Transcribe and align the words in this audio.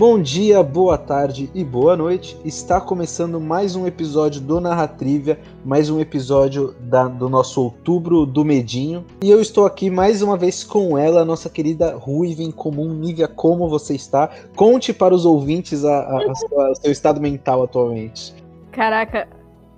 Bom 0.00 0.18
dia, 0.18 0.62
boa 0.62 0.96
tarde 0.96 1.50
e 1.54 1.62
boa 1.62 1.94
noite. 1.94 2.34
Está 2.42 2.80
começando 2.80 3.38
mais 3.38 3.76
um 3.76 3.86
episódio 3.86 4.40
do 4.40 4.58
Narratrivia, 4.58 5.38
mais 5.62 5.90
um 5.90 6.00
episódio 6.00 6.74
da, 6.80 7.06
do 7.06 7.28
nosso 7.28 7.62
outubro 7.62 8.24
do 8.24 8.42
Medinho. 8.42 9.04
E 9.22 9.30
eu 9.30 9.42
estou 9.42 9.66
aqui 9.66 9.90
mais 9.90 10.22
uma 10.22 10.38
vez 10.38 10.64
com 10.64 10.96
ela, 10.96 11.22
nossa 11.22 11.50
querida 11.50 11.94
Ruiva 11.98 12.42
em 12.42 12.50
comum. 12.50 12.94
Nívia, 12.94 13.28
como 13.28 13.68
você 13.68 13.94
está? 13.94 14.30
Conte 14.56 14.90
para 14.94 15.14
os 15.14 15.26
ouvintes 15.26 15.84
a, 15.84 15.98
a, 15.98 16.30
a 16.30 16.34
sua, 16.34 16.70
o 16.70 16.74
seu 16.76 16.90
estado 16.90 17.20
mental 17.20 17.62
atualmente. 17.62 18.34
Caraca, 18.72 19.28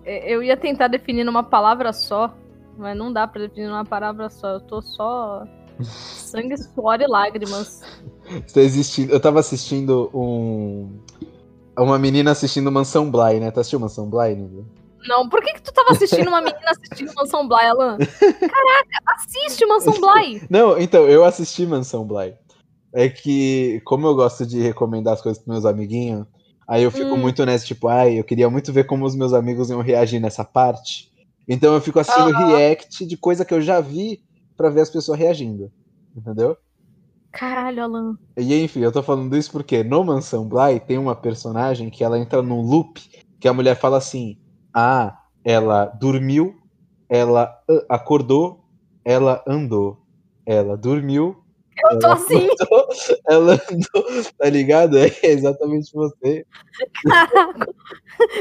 eu 0.05 0.41
ia 0.41 0.57
tentar 0.57 0.87
definir 0.87 1.25
numa 1.25 1.43
palavra 1.43 1.93
só, 1.93 2.33
mas 2.79 2.97
não 2.97 3.13
dá 3.13 3.27
para 3.27 3.43
definir 3.43 3.67
numa 3.67 3.85
palavra 3.85 4.31
só. 4.31 4.51
Eu 4.51 4.61
tô 4.61 4.81
só 4.81 5.43
sangue, 5.85 6.57
suor 6.57 7.01
e 7.01 7.07
lágrimas. 7.07 7.83
Tá 8.53 8.61
eu 9.09 9.21
tava 9.21 9.41
assistindo 9.41 10.11
um. 10.15 11.01
Uma 11.79 11.99
menina 11.99 12.31
assistindo 12.31 12.71
Mansão 12.71 13.11
Bly, 13.11 13.41
né? 13.41 13.51
Tu 13.51 13.61
assistiu 13.61 13.81
Mansão 13.81 14.09
Bly, 14.09 14.35
Nívia? 14.37 14.65
Não, 15.09 15.29
por 15.29 15.43
que, 15.43 15.55
que 15.55 15.63
tu 15.63 15.73
tava 15.73 15.93
assistindo 15.93 16.29
uma 16.29 16.41
menina 16.41 16.71
assistindo 16.71 17.13
Mansão 17.15 17.49
Bly, 17.49 17.65
Alan? 17.65 17.99
Caraca, 17.99 19.03
assiste 19.07 19.67
Mansão 19.67 19.95
Bly! 20.01 20.43
Não, 20.51 20.79
então, 20.79 21.09
eu 21.09 21.25
assisti 21.25 21.67
Mansão 21.67 22.05
Bly. 22.05 22.35
É 22.95 23.09
que, 23.09 23.81
como 23.85 24.07
eu 24.07 24.15
gosto 24.15 24.47
de 24.47 24.61
recomendar 24.61 25.15
as 25.15 25.23
coisas 25.23 25.43
pros 25.43 25.53
meus 25.55 25.65
amiguinhos, 25.65 26.27
aí 26.69 26.83
eu 26.83 26.91
fico 26.91 27.15
hum. 27.15 27.17
muito 27.17 27.45
nessa, 27.45 27.65
tipo, 27.65 27.89
ai, 27.89 28.19
eu 28.19 28.25
queria 28.25 28.49
muito 28.51 28.73
ver 28.73 28.85
como 28.85 29.05
os 29.05 29.17
meus 29.17 29.33
amigos 29.33 29.71
iam 29.71 29.81
reagir 29.81 30.21
nessa 30.21 30.45
parte. 30.45 31.11
Então 31.49 31.75
eu 31.75 31.81
fico 31.81 31.99
assistindo 31.99 32.37
ah. 32.37 32.47
react 32.47 33.05
de 33.05 33.17
coisa 33.17 33.45
que 33.45 33.55
eu 33.55 33.61
já 33.61 33.81
vi 33.81 34.23
para 34.63 34.71
ver 34.71 34.83
as 34.83 34.91
pessoas 34.91 35.19
reagindo. 35.19 35.73
Entendeu? 36.17 36.57
Caralho, 37.33 37.83
Alan. 37.83 38.19
E 38.37 38.63
enfim, 38.63 38.81
eu 38.81 38.93
tô 38.93 39.03
falando 39.03 39.37
isso 39.37 39.51
porque 39.51 39.83
no 39.83 40.05
Mansão 40.05 40.49
Bly 40.49 40.79
tem 40.79 40.99
uma 40.99 41.17
personagem 41.17 41.91
que 41.91 42.05
ela 42.05 42.19
entra 42.19 42.41
num 42.43 42.61
loop 42.61 43.01
que 43.41 43.49
a 43.49 43.53
mulher 43.53 43.75
fala 43.75 43.97
assim: 43.97 44.39
Ah, 44.73 45.19
ela 45.45 45.87
dormiu, 45.87 46.55
ela 47.09 47.53
acordou, 47.89 48.65
ela 49.05 49.43
andou. 49.49 49.99
Ela 50.47 50.77
dormiu. 50.77 51.43
Eu 51.91 51.99
tô 51.99 52.07
assim. 52.09 52.47
Acordou, 52.47 52.89
ela 53.29 53.53
andou, 53.55 54.33
tá 54.39 54.49
ligado? 54.49 54.97
É 54.99 55.11
exatamente 55.23 55.91
você. 55.93 56.47
Caraca, 57.03 57.75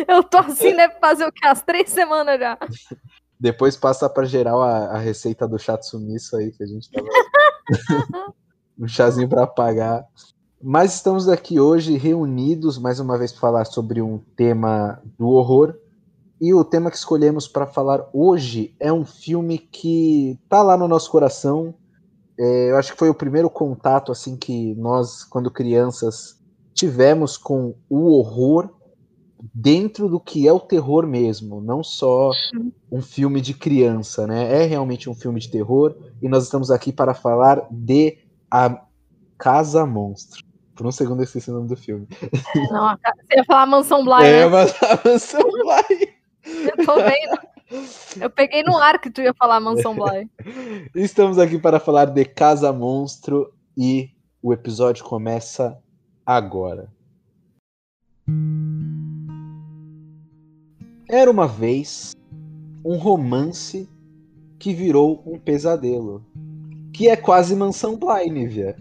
eu 0.07 0.23
tô 0.23 0.37
assim, 0.37 0.75
deve 0.75 0.99
fazer 0.99 1.25
o 1.25 1.31
quê? 1.31 1.47
As 1.47 1.63
três 1.63 1.89
semanas 1.89 2.39
já. 2.39 2.59
Depois 3.41 3.75
passa 3.75 4.07
para 4.07 4.23
geral 4.27 4.61
a, 4.61 4.85
a, 4.85 4.97
receita 4.99 5.47
do 5.47 5.57
chato 5.57 5.81
sumiço 5.81 6.37
aí 6.37 6.51
que 6.51 6.61
a 6.61 6.67
gente 6.67 6.91
tava. 6.91 7.07
um 8.77 8.87
chazinho 8.87 9.27
para 9.27 9.47
pagar. 9.47 10.05
Mas 10.61 10.93
estamos 10.93 11.27
aqui 11.27 11.59
hoje 11.59 11.97
reunidos 11.97 12.77
mais 12.77 12.99
uma 12.99 13.17
vez 13.17 13.31
para 13.31 13.41
falar 13.41 13.65
sobre 13.65 13.99
um 13.99 14.19
tema 14.35 15.01
do 15.17 15.29
horror. 15.29 15.73
E 16.39 16.53
o 16.53 16.63
tema 16.63 16.91
que 16.91 16.97
escolhemos 16.97 17.47
para 17.47 17.65
falar 17.65 18.07
hoje 18.13 18.75
é 18.79 18.93
um 18.93 19.03
filme 19.03 19.57
que 19.57 20.39
tá 20.47 20.61
lá 20.61 20.77
no 20.77 20.87
nosso 20.87 21.09
coração. 21.09 21.73
É, 22.37 22.69
eu 22.69 22.77
acho 22.77 22.91
que 22.91 22.99
foi 22.99 23.09
o 23.09 23.15
primeiro 23.15 23.49
contato 23.49 24.11
assim 24.11 24.37
que 24.37 24.75
nós, 24.75 25.23
quando 25.23 25.49
crianças, 25.49 26.39
tivemos 26.75 27.37
com 27.39 27.73
o 27.89 28.11
horror 28.11 28.69
dentro 29.53 30.07
do 30.07 30.19
que 30.19 30.47
é 30.47 30.53
o 30.53 30.59
terror 30.59 31.07
mesmo, 31.07 31.61
não 31.61 31.83
só 31.83 32.31
um 32.91 33.01
filme 33.01 33.41
de 33.41 33.53
criança, 33.53 34.27
né? 34.27 34.63
É 34.63 34.65
realmente 34.65 35.09
um 35.09 35.15
filme 35.15 35.39
de 35.39 35.49
terror 35.49 35.95
e 36.21 36.27
nós 36.27 36.43
estamos 36.43 36.69
aqui 36.69 36.91
para 36.91 37.13
falar 37.13 37.65
de 37.71 38.17
a 38.49 38.81
Casa 39.37 39.85
Monstro. 39.85 40.43
Por 40.75 40.85
um 40.85 40.91
segundo 40.91 41.19
eu 41.19 41.23
esqueci 41.23 41.49
o 41.49 41.53
nome 41.53 41.67
do 41.67 41.75
filme. 41.75 42.07
Não, 42.71 42.89
você 42.89 43.37
ia 43.37 43.45
falar 43.45 43.65
Mansão 43.65 44.03
Bly, 44.03 44.25
É, 44.25 44.49
né? 44.49 44.65
Mansão 45.05 45.41
Bly. 45.41 46.13
Eu 46.45 46.85
tô 46.85 46.95
vendo. 46.95 47.51
Eu 48.19 48.29
peguei 48.29 48.63
no 48.63 48.77
ar 48.77 48.99
que 48.99 49.09
tu 49.09 49.21
ia 49.21 49.33
falar 49.33 49.59
Mansão 49.59 49.95
Bly. 49.95 50.29
Estamos 50.93 51.37
aqui 51.37 51.57
para 51.57 51.79
falar 51.79 52.05
de 52.05 52.25
Casa 52.25 52.73
Monstro 52.73 53.53
e 53.77 54.09
o 54.41 54.51
episódio 54.51 55.03
começa 55.05 55.77
agora. 56.25 56.89
Era 61.11 61.29
uma 61.29 61.45
vez 61.45 62.15
um 62.85 62.95
romance 62.95 63.89
que 64.57 64.73
virou 64.73 65.21
um 65.25 65.37
pesadelo 65.37 66.25
que 66.93 67.09
é 67.09 67.17
quase 67.17 67.53
Mansão 67.53 67.97
Bly, 67.97 68.29
Nívia. 68.29 68.77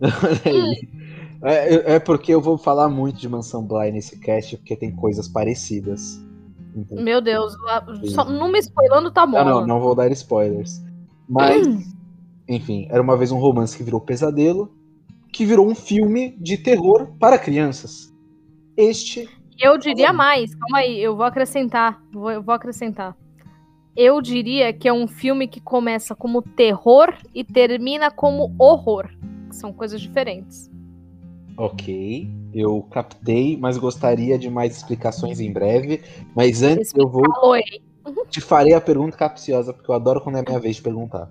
é, 1.42 1.94
é, 1.96 1.98
porque 1.98 2.32
eu 2.32 2.40
vou 2.40 2.56
falar 2.56 2.88
muito 2.88 3.18
de 3.18 3.28
Mansão 3.28 3.62
Bly 3.62 3.92
nesse 3.92 4.18
cast, 4.18 4.56
porque 4.56 4.74
tem 4.74 4.90
coisas 4.90 5.28
parecidas. 5.28 6.18
Então, 6.74 7.02
Meu 7.02 7.20
Deus, 7.20 7.54
só, 8.06 8.24
não 8.24 8.50
me 8.50 8.58
spoilando 8.58 9.10
tá 9.10 9.26
bom. 9.26 9.44
Não, 9.44 9.60
não, 9.60 9.66
não 9.66 9.80
vou 9.80 9.94
dar 9.94 10.10
spoilers. 10.12 10.82
Mas, 11.28 11.66
enfim, 12.48 12.86
era 12.88 13.02
uma 13.02 13.18
vez 13.18 13.30
um 13.30 13.38
romance 13.38 13.76
que 13.76 13.82
virou 13.82 14.00
pesadelo, 14.00 14.72
que 15.30 15.44
virou 15.44 15.68
um 15.68 15.74
filme 15.74 16.34
de 16.38 16.56
terror 16.56 17.08
para 17.18 17.38
crianças. 17.38 18.10
Este. 18.78 19.28
Eu 19.58 19.78
diria 19.78 20.12
mais, 20.12 20.54
calma 20.54 20.78
aí, 20.78 21.00
eu 21.00 21.16
vou 21.16 21.24
acrescentar. 21.24 22.00
Vou, 22.12 22.30
eu 22.30 22.42
vou 22.42 22.54
acrescentar 22.54 23.16
eu 23.96 24.20
diria 24.20 24.72
que 24.72 24.86
é 24.86 24.92
um 24.92 25.08
filme 25.08 25.48
que 25.48 25.58
começa 25.58 26.14
como 26.14 26.42
terror 26.42 27.14
e 27.34 27.42
termina 27.42 28.10
como 28.10 28.54
horror. 28.58 29.08
São 29.50 29.72
coisas 29.72 30.00
diferentes. 30.00 30.70
Ok, 31.56 32.28
eu 32.52 32.82
captei, 32.90 33.56
mas 33.56 33.78
gostaria 33.78 34.38
de 34.38 34.50
mais 34.50 34.76
explicações 34.76 35.40
em 35.40 35.50
breve. 35.50 36.02
Mas 36.34 36.62
antes 36.62 36.92
eu 36.94 37.08
vou. 37.08 37.24
Te 38.28 38.42
farei 38.42 38.74
a 38.74 38.80
pergunta 38.80 39.16
capciosa, 39.16 39.72
porque 39.72 39.90
eu 39.90 39.94
adoro 39.94 40.20
quando 40.20 40.36
é 40.36 40.42
minha 40.46 40.60
vez 40.60 40.76
de 40.76 40.82
perguntar. 40.82 41.28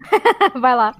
Vai 0.60 0.74
lá. 0.74 0.92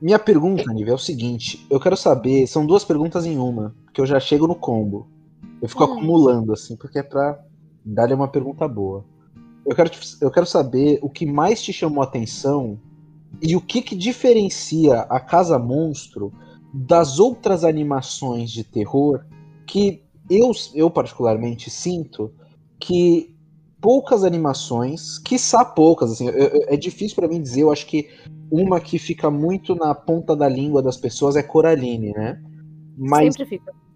Minha 0.00 0.18
pergunta, 0.18 0.72
Nível, 0.72 0.94
é 0.94 0.96
o 0.96 0.98
seguinte: 0.98 1.64
eu 1.70 1.78
quero 1.78 1.96
saber. 1.96 2.48
São 2.48 2.66
duas 2.66 2.84
perguntas 2.84 3.24
em 3.24 3.38
uma, 3.38 3.72
porque 3.84 4.00
eu 4.00 4.06
já 4.06 4.18
chego 4.18 4.48
no 4.48 4.56
combo. 4.56 5.08
Eu 5.60 5.68
fico 5.68 5.84
hum. 5.84 5.92
acumulando, 5.92 6.52
assim, 6.52 6.76
porque 6.76 6.98
é 6.98 7.02
pra 7.02 7.38
dar-lhe 7.84 8.14
uma 8.14 8.28
pergunta 8.28 8.66
boa. 8.66 9.04
Eu 9.66 9.74
quero, 9.74 9.90
eu 10.20 10.30
quero 10.30 10.46
saber 10.46 10.98
o 11.02 11.10
que 11.10 11.26
mais 11.26 11.62
te 11.62 11.72
chamou 11.72 12.02
a 12.02 12.06
atenção 12.06 12.78
e 13.42 13.54
o 13.54 13.60
que, 13.60 13.82
que 13.82 13.94
diferencia 13.94 15.00
a 15.02 15.20
Casa 15.20 15.58
Monstro 15.58 16.32
das 16.72 17.18
outras 17.18 17.64
animações 17.64 18.50
de 18.50 18.64
terror 18.64 19.24
que 19.66 20.02
eu, 20.28 20.52
eu 20.74 20.90
particularmente 20.90 21.70
sinto 21.70 22.32
que 22.78 23.34
poucas 23.80 24.24
animações, 24.24 25.18
quiçá 25.18 25.64
poucas, 25.64 26.12
assim, 26.12 26.28
é, 26.28 26.74
é 26.74 26.76
difícil 26.76 27.16
para 27.16 27.28
mim 27.28 27.40
dizer, 27.40 27.62
eu 27.62 27.72
acho 27.72 27.86
que 27.86 28.08
uma 28.50 28.80
que 28.80 28.98
fica 28.98 29.30
muito 29.30 29.74
na 29.74 29.94
ponta 29.94 30.36
da 30.36 30.48
língua 30.48 30.82
das 30.82 30.96
pessoas 30.96 31.36
é 31.36 31.42
Coraline, 31.42 32.12
né? 32.12 32.40
Mas 32.96 33.34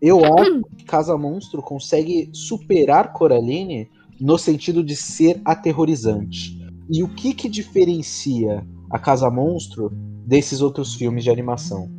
eu 0.06 0.20
acho 0.22 0.62
que 0.76 0.84
Casa 0.84 1.16
Monstro 1.16 1.62
consegue 1.62 2.28
superar 2.30 3.14
Coraline 3.14 3.90
no 4.20 4.36
sentido 4.36 4.84
de 4.84 4.94
ser 4.94 5.40
aterrorizante. 5.46 6.62
E 6.90 7.02
o 7.02 7.08
que 7.08 7.32
que 7.32 7.48
diferencia 7.48 8.66
a 8.90 8.98
Casa 8.98 9.30
Monstro 9.30 9.90
desses 10.26 10.60
outros 10.60 10.94
filmes 10.94 11.24
de 11.24 11.30
animação? 11.30 11.90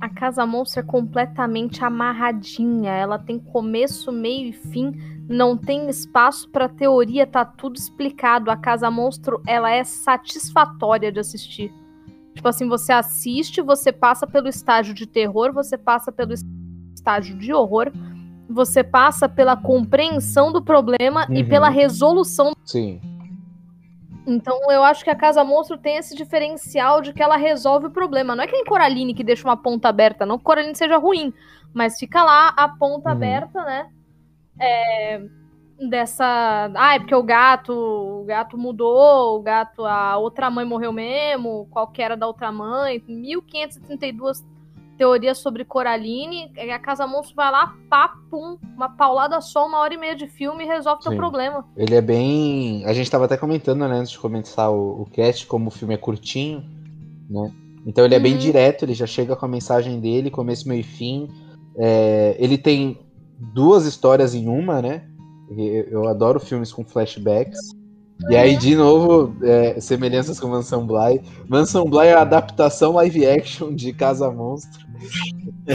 A 0.00 0.08
Casa 0.08 0.46
Monstro 0.46 0.80
é 0.80 0.82
completamente 0.84 1.84
amarradinha, 1.84 2.92
ela 2.92 3.18
tem 3.18 3.40
começo, 3.40 4.12
meio 4.12 4.50
e 4.50 4.52
fim, 4.52 4.92
não 5.28 5.56
tem 5.56 5.90
espaço 5.90 6.48
para 6.48 6.68
teoria, 6.68 7.26
tá 7.26 7.44
tudo 7.44 7.76
explicado. 7.76 8.52
A 8.52 8.56
Casa 8.56 8.88
Monstro, 8.88 9.42
ela 9.48 9.72
é 9.72 9.82
satisfatória 9.82 11.10
de 11.10 11.18
assistir. 11.18 11.74
Tipo 12.36 12.46
assim, 12.46 12.68
você 12.68 12.92
assiste, 12.92 13.60
você 13.60 13.90
passa 13.90 14.28
pelo 14.28 14.46
estágio 14.46 14.94
de 14.94 15.06
terror, 15.06 15.52
você 15.52 15.76
passa 15.76 16.12
pelo 16.12 16.32
estágio 16.32 16.59
de 17.38 17.52
horror, 17.52 17.90
você 18.48 18.82
passa 18.84 19.28
pela 19.28 19.56
compreensão 19.56 20.52
do 20.52 20.62
problema 20.62 21.26
uhum. 21.28 21.36
e 21.36 21.44
pela 21.44 21.68
resolução. 21.68 22.52
Sim. 22.64 23.00
Então 24.26 24.70
eu 24.70 24.82
acho 24.82 25.02
que 25.02 25.10
a 25.10 25.14
Casa 25.14 25.42
Monstro 25.42 25.78
tem 25.78 25.96
esse 25.96 26.14
diferencial 26.14 27.00
de 27.00 27.12
que 27.12 27.22
ela 27.22 27.36
resolve 27.36 27.86
o 27.86 27.90
problema. 27.90 28.36
Não 28.36 28.44
é 28.44 28.46
que 28.46 28.52
nem 28.52 28.64
Coraline 28.64 29.14
que 29.14 29.24
deixa 29.24 29.46
uma 29.48 29.56
ponta 29.56 29.88
aberta, 29.88 30.26
não 30.26 30.38
que 30.38 30.44
Coraline 30.44 30.74
seja 30.74 30.98
ruim, 30.98 31.32
mas 31.72 31.98
fica 31.98 32.22
lá 32.22 32.48
a 32.56 32.68
ponta 32.68 33.08
uhum. 33.08 33.16
aberta, 33.16 33.64
né? 33.64 33.88
É, 34.58 35.22
dessa. 35.88 36.70
Ah, 36.74 36.94
é 36.94 36.98
porque 36.98 37.14
o 37.14 37.22
gato. 37.22 37.72
O 37.72 38.24
gato 38.24 38.58
mudou, 38.58 39.38
o 39.38 39.42
gato. 39.42 39.84
A 39.84 40.16
outra 40.18 40.50
mãe 40.50 40.64
morreu 40.64 40.92
mesmo, 40.92 41.66
qual 41.70 41.88
que 41.88 42.02
era 42.02 42.16
da 42.16 42.26
outra 42.26 42.52
mãe. 42.52 43.02
1532 43.08 44.44
teoria 45.00 45.34
sobre 45.34 45.64
Coraline, 45.64 46.52
a 46.58 46.78
Casa 46.78 47.06
Monstro 47.06 47.34
vai 47.34 47.50
lá, 47.50 47.74
papum, 47.88 48.58
uma 48.76 48.90
paulada 48.90 49.40
só, 49.40 49.66
uma 49.66 49.78
hora 49.78 49.94
e 49.94 49.96
meia 49.96 50.14
de 50.14 50.26
filme 50.26 50.62
e 50.62 50.66
resolve 50.66 51.00
o 51.00 51.02
teu 51.04 51.16
problema. 51.16 51.64
Ele 51.74 51.94
é 51.94 52.02
bem. 52.02 52.84
A 52.84 52.92
gente 52.92 53.10
tava 53.10 53.24
até 53.24 53.34
comentando, 53.34 53.88
né, 53.88 53.96
antes 53.96 54.10
de 54.10 54.18
começar 54.18 54.68
o, 54.68 55.00
o 55.00 55.06
cast, 55.06 55.46
como 55.46 55.68
o 55.68 55.70
filme 55.70 55.94
é 55.94 55.96
curtinho, 55.96 56.62
né? 57.30 57.50
Então 57.86 58.04
ele 58.04 58.14
é 58.14 58.18
uhum. 58.18 58.24
bem 58.24 58.36
direto, 58.36 58.84
ele 58.84 58.92
já 58.92 59.06
chega 59.06 59.34
com 59.34 59.46
a 59.46 59.48
mensagem 59.48 59.98
dele, 60.00 60.30
começo, 60.30 60.68
meio 60.68 60.80
e 60.80 60.82
fim. 60.82 61.30
É, 61.78 62.36
ele 62.38 62.58
tem 62.58 63.00
duas 63.38 63.86
histórias 63.86 64.34
em 64.34 64.48
uma, 64.48 64.82
né? 64.82 65.08
Eu 65.56 66.08
adoro 66.08 66.38
filmes 66.38 66.74
com 66.74 66.84
flashbacks. 66.84 67.58
E 68.28 68.36
aí, 68.36 68.56
de 68.56 68.76
novo, 68.76 69.34
é, 69.42 69.80
semelhanças 69.80 70.38
com 70.38 70.48
Mansão 70.48 70.86
Bly. 70.86 71.22
Mansão 71.48 71.84
Bly 71.88 72.08
é 72.08 72.14
a 72.14 72.22
adaptação 72.22 72.92
live 72.92 73.26
action 73.26 73.74
de 73.74 73.92
Casa 73.92 74.30
Monstro. 74.30 74.86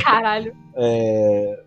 Caralho. 0.03 0.55
É, 0.75 1.63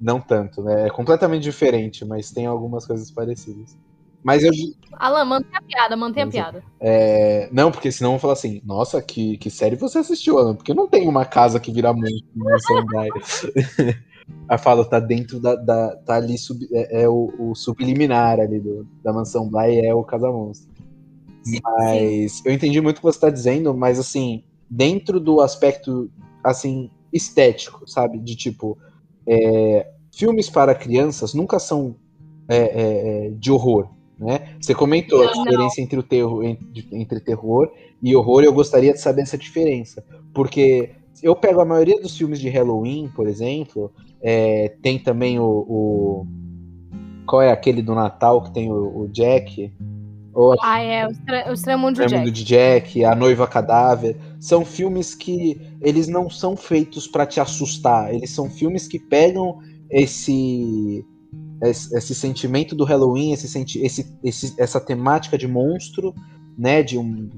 não 0.00 0.20
tanto, 0.20 0.62
né? 0.62 0.86
É 0.86 0.90
completamente 0.90 1.42
diferente, 1.42 2.04
mas 2.04 2.30
tem 2.30 2.46
algumas 2.46 2.86
coisas 2.86 3.10
parecidas. 3.10 3.76
Mas 4.22 4.44
eu. 4.44 4.52
Alan, 4.92 5.24
mantém 5.24 5.56
a 5.56 5.62
piada, 5.62 5.96
mantém 5.96 6.22
a 6.22 6.26
piada. 6.26 6.62
É... 6.78 7.48
Não, 7.50 7.70
porque 7.70 7.90
senão 7.90 8.10
vão 8.10 8.18
falar 8.18 8.34
assim: 8.34 8.60
nossa, 8.64 9.00
que, 9.00 9.38
que 9.38 9.50
série 9.50 9.76
você 9.76 9.98
assistiu, 9.98 10.38
Alan? 10.38 10.54
Porque 10.54 10.74
não 10.74 10.86
tem 10.86 11.08
uma 11.08 11.24
casa 11.24 11.58
que 11.58 11.72
vira 11.72 11.92
muito 11.92 12.24
Mansão 12.34 12.84
Bly. 12.84 13.08
Aí 14.48 14.58
fala, 14.58 14.84
tá 14.84 14.98
dentro 14.98 15.38
da. 15.38 15.54
da 15.54 15.96
tá 15.96 16.16
ali, 16.16 16.36
sub, 16.36 16.66
é, 16.72 17.02
é 17.02 17.08
o, 17.08 17.32
o, 17.38 17.54
subliminar 17.54 18.40
ali 18.40 18.58
do, 18.58 18.86
da 19.02 19.12
mansão 19.12 19.48
Bly, 19.48 19.86
é 19.86 19.94
o 19.94 20.02
Casamonstro. 20.02 20.68
Mas 21.62 22.32
sim. 22.32 22.42
eu 22.44 22.52
entendi 22.52 22.80
muito 22.80 22.96
o 22.96 23.00
que 23.00 23.06
você 23.06 23.20
tá 23.20 23.30
dizendo, 23.30 23.72
mas 23.72 23.98
assim, 23.98 24.42
dentro 24.68 25.18
do 25.18 25.40
aspecto 25.40 26.10
assim, 26.44 26.90
estético, 27.12 27.88
sabe? 27.88 28.18
De 28.18 28.36
tipo, 28.36 28.76
é, 29.26 29.88
filmes 30.12 30.50
para 30.50 30.74
crianças 30.74 31.32
nunca 31.34 31.58
são 31.58 31.96
é, 32.48 32.56
é, 32.56 33.26
é 33.26 33.30
de 33.30 33.50
horror. 33.50 33.88
Né? 34.18 34.56
Você 34.60 34.74
comentou 34.74 35.26
a 35.26 35.32
diferença 35.32 35.80
entre 35.80 35.98
o 35.98 36.02
terror, 36.02 36.44
entre, 36.44 36.88
entre 36.92 37.20
terror 37.20 37.72
e 38.02 38.14
horror, 38.14 38.42
e 38.42 38.46
eu 38.46 38.52
gostaria 38.52 38.92
de 38.92 39.00
saber 39.00 39.22
essa 39.22 39.38
diferença. 39.38 40.04
Porque 40.34 40.90
eu 41.22 41.34
pego 41.36 41.60
a 41.60 41.64
maioria 41.64 42.00
dos 42.00 42.16
filmes 42.16 42.40
de 42.40 42.48
Halloween, 42.48 43.10
por 43.14 43.26
exemplo, 43.26 43.92
é, 44.22 44.74
tem 44.82 44.98
também 44.98 45.38
o, 45.38 45.44
o, 45.44 46.26
Qual 47.26 47.42
é 47.42 47.50
aquele 47.50 47.82
do 47.82 47.94
Natal 47.94 48.42
que 48.42 48.52
tem 48.52 48.70
o, 48.70 49.02
o 49.02 49.08
Jack? 49.08 49.72
Ou 50.32 50.54
ah, 50.62 50.80
é, 50.80 51.06
o, 51.06 51.10
o 51.50 51.52
Estranho 51.52 51.92
Jack. 51.92 52.30
de 52.30 52.44
Jack, 52.44 53.04
A 53.04 53.14
Noiva 53.14 53.46
Cadáver. 53.46 54.16
São 54.38 54.64
filmes 54.64 55.14
que 55.14 55.60
eles 55.80 56.06
não 56.08 56.30
são 56.30 56.56
feitos 56.56 57.06
para 57.06 57.26
te 57.26 57.40
assustar. 57.40 58.14
Eles 58.14 58.30
são 58.30 58.48
filmes 58.48 58.86
que 58.86 58.98
pegam 58.98 59.58
esse 59.90 61.04
esse, 61.62 61.94
esse 61.94 62.14
sentimento 62.14 62.74
do 62.74 62.84
Halloween, 62.84 63.32
esse, 63.32 63.46
esse, 63.82 64.18
esse, 64.24 64.54
essa 64.58 64.80
temática 64.80 65.36
de 65.36 65.46
monstro, 65.46 66.14
né, 66.56 66.82
de 66.82 66.96
um, 66.98 67.28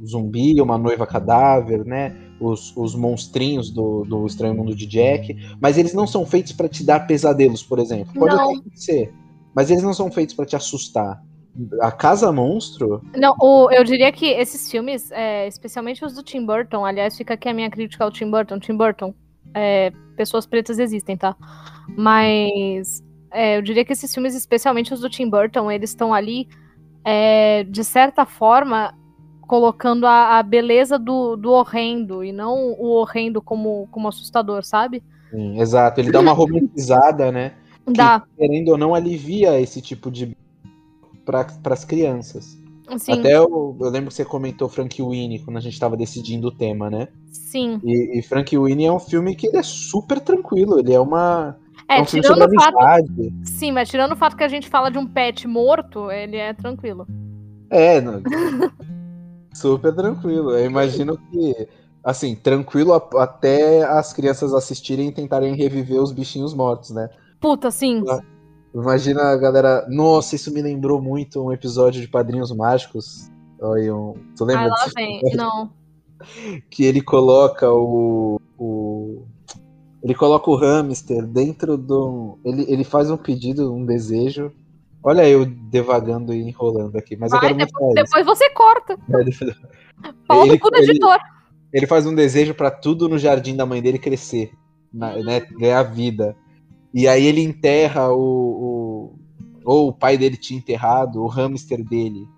um 0.00 0.06
zumbi, 0.06 0.60
uma 0.60 0.78
noiva 0.78 1.06
cadáver, 1.06 1.84
né, 1.84 2.16
os, 2.40 2.76
os 2.76 2.94
monstrinhos 2.94 3.70
do, 3.70 4.04
do 4.04 4.26
Estranho 4.26 4.54
Mundo 4.54 4.74
de 4.74 4.86
Jack, 4.86 5.36
mas 5.60 5.78
eles 5.78 5.94
não 5.94 6.06
são 6.06 6.24
feitos 6.24 6.52
para 6.52 6.68
te 6.68 6.84
dar 6.84 7.06
pesadelos, 7.06 7.62
por 7.62 7.78
exemplo. 7.78 8.12
Pode 8.14 8.34
não. 8.34 8.56
até 8.56 8.70
ser, 8.74 9.12
mas 9.54 9.70
eles 9.70 9.82
não 9.82 9.94
são 9.94 10.10
feitos 10.10 10.34
para 10.34 10.46
te 10.46 10.56
assustar. 10.56 11.22
A 11.80 11.90
Casa 11.90 12.30
Monstro. 12.30 13.00
Não, 13.16 13.34
o, 13.40 13.70
eu 13.70 13.82
diria 13.82 14.12
que 14.12 14.26
esses 14.26 14.70
filmes, 14.70 15.10
é, 15.10 15.48
especialmente 15.48 16.04
os 16.04 16.12
do 16.12 16.22
Tim 16.22 16.44
Burton, 16.44 16.84
aliás, 16.84 17.16
fica 17.16 17.32
aqui 17.32 17.48
a 17.48 17.54
minha 17.54 17.70
crítica 17.70 18.04
ao 18.04 18.10
Tim 18.10 18.30
Burton. 18.30 18.58
Tim 18.58 18.76
Burton, 18.76 19.14
é, 19.54 19.90
pessoas 20.16 20.46
pretas 20.46 20.78
existem, 20.78 21.16
tá? 21.16 21.34
Mas 21.96 23.02
é, 23.32 23.56
eu 23.56 23.62
diria 23.62 23.84
que 23.84 23.92
esses 23.92 24.12
filmes, 24.12 24.34
especialmente 24.34 24.92
os 24.92 25.00
do 25.00 25.08
Tim 25.08 25.30
Burton, 25.30 25.70
eles 25.70 25.90
estão 25.90 26.12
ali, 26.12 26.46
é, 27.04 27.64
de 27.64 27.84
certa 27.84 28.26
forma, 28.26 28.94
colocando 29.46 30.06
a, 30.06 30.38
a 30.38 30.42
beleza 30.42 30.98
do, 30.98 31.36
do 31.36 31.52
horrendo 31.52 32.24
e 32.24 32.32
não 32.32 32.72
o 32.72 32.88
horrendo 32.88 33.40
como, 33.40 33.88
como 33.90 34.08
assustador, 34.08 34.64
sabe? 34.64 35.02
Sim, 35.30 35.60
exato, 35.60 36.00
ele 36.00 36.10
dá 36.10 36.20
uma 36.20 36.32
romantizada, 36.32 37.30
né? 37.30 37.52
Dá. 37.86 38.20
Que, 38.20 38.26
querendo 38.38 38.68
ou 38.70 38.78
não, 38.78 38.94
alivia 38.94 39.60
esse 39.60 39.80
tipo 39.80 40.10
de. 40.10 40.36
para 41.24 41.46
as 41.70 41.84
crianças. 41.84 42.58
Sim. 42.98 43.18
Até 43.18 43.36
eu, 43.36 43.76
eu, 43.80 43.90
lembro 43.90 44.08
que 44.08 44.14
você 44.14 44.24
comentou 44.24 44.68
Frank 44.68 45.02
Winnie 45.02 45.40
quando 45.40 45.56
a 45.56 45.60
gente 45.60 45.72
estava 45.72 45.96
decidindo 45.96 46.48
o 46.48 46.52
tema, 46.52 46.88
né? 46.88 47.08
Sim. 47.32 47.80
E, 47.82 48.18
e 48.18 48.22
Frank 48.22 48.56
Winnie 48.56 48.86
é 48.86 48.92
um 48.92 49.00
filme 49.00 49.34
que 49.34 49.48
ele 49.48 49.56
é 49.56 49.62
super 49.62 50.20
tranquilo, 50.20 50.78
ele 50.78 50.92
é 50.92 51.00
uma. 51.00 51.56
É, 51.88 51.98
é 51.98 52.02
um 52.02 52.04
tirando 52.04 52.42
o 52.42 52.60
fato. 52.60 52.78
Sim, 53.42 53.72
mas 53.72 53.88
tirando 53.88 54.12
o 54.12 54.16
fato 54.16 54.36
que 54.36 54.44
a 54.44 54.48
gente 54.48 54.68
fala 54.68 54.90
de 54.90 54.98
um 54.98 55.06
pet 55.06 55.48
morto, 55.48 56.10
ele 56.10 56.36
é 56.36 56.52
tranquilo. 56.52 57.06
É, 57.70 58.00
não... 58.00 58.22
Super 59.56 59.94
tranquilo. 59.94 60.50
Eu 60.50 60.66
imagino 60.66 61.16
que, 61.16 61.68
assim, 62.04 62.34
tranquilo 62.34 62.92
até 62.92 63.84
as 63.84 64.12
crianças 64.12 64.52
assistirem 64.52 65.08
e 65.08 65.12
tentarem 65.12 65.54
reviver 65.54 66.00
os 66.00 66.12
bichinhos 66.12 66.52
mortos, 66.52 66.90
né? 66.90 67.08
Puta, 67.40 67.70
sim. 67.70 68.02
Imagina 68.74 69.22
a 69.22 69.36
galera. 69.36 69.86
Nossa, 69.88 70.36
isso 70.36 70.52
me 70.52 70.60
lembrou 70.60 71.00
muito 71.00 71.42
um 71.42 71.52
episódio 71.52 72.00
de 72.00 72.08
Padrinhos 72.08 72.54
Mágicos. 72.54 73.30
Oi, 73.58 73.90
um... 73.90 74.14
Tu 74.36 74.44
lembra 74.44 74.66
ah, 74.66 74.68
lá 74.68 74.86
vem. 74.94 75.20
Não. 75.34 75.70
Que 76.70 76.84
ele 76.84 77.02
coloca 77.02 77.70
o, 77.70 78.40
o. 78.58 79.22
Ele 80.02 80.14
coloca 80.14 80.50
o 80.50 80.56
hamster 80.56 81.26
dentro 81.26 81.76
do. 81.76 82.38
Ele, 82.42 82.64
ele 82.68 82.84
faz 82.84 83.10
um 83.10 83.18
pedido, 83.18 83.72
um 83.72 83.84
desejo 83.84 84.50
Olha 85.06 85.28
eu 85.28 85.46
devagando 85.46 86.34
e 86.34 86.42
enrolando 86.42 86.96
aqui, 86.96 87.16
mas 87.16 87.30
Vai, 87.30 87.38
eu 87.38 87.42
quero 87.42 87.58
depois, 87.58 87.94
depois 87.94 88.26
você 88.26 88.50
corta. 88.50 88.98
É, 90.04 90.12
Pau 90.28 90.44
ele, 90.44 90.58
do 90.58 90.76
editor. 90.76 91.14
Ele, 91.14 91.22
ele, 91.72 91.86
faz 91.86 92.04
um 92.04 92.14
desejo 92.14 92.52
para 92.52 92.70
tudo 92.70 93.08
no 93.08 93.16
jardim 93.16 93.56
da 93.56 93.64
mãe 93.64 93.80
dele 93.80 93.98
crescer, 93.98 94.52
na, 94.92 95.16
né, 95.16 95.40
ganhar 95.58 95.82
vida. 95.84 96.36
E 96.92 97.08
aí 97.08 97.24
ele 97.24 97.40
enterra 97.40 98.12
o, 98.12 98.18
o, 98.20 99.18
ou 99.64 99.88
o 99.88 99.92
pai 99.94 100.18
dele 100.18 100.36
tinha 100.36 100.58
enterrado, 100.58 101.22
o 101.22 101.26
hamster 101.26 101.82
dele. 101.82 102.28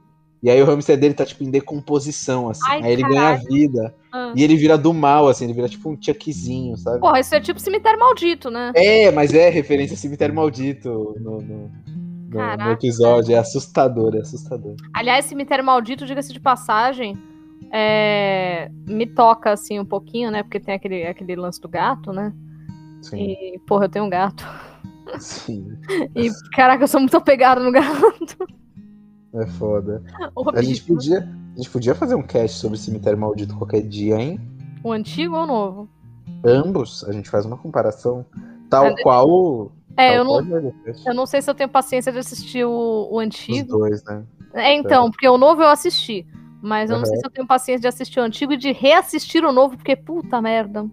E 0.41 0.49
aí 0.49 0.63
o 0.63 0.65
hamster 0.67 0.97
dele 0.97 1.15
tá, 1.15 1.27
tipo, 1.27 1.43
em 1.43 1.51
decomposição, 1.51 2.49
assim. 2.49 2.63
Ai, 2.69 2.85
aí 2.85 2.93
ele 2.93 3.03
ganha 3.03 3.35
vida. 3.35 3.93
Ah. 4.13 4.33
E 4.37 4.45
ele 4.45 4.57
vira 4.57 4.79
do 4.79 4.95
mal, 4.95 5.27
assim, 5.27 5.47
ele 5.47 5.55
vira 5.55 5.69
tipo 5.69 5.91
um 5.91 6.01
chuckzinho, 6.01 6.77
sabe? 6.77 7.01
Porra, 7.01 7.19
isso 7.19 7.35
é 7.35 7.41
tipo 7.41 7.59
cemitério 7.59 7.99
maldito, 7.99 8.51
né? 8.51 8.71
É, 8.77 9.11
mas 9.11 9.35
é 9.35 9.49
referência 9.49 9.95
a 9.95 9.99
cemitério 9.99 10.33
maldito 10.33 11.17
no, 11.19 11.43
no, 11.43 11.73
no, 12.29 12.65
no, 12.65 12.71
episódio. 12.73 13.35
É 13.35 13.39
assustador, 13.39 14.15
é 14.15 14.21
assustador. 14.21 14.77
Aliás, 14.93 15.25
Cemitério 15.25 15.65
Maldito, 15.65 16.07
diga-se 16.07 16.33
de 16.33 16.41
passagem, 16.41 17.17
é... 17.73 18.71
me 18.87 19.07
toca 19.07 19.53
assim 19.53 19.79
um 19.79 19.85
pouquinho, 19.85 20.31
né? 20.31 20.43
Porque 20.43 20.61
tem 20.61 20.75
aquele, 20.75 21.07
aquele 21.07 21.37
lance 21.37 21.61
do 21.61 21.69
gato, 21.69 22.13
né? 22.13 22.33
Sim. 23.03 23.17
E, 23.17 23.59
porra, 23.67 23.87
eu 23.87 23.89
tenho 23.89 24.05
um 24.05 24.11
gato. 24.11 24.45
Sim. 25.19 25.79
E, 26.15 26.31
caraca, 26.53 26.85
eu 26.85 26.89
sou 26.89 27.01
muito 27.01 27.17
apegado 27.17 27.63
no 27.63 27.73
gato. 27.73 28.47
É 29.35 29.47
foda. 29.47 30.03
A 30.55 30.63
gente, 30.63 30.83
podia, 30.83 31.19
a 31.55 31.57
gente 31.57 31.71
podia 31.71 31.95
fazer 31.95 32.15
um 32.15 32.23
cast 32.23 32.59
sobre 32.59 32.79
Cemitério 32.79 33.19
Maldito 33.19 33.57
qualquer 33.57 33.83
dia, 33.83 34.17
hein? 34.17 34.41
O 34.83 34.93
antigo 34.93 35.37
ou 35.37 35.43
o 35.43 35.47
novo? 35.47 35.89
Ambos, 36.45 37.05
a 37.05 37.13
gente 37.13 37.29
faz 37.29 37.45
uma 37.45 37.57
comparação. 37.57 38.25
Tal 38.71 38.87
é, 38.87 39.03
qual 39.03 39.73
é, 39.99 40.17
eu 40.17 40.25
não, 40.25 40.73
eu 41.07 41.15
não 41.15 41.27
sei 41.27 41.43
se 41.43 41.51
eu 41.51 41.55
tenho 41.55 41.69
paciência 41.69 42.13
de 42.13 42.19
assistir 42.19 42.65
o, 42.65 43.09
o 43.11 43.19
antigo. 43.19 43.75
Os 43.75 43.81
dois, 43.81 44.05
né? 44.05 44.25
É, 44.55 44.73
então, 44.75 45.11
porque 45.11 45.29
o 45.29 45.37
novo 45.37 45.61
eu 45.61 45.69
assisti. 45.69 46.25
Mas 46.63 46.89
eu 46.89 46.95
uhum. 46.95 47.01
não 47.01 47.07
sei 47.07 47.19
se 47.19 47.27
eu 47.27 47.31
tenho 47.31 47.47
paciência 47.47 47.81
de 47.81 47.89
assistir 47.89 48.21
o 48.21 48.23
antigo 48.23 48.53
e 48.53 48.57
de 48.57 48.73
reassistir 48.73 49.45
o 49.45 49.53
novo, 49.53 49.77
porque 49.77 49.97
puta 49.97 50.41
merda. 50.41 50.87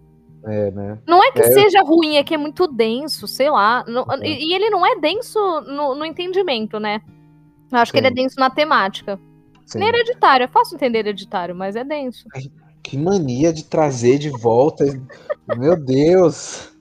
É, 0.44 0.72
né? 0.72 0.98
Não 1.08 1.24
é 1.24 1.32
que 1.32 1.42
é, 1.42 1.54
seja 1.54 1.80
eu... 1.80 1.86
ruim, 1.86 2.18
é 2.18 2.24
que 2.24 2.34
é 2.34 2.38
muito 2.38 2.68
denso, 2.68 3.28
sei 3.28 3.50
lá. 3.50 3.84
No, 3.88 4.06
e, 4.24 4.50
e, 4.50 4.54
ele 4.54 4.72
não 4.72 4.84
é 4.86 5.00
denso 5.00 5.40
no, 5.62 5.94
no 5.94 6.06
entendimento, 6.06 6.80
né? 6.80 7.00
Eu 7.72 7.78
acho 7.78 7.92
Sim. 7.92 7.94
que 7.94 8.00
ele 8.00 8.08
é 8.08 8.12
denso 8.12 8.40
na 8.40 8.50
temática. 8.50 9.20
Sim. 9.68 9.80
Nem 9.80 9.90
hereditário, 9.90 10.44
é 10.44 10.48
fácil 10.48 10.76
entender 10.76 11.00
hereditário, 11.00 11.56
mas 11.56 11.76
é 11.76 11.84
denso. 11.84 12.26
Que 12.84 12.98
mania 12.98 13.52
de 13.52 13.66
trazer 13.66 14.18
de 14.18 14.30
volta. 14.30 14.86
Meu 15.58 15.76
Deus! 15.76 16.72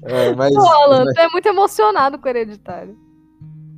É, 0.02 0.34
mas, 0.34 0.54
Alan, 0.56 1.04
mas... 1.04 1.14
tu 1.14 1.20
é 1.20 1.28
muito 1.30 1.46
emocionado 1.46 2.18
com 2.18 2.26
o 2.26 2.28
Hereditário. 2.28 2.96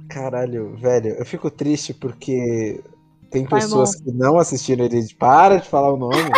Caralho, 0.09 0.77
velho, 0.77 1.09
eu 1.09 1.25
fico 1.27 1.51
triste 1.51 1.93
porque 1.93 2.83
tem 3.31 3.45
pessoas 3.47 3.95
que 3.97 4.11
não 4.13 4.39
assistiram 4.39 4.85
Hereditário. 4.85 5.19
Para 5.19 5.57
de 5.59 5.69
falar 5.69 5.93
o 5.93 5.97
nome. 5.97 6.31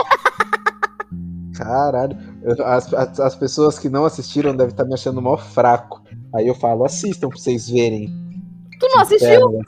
Caralho. 1.57 2.17
As, 2.65 2.93
as, 2.93 3.21
as, 3.21 3.37
pessoas 3.37 3.79
que 3.79 3.89
não 3.89 4.05
assistiram 4.05 4.57
devem 4.57 4.73
estar 4.73 4.85
me 4.85 4.95
achando 4.95 5.23
mó 5.23 5.37
fraco. 5.37 6.03
Aí 6.35 6.47
eu 6.47 6.55
falo, 6.55 6.85
assistam 6.85 7.29
pra 7.29 7.39
vocês 7.39 7.69
verem. 7.69 8.09
Tu 8.79 8.89
não 8.89 9.01
assistiu? 9.01 9.65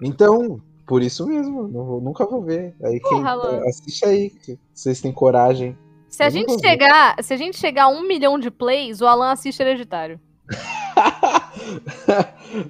Então, 0.00 0.60
por 0.86 1.02
isso 1.02 1.26
mesmo, 1.26 1.68
vou, 1.68 2.00
nunca 2.00 2.24
vou 2.26 2.42
ver. 2.42 2.74
Aí 2.82 3.00
Porra, 3.00 3.40
quem, 3.40 3.68
assiste 3.68 4.04
aí, 4.04 4.32
vocês 4.72 5.00
têm 5.00 5.12
coragem. 5.12 5.76
Se 6.14 6.22
a, 6.22 6.30
gente 6.30 6.60
chegar, 6.60 7.16
se 7.20 7.34
a 7.34 7.36
gente 7.36 7.56
chegar 7.56 7.84
a 7.84 7.88
um 7.88 8.06
milhão 8.06 8.38
de 8.38 8.48
plays, 8.48 9.00
o 9.00 9.06
Alan 9.06 9.32
assiste 9.32 9.60
Hereditário. 9.60 10.20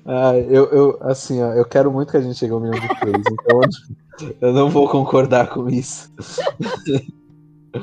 ah, 0.07 0.35
eu, 0.49 0.65
eu, 0.71 0.99
assim, 1.03 1.43
ó, 1.43 1.53
eu 1.53 1.67
quero 1.67 1.93
muito 1.93 2.11
que 2.11 2.17
a 2.17 2.23
gente 2.23 2.39
chegue 2.39 2.55
a 2.55 2.57
um 2.57 2.61
milhão 2.61 2.81
de 2.81 2.89
plays, 2.89 3.23
então 3.31 3.61
eu 4.41 4.53
não 4.55 4.71
vou 4.71 4.89
concordar 4.89 5.49
com 5.49 5.69
isso. 5.69 6.11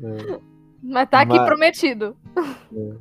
é. 0.00 0.38
Mas 0.80 1.08
tá 1.10 1.22
aqui 1.22 1.36
Mas- 1.38 1.48
prometido. 1.48 2.16
É. 2.36 2.94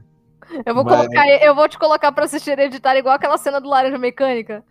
Eu 0.65 0.73
vou, 0.73 0.83
Mas- 0.83 0.97
colocar, 0.97 1.27
eu 1.27 1.53
vou 1.53 1.69
te 1.69 1.77
colocar 1.77 2.11
pra 2.11 2.25
assistir 2.25 2.51
Hereditário 2.51 2.97
igual 2.97 3.13
aquela 3.13 3.37
cena 3.37 3.61
do 3.61 3.69
Laranja 3.69 3.99
Mecânica. 3.99 4.63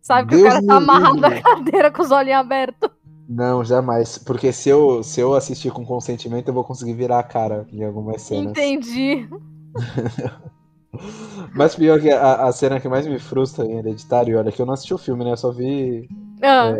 Sabe 0.00 0.30
que 0.30 0.34
o 0.34 0.38
Deus 0.38 0.48
cara 0.50 0.66
tá 0.66 0.76
amarrado 0.76 1.20
na 1.20 1.42
cadeira 1.42 1.90
com 1.90 2.00
os 2.00 2.10
olhinhos 2.10 2.40
abertos. 2.40 2.88
Não, 3.30 3.64
jamais. 3.64 4.18
Porque 4.18 4.52
se 4.52 4.68
eu, 4.68 5.04
se 5.04 5.20
eu 5.20 5.34
assistir 5.34 5.70
com 5.70 5.86
consentimento, 5.86 6.48
eu 6.48 6.54
vou 6.54 6.64
conseguir 6.64 6.94
virar 6.94 7.20
a 7.20 7.22
cara 7.22 7.64
em 7.72 7.84
algumas 7.84 8.22
cenas. 8.22 8.50
Entendi. 8.50 9.28
Mas 11.54 11.76
pior 11.76 12.00
que 12.00 12.10
a, 12.10 12.46
a 12.46 12.52
cena 12.52 12.80
que 12.80 12.88
mais 12.88 13.06
me 13.06 13.20
frustra 13.20 13.64
em 13.64 13.78
Hereditário, 13.78 14.36
olha 14.36 14.50
que 14.50 14.60
eu 14.60 14.66
não 14.66 14.74
assisti 14.74 14.92
o 14.92 14.98
filme, 14.98 15.24
né? 15.24 15.30
Eu 15.30 15.36
só 15.36 15.52
vi 15.52 16.08
Ah, 16.42 16.72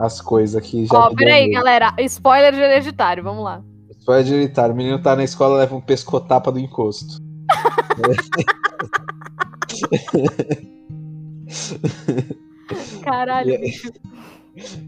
as 0.00 0.20
coisas 0.20 0.60
que 0.60 0.86
já 0.86 0.98
ó, 0.98 1.06
deu 1.06 1.18
peraí, 1.18 1.48
galera. 1.50 1.94
Spoiler 2.00 2.52
de 2.52 2.60
Hereditário, 2.60 3.22
vamos 3.22 3.44
lá. 3.44 3.62
Foi 4.04 4.24
de 4.24 4.34
Hereditário. 4.34 4.74
O 4.74 4.76
menino 4.76 5.00
tá 5.00 5.14
na 5.14 5.22
escola, 5.22 5.58
leva 5.58 5.76
um 5.76 5.80
pescotapa 5.80 6.50
do 6.50 6.58
encosto. 6.58 7.22
Caralho, 13.04 13.54
bicho. 13.60 13.92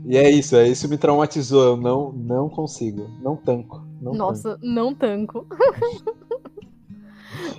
E 0.04 0.16
é 0.16 0.30
isso, 0.30 0.56
é 0.56 0.66
isso 0.68 0.88
me 0.88 0.96
traumatizou. 0.96 1.62
Eu 1.62 1.76
não, 1.76 2.12
não 2.12 2.48
consigo. 2.48 3.08
Não 3.22 3.36
tanco. 3.36 3.82
Não 4.00 4.12
tanco. 4.12 4.16
Nossa, 4.16 4.58
não 4.62 4.94
tanco. 4.94 5.46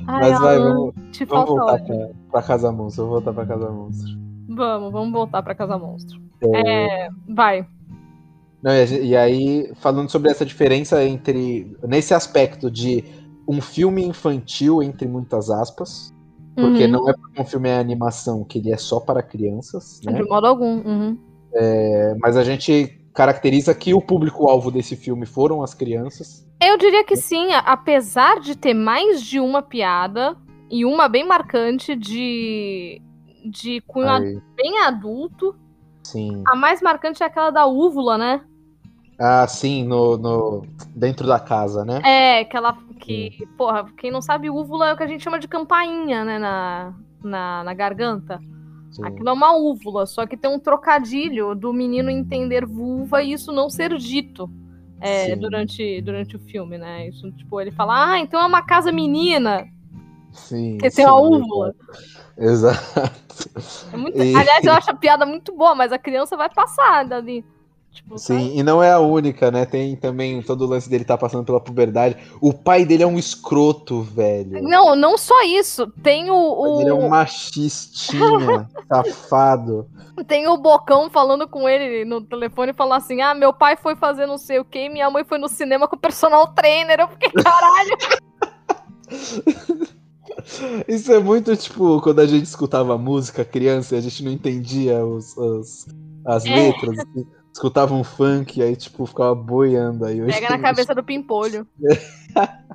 Ai, 0.08 0.32
Mas 0.32 0.40
vai, 0.40 0.56
Alan, 0.56 0.74
vamos, 0.76 0.94
te 1.12 1.26
vamos 1.26 1.50
voltar 1.50 1.84
pra, 1.84 2.10
pra 2.32 2.42
Casa 2.42 2.72
Monstro. 2.72 3.04
Vou 3.06 3.14
voltar 3.16 3.34
pra 3.34 3.46
Casa 3.46 3.70
Monstro. 3.72 4.18
Vamos, 4.50 4.92
vamos 4.92 5.12
voltar 5.12 5.44
pra 5.44 5.56
Casa 5.56 5.78
Monstro. 5.78 6.20
É, 6.42 7.06
É, 7.06 7.10
vai. 7.28 7.68
Não, 8.62 8.72
e, 8.74 9.08
e 9.08 9.16
aí, 9.16 9.72
falando 9.76 10.10
sobre 10.10 10.32
essa 10.32 10.46
diferença 10.46 11.04
entre. 11.04 11.76
Nesse 11.88 12.14
aspecto 12.14 12.70
de 12.70 13.04
um 13.48 13.62
filme 13.62 14.04
infantil, 14.04 14.82
entre 14.84 15.08
muitas 15.08 15.50
aspas. 15.50 16.14
Porque 16.56 16.86
Uhum. 16.86 16.92
não 16.92 17.10
é 17.10 17.14
porque 17.14 17.42
um 17.42 17.46
filme 17.46 17.70
é 17.70 17.80
animação 17.80 18.44
que 18.44 18.58
ele 18.58 18.72
é 18.74 18.78
só 18.78 19.00
para 19.00 19.22
crianças, 19.24 20.02
né? 20.04 20.12
De 20.14 20.24
modo 20.28 20.46
algum. 20.48 20.82
uhum. 20.86 21.18
É, 21.54 22.16
mas 22.20 22.38
a 22.38 22.44
gente 22.44 23.00
caracteriza 23.14 23.74
que 23.74 23.94
o 23.94 24.02
público-alvo 24.02 24.72
desse 24.72 24.96
filme 24.96 25.26
foram 25.26 25.62
as 25.62 25.74
crianças. 25.74 26.48
Eu 26.62 26.78
diria 26.78 27.04
que 27.04 27.16
sim, 27.16 27.50
apesar 27.66 28.40
de 28.40 28.56
ter 28.56 28.74
mais 28.74 29.22
de 29.22 29.40
uma 29.40 29.62
piada 29.62 30.38
e 30.70 30.86
uma 30.86 31.08
bem 31.08 31.26
marcante 31.26 31.96
de, 31.96 33.02
de 33.46 33.82
cunho 33.88 34.10
Aí, 34.10 34.40
bem 34.56 34.80
adulto, 34.80 35.56
sim. 36.04 36.44
a 36.48 36.56
mais 36.56 36.82
marcante 36.82 37.24
é 37.24 37.26
aquela 37.26 37.50
da 37.50 37.66
úvula, 37.66 38.18
né? 38.18 38.42
Ah, 39.20 39.46
sim, 39.48 39.84
no, 39.84 40.18
no, 40.18 40.66
dentro 40.96 41.28
da 41.28 41.40
casa, 41.40 41.84
né? 41.84 42.02
É, 42.06 42.40
aquela 42.40 42.78
que, 43.00 43.46
porra, 43.58 43.86
quem 43.98 44.12
não 44.12 44.22
sabe, 44.22 44.50
úvula 44.50 44.90
é 44.90 44.94
o 44.94 44.98
que 44.98 45.04
a 45.04 45.08
gente 45.08 45.24
chama 45.24 45.40
de 45.40 45.48
campainha, 45.48 46.24
né, 46.24 46.40
na, 46.40 46.94
na, 47.22 47.64
na 47.66 47.74
garganta. 47.74 48.40
Sim. 48.92 49.06
Aquilo 49.06 49.30
é 49.30 49.34
uma 49.34 49.56
úvula, 49.56 50.06
só 50.06 50.26
que 50.26 50.36
tem 50.36 50.50
um 50.50 50.60
trocadilho 50.60 51.54
do 51.56 51.72
menino 51.72 52.10
entender 52.10 52.66
vulva 52.66 53.22
e 53.22 53.34
isso 53.34 53.52
não 53.52 53.70
ser 53.70 53.96
dito 53.98 54.50
é, 55.00 55.36
durante, 55.36 56.02
durante 56.02 56.36
o 56.36 56.40
filme, 56.40 56.78
né? 56.78 57.08
Isso, 57.08 57.32
tipo, 57.32 57.62
ele 57.62 57.72
fala, 57.72 58.12
ah, 58.14 58.20
então 58.20 58.42
é 58.42 58.46
uma 58.46 58.62
casa 58.62 58.92
menina, 58.92 59.68
Sim, 60.32 60.74
que 60.78 60.90
tem 60.90 60.92
sim, 60.92 61.06
uma 61.06 61.20
úvula. 61.20 61.76
Exato. 62.38 62.80
É 63.94 63.98
muito- 63.98 64.18
E- 64.22 64.36
Aliás, 64.36 64.66
eu 64.66 64.74
acho 64.74 64.92
a 64.92 64.96
piada 64.96 65.26
muito 65.26 65.56
boa, 65.56 65.74
mas 65.76 65.92
a 65.92 65.98
criança 65.98 66.36
vai 66.36 66.50
passar 66.50 67.06
dali. 67.06 67.46
Tipo? 67.92 68.18
Sim, 68.18 68.58
e 68.58 68.64
não 68.64 68.82
é 68.84 68.92
a 68.92 69.00
única, 69.00 69.50
né? 69.52 69.66
Tem 69.66 69.96
também 69.96 70.42
todo 70.42 70.62
o 70.64 70.68
lance 70.68 70.90
dele 70.90 71.04
tá 71.04 71.18
passando 71.18 71.44
pela 71.44 71.60
puberdade. 71.60 72.16
O 72.40 72.54
pai 72.54 72.86
dele 72.86 73.04
é 73.04 73.08
um 73.08 73.18
escroto, 73.18 74.02
velho. 74.04 74.62
Não, 74.62 74.96
não 74.96 75.18
só 75.18 75.42
isso. 75.44 75.88
Tem 76.04 76.30
o, 76.30 76.36
O 76.36 76.78
dele 76.78 76.92
é 76.92 76.94
um 76.94 77.10
machistinha, 77.10 78.70
safado. 78.88 79.88
tem 80.28 80.48
o 80.48 80.56
Bocão 80.58 81.10
falando 81.10 81.48
com 81.48 81.68
ele 81.68 82.06
no 82.06 82.22
telefone 82.22 82.72
e 82.72 82.76
falando 82.76 82.98
assim: 83.00 83.22
Ah, 83.22 83.34
meu 83.34 83.52
pai 83.52 83.76
foi 83.76 83.96
fazer 83.96 84.26
não 84.28 84.38
sei 84.38 84.60
o 84.60 84.66
que, 84.66 84.88
minha 84.88 85.10
mãe 85.10 85.24
foi 85.24 85.38
no 85.40 85.50
cinema 85.50 85.88
com 85.88 85.96
o 85.96 86.00
personal 86.00 86.48
trainer. 86.54 87.00
Eu 87.00 87.08
fiquei, 87.10 87.32
caralho. 87.32 87.98
Isso 90.88 91.12
é 91.12 91.20
muito 91.20 91.56
tipo 91.58 92.00
quando 92.02 92.20
a 92.20 92.28
gente 92.28 92.44
escutava 92.46 92.98
música 92.98 93.44
criança 93.44 93.96
e 93.96 93.98
a 93.98 94.02
gente 94.02 94.24
não 94.24 94.32
entendia 94.32 95.04
os, 95.06 95.36
os- 95.36 95.86
as 96.26 96.46
É. 96.46 96.50
letras. 96.56 97.00
assim, 97.00 97.28
escutava 97.54 97.94
um 97.94 98.04
funk, 98.04 98.62
aí 98.62 98.76
tipo 98.76 99.06
ficava 99.06 99.36
boiando. 99.36 100.06
Aí 100.06 100.22
hoje 100.22 100.34
Pega 100.34 100.50
na 100.50 100.60
cabeça 100.60 100.94
do 100.94 101.04
pimpolho. 101.04 101.68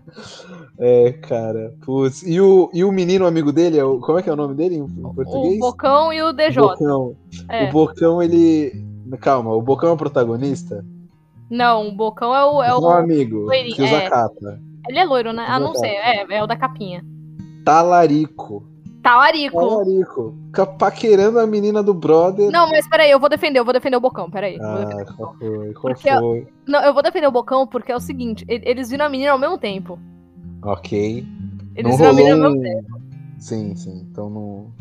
É, 0.78 1.12
cara. 1.12 1.74
Putz. 1.84 2.22
E 2.22 2.40
o, 2.40 2.70
e 2.72 2.84
o 2.84 2.92
menino 2.92 3.26
amigo 3.26 3.52
dele, 3.52 3.78
é 3.78 3.84
o, 3.84 3.98
como 4.00 4.18
é 4.18 4.22
que 4.22 4.28
é 4.28 4.32
o 4.32 4.36
nome 4.36 4.54
dele 4.54 4.76
em 4.76 4.86
português? 4.86 5.56
O 5.56 5.60
Bocão 5.60 6.12
e 6.12 6.22
o 6.22 6.32
DJ. 6.32 6.62
O 6.62 6.68
Bocão. 6.68 7.16
É. 7.48 7.64
O 7.64 7.72
Bocão, 7.72 8.22
ele. 8.22 8.72
Calma, 9.20 9.52
o 9.52 9.62
Bocão 9.62 9.90
é 9.90 9.92
o 9.92 9.96
protagonista? 9.96 10.84
Não, 11.50 11.88
o 11.88 11.92
Bocão 11.92 12.34
é 12.34 12.44
o. 12.44 12.62
É 12.62 12.68
É 12.68 12.74
um 12.74 12.80
o... 12.80 12.90
amigo 12.90 13.38
loirinho, 13.40 13.76
que 13.76 13.82
usa 13.82 13.96
é. 13.96 14.08
capa. 14.08 14.60
Ele 14.88 14.98
é 14.98 15.04
loiro, 15.04 15.32
né? 15.32 15.44
Ah, 15.48 15.58
não 15.58 15.74
sei. 15.74 15.90
É, 15.90 16.36
é 16.36 16.42
o 16.42 16.46
da 16.46 16.56
capinha. 16.56 17.02
Talarico. 17.64 18.66
Talarico. 19.04 19.60
Talarico. 19.60 20.34
Fica 20.46 20.64
paquerando 20.64 21.38
a 21.38 21.46
menina 21.46 21.82
do 21.82 21.92
brother. 21.92 22.50
Não, 22.50 22.66
mas 22.70 22.88
peraí, 22.88 23.10
eu 23.10 23.20
vou 23.20 23.28
defender, 23.28 23.58
eu 23.58 23.64
vou 23.64 23.74
defender 23.74 23.98
o 23.98 24.00
Bocão, 24.00 24.30
peraí. 24.30 24.56
eu. 24.56 24.64
Ah, 24.64 25.04
qual 25.14 25.36
foi? 25.38 25.74
Qual 25.74 25.94
foi? 25.94 26.48
Não, 26.66 26.82
eu 26.82 26.94
vou 26.94 27.02
defender 27.02 27.26
o 27.26 27.30
Bocão 27.30 27.66
porque 27.66 27.92
é 27.92 27.96
o 27.96 28.00
seguinte: 28.00 28.46
eles 28.48 28.88
viram 28.88 29.04
a 29.04 29.08
menina 29.10 29.32
ao 29.32 29.38
mesmo 29.38 29.58
tempo. 29.58 29.98
Ok. 30.62 31.22
Eles 31.76 31.98
não 31.98 31.98
viram 31.98 32.08
a 32.08 32.12
rolou 32.12 32.24
menina 32.24 32.46
ao 32.46 32.52
mesmo 32.52 32.62
tempo. 32.62 33.00
Sim, 33.38 33.76
sim. 33.76 34.06
Então 34.10 34.30
não. 34.30 34.72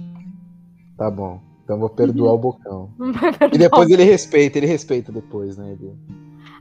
Tá 0.98 1.12
bom. 1.12 1.42
Então 1.65 1.77
vou 1.77 1.89
perdoar 1.89 2.34
o 2.34 2.38
Bocão. 2.39 2.89
E 3.51 3.58
depois 3.58 3.89
ele 3.89 4.06
respeita, 4.06 4.58
ele 4.58 4.68
respeita 4.68 5.12
depois, 5.12 5.58
né? 5.58 5.72
Ele... 5.72 5.94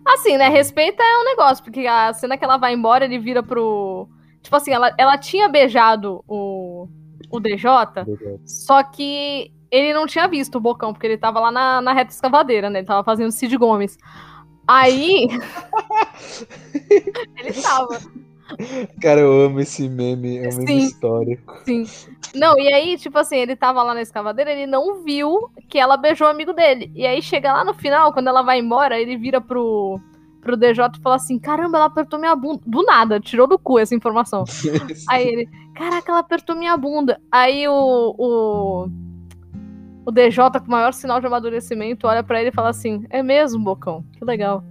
Assim, 0.04 0.36
né? 0.36 0.48
Respeita 0.48 1.00
é 1.00 1.20
um 1.20 1.24
negócio, 1.26 1.62
porque 1.62 1.86
a 1.86 2.12
cena 2.12 2.36
que 2.36 2.44
ela 2.44 2.56
vai 2.56 2.74
embora, 2.74 3.04
ele 3.04 3.20
vira 3.20 3.40
pro. 3.40 4.08
Tipo 4.42 4.56
assim, 4.56 4.72
ela, 4.72 4.92
ela 4.98 5.16
tinha 5.16 5.48
beijado 5.48 6.24
o, 6.26 6.34
o 7.32 7.40
DJ, 7.40 7.64
só 8.44 8.82
que 8.82 9.50
ele 9.70 9.94
não 9.94 10.06
tinha 10.06 10.28
visto 10.28 10.56
o 10.56 10.60
Bocão, 10.60 10.92
porque 10.92 11.06
ele 11.06 11.16
tava 11.16 11.40
lá 11.40 11.50
na, 11.50 11.80
na 11.80 11.92
reta 11.92 12.12
escavadeira, 12.12 12.68
né? 12.68 12.80
Ele 12.80 12.86
tava 12.86 13.02
fazendo 13.02 13.32
Cid 13.32 13.56
Gomes. 13.56 13.96
Aí. 14.68 15.28
ele 17.38 17.52
tava. 17.60 17.98
Cara, 19.00 19.20
eu 19.20 19.32
amo 19.42 19.60
esse 19.60 19.88
meme, 19.88 20.38
é 20.38 20.48
um 20.48 20.58
meme 20.58 20.84
histórico. 20.84 21.58
Sim. 21.64 21.84
Não, 22.34 22.58
e 22.58 22.72
aí, 22.72 22.98
tipo 22.98 23.18
assim, 23.18 23.36
ele 23.36 23.56
tava 23.56 23.82
lá 23.82 23.94
na 23.94 24.02
escavadeira, 24.02 24.52
ele 24.52 24.66
não 24.66 25.02
viu 25.02 25.50
que 25.68 25.78
ela 25.78 25.96
beijou 25.96 26.26
o 26.26 26.30
amigo 26.30 26.52
dele. 26.52 26.92
E 26.94 27.06
aí 27.06 27.22
chega 27.22 27.52
lá 27.52 27.64
no 27.64 27.74
final, 27.74 28.12
quando 28.12 28.28
ela 28.28 28.42
vai 28.42 28.58
embora, 28.58 29.00
ele 29.00 29.16
vira 29.16 29.40
pro, 29.40 29.98
pro 30.42 30.56
DJ 30.56 30.84
e 30.98 31.02
fala 31.02 31.16
assim: 31.16 31.38
caramba, 31.38 31.78
ela 31.78 31.86
apertou 31.86 32.18
minha 32.18 32.36
bunda. 32.36 32.60
Do 32.66 32.82
nada, 32.82 33.20
tirou 33.20 33.46
do 33.46 33.58
cu 33.58 33.78
essa 33.78 33.94
informação. 33.94 34.44
Aí 35.08 35.26
ele, 35.26 35.48
caraca, 35.74 36.10
ela 36.12 36.20
apertou 36.20 36.56
minha 36.56 36.76
bunda. 36.76 37.20
Aí 37.30 37.66
o. 37.68 38.14
o... 38.18 38.88
O 40.04 40.10
DJ, 40.10 40.50
com 40.50 40.66
o 40.66 40.70
maior 40.70 40.92
sinal 40.92 41.20
de 41.20 41.26
amadurecimento, 41.28 42.08
olha 42.08 42.24
pra 42.24 42.40
ele 42.40 42.48
e 42.48 42.52
fala 42.52 42.70
assim: 42.70 43.06
É 43.08 43.22
mesmo, 43.22 43.62
Bocão? 43.62 44.04
Que 44.18 44.24
legal. 44.24 44.64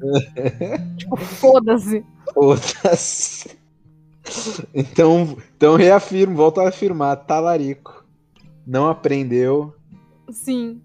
tipo, 0.98 1.16
foda-se. 1.16 2.06
Foda-se. 2.34 3.58
Então, 4.74 5.38
então 5.56 5.76
reafirmo, 5.76 6.36
volto 6.36 6.60
a 6.60 6.68
afirmar, 6.68 7.16
talarico. 7.16 8.06
Não 8.68 8.90
aprendeu, 8.90 9.74
Sim. 10.30 10.82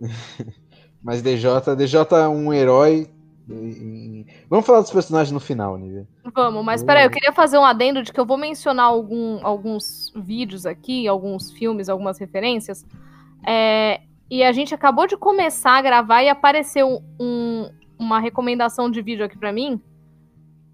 mas 1.02 1.22
DJ, 1.22 1.50
DJ 1.76 2.00
é 2.12 2.28
um 2.28 2.52
herói. 2.52 3.08
e- 3.48 3.52
e- 3.52 4.21
Vamos 4.52 4.66
falar 4.66 4.82
dos 4.82 4.90
personagens 4.90 5.32
no 5.32 5.40
final, 5.40 5.78
Nívia. 5.78 6.06
Vamos, 6.34 6.62
mas 6.62 6.84
peraí, 6.84 7.04
eu 7.06 7.10
queria 7.10 7.32
fazer 7.32 7.56
um 7.56 7.64
adendo 7.64 8.02
de 8.02 8.12
que 8.12 8.20
eu 8.20 8.26
vou 8.26 8.36
mencionar 8.36 8.84
algum, 8.84 9.40
alguns 9.42 10.12
vídeos 10.14 10.66
aqui, 10.66 11.08
alguns 11.08 11.50
filmes, 11.52 11.88
algumas 11.88 12.18
referências. 12.18 12.84
É, 13.46 14.02
e 14.30 14.42
a 14.42 14.52
gente 14.52 14.74
acabou 14.74 15.06
de 15.06 15.16
começar 15.16 15.78
a 15.78 15.80
gravar 15.80 16.22
e 16.22 16.28
apareceu 16.28 17.02
um- 17.18 17.70
uma 17.98 18.20
recomendação 18.20 18.90
de 18.90 19.00
vídeo 19.00 19.24
aqui 19.24 19.38
pra 19.38 19.54
mim, 19.54 19.80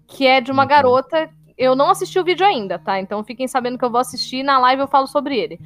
que 0.09 0.27
é 0.27 0.41
de 0.41 0.51
uma 0.51 0.63
Uhum. 0.63 0.67
garota. 0.67 1.29
Eu 1.57 1.73
não 1.73 1.89
assisti 1.89 2.19
o 2.19 2.23
vídeo 2.25 2.45
ainda, 2.45 2.77
tá? 2.77 2.99
Então 2.99 3.23
fiquem 3.23 3.47
sabendo 3.47 3.77
que 3.77 3.85
eu 3.85 3.89
vou 3.89 4.01
assistir 4.01 4.39
e 4.39 4.43
na 4.43 4.59
live 4.59 4.81
eu 4.81 4.87
falo 4.89 5.07
sobre 5.07 5.37
ele. 5.39 5.57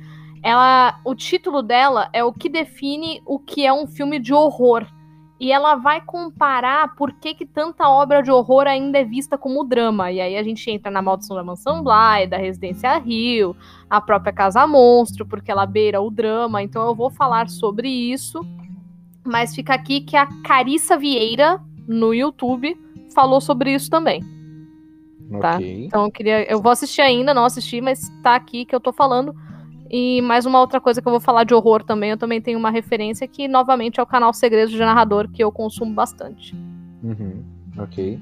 Ela, 0.44 1.00
o 1.04 1.16
título 1.16 1.64
dela 1.64 2.10
é 2.14 2.24
o 2.24 2.32
que 2.32 2.48
define 2.48 3.24
o 3.26 3.40
que 3.40 3.66
é 3.66 3.74
um 3.74 3.88
filme 3.88 4.20
de 4.20 4.36
horror. 4.36 4.86
E 5.44 5.52
ela 5.52 5.76
vai 5.76 6.00
comparar 6.00 6.96
por 6.96 7.12
que, 7.12 7.34
que 7.34 7.46
tanta 7.46 7.90
obra 7.90 8.24
de 8.24 8.32
horror 8.32 8.66
ainda 8.66 9.00
é 9.00 9.04
vista 9.04 9.38
como 9.38 9.66
drama. 9.66 10.10
E 10.10 10.22
aí 10.22 10.38
a 10.38 10.42
gente 10.42 10.72
entra 10.72 10.90
na 10.90 11.02
Maldição 11.02 11.36
da 11.36 11.44
Mansão 11.44 11.84
Bly, 11.84 12.28
da 12.30 12.38
Residência 12.38 12.98
Rio, 12.98 13.54
a 13.90 14.00
própria 14.00 14.32
Casa 14.32 14.66
Monstro, 14.66 15.26
porque 15.26 15.52
ela 15.52 15.66
beira 15.66 16.00
o 16.00 16.10
drama. 16.10 16.64
Então 16.64 16.88
eu 16.88 16.96
vou 16.96 17.10
falar 17.10 17.50
sobre 17.50 17.90
isso. 17.90 18.40
Mas 19.22 19.54
fica 19.54 19.74
aqui 19.74 20.00
que 20.00 20.16
a 20.16 20.28
Carissa 20.46 20.96
Vieira, 20.96 21.60
no 21.86 22.14
YouTube, 22.14 22.80
falou 23.14 23.42
sobre 23.42 23.74
isso 23.74 23.90
também. 23.90 24.24
Tá? 25.42 25.58
Okay. 25.58 25.88
Então 25.88 26.06
eu 26.06 26.12
queria. 26.12 26.50
Eu 26.50 26.62
vou 26.62 26.72
assistir 26.72 27.02
ainda, 27.02 27.34
não 27.34 27.44
assisti, 27.44 27.82
mas 27.82 28.10
tá 28.24 28.34
aqui 28.34 28.64
que 28.64 28.74
eu 28.74 28.80
tô 28.80 28.94
falando. 28.94 29.36
E 29.90 30.22
mais 30.22 30.46
uma 30.46 30.60
outra 30.60 30.82
coisa 30.82 31.02
que 31.02 31.08
eu 31.08 31.12
vou 31.12 31.20
falar 31.20 31.44
de 31.44 31.54
horror 31.54 31.84
também, 31.84 32.12
eu 32.12 32.18
também 32.18 32.42
tenho 32.42 32.58
uma 32.58 32.70
referência 32.70 33.28
que, 33.28 33.48
novamente, 33.48 34.00
é 34.00 34.04
o 34.04 34.08
canal 34.08 34.34
Segredos 34.34 34.72
de 34.72 34.80
Narrador, 34.80 35.30
que 35.30 35.44
eu 35.44 35.52
consumo 35.52 35.94
bastante. 35.94 36.56
Uhum. 37.04 37.44
Ok. 37.78 38.20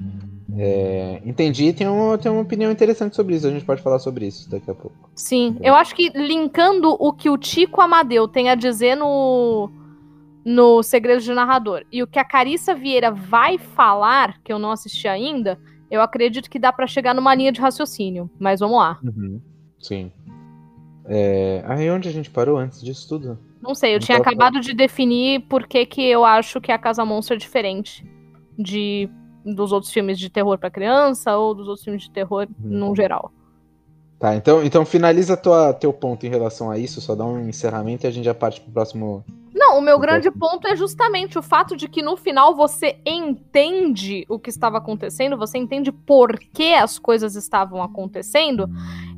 É, 0.58 1.22
entendi, 1.24 1.72
tem 1.72 1.88
uma, 1.88 2.18
tem 2.18 2.30
uma 2.30 2.42
opinião 2.42 2.70
interessante 2.70 3.16
sobre 3.16 3.36
isso. 3.36 3.46
A 3.46 3.50
gente 3.50 3.64
pode 3.64 3.82
falar 3.82 3.98
sobre 3.98 4.26
isso 4.26 4.50
daqui 4.50 4.70
a 4.70 4.74
pouco. 4.74 5.10
Sim, 5.14 5.56
eu 5.62 5.74
acho 5.74 5.94
que 5.94 6.10
linkando 6.10 6.90
o 6.98 7.12
que 7.12 7.30
o 7.30 7.38
Tico 7.38 7.80
Amadeu 7.80 8.28
tem 8.28 8.50
a 8.50 8.54
dizer 8.54 8.94
no, 8.94 9.70
no 10.44 10.82
Segredos 10.82 11.24
de 11.24 11.32
Narrador 11.32 11.84
e 11.90 12.02
o 12.02 12.06
que 12.06 12.18
a 12.18 12.24
Carissa 12.24 12.74
Vieira 12.74 13.10
vai 13.10 13.56
falar, 13.56 14.40
que 14.42 14.52
eu 14.52 14.58
não 14.58 14.70
assisti 14.70 15.08
ainda, 15.08 15.58
eu 15.90 16.02
acredito 16.02 16.50
que 16.50 16.58
dá 16.58 16.72
para 16.72 16.86
chegar 16.86 17.14
numa 17.14 17.34
linha 17.34 17.52
de 17.52 17.60
raciocínio. 17.60 18.30
Mas 18.38 18.60
vamos 18.60 18.76
lá. 18.76 18.98
Uhum. 19.02 19.40
Sim. 19.78 20.12
É... 21.06 21.62
Aí 21.66 21.90
onde 21.90 22.08
a 22.08 22.12
gente 22.12 22.30
parou 22.30 22.56
antes 22.56 22.80
disso 22.82 23.08
tudo? 23.08 23.38
Não 23.60 23.74
sei, 23.74 23.94
eu 23.94 24.00
tinha 24.00 24.18
acabado 24.18 24.60
de 24.60 24.74
definir 24.74 25.40
por 25.42 25.66
que, 25.66 25.86
que 25.86 26.02
eu 26.02 26.24
acho 26.24 26.60
que 26.60 26.72
a 26.72 26.78
Casa 26.78 27.04
Monstro 27.04 27.34
é 27.34 27.38
diferente 27.38 28.04
de 28.58 29.08
dos 29.44 29.72
outros 29.72 29.92
filmes 29.92 30.18
de 30.18 30.30
terror 30.30 30.58
para 30.58 30.70
criança 30.70 31.36
ou 31.36 31.54
dos 31.54 31.66
outros 31.66 31.84
filmes 31.84 32.02
de 32.02 32.10
terror 32.10 32.46
hum. 32.50 32.54
no 32.68 32.94
geral. 32.94 33.32
Tá, 34.18 34.36
então, 34.36 34.62
então 34.62 34.84
finaliza 34.84 35.36
tua, 35.36 35.72
teu 35.72 35.92
ponto 35.92 36.24
em 36.24 36.28
relação 36.28 36.70
a 36.70 36.78
isso, 36.78 37.00
só 37.00 37.14
dá 37.14 37.24
um 37.24 37.48
encerramento 37.48 38.06
e 38.06 38.08
a 38.08 38.10
gente 38.10 38.24
já 38.24 38.34
parte 38.34 38.60
pro 38.60 38.72
próximo. 38.72 39.24
Não, 39.64 39.78
o 39.78 39.80
meu 39.80 39.96
grande 39.96 40.28
próximo. 40.28 40.50
ponto 40.58 40.66
é 40.66 40.74
justamente 40.74 41.38
o 41.38 41.42
fato 41.42 41.76
de 41.76 41.86
que 41.86 42.02
no 42.02 42.16
final 42.16 42.52
você 42.52 42.98
entende 43.06 44.26
o 44.28 44.36
que 44.36 44.50
estava 44.50 44.78
acontecendo, 44.78 45.36
você 45.36 45.56
entende 45.56 45.92
por 45.92 46.36
que 46.36 46.74
as 46.74 46.98
coisas 46.98 47.36
estavam 47.36 47.80
acontecendo, 47.80 48.68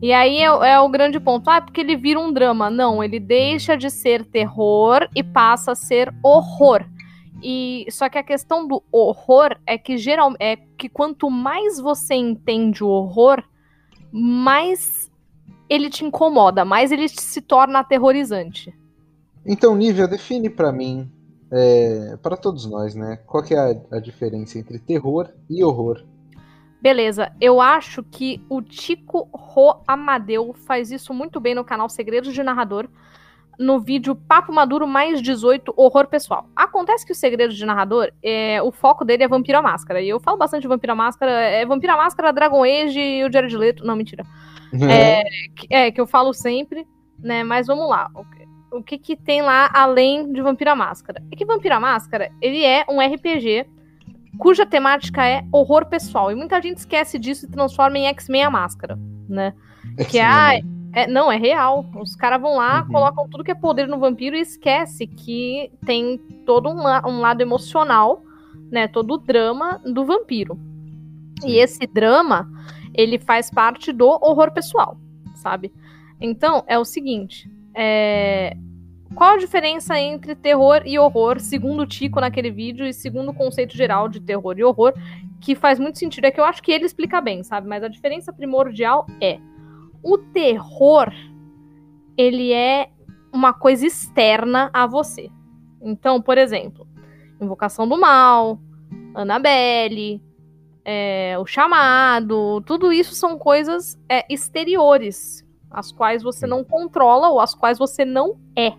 e 0.03 0.13
aí 0.13 0.37
é, 0.41 0.45
é 0.45 0.81
o 0.81 0.89
grande 0.91 1.19
ponto. 1.19 1.49
Ah, 1.49 1.57
é 1.57 1.61
porque 1.63 1.81
ele 1.81 1.97
vira 1.97 2.21
um 2.21 2.31
drama. 2.31 2.69
Não, 2.69 3.03
ele 3.03 3.19
deixa 3.19 3.75
de 3.75 3.89
ser 3.89 4.23
terror 4.27 5.09
e 5.17 5.23
passa 5.23 5.73
a 5.73 5.75
ser 5.75 6.15
horror. 6.23 6.85
E 7.43 7.87
só 7.91 8.11
que 8.11 8.19
a 8.19 8.23
questão 8.23 8.69
do 8.69 8.83
horror 8.93 9.57
é 9.67 9.79
que 9.79 9.97
geral 9.97 10.35
é 10.39 10.57
que 10.57 10.91
quanto 10.91 11.31
mais 11.31 11.81
você 11.81 12.15
entende 12.15 12.85
o 12.85 12.89
horror, 12.89 13.43
mais 14.13 15.11
ele 15.71 15.89
te 15.89 16.05
incomoda, 16.05 16.67
mais 16.67 16.93
ele 16.93 17.09
se 17.09 17.41
torna 17.41 17.79
aterrorizante. 17.79 18.75
Então, 19.47 19.77
Nívia, 19.77 20.09
define 20.09 20.49
para 20.49 20.73
mim, 20.73 21.11
é, 21.51 22.17
para 22.23 22.37
todos 22.37 22.67
nós, 22.67 22.95
né? 22.95 23.19
Qual 23.27 23.45
é 23.51 23.57
a, 23.57 23.97
a 23.97 24.01
diferença 24.01 24.59
entre 24.59 24.79
terror 24.79 25.29
e 25.49 25.63
horror? 25.63 26.05
Beleza, 26.81 27.33
eu 27.41 27.61
acho 27.61 28.03
que 28.03 28.45
o 28.49 28.61
Tico 28.61 29.29
Ro 29.33 29.83
Amadeu 29.87 30.53
faz 30.67 30.91
isso 30.91 31.15
muito 31.15 31.41
bem 31.41 31.55
no 31.55 31.65
canal 31.65 31.89
Segredos 31.89 32.35
de 32.35 32.43
Narrador, 32.43 32.89
no 33.59 33.81
vídeo 33.81 34.15
Papo 34.15 34.53
Maduro 34.53 34.87
mais 34.87 35.23
18 35.23 35.73
Horror 35.77 36.07
Pessoal. 36.09 36.49
Acontece 36.55 37.07
que 37.07 37.13
o 37.13 37.15
segredo 37.15 37.55
de 37.55 37.65
narrador, 37.65 38.11
é, 38.23 38.61
o 38.63 38.73
foco 38.73 39.05
dele 39.05 39.23
é 39.23 39.29
Vampiro 39.29 39.63
Máscara. 39.63 40.01
E 40.01 40.09
eu 40.09 40.21
falo 40.21 40.37
bastante 40.37 40.63
de 40.63 40.69
Vampiro 40.69 40.97
Máscara. 40.97 41.31
É 41.31 41.65
Vampiro 41.65 41.97
Máscara, 41.97 42.33
Dragon 42.33 42.65
Age 42.65 43.01
e 43.01 43.25
o 43.25 43.33
Jared 43.33 43.57
Leto. 43.57 43.85
Não, 43.85 43.97
mentira. 43.97 44.25
Uhum. 44.73 44.89
É, 44.89 45.23
é, 45.71 45.91
que 45.91 46.01
eu 46.01 46.07
falo 46.07 46.33
sempre, 46.33 46.87
né? 47.19 47.45
Mas 47.45 47.67
vamos 47.67 47.89
lá. 47.89 48.11
O, 48.75 48.83
que 48.83 48.99
que 48.99 49.17
tem 49.17 49.43
lá 49.43 49.71
além 49.73 50.33
de 50.33 50.43
Vampira 50.43 50.75
Máscara? 50.75 51.23
É 51.31 51.37
que 51.37 51.45
Vampira 51.45 51.79
Máscara, 51.79 52.31
ele 52.41 52.65
é 52.65 52.85
um 52.89 53.01
RPG 53.01 53.67
cuja 54.39 54.67
temática 54.67 55.25
é 55.27 55.45
horror 55.53 55.87
pessoal. 55.87 56.31
E 56.31 56.35
muita 56.35 56.61
gente 56.61 56.79
esquece 56.79 57.19
disso 57.19 57.47
e 57.47 57.51
transforma 57.51 57.99
em 57.99 58.07
X-Men 58.07 58.45
a 58.45 58.51
Máscara, 58.51 58.99
né? 59.29 59.55
Que 60.11 60.19
é, 60.19 60.25
ah, 60.25 60.61
é, 60.93 61.07
não, 61.07 61.31
é 61.31 61.37
real. 61.37 61.87
Os 62.01 62.17
caras 62.17 62.41
vão 62.41 62.57
lá, 62.57 62.83
uhum. 62.83 62.89
colocam 62.93 63.29
tudo 63.29 63.45
que 63.45 63.51
é 63.51 63.55
poder 63.55 63.87
no 63.87 63.99
vampiro 63.99 64.37
e 64.37 64.41
esquece 64.41 65.07
que 65.07 65.71
tem 65.85 66.19
todo 66.45 66.69
um, 66.69 66.81
um 67.09 67.21
lado 67.21 67.41
emocional, 67.41 68.23
né? 68.71 68.89
Todo 68.89 69.15
o 69.15 69.19
drama 69.19 69.81
do 69.85 70.05
vampiro. 70.05 70.59
Sim. 71.41 71.49
E 71.51 71.59
esse 71.59 71.87
drama, 71.87 72.51
ele 72.93 73.19
faz 73.19 73.51
parte 73.51 73.93
do 73.93 74.07
horror 74.07 74.53
pessoal, 74.53 74.99
sabe? 75.35 75.73
Então, 76.21 76.65
é 76.67 76.79
o 76.79 76.85
seguinte. 76.85 77.51
É... 77.75 78.57
Qual 79.15 79.35
a 79.35 79.39
diferença 79.39 79.99
entre 79.99 80.35
terror 80.35 80.83
e 80.85 80.99
horror, 80.99 81.39
segundo 81.39 81.83
o 81.83 81.87
Tico 81.87 82.21
naquele 82.21 82.51
vídeo 82.51 82.85
e 82.85 82.93
segundo 82.93 83.31
o 83.31 83.35
conceito 83.35 83.77
geral 83.77 84.09
de 84.09 84.21
terror 84.21 84.59
e 84.59 84.65
horror, 84.65 84.93
que 85.41 85.55
faz 85.55 85.79
muito 85.79 85.99
sentido? 85.99 86.25
É 86.25 86.31
que 86.31 86.41
eu 86.41 86.45
acho 86.45 86.63
que 86.63 86.73
ele 86.73 86.85
explica 86.85 87.21
bem, 87.21 87.45
sabe? 87.45 87.69
Mas 87.69 87.85
a 87.85 87.89
diferença 87.89 88.33
primordial 88.33 89.07
é 89.21 89.39
o 90.03 90.19
terror, 90.19 91.13
ele 92.17 92.53
é 92.53 92.91
uma 93.33 93.53
coisa 93.53 93.87
externa 93.87 94.69
a 94.73 94.87
você. 94.87 95.31
Então, 95.81 96.21
por 96.21 96.39
exemplo, 96.39 96.87
Invocação 97.41 97.87
do 97.89 97.99
Mal, 97.99 98.59
Annabelle, 99.15 100.23
é, 100.85 101.37
o 101.39 101.47
chamado, 101.47 102.61
tudo 102.63 102.93
isso 102.93 103.15
são 103.15 103.39
coisas 103.39 103.99
é, 104.09 104.25
exteriores, 104.33 105.44
as 105.75 105.93
quais 105.93 106.23
você 106.23 106.47
não 106.47 106.65
controla 106.65 107.29
ou 107.29 107.41
as 107.41 107.55
quais 107.55 107.79
você 107.79 108.05
não 108.05 108.39
é. 108.57 108.73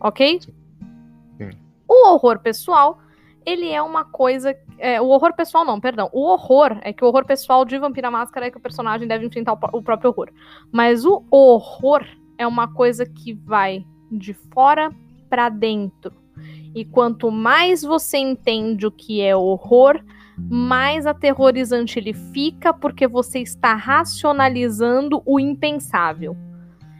Ok? 0.00 0.40
Sim. 0.40 1.50
O 1.86 2.08
horror 2.08 2.40
pessoal 2.40 2.98
ele 3.44 3.68
é 3.70 3.80
uma 3.80 4.04
coisa. 4.04 4.56
É, 4.78 5.00
o 5.00 5.06
horror 5.06 5.34
pessoal, 5.34 5.64
não, 5.64 5.80
perdão. 5.80 6.08
O 6.12 6.22
horror 6.22 6.78
é 6.82 6.92
que 6.92 7.04
o 7.04 7.08
horror 7.08 7.24
pessoal 7.24 7.64
de 7.64 7.78
Vampira 7.78 8.10
Máscara 8.10 8.46
é 8.46 8.50
que 8.50 8.56
o 8.56 8.60
personagem 8.60 9.06
deve 9.06 9.26
enfrentar 9.26 9.52
o, 9.52 9.78
o 9.78 9.82
próprio 9.82 10.10
horror. 10.10 10.30
Mas 10.72 11.04
o 11.04 11.24
horror 11.30 12.04
é 12.38 12.46
uma 12.46 12.72
coisa 12.72 13.06
que 13.06 13.32
vai 13.32 13.84
de 14.10 14.34
fora 14.34 14.90
para 15.28 15.48
dentro. 15.48 16.12
E 16.74 16.84
quanto 16.84 17.30
mais 17.30 17.82
você 17.82 18.18
entende 18.18 18.86
o 18.86 18.90
que 18.90 19.20
é 19.20 19.34
horror, 19.34 20.00
mais 20.48 21.06
aterrorizante 21.06 21.98
ele 21.98 22.12
fica, 22.12 22.72
porque 22.72 23.06
você 23.06 23.40
está 23.40 23.74
racionalizando 23.74 25.22
o 25.26 25.40
impensável. 25.40 26.36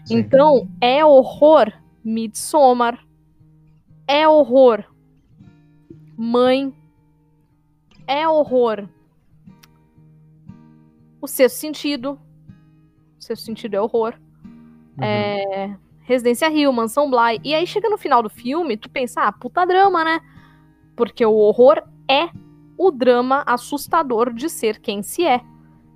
Sim. 0.05 0.19
Então, 0.19 0.69
é 0.81 1.05
horror 1.05 1.73
Midsommar, 2.05 2.99
é 4.07 4.27
horror 4.27 4.85
Mãe. 6.23 6.71
É 8.07 8.29
horror. 8.29 8.87
O 11.19 11.27
sexto 11.27 11.57
sentido. 11.57 12.21
O 13.19 13.23
sexto 13.23 13.47
sentido 13.47 13.73
é 13.73 13.81
horror. 13.81 14.21
Uhum. 14.99 15.03
É... 15.03 15.79
Residência 16.03 16.47
Rio, 16.51 16.71
Mansão 16.75 17.11
Bly. 17.11 17.41
E 17.43 17.55
aí 17.55 17.67
chega 17.67 17.89
no 17.89 17.97
final 17.97 18.23
do 18.23 18.29
filme, 18.29 18.77
tu 18.77 18.91
pensa, 18.91 19.23
ah, 19.23 19.33
puta 19.33 19.65
drama, 19.65 20.05
né? 20.05 20.21
Porque 20.95 21.25
o 21.25 21.33
horror 21.33 21.83
é 22.07 22.29
o 22.81 22.91
drama 22.91 23.43
assustador 23.47 24.33
de 24.33 24.49
ser 24.49 24.81
quem 24.81 25.03
se 25.03 25.23
é. 25.23 25.43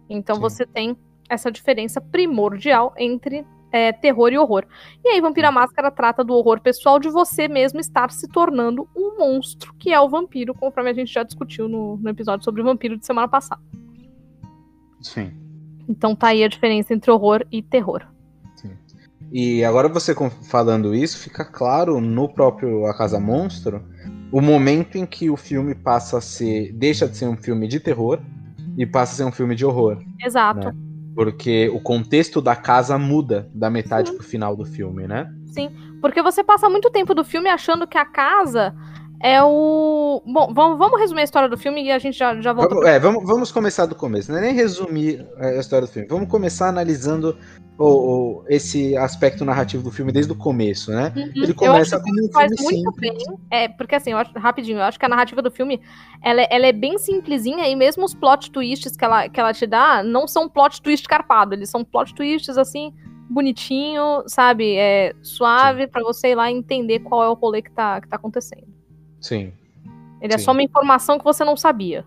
Então 0.07 0.37
Sim. 0.37 0.43
você 0.43 0.67
tem 0.67 0.95
essa 1.31 1.51
diferença 1.51 1.99
primordial 1.99 2.93
entre 2.99 3.47
é, 3.73 3.91
terror 3.91 4.31
e 4.31 4.37
horror. 4.37 4.67
E 5.03 5.09
aí, 5.09 5.21
Vampira 5.23 5.51
Máscara 5.51 5.91
trata 5.91 6.23
do 6.23 6.35
horror 6.35 6.61
pessoal 6.61 7.01
de 7.01 7.09
você 7.09 7.49
mesmo 7.49 7.81
estar 7.81 8.11
se 8.11 8.29
tornando 8.29 8.87
um 8.95 9.17
monstro, 9.19 9.73
que 9.79 9.95
é 9.95 9.99
o 9.99 10.11
vampiro, 10.11 10.53
conforme 10.53 10.91
a 10.91 10.93
gente 10.93 11.11
já 11.11 11.23
discutiu 11.23 11.71
no, 11.71 11.97
no 11.97 12.11
episódio 12.11 12.45
sobre 12.45 12.61
o 12.61 12.65
vampiro 12.65 12.99
de 12.99 13.07
semana 13.07 13.29
passada. 13.29 13.63
Sim. 15.01 15.33
Então 15.89 16.15
tá 16.15 16.29
aí 16.29 16.45
a 16.45 16.49
diferença 16.49 16.93
entre 16.93 17.11
horror 17.11 17.47
e 17.51 17.63
terror. 17.63 18.07
Sim. 18.57 18.77
E 19.33 19.65
agora 19.65 19.89
você 19.89 20.15
falando 20.51 20.95
isso, 20.95 21.19
fica 21.19 21.47
claro 21.47 21.99
no 21.99 22.29
próprio 22.29 22.85
A 22.85 22.95
Casa 22.95 23.19
Monstro 23.19 23.83
o 24.35 24.41
momento 24.41 24.99
em 24.99 25.07
que 25.07 25.31
o 25.31 25.37
filme 25.37 25.77
passa 25.77 26.19
a 26.19 26.21
ser. 26.21 26.73
deixa 26.73 27.07
de 27.07 27.17
ser 27.17 27.29
um 27.29 27.37
filme 27.37 27.69
de 27.69 27.79
terror 27.79 28.19
e 28.77 28.85
passa 28.85 29.13
a 29.13 29.17
ser 29.19 29.25
um 29.25 29.31
filme 29.31 29.55
de 29.55 29.65
horror. 29.65 30.03
Exato. 30.21 30.73
Né? 30.73 30.75
Porque 31.15 31.69
o 31.69 31.81
contexto 31.81 32.43
da 32.43 32.57
casa 32.57 32.99
muda 32.99 33.49
da 33.55 33.71
metade 33.71 34.11
Sim. 34.11 34.17
pro 34.17 34.27
final 34.27 34.57
do 34.57 34.65
filme, 34.65 35.07
né? 35.07 35.33
Sim, 35.47 35.71
porque 36.01 36.21
você 36.21 36.43
passa 36.43 36.69
muito 36.69 36.91
tempo 36.91 37.15
do 37.15 37.23
filme 37.23 37.49
achando 37.49 37.87
que 37.87 37.97
a 37.97 38.05
casa 38.05 38.75
é 39.23 39.41
o. 39.41 40.21
Bom, 40.27 40.53
vamos, 40.53 40.79
vamos 40.79 41.01
resumir 41.01 41.21
a 41.21 41.25
história 41.25 41.49
do 41.49 41.57
filme 41.57 41.85
e 41.85 41.93
a 41.93 42.01
gente 42.01 42.19
já, 42.19 42.35
já 42.41 42.53
volta. 42.53 42.75
Vamos, 42.75 42.91
é, 42.91 42.99
vamos, 42.99 43.25
vamos 43.25 43.53
começar 43.53 43.87
do 43.87 43.95
começo. 43.95 44.33
Não 44.33 44.39
é 44.39 44.43
nem 44.43 44.55
resumir 44.55 45.25
a 45.39 45.53
história 45.53 45.87
do 45.87 45.93
filme. 45.93 46.09
Vamos 46.09 46.29
começar 46.29 46.71
analisando 46.71 47.39
o, 47.79 47.87
o 47.87 48.45
esse 48.49 48.97
aspecto 48.97 49.45
narrativo 49.45 49.83
do 49.83 49.91
filme 49.91 50.13
desde 50.13 50.33
o 50.33 50.37
começo, 50.37 50.91
né? 50.91 51.13
Uhum. 51.17 51.43
Ele 51.43 51.55
começa 51.55 52.01
com 52.01 52.11
um 52.11 52.33
faz 52.33 52.53
muito 52.61 52.93
simples. 52.93 53.27
bem. 53.27 53.39
É, 53.51 53.69
porque 53.69 53.95
assim, 53.95 54.13
eu 54.13 54.19
acho, 54.19 54.33
rapidinho, 54.39 54.79
eu 54.79 54.83
acho 54.83 54.99
que 54.99 55.05
a 55.05 55.09
narrativa 55.09 55.43
do 55.43 55.51
filme 55.51 55.81
ela, 56.23 56.43
é, 56.43 56.49
ela 56.51 56.67
é 56.67 56.73
bem 56.73 56.99
simplesinha 56.99 57.69
e 57.69 57.75
mesmo 57.75 58.05
os 58.05 58.15
plot 58.15 58.51
twists 58.51 58.97
que 58.97 59.05
ela, 59.05 59.29
que 59.29 59.41
ela 59.41 59.53
te 59.53 59.67
dá 59.67 60.03
não 60.03 60.29
são 60.29 60.49
plot 60.49 60.81
twist 60.83 61.07
carpado, 61.09 61.55
eles 61.55 61.69
são 61.69 61.85
plot 61.85 62.15
twists 62.15 62.57
assim 62.57 62.93
bonitinho, 63.29 64.23
sabe? 64.27 64.77
É 64.77 65.15
suave 65.23 65.87
para 65.87 66.03
você 66.03 66.29
ir 66.29 66.35
lá 66.35 66.51
entender 66.51 67.01
qual 67.01 67.25
é 67.25 67.29
o 67.29 67.35
rolê 67.35 67.63
que 67.63 67.71
tá, 67.71 68.01
que 68.01 68.09
tá 68.09 68.17
acontecendo. 68.17 68.69
Sim. 69.21 69.53
Ele 70.21 70.33
Sim. 70.33 70.37
é 70.37 70.39
só 70.39 70.53
uma 70.53 70.63
informação 70.63 71.19
que 71.19 71.25
você 71.25 71.45
não 71.45 71.57
sabia. 71.57 72.05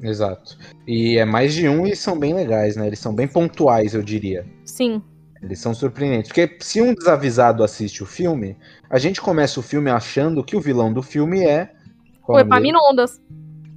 Exato. 0.00 0.56
E 0.86 1.18
é 1.18 1.24
mais 1.24 1.54
de 1.54 1.68
um 1.68 1.86
e 1.86 1.96
são 1.96 2.18
bem 2.18 2.34
legais, 2.34 2.76
né? 2.76 2.86
Eles 2.86 2.98
são 2.98 3.14
bem 3.14 3.26
pontuais, 3.26 3.94
eu 3.94 4.02
diria. 4.02 4.46
Sim. 4.64 5.02
Eles 5.42 5.58
são 5.60 5.74
surpreendentes. 5.74 6.28
Porque 6.28 6.56
se 6.60 6.80
um 6.80 6.94
desavisado 6.94 7.62
assiste 7.62 8.02
o 8.02 8.06
filme, 8.06 8.56
a 8.88 8.98
gente 8.98 9.20
começa 9.20 9.60
o 9.60 9.62
filme 9.62 9.90
achando 9.90 10.44
que 10.44 10.56
o 10.56 10.60
vilão 10.60 10.92
do 10.92 11.02
filme 11.02 11.44
é. 11.44 11.72
O 12.26 12.38
Epaminondas. 12.38 13.20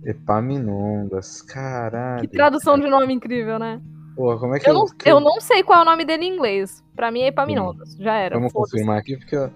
Epaminondas, 0.03 1.41
caralho. 1.41 2.21
Que 2.21 2.27
tradução 2.27 2.73
cara. 2.73 2.85
de 2.85 2.89
nome 2.89 3.13
incrível, 3.13 3.59
né? 3.59 3.79
Porra, 4.15 4.39
como 4.39 4.55
é 4.55 4.59
que 4.59 4.69
eu, 4.69 4.73
eu, 4.73 4.79
não, 4.79 4.87
eu 5.05 5.19
não 5.19 5.39
sei 5.39 5.63
qual 5.63 5.79
é 5.79 5.81
o 5.83 5.85
nome 5.85 6.03
dele 6.03 6.25
em 6.25 6.33
inglês. 6.33 6.83
Pra 6.95 7.11
mim 7.11 7.21
é 7.21 7.27
Epaminondas. 7.27 7.95
Já 7.99 8.15
era. 8.15 8.35
Vamos 8.35 8.51
confirmar 8.51 8.97
aqui, 8.97 9.17
porque 9.17 9.35
eu 9.35 9.51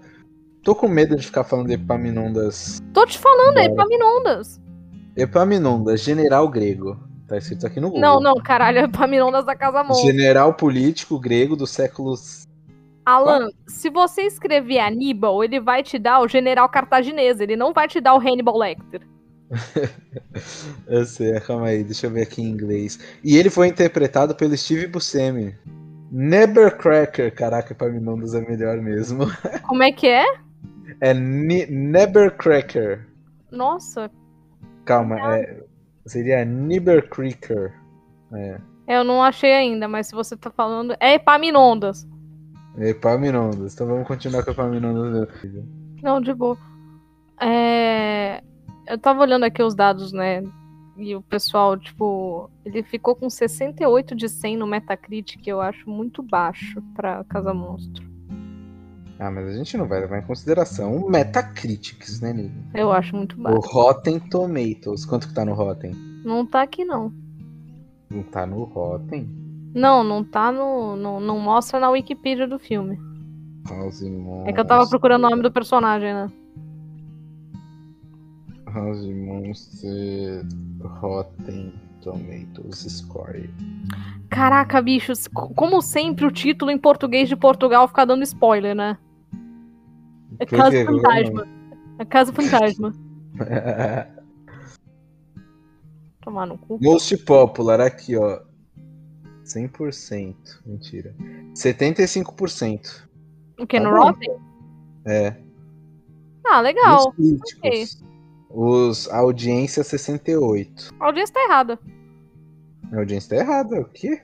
tô 0.62 0.74
com 0.74 0.88
medo 0.88 1.16
de 1.16 1.26
ficar 1.26 1.44
falando 1.44 1.66
de 1.66 1.74
Epaminondas. 1.74 2.80
Tô 2.92 3.04
te 3.04 3.18
falando, 3.18 3.58
é 3.58 3.64
Epaminondas. 3.66 4.60
Epaminondas, 5.16 6.02
general 6.02 6.48
grego. 6.48 6.98
Tá 7.26 7.38
escrito 7.38 7.66
aqui 7.66 7.80
no 7.80 7.88
Google. 7.88 8.00
Não, 8.00 8.20
não, 8.20 8.34
caralho, 8.36 8.78
Epaminondas 8.80 9.44
da 9.44 9.56
Casa 9.56 9.82
Monstro. 9.82 10.06
General 10.06 10.54
político 10.54 11.18
grego 11.18 11.56
do 11.56 11.66
século. 11.66 12.14
Alan, 13.04 13.48
se 13.66 13.88
você 13.88 14.22
escrever 14.22 14.78
Aníbal, 14.80 15.42
ele 15.42 15.60
vai 15.60 15.82
te 15.82 15.98
dar 15.98 16.20
o 16.20 16.28
general 16.28 16.68
cartaginês, 16.68 17.40
ele 17.40 17.56
não 17.56 17.72
vai 17.72 17.88
te 17.88 18.00
dar 18.00 18.14
o 18.14 18.20
Hannibal 18.20 18.58
Lecter. 18.58 19.00
eu 20.88 21.04
sei, 21.04 21.38
calma 21.40 21.66
aí, 21.68 21.84
deixa 21.84 22.06
eu 22.06 22.10
ver 22.10 22.22
aqui 22.22 22.42
em 22.42 22.50
inglês. 22.50 22.98
E 23.22 23.36
ele 23.36 23.48
foi 23.48 23.68
interpretado 23.68 24.34
pelo 24.34 24.56
Steve 24.56 24.86
Buscemi. 24.86 25.54
Nebercracker, 26.10 27.34
caraca, 27.34 27.72
Epaminondas 27.72 28.34
é 28.34 28.40
melhor 28.40 28.78
mesmo. 28.78 29.26
Como 29.66 29.82
é 29.82 29.90
que 29.90 30.06
é? 30.06 30.24
É 31.00 31.12
Nebercracker. 31.14 33.06
Nossa. 33.50 34.10
Calma, 34.86 35.36
é, 35.36 35.64
seria 36.06 36.44
Nibbercracker. 36.44 37.74
É. 38.32 38.60
Eu 38.86 39.02
não 39.02 39.22
achei 39.22 39.52
ainda, 39.52 39.88
mas 39.88 40.06
se 40.06 40.14
você 40.14 40.36
tá 40.36 40.48
falando. 40.48 40.96
É 41.00 41.14
Epaminondas. 41.14 42.06
Epaminondas. 42.78 43.74
Então 43.74 43.86
vamos 43.86 44.06
continuar 44.06 44.44
com 44.44 44.52
Epaminondas. 44.52 45.28
Não, 46.02 46.20
de 46.20 46.32
boa. 46.32 46.56
É... 47.40 48.42
Eu 48.86 48.96
tava 48.96 49.22
olhando 49.22 49.44
aqui 49.44 49.60
os 49.60 49.74
dados, 49.74 50.12
né? 50.12 50.44
E 50.96 51.14
o 51.16 51.20
pessoal, 51.20 51.76
tipo, 51.76 52.48
ele 52.64 52.82
ficou 52.82 53.16
com 53.16 53.28
68 53.28 54.14
de 54.14 54.28
100 54.28 54.56
no 54.56 54.66
Metacritic, 54.66 55.46
eu 55.46 55.60
acho 55.60 55.90
muito 55.90 56.22
baixo 56.22 56.80
pra 56.94 57.24
Casa 57.24 57.52
Monstro. 57.52 58.15
Ah, 59.18 59.30
mas 59.30 59.48
a 59.48 59.52
gente 59.52 59.76
não 59.78 59.88
vai 59.88 60.00
levar 60.00 60.18
em 60.18 60.26
consideração 60.26 60.94
o 60.96 61.10
Metacritics, 61.10 62.20
né, 62.20 62.32
Nigo? 62.32 62.54
Eu 62.74 62.92
acho 62.92 63.16
muito 63.16 63.36
baixo. 63.36 63.58
O 63.58 63.60
Rotten 63.60 64.18
Tomatoes. 64.18 65.06
Quanto 65.06 65.28
que 65.28 65.34
tá 65.34 65.44
no 65.44 65.54
Rotten? 65.54 65.92
Não 66.24 66.44
tá 66.44 66.62
aqui, 66.62 66.84
não. 66.84 67.12
Não 68.10 68.22
tá 68.22 68.46
no 68.46 68.64
Rotten? 68.64 69.28
Não, 69.74 70.04
não 70.04 70.22
tá 70.22 70.52
no. 70.52 70.96
Não, 70.96 71.18
não 71.18 71.38
mostra 71.38 71.80
na 71.80 71.90
Wikipedia 71.90 72.46
do 72.46 72.58
filme. 72.58 72.98
House 73.68 74.02
É 74.44 74.52
que 74.52 74.60
eu 74.60 74.64
tava 74.64 74.88
procurando 74.88 75.24
o 75.24 75.30
nome 75.30 75.42
do 75.42 75.50
personagem, 75.50 76.12
né? 76.12 76.30
House 78.66 79.06
Monster 79.06 80.44
Rotten 80.80 81.72
Tomatoes 82.00 82.86
Score. 82.88 83.50
Caraca, 84.28 84.80
bichos, 84.82 85.26
como 85.28 85.80
sempre 85.80 86.26
o 86.26 86.30
título 86.30 86.70
em 86.70 86.78
português 86.78 87.28
de 87.28 87.34
Portugal 87.34 87.88
fica 87.88 88.04
dando 88.04 88.22
spoiler, 88.22 88.74
né? 88.74 88.98
É 90.38 90.46
Casa 90.46 90.84
Fantasma. 90.84 91.48
É 91.98 92.04
Casa 92.04 92.32
Fantasma. 92.32 92.92
Tomar 96.22 96.46
no 96.46 96.58
cu. 96.58 96.78
Most 96.82 97.16
Popular, 97.18 97.80
aqui, 97.80 98.16
ó. 98.16 98.40
100%. 99.44 100.34
Mentira. 100.66 101.14
75%. 101.54 103.06
O 103.58 103.66
que? 103.66 103.78
Tá 103.78 103.84
no 103.84 103.90
bom. 103.90 104.06
Rotten? 104.06 104.36
É. 105.06 105.36
Ah, 106.44 106.60
legal. 106.60 107.14
Okay. 107.58 107.84
Os 108.50 109.08
a 109.10 109.18
audiência 109.18 109.82
68. 109.84 110.94
A 110.98 111.06
audiência 111.06 111.34
tá 111.34 111.44
errada. 111.44 111.78
A 112.92 112.98
audiência 112.98 113.36
tá 113.36 113.42
errada, 113.42 113.80
o 113.80 113.84
quê? 113.84 114.22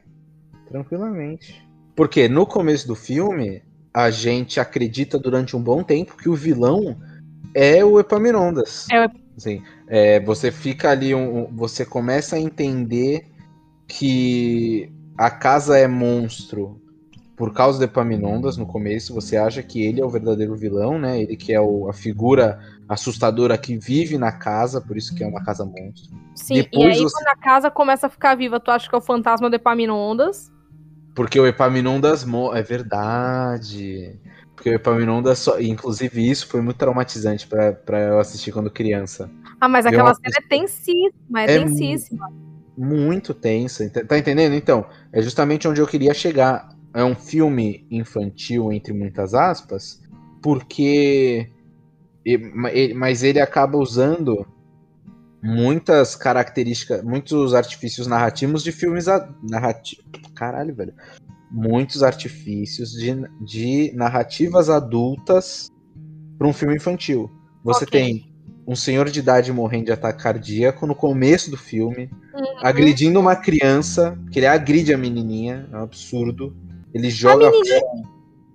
Tranquilamente. 0.68 1.66
Porque 1.94 2.28
no 2.28 2.46
começo 2.46 2.86
do 2.86 2.94
filme, 2.94 3.62
a 3.92 4.10
gente 4.10 4.58
acredita 4.58 5.18
durante 5.18 5.56
um 5.56 5.62
bom 5.62 5.82
tempo 5.82 6.16
que 6.16 6.28
o 6.28 6.34
vilão 6.34 6.96
é 7.54 7.84
o 7.84 8.00
Epaminondas. 8.00 8.86
É 8.90 9.04
o 9.04 9.10
Sim. 9.36 9.62
É, 9.88 10.20
você 10.20 10.50
fica 10.50 10.90
ali, 10.90 11.14
um, 11.14 11.46
você 11.52 11.84
começa 11.84 12.36
a 12.36 12.40
entender 12.40 13.26
que 13.88 14.90
a 15.16 15.30
casa 15.30 15.78
é 15.78 15.86
monstro 15.86 16.80
por 17.36 17.52
causa 17.52 17.78
do 17.78 17.84
Epaminondas 17.84 18.56
no 18.56 18.66
começo, 18.66 19.14
você 19.14 19.36
acha 19.36 19.62
que 19.62 19.82
ele 19.82 20.00
é 20.00 20.04
o 20.04 20.08
verdadeiro 20.08 20.54
vilão, 20.54 20.98
né? 20.98 21.20
Ele 21.20 21.36
que 21.36 21.52
é 21.52 21.60
o, 21.60 21.88
a 21.88 21.92
figura 21.92 22.60
assustadora 22.88 23.56
que 23.58 23.76
vive 23.76 24.16
na 24.18 24.30
casa, 24.30 24.80
por 24.80 24.96
isso 24.96 25.14
que 25.14 25.24
é 25.24 25.26
uma 25.26 25.42
casa 25.42 25.64
monstro. 25.64 26.16
Sim, 26.34 26.54
Depois 26.54 26.96
e 26.96 26.98
aí 26.98 27.02
você... 27.02 27.14
quando 27.14 27.28
a 27.28 27.36
casa 27.36 27.70
começa 27.70 28.06
a 28.06 28.10
ficar 28.10 28.36
viva, 28.36 28.60
tu 28.60 28.70
acha 28.70 28.88
que 28.88 28.94
é 28.94 28.98
o 28.98 29.02
fantasma 29.02 29.50
do 29.50 29.56
Epaminondas? 29.56 30.52
Porque 31.14 31.38
o 31.38 31.46
Epaminondas 31.46 32.26
é 32.54 32.62
verdade. 32.62 34.18
Porque 34.54 34.70
o 34.70 34.74
Epaminondas 34.74 35.38
só, 35.38 35.60
inclusive 35.60 36.30
isso 36.30 36.46
foi 36.46 36.60
muito 36.60 36.76
traumatizante 36.76 37.46
para 37.46 38.00
eu 38.00 38.18
assistir 38.18 38.52
quando 38.52 38.70
criança. 38.70 39.30
Ah, 39.60 39.68
mas 39.68 39.86
aquela 39.86 40.10
uma... 40.10 40.14
cena 40.14 40.36
é 40.38 40.48
tensíssima, 40.48 41.40
é, 41.40 41.44
é 41.44 41.58
tensíssima. 41.58 42.32
Muito 42.76 43.34
tensa, 43.34 43.88
tá 43.90 44.16
entendendo? 44.16 44.54
Então, 44.54 44.86
é 45.12 45.20
justamente 45.20 45.68
onde 45.68 45.80
eu 45.80 45.86
queria 45.86 46.14
chegar 46.14 46.72
é 46.94 47.02
um 47.02 47.14
filme 47.14 47.86
infantil, 47.90 48.72
entre 48.72 48.92
muitas 48.92 49.34
aspas, 49.34 50.00
porque. 50.42 51.50
Mas 52.94 53.22
ele 53.22 53.40
acaba 53.40 53.76
usando 53.78 54.46
muitas 55.42 56.14
características, 56.14 57.02
muitos 57.02 57.52
artifícios 57.52 58.06
narrativos 58.06 58.62
de 58.62 58.70
filmes 58.70 59.06
narrativos. 59.42 60.04
Caralho, 60.34 60.74
velho. 60.74 60.94
Muitos 61.50 62.02
artifícios 62.02 62.92
de, 62.92 63.14
de 63.40 63.92
narrativas 63.94 64.70
adultas 64.70 65.70
para 66.38 66.46
um 66.46 66.52
filme 66.52 66.76
infantil. 66.76 67.30
Você 67.62 67.84
okay. 67.84 68.00
tem 68.00 68.32
um 68.66 68.76
senhor 68.76 69.08
de 69.10 69.20
idade 69.20 69.52
morrendo 69.52 69.86
de 69.86 69.92
ataque 69.92 70.22
cardíaco 70.22 70.86
no 70.86 70.94
começo 70.94 71.50
do 71.50 71.56
filme, 71.56 72.10
uhum. 72.34 72.58
agredindo 72.62 73.18
uma 73.18 73.36
criança, 73.36 74.18
que 74.30 74.38
ele 74.38 74.46
agride 74.46 74.94
a 74.94 74.98
menininha, 74.98 75.68
é 75.72 75.76
um 75.76 75.82
absurdo. 75.82 76.56
Ele 76.94 77.10
joga. 77.10 77.50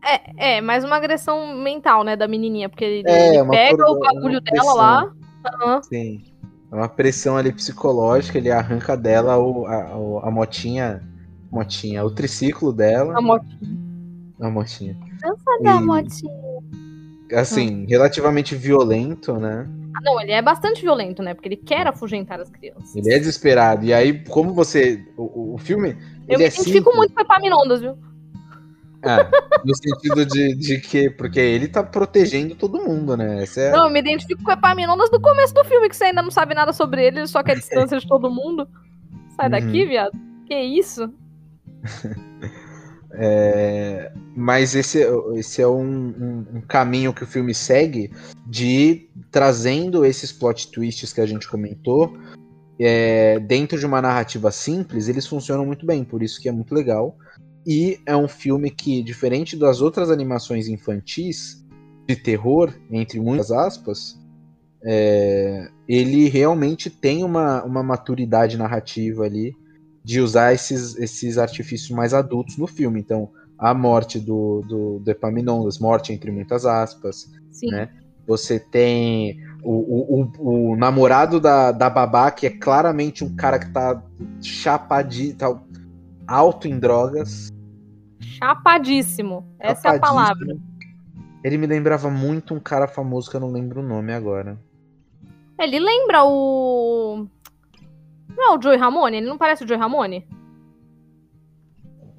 É, 0.04 0.58
é, 0.58 0.62
mais 0.62 0.84
uma 0.84 0.96
agressão 0.96 1.56
mental, 1.58 2.04
né, 2.04 2.16
da 2.16 2.28
menininha, 2.28 2.70
porque 2.70 2.86
ele, 2.86 3.10
é, 3.10 3.36
ele 3.36 3.50
pega 3.50 3.92
o 3.92 4.00
bagulho 4.00 4.40
dela 4.40 4.74
lá. 4.74 5.04
Uhum. 5.06 5.84
Sim. 5.84 6.24
É 6.72 6.76
uma 6.76 6.88
pressão 6.90 7.38
ali 7.38 7.52
psicológica, 7.52 8.38
ele 8.38 8.52
arranca 8.52 8.96
dela 8.96 9.38
o, 9.38 9.66
a, 9.66 10.28
a 10.28 10.32
motinha. 10.32 11.02
Motinha, 11.51 12.03
o 12.03 12.12
triciclo 12.12 12.73
dela. 12.73 13.17
A 13.17 13.21
motinha. 13.21 13.77
A 14.39 14.49
motinha. 14.49 14.97
Dança 15.21 15.43
e, 15.60 15.63
da 15.63 15.81
motinha. 15.81 16.33
Assim, 17.33 17.86
relativamente 17.88 18.55
violento, 18.55 19.33
né? 19.33 19.67
Ah, 19.95 20.01
não, 20.03 20.21
ele 20.21 20.31
é 20.31 20.41
bastante 20.41 20.81
violento, 20.81 21.23
né? 21.23 21.33
Porque 21.33 21.49
ele 21.49 21.57
quer 21.57 21.88
afugentar 21.88 22.39
as 22.39 22.49
crianças. 22.49 22.95
Ele 22.95 23.13
é 23.13 23.17
desesperado. 23.17 23.86
E 23.86 23.93
aí, 23.93 24.23
como 24.25 24.53
você. 24.53 25.03
O, 25.17 25.55
o 25.55 25.57
filme. 25.57 25.97
Eu 26.27 26.38
me 26.38 26.45
é 26.45 26.47
identifico 26.47 26.95
muito 26.95 27.13
com 27.13 27.21
Epaminondas, 27.21 27.81
viu? 27.81 27.97
É, 29.01 29.29
no 29.63 29.75
sentido 29.75 30.25
de, 30.25 30.55
de 30.55 30.79
que. 30.79 31.10
Porque 31.10 31.39
ele 31.39 31.67
tá 31.67 31.83
protegendo 31.83 32.55
todo 32.55 32.81
mundo, 32.81 33.17
né? 33.17 33.43
É... 33.55 33.71
Não, 33.71 33.86
eu 33.86 33.91
me 33.91 33.99
identifico 33.99 34.43
com 34.43 34.49
o 34.49 34.53
Epaminondas 34.53 35.10
do 35.10 35.19
começo 35.19 35.53
do 35.53 35.63
filme, 35.65 35.89
que 35.89 35.95
você 35.95 36.05
ainda 36.05 36.21
não 36.21 36.31
sabe 36.31 36.53
nada 36.53 36.73
sobre 36.73 37.05
ele, 37.05 37.19
ele 37.19 37.27
só 37.27 37.41
quer 37.41 37.55
distância 37.57 37.99
de 37.99 38.07
todo 38.07 38.29
mundo. 38.29 38.67
Sai 39.36 39.49
daqui, 39.49 39.83
uhum. 39.83 39.89
viado. 39.89 40.12
Que 40.45 40.60
isso? 40.60 41.12
É, 43.20 44.12
mas 44.36 44.76
esse, 44.76 45.00
esse 45.36 45.62
é 45.62 45.68
um, 45.68 45.82
um, 45.82 46.46
um, 46.58 46.62
caminho 46.68 47.13
que 47.13 47.24
o 47.24 47.28
filme 47.28 47.54
segue 47.56 48.12
de 48.46 49.10
trazendo 49.32 50.06
esses 50.06 50.32
plot 50.32 50.70
twists 50.72 51.13
que 51.13 51.22
a 51.22 51.26
gente 51.26 51.48
comentou 51.48 52.16
é, 52.80 53.40
dentro 53.40 53.80
de 53.80 53.86
uma 53.86 54.02
narrativa 54.02 54.52
simples, 54.52 55.08
eles 55.08 55.26
funcionam 55.26 55.66
muito 55.66 55.86
bem, 55.86 56.04
por 56.04 56.22
isso 56.22 56.42
que 56.42 56.48
é 56.48 56.52
muito 56.52 56.74
legal. 56.76 57.18
E 57.66 58.00
é 58.06 58.16
um 58.16 58.28
filme 58.28 58.70
que, 58.70 59.02
diferente 59.02 59.58
das 59.58 59.82
outras 59.82 60.10
animações 60.10 60.68
infantis 60.68 61.66
de 62.08 62.16
terror, 62.16 62.74
entre 62.90 63.20
muitas 63.20 63.52
aspas, 63.52 64.18
é, 64.84 65.70
ele 65.88 66.30
realmente 66.30 66.90
tem 66.90 67.24
uma, 67.24 67.63
uma 67.63 67.84
maturidade 67.84 68.58
narrativa 68.58 69.26
ali 69.26 69.56
de 70.08 70.22
usar 70.22 70.54
esses, 70.54 70.96
esses 70.96 71.38
artifícios 71.38 71.89
mais 71.89 72.13
adultos 72.13 72.56
no 72.56 72.65
filme. 72.65 72.98
Então, 72.98 73.30
a 73.60 73.74
morte 73.74 74.17
do, 74.17 74.63
do, 74.65 75.00
do 75.00 75.12
Epaminondas, 75.12 75.80
morte 75.80 76.13
entre 76.13 76.32
muitas 76.32 76.65
aspas, 76.65 77.30
Sim. 77.52 77.72
né? 77.72 77.89
Você 78.26 78.58
tem 78.58 79.38
O, 79.62 80.22
o, 80.22 80.72
o, 80.72 80.76
namorado 80.78 81.41
da, 81.41 81.74
da 81.74 81.89
babá, 81.89 82.32
que 82.32 82.48
é 82.48 82.50
claramente 82.50 83.26
um 83.26 83.36
cara 83.36 83.60
que 83.60 83.70
tá 83.70 84.02
chapadinho, 84.41 85.36
tá 85.36 85.60
alto 86.26 86.70
em 86.70 86.80
drogas. 86.80 87.50
Chapadíssimo. 88.22 89.46
Essa 89.60 89.89
é 89.89 89.96
a 89.98 90.00
palavra. 90.00 90.56
Ele 91.43 91.58
me 91.58 91.67
lembrava 91.67 92.10
muito 92.10 92.54
um 92.54 92.62
cara 92.62 92.88
famoso 92.88 93.30
que 93.30 93.36
eu 93.36 93.41
não 93.41 93.52
lembro 93.52 93.82
o 93.82 93.86
nome 93.86 94.13
agora. 94.13 94.58
Ele 95.60 95.80
lembra 95.80 96.24
o. 96.24 97.28
Não 98.38 98.54
é 98.54 98.58
o 98.58 98.62
Joey 98.62 98.78
Ramone? 98.78 99.17
Ele 99.17 99.26
não 99.28 99.38
parece 99.38 99.63
o 99.63 99.67
Joey 99.67 99.80
Ramone? 99.80 100.28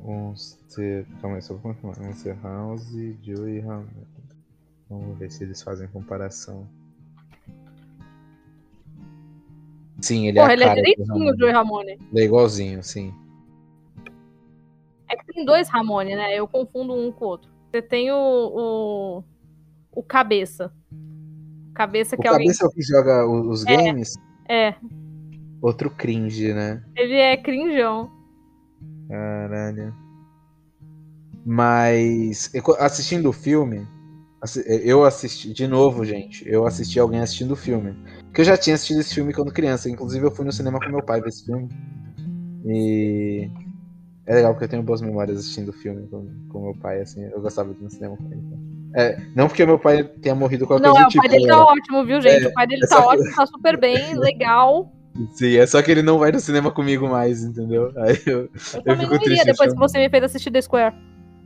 Monster. 0.00 1.06
Calma 1.20 1.36
aí, 1.36 1.42
só 1.42 1.54
vou 1.54 1.72
confirmar. 1.74 2.00
Monster 2.00 2.36
House 2.42 2.92
e 2.94 3.16
Joey 3.22 3.60
Ramone. 3.60 4.08
Vamos 4.90 5.16
ver 5.18 5.30
se 5.30 5.44
eles 5.44 5.62
fazem 5.62 5.86
comparação. 5.88 6.66
Sim, 10.00 10.26
ele 10.28 10.38
Porra, 10.38 10.48
é 10.48 10.50
a 10.50 10.54
ele 10.54 10.64
é 10.64 10.74
direitinho 10.74 11.32
o 11.34 11.38
Joey 11.38 11.52
Ramone. 11.52 11.92
Ele 12.12 12.20
é 12.20 12.24
igualzinho, 12.24 12.82
sim. 12.82 13.12
É 15.10 15.16
que 15.16 15.26
tem 15.32 15.44
dois 15.44 15.68
Ramone, 15.68 16.14
né? 16.16 16.34
Eu 16.34 16.46
confundo 16.48 16.94
um 16.94 17.10
com 17.12 17.24
o 17.24 17.28
outro. 17.28 17.50
Você 17.70 17.80
tem 17.82 18.10
o. 18.10 18.14
o, 18.16 19.24
o 19.92 20.02
Cabeça. 20.02 20.72
Cabeça 21.74 22.16
O 22.16 22.20
que 22.20 22.26
é 22.26 22.30
alguém. 22.30 22.46
cabeça 22.46 22.64
é 22.64 22.68
o 22.68 22.70
que 22.70 22.82
joga 22.82 23.26
os 23.26 23.64
É. 23.66 23.76
games? 23.76 24.14
É, 24.48 24.74
Outro 25.60 25.90
cringe, 25.90 26.52
né? 26.52 26.82
ele 26.96 27.14
é 27.14 27.36
cringeão. 27.36 28.10
Caralho. 29.08 29.92
Mas 31.44 32.50
assistindo 32.78 33.28
o 33.28 33.32
filme, 33.32 33.86
assi- 34.40 34.64
eu 34.66 35.04
assisti 35.04 35.52
de 35.52 35.66
novo, 35.66 36.04
gente. 36.04 36.46
Eu 36.48 36.66
assisti 36.66 36.98
alguém 37.00 37.20
assistindo 37.20 37.52
o 37.52 37.56
filme. 37.56 37.94
Porque 38.26 38.42
eu 38.42 38.44
já 38.44 38.56
tinha 38.56 38.74
assistido 38.74 39.00
esse 39.00 39.14
filme 39.14 39.32
quando 39.32 39.52
criança. 39.52 39.88
Inclusive 39.88 40.26
eu 40.26 40.30
fui 40.30 40.44
no 40.44 40.52
cinema 40.52 40.78
com 40.78 40.90
meu 40.90 41.02
pai 41.02 41.20
ver 41.20 41.28
esse 41.28 41.44
filme. 41.44 41.68
E 42.64 43.48
é 44.26 44.34
legal 44.34 44.52
porque 44.52 44.64
eu 44.64 44.68
tenho 44.68 44.82
boas 44.82 45.00
memórias 45.00 45.38
assistindo 45.38 45.70
o 45.70 45.72
filme 45.72 46.06
com, 46.08 46.28
com 46.50 46.62
meu 46.64 46.74
pai, 46.76 47.00
assim. 47.00 47.24
Eu 47.24 47.40
gostava 47.40 47.72
de 47.72 47.80
ir 47.80 47.84
no 47.84 47.90
cinema 47.90 48.16
com 48.16 48.24
ele. 48.26 48.42
então. 48.46 48.58
É, 48.94 49.16
não 49.34 49.48
porque 49.48 49.64
meu 49.64 49.78
pai 49.78 50.02
tenha 50.04 50.34
morrido 50.34 50.66
com 50.66 50.74
a 50.74 50.80
Não, 50.80 50.90
coisa 50.92 51.04
é, 51.04 51.06
o 51.08 51.12
pai 51.12 51.28
tipo. 51.28 51.34
dele 51.34 51.46
tá 51.46 51.64
ótimo, 51.64 52.04
viu, 52.04 52.20
gente? 52.20 52.44
É, 52.44 52.48
o 52.48 52.52
pai 52.54 52.66
dele 52.66 52.84
é 52.84 52.86
tá 52.86 53.00
ótimo, 53.06 53.34
tá 53.36 53.46
super 53.46 53.78
bem, 53.78 54.18
legal. 54.18 54.92
Sim, 55.32 55.56
é 55.56 55.66
só 55.66 55.82
que 55.82 55.90
ele 55.90 56.02
não 56.02 56.18
vai 56.18 56.30
no 56.30 56.40
cinema 56.40 56.70
comigo 56.70 57.08
mais, 57.08 57.42
entendeu? 57.42 57.92
Aí 57.96 58.20
eu, 58.26 58.40
Eu 58.40 58.50
Eu 58.74 58.82
também 58.82 58.98
fico 59.00 59.14
não 59.14 59.16
iria 59.16 59.24
triste 59.24 59.44
depois 59.46 59.60
achando. 59.60 59.74
que 59.74 59.80
você 59.80 59.98
me 59.98 60.10
fez 60.10 60.24
assistir 60.24 60.50
The 60.50 60.62
Square. 60.62 60.96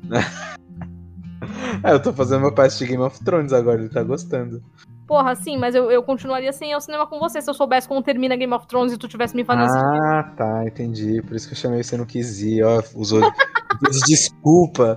é, 1.84 1.92
eu 1.92 2.02
tô 2.02 2.12
fazendo 2.12 2.40
meu 2.42 2.54
pai 2.54 2.66
assistir 2.66 2.88
Game 2.88 3.02
of 3.02 3.22
Thrones 3.24 3.52
agora, 3.52 3.80
ele 3.80 3.88
tá 3.88 4.02
gostando. 4.02 4.62
Porra, 5.06 5.34
sim, 5.34 5.58
mas 5.58 5.74
eu, 5.74 5.90
eu 5.90 6.02
continuaria 6.02 6.52
sem 6.52 6.70
ir 6.70 6.72
ao 6.72 6.80
cinema 6.80 7.06
com 7.06 7.18
você 7.18 7.42
se 7.42 7.50
eu 7.50 7.54
soubesse 7.54 7.88
como 7.88 8.02
termina 8.02 8.36
Game 8.36 8.52
of 8.54 8.66
Thrones 8.66 8.92
e 8.92 8.98
tu 8.98 9.08
tivesse 9.08 9.34
me 9.34 9.44
fazendo 9.44 9.64
assistir. 9.64 9.84
Ah, 9.84 10.22
tá, 10.36 10.64
entendi. 10.66 11.20
Por 11.22 11.36
isso 11.36 11.46
que 11.48 11.54
eu 11.54 11.58
chamei 11.58 11.82
você 11.82 11.96
não 11.96 12.06
quis 12.06 12.40
ir, 12.40 12.62
ó. 12.62 12.82
Usou 12.94 13.20
de 13.20 14.00
desculpa. 14.06 14.96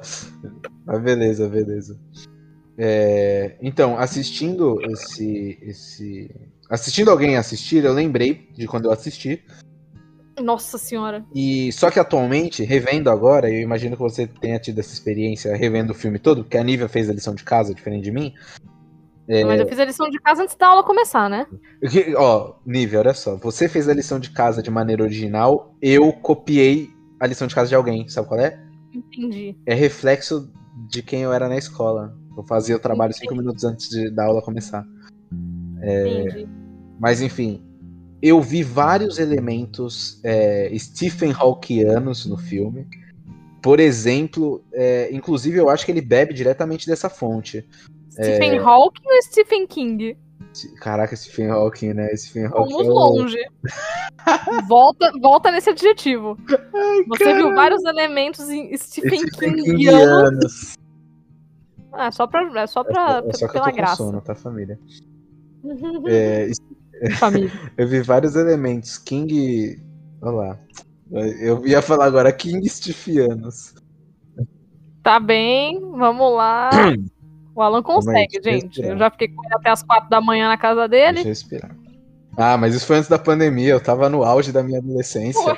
Mas 0.85 1.01
beleza, 1.01 1.49
beleza. 1.49 1.99
É, 2.77 3.57
então, 3.61 3.97
assistindo 3.97 4.79
esse, 4.89 5.57
esse. 5.61 6.29
Assistindo 6.69 7.11
alguém 7.11 7.37
assistir, 7.37 7.83
eu 7.83 7.93
lembrei 7.93 8.49
de 8.53 8.67
quando 8.67 8.85
eu 8.85 8.91
assisti. 8.91 9.43
Nossa 10.41 10.77
senhora. 10.77 11.23
E 11.33 11.71
só 11.71 11.89
que 11.89 11.99
atualmente, 11.99 12.63
revendo 12.63 13.09
agora, 13.09 13.49
eu 13.49 13.61
imagino 13.61 13.95
que 13.95 14.01
você 14.01 14.27
tenha 14.27 14.59
tido 14.59 14.79
essa 14.79 14.93
experiência 14.93 15.55
revendo 15.55 15.91
o 15.91 15.95
filme 15.95 16.19
todo, 16.19 16.43
porque 16.43 16.57
a 16.57 16.63
Nívia 16.63 16.89
fez 16.89 17.09
a 17.09 17.13
lição 17.13 17.33
de 17.33 17.43
casa, 17.43 17.73
diferente 17.73 18.03
de 18.03 18.11
mim. 18.11 18.33
É. 19.27 19.43
Mas 19.45 19.59
eu 19.59 19.67
fiz 19.67 19.79
a 19.79 19.85
lição 19.85 20.09
de 20.09 20.19
casa 20.19 20.43
antes 20.43 20.55
da 20.55 20.67
aula 20.67 20.83
começar, 20.83 21.29
né? 21.29 21.47
Que- 21.89 22.13
Ó, 22.15 22.55
Nívia, 22.65 22.99
olha 22.99 23.13
só. 23.13 23.37
Você 23.37 23.69
fez 23.69 23.87
a 23.87 23.93
lição 23.93 24.19
de 24.19 24.29
casa 24.31 24.61
de 24.61 24.69
maneira 24.69 25.03
original, 25.03 25.75
eu 25.81 26.11
copiei 26.13 26.89
a 27.19 27.25
lição 27.25 27.47
de 27.47 27.55
casa 27.55 27.69
de 27.69 27.75
alguém, 27.75 28.07
sabe 28.09 28.27
qual 28.27 28.39
é? 28.39 28.59
Entendi. 28.93 29.55
É 29.65 29.73
reflexo 29.73 30.51
de 30.89 31.01
quem 31.01 31.21
eu 31.21 31.31
era 31.33 31.47
na 31.47 31.57
escola. 31.57 32.13
Eu 32.37 32.43
fazia 32.43 32.75
o 32.75 32.79
trabalho 32.79 33.13
cinco 33.13 33.35
minutos 33.35 33.63
antes 33.63 33.87
de- 33.89 34.09
da 34.11 34.25
aula 34.25 34.41
começar. 34.41 34.85
Entendi. 35.85 36.47
Mas 36.99 37.21
enfim, 37.21 37.63
eu 38.21 38.41
vi 38.41 38.63
vários 38.63 39.19
elementos 39.19 40.19
é, 40.23 40.71
Stephen 40.77 41.33
Hawkianos 41.33 42.25
no 42.25 42.37
filme. 42.37 42.87
Por 43.61 43.79
exemplo, 43.79 44.63
é, 44.73 45.09
inclusive 45.11 45.57
eu 45.57 45.69
acho 45.69 45.85
que 45.85 45.91
ele 45.91 46.01
bebe 46.01 46.33
diretamente 46.33 46.87
dessa 46.87 47.09
fonte. 47.09 47.67
Stephen 48.11 48.59
Hawking 48.59 49.03
ou 49.05 49.21
Stephen 49.23 49.67
King? 49.67 50.17
Caraca, 50.79 51.15
Stephen 51.15 51.49
Hawking, 51.49 51.93
né? 51.93 52.15
Stephen 52.15 52.45
Hawking. 52.45 52.73
Vamos 52.73 52.87
é 52.87 52.89
longe. 52.89 53.37
volta, 54.69 55.11
volta 55.21 55.51
nesse 55.51 55.69
adjetivo. 55.69 56.37
Você 57.07 57.33
viu 57.33 57.53
vários 57.53 57.83
elementos 57.83 58.49
em 58.49 58.75
Stephen, 58.77 59.19
Stephen 59.19 59.55
Kingianos. 59.55 59.65
Kingianos. 59.65 60.75
Ah, 61.91 62.11
só 62.11 62.27
pra, 62.27 62.61
é 62.61 62.67
só 62.67 62.81
É 62.81 62.83
pra, 62.83 63.21
só, 63.21 63.27
é 63.27 63.33
só 63.33 63.47
pela 63.49 63.71
graça. 63.71 63.95
sono, 63.95 64.21
tá, 64.21 64.35
família? 64.35 64.79
É, 66.07 66.49
Família. 67.17 67.51
eu 67.77 67.87
vi 67.87 68.01
vários 68.01 68.35
elementos. 68.35 68.97
King. 68.97 69.81
Olha 70.21 70.35
lá. 70.35 70.59
Eu 71.11 71.65
ia 71.65 71.81
falar 71.81 72.05
agora 72.05 72.31
King 72.31 72.67
Stephianos. 72.67 73.75
Tá 75.03 75.19
bem, 75.19 75.79
vamos 75.91 76.35
lá. 76.35 76.71
O 77.55 77.61
Alan 77.61 77.83
consegue, 77.83 78.39
deixa 78.39 78.49
eu 78.49 78.53
gente. 78.53 78.65
respirar. 78.65 78.91
Eu 78.91 78.97
já 78.97 79.11
fiquei 79.11 79.27
com 79.27 79.45
ele 79.45 79.53
até 79.53 79.69
as 79.69 79.83
quatro 79.83 80.09
da 80.09 80.19
manhã 80.19 80.47
na 80.49 80.57
casa 80.57 80.87
Deixa 80.87 81.05
dele. 81.05 81.19
eu 81.19 81.25
respirar. 81.25 81.75
Ah, 82.37 82.57
mas 82.57 82.75
isso 82.75 82.85
foi 82.85 82.97
antes 82.97 83.09
da 83.09 83.17
pandemia, 83.17 83.69
eu 83.69 83.79
tava 83.79 84.09
no 84.09 84.23
auge 84.23 84.51
da 84.51 84.61
minha 84.61 84.79
adolescência. 84.79 85.55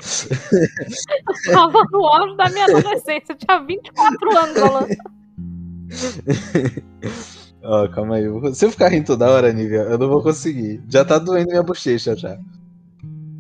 Tava 1.52 1.84
no 1.91 2.06
auge 2.06 2.38
da 2.38 2.50
minha 2.50 2.65
adolescência. 2.65 3.32
Eu 3.32 3.36
tinha 3.36 3.60
24 3.60 4.38
anos, 4.38 4.58
Alan. 4.62 4.88
Ó, 7.69 7.86
calma 7.89 8.15
aí. 8.15 8.23
Se 8.56 8.65
eu 8.65 8.71
ficar 8.71 8.88
rindo 8.88 9.08
toda 9.08 9.30
hora, 9.30 9.51
Nívia, 9.51 9.82
eu 9.82 9.97
não 9.97 10.08
vou 10.08 10.23
conseguir. 10.23 10.82
Já 10.88 11.03
tá 11.03 11.19
doendo 11.19 11.49
minha 11.49 11.62
bochecha 11.62 12.15
já. 12.15 12.39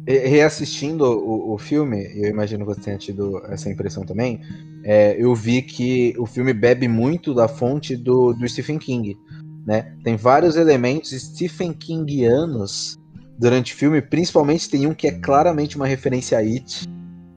Reassistindo 0.05 1.05
o, 1.05 1.53
o 1.53 1.57
filme, 1.57 2.11
eu 2.13 2.29
imagino 2.29 2.65
que 2.65 2.73
você 2.73 2.81
tenha 2.81 2.97
tido 2.97 3.41
essa 3.45 3.69
impressão 3.69 4.05
também. 4.05 4.41
é, 4.83 5.15
eu 5.17 5.33
vi 5.33 5.61
que 5.61 6.13
o 6.17 6.25
filme 6.25 6.53
bebe 6.53 6.89
muito 6.89 7.33
da 7.33 7.47
fonte 7.47 7.95
do, 7.95 8.33
do 8.33 8.47
Stephen 8.47 8.77
King. 8.77 9.17
Né? 9.65 9.93
Tem 10.03 10.17
vários 10.17 10.57
elementos 10.57 11.11
Stephen 11.11 11.71
Kingianos 11.71 12.97
durante 13.39 13.73
o 13.73 13.77
filme, 13.77 14.01
principalmente 14.01 14.69
tem 14.69 14.87
um 14.87 14.93
que 14.93 15.07
é 15.07 15.11
claramente 15.11 15.77
uma 15.77 15.87
referência 15.87 16.37
a 16.37 16.41
It, 16.41 16.85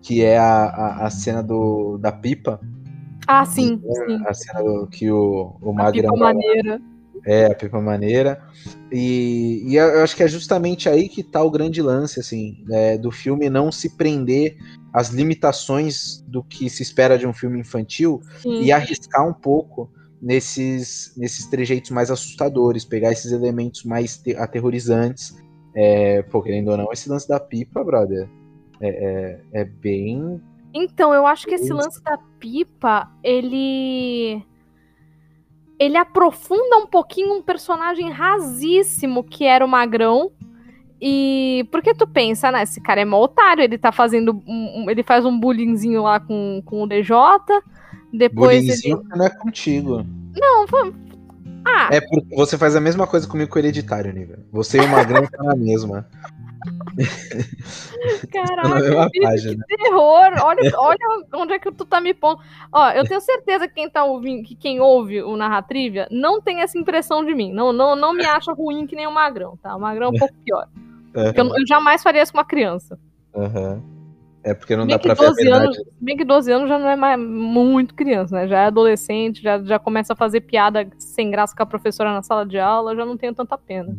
que 0.03 0.22
é 0.22 0.38
a, 0.38 0.64
a, 0.64 1.07
a 1.07 1.11
cena 1.11 1.40
do, 1.40 1.98
da 1.98 2.11
pipa. 2.11 2.61
Ah, 3.33 3.45
sim, 3.45 3.81
sim. 3.81 4.27
A 4.27 4.35
cena 4.35 4.61
do, 4.61 4.88
que 4.88 5.09
o, 5.09 5.55
o 5.62 5.71
A 5.71 5.73
Magrão 5.73 6.14
pipa 6.14 6.16
maneira. 6.16 6.83
é, 7.25 7.47
a 7.47 7.55
pipa 7.55 7.81
maneira. 7.81 8.43
E, 8.90 9.62
e 9.69 9.77
eu 9.77 10.03
acho 10.03 10.16
que 10.16 10.25
é 10.25 10.27
justamente 10.29 10.88
aí 10.88 11.09
que 11.09 11.23
tá 11.23 11.40
o 11.40 11.49
grande 11.51 11.81
lance, 11.81 12.19
assim, 12.19 12.64
é, 12.73 12.99
do 12.99 13.12
filme 13.12 13.49
não 13.49 13.71
se 13.71 13.97
prender 13.97 14.57
às 14.93 15.11
limitações 15.11 16.25
do 16.27 16.43
que 16.43 16.69
se 16.69 16.83
espera 16.83 17.16
de 17.16 17.25
um 17.25 17.33
filme 17.33 17.61
infantil 17.61 18.21
Sim. 18.43 18.64
e 18.64 18.73
arriscar 18.73 19.25
um 19.29 19.33
pouco 19.33 19.88
nesses, 20.21 21.14
nesses 21.16 21.47
trejeitos 21.47 21.93
mais 21.93 22.11
assustadores, 22.11 22.85
pegar 22.85 23.12
esses 23.12 23.31
elementos 23.31 23.85
mais 23.85 24.16
te- 24.19 24.35
aterrorizantes. 24.35 25.37
É, 25.73 26.23
pô, 26.23 26.43
querendo 26.43 26.73
ou 26.73 26.77
não, 26.77 26.93
esse 26.93 27.09
lance 27.09 27.29
da 27.29 27.38
pipa, 27.38 27.85
brother, 27.85 28.29
é, 28.81 28.88
é, 28.88 29.61
é 29.61 29.64
bem. 29.64 30.40
Então, 30.72 31.12
eu 31.12 31.26
acho 31.26 31.46
que 31.46 31.54
esse 31.54 31.72
lance 31.72 32.02
da 32.02 32.16
pipa, 32.38 33.11
ele. 33.22 34.42
Ele 35.78 35.96
aprofunda 35.96 36.76
um 36.76 36.87
pouquinho 36.87 37.35
um 37.35 37.42
personagem 37.42 38.11
rasíssimo 38.11 39.24
que 39.24 39.44
era 39.44 39.64
o 39.64 39.68
Magrão. 39.68 40.30
E 41.00 41.66
porque 41.72 41.94
tu 41.94 42.06
pensa, 42.06 42.52
né? 42.52 42.62
Esse 42.62 42.80
cara 42.80 43.00
é 43.00 43.04
mó 43.06 43.22
otário, 43.22 43.64
ele 43.64 43.78
tá 43.78 43.90
fazendo. 43.90 44.42
Um, 44.46 44.90
ele 44.90 45.02
faz 45.02 45.24
um 45.24 45.38
bullyingzinho 45.38 46.02
lá 46.02 46.20
com, 46.20 46.62
com 46.66 46.83
o 46.83 46.87
DJ. 46.87 47.16
Depois 48.12 48.59
ele. 48.59 48.66
Bullyingzinho 48.66 49.02
que 49.02 49.16
não 49.16 49.24
é 49.24 49.30
contigo. 49.30 50.06
Não. 50.37 50.66
Ah, 51.64 51.88
É 51.92 52.01
porque 52.01 52.35
você 52.35 52.57
faz 52.57 52.75
a 52.75 52.81
mesma 52.81 53.07
coisa 53.07 53.29
comigo 53.29 53.51
com 53.51 53.57
o 53.57 53.59
hereditário, 53.61 54.12
nível. 54.12 54.38
Você 54.53 54.79
e 54.79 54.85
o 54.85 54.88
Magrão 54.88 55.25
estão 55.25 55.44
na 55.44 55.57
mesma. 55.57 56.07
Caraca, 58.31 59.11
página. 59.23 59.64
que 59.68 59.77
terror! 59.77 60.31
Olha, 60.42 60.73
olha 60.77 60.99
onde 61.35 61.53
é 61.55 61.59
que 61.59 61.73
tu 61.73 61.85
tá 61.85 62.01
me 62.01 62.12
pondo. 62.14 62.40
Ó, 62.73 62.90
eu 62.90 63.05
tenho 63.05 63.20
certeza 63.20 63.66
que 63.68 63.75
quem 63.75 63.90
tá 63.90 64.05
ouvindo, 64.05 64.46
que 64.46 64.55
quem 64.55 64.81
ouve 64.81 65.23
o 65.23 65.37
Narratrivia 65.37 66.07
não 66.11 66.40
tem 66.40 66.61
essa 66.61 66.79
impressão 66.79 67.25
de 67.25 67.35
mim. 67.35 67.53
Não, 67.53 67.73
não, 67.73 67.96
não 67.96 68.12
me 68.12 68.25
acha 68.25 68.53
ruim 68.53 68.87
que 68.87 68.96
nem 68.96 69.07
o 69.07 69.12
Magrão, 69.12 69.57
tá? 69.62 69.75
O 69.75 69.81
Magrão 69.81 70.09
é 70.09 70.11
um 70.11 70.18
pouco 70.18 70.35
pior. 70.44 70.66
Porque 71.12 71.40
eu, 71.40 71.46
eu 71.46 71.66
jamais 71.66 72.03
faria 72.03 72.23
isso 72.23 72.33
com 72.33 72.38
uma 72.38 72.44
criança. 72.44 72.99
Aham. 73.35 73.83
É 74.42 74.55
porque 74.55 74.74
não 74.74 74.87
Bem 74.87 74.96
dá 74.96 74.98
pra 74.98 75.14
ver 75.14 75.24
a 75.24 75.29
12 75.29 75.42
verdade. 75.42 75.64
anos, 75.64 75.79
bem 76.00 76.16
que 76.16 76.24
12 76.24 76.50
anos 76.50 76.68
já 76.68 76.79
não 76.79 76.88
é 76.88 76.96
mais 76.96 77.20
muito 77.20 77.94
criança, 77.94 78.35
né? 78.35 78.48
Já 78.48 78.61
é 78.61 78.66
adolescente, 78.66 79.42
já, 79.42 79.62
já 79.62 79.79
começa 79.79 80.14
a 80.14 80.16
fazer 80.16 80.40
piada 80.40 80.88
sem 80.98 81.31
graça 81.31 81.55
com 81.55 81.62
a 81.62 81.66
professora 81.66 82.12
na 82.12 82.22
sala 82.22 82.46
de 82.46 82.59
aula, 82.59 82.96
já 82.96 83.05
não 83.05 83.18
tenho 83.18 83.35
tanta 83.35 83.59
pena. 83.59 83.94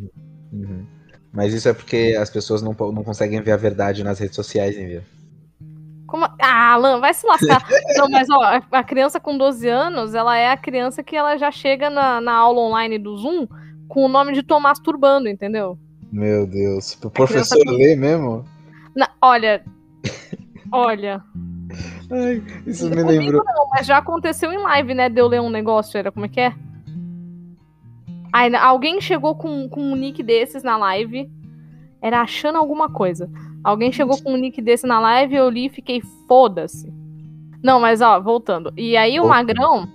Uhum. 0.51 0.85
Mas 1.31 1.53
isso 1.53 1.69
é 1.69 1.73
porque 1.73 2.17
as 2.19 2.29
pessoas 2.29 2.61
não, 2.61 2.75
não 2.91 3.03
conseguem 3.03 3.41
ver 3.41 3.51
a 3.51 3.57
verdade 3.57 4.03
nas 4.03 4.19
redes 4.19 4.35
sociais, 4.35 4.77
hein, 4.77 5.01
Como... 6.07 6.25
Ah, 6.41 6.73
Alan, 6.73 6.99
vai 6.99 7.13
se 7.13 7.25
lascar. 7.25 7.63
não, 7.95 8.09
mas 8.09 8.27
ó, 8.29 8.59
a 8.71 8.83
criança 8.83 9.19
com 9.19 9.37
12 9.37 9.67
anos, 9.67 10.15
ela 10.15 10.35
é 10.37 10.49
a 10.49 10.57
criança 10.57 11.03
que 11.03 11.15
ela 11.15 11.37
já 11.37 11.51
chega 11.51 11.89
na, 11.89 12.19
na 12.19 12.33
aula 12.33 12.59
online 12.61 12.97
do 12.97 13.15
Zoom 13.15 13.47
com 13.87 14.05
o 14.05 14.09
nome 14.09 14.33
de 14.33 14.41
Tomás 14.41 14.79
Turbando, 14.79 15.29
entendeu? 15.29 15.77
Meu 16.11 16.47
Deus. 16.47 16.97
O 17.03 17.09
professor 17.09 17.63
com... 17.63 17.71
lê 17.71 17.95
mesmo? 17.95 18.43
Na, 18.95 19.09
olha. 19.21 19.63
Olha. 20.71 21.23
Ai, 22.11 22.43
isso 22.65 22.89
me 22.89 23.03
lembrou. 23.03 23.43
Não, 23.45 23.69
mas 23.69 23.85
já 23.85 23.97
aconteceu 23.97 24.51
em 24.51 24.57
live, 24.57 24.93
né? 24.93 25.09
De 25.09 25.19
eu 25.19 25.27
ler 25.27 25.41
um 25.41 25.49
negócio, 25.49 25.97
era 25.97 26.11
como 26.11 26.25
é 26.25 26.29
que 26.29 26.39
é? 26.39 26.53
Aí, 28.33 28.55
alguém 28.55 29.01
chegou 29.01 29.35
com, 29.35 29.67
com 29.69 29.81
um 29.81 29.95
nick 29.95 30.21
desses 30.23 30.63
na 30.63 30.77
live. 30.77 31.29
Era 32.01 32.21
achando 32.21 32.57
alguma 32.57 32.89
coisa. 32.89 33.29
Alguém 33.63 33.91
chegou 33.91 34.21
com 34.21 34.33
um 34.33 34.37
nick 34.37 34.61
desse 34.61 34.87
na 34.87 34.99
live, 34.99 35.35
eu 35.35 35.49
li 35.49 35.67
e 35.67 35.69
fiquei 35.69 36.01
foda-se. 36.27 36.91
Não, 37.63 37.79
mas 37.79 38.01
ó, 38.01 38.19
voltando. 38.19 38.73
E 38.75 38.97
aí 38.97 39.19
o 39.19 39.27
Magrão, 39.27 39.87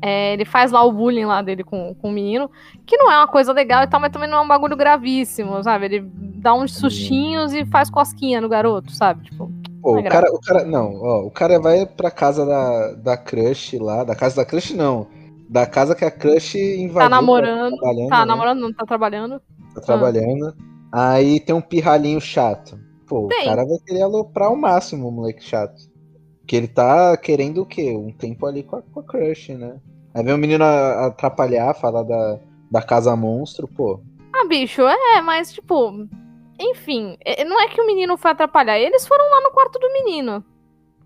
é, 0.00 0.34
ele 0.34 0.44
faz 0.44 0.70
lá 0.70 0.84
o 0.84 0.92
bullying 0.92 1.24
lá 1.24 1.42
dele 1.42 1.64
com, 1.64 1.94
com 1.94 2.08
o 2.08 2.12
menino, 2.12 2.50
que 2.84 2.96
não 2.96 3.10
é 3.10 3.16
uma 3.16 3.26
coisa 3.26 3.52
legal 3.52 3.82
e 3.82 3.86
tal, 3.86 4.00
mas 4.00 4.12
também 4.12 4.28
não 4.28 4.38
é 4.38 4.40
um 4.40 4.48
bagulho 4.48 4.76
gravíssimo, 4.76 5.62
sabe? 5.62 5.86
Ele 5.86 6.10
dá 6.36 6.54
uns 6.54 6.74
sustinhos 6.76 7.52
e 7.52 7.64
faz 7.66 7.90
cosquinha 7.90 8.40
no 8.40 8.48
garoto, 8.48 8.92
sabe? 8.92 9.24
Tipo, 9.24 9.50
Pô, 9.82 9.98
é 9.98 10.00
o, 10.00 10.04
cara, 10.04 10.32
o 10.32 10.40
cara, 10.40 10.64
não, 10.64 11.00
ó, 11.00 11.26
o 11.26 11.30
cara 11.30 11.60
vai 11.60 11.86
pra 11.86 12.10
casa 12.10 12.44
da, 12.44 12.92
da 12.92 13.16
crush 13.16 13.78
lá, 13.78 14.04
da 14.04 14.14
casa 14.14 14.36
da 14.36 14.44
crush 14.44 14.74
não, 14.74 15.06
da 15.48 15.64
casa 15.66 15.94
que 15.94 16.04
a 16.04 16.10
crush 16.10 16.56
invadiu. 16.56 17.08
Tá 17.08 17.08
namorando. 17.08 17.76
Tá, 17.78 17.92
né? 17.92 18.24
namorando, 18.24 18.60
não 18.60 18.72
tá 18.72 18.84
trabalhando. 18.84 19.40
Tá 19.74 19.80
trabalhando. 19.80 20.54
Ah. 20.92 21.12
Aí 21.12 21.40
tem 21.40 21.54
um 21.54 21.60
pirralhinho 21.60 22.20
chato. 22.20 22.78
Pô, 23.06 23.28
tem. 23.28 23.42
o 23.42 23.44
cara 23.44 23.64
vai 23.64 23.78
querer 23.86 24.02
aloprar 24.02 24.48
ao 24.48 24.56
máximo 24.56 25.08
o 25.08 25.12
moleque 25.12 25.44
chato. 25.44 25.74
Que 26.46 26.56
ele 26.56 26.68
tá 26.68 27.16
querendo 27.16 27.62
o 27.62 27.66
quê? 27.66 27.92
Um 27.96 28.12
tempo 28.12 28.46
ali 28.46 28.62
com 28.62 28.76
a, 28.76 28.82
com 28.82 29.00
a 29.00 29.02
crush, 29.02 29.54
né? 29.54 29.76
Aí 30.14 30.24
vem 30.24 30.34
o 30.34 30.38
menino 30.38 30.64
atrapalhar, 30.64 31.74
falar 31.74 32.02
da, 32.02 32.38
da 32.70 32.82
casa 32.82 33.14
monstro, 33.16 33.68
pô. 33.68 34.00
Ah, 34.32 34.46
bicho, 34.46 34.82
é, 34.82 35.20
mas 35.20 35.52
tipo. 35.52 36.08
Enfim, 36.58 37.18
não 37.46 37.60
é 37.60 37.68
que 37.68 37.80
o 37.80 37.86
menino 37.86 38.16
foi 38.16 38.30
atrapalhar, 38.30 38.78
eles 38.78 39.06
foram 39.06 39.28
lá 39.28 39.42
no 39.42 39.50
quarto 39.50 39.78
do 39.78 39.92
menino. 39.92 40.42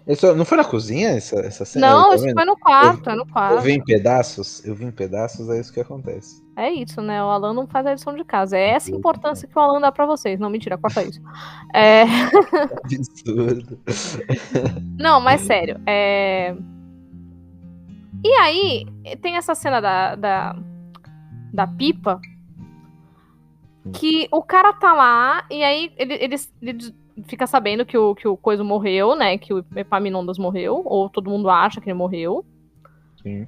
Isso, 0.06 0.34
não 0.34 0.44
foi 0.44 0.58
na 0.58 0.64
cozinha 0.64 1.10
essa, 1.10 1.40
essa 1.40 1.64
cena? 1.64 1.88
Não, 1.88 2.10
tá 2.10 2.16
isso 2.16 2.32
foi 2.32 2.44
no 2.44 2.56
quarto, 2.56 3.08
eu, 3.08 3.12
é 3.12 3.16
no 3.16 3.26
quarto. 3.26 3.54
Eu 3.54 3.60
vi 3.60 3.72
em 3.72 3.84
pedaços, 3.84 4.64
eu 4.64 4.74
vi 4.74 4.84
em 4.84 4.90
pedaços, 4.90 5.48
é 5.48 5.58
isso 5.58 5.72
que 5.72 5.80
acontece. 5.80 6.39
É 6.60 6.70
isso, 6.70 7.00
né? 7.00 7.22
O 7.24 7.28
Alan 7.28 7.54
não 7.54 7.66
faz 7.66 7.86
a 7.86 7.92
lição 7.92 8.14
de 8.14 8.22
casa. 8.22 8.56
É 8.56 8.70
essa 8.70 8.90
importância 8.90 9.48
que 9.48 9.58
o 9.58 9.60
Alan 9.60 9.80
dá 9.80 9.90
pra 9.90 10.04
vocês. 10.04 10.38
Não, 10.38 10.50
mentira, 10.50 10.76
corta 10.76 11.02
isso. 11.02 11.20
É... 11.74 12.02
Absurdo. 12.84 13.78
não, 14.98 15.20
mas 15.20 15.40
sério. 15.40 15.80
É... 15.86 16.54
E 18.22 18.32
aí, 18.34 18.86
tem 19.22 19.36
essa 19.36 19.54
cena 19.54 19.80
da, 19.80 20.14
da, 20.14 20.56
da 21.50 21.66
pipa 21.66 22.20
que 23.94 24.28
o 24.30 24.42
cara 24.42 24.74
tá 24.74 24.92
lá 24.92 25.46
e 25.50 25.64
aí 25.64 25.90
ele, 25.96 26.14
ele, 26.14 26.36
ele 26.60 26.94
fica 27.26 27.46
sabendo 27.46 27.86
que 27.86 27.96
o, 27.96 28.14
que 28.14 28.28
o 28.28 28.36
Coiso 28.36 28.62
morreu, 28.62 29.16
né? 29.16 29.38
Que 29.38 29.54
o 29.54 29.64
Epaminondas 29.74 30.36
morreu, 30.36 30.82
ou 30.84 31.08
todo 31.08 31.30
mundo 31.30 31.48
acha 31.48 31.80
que 31.80 31.88
ele 31.88 31.98
morreu. 31.98 32.44
Sim. 33.22 33.46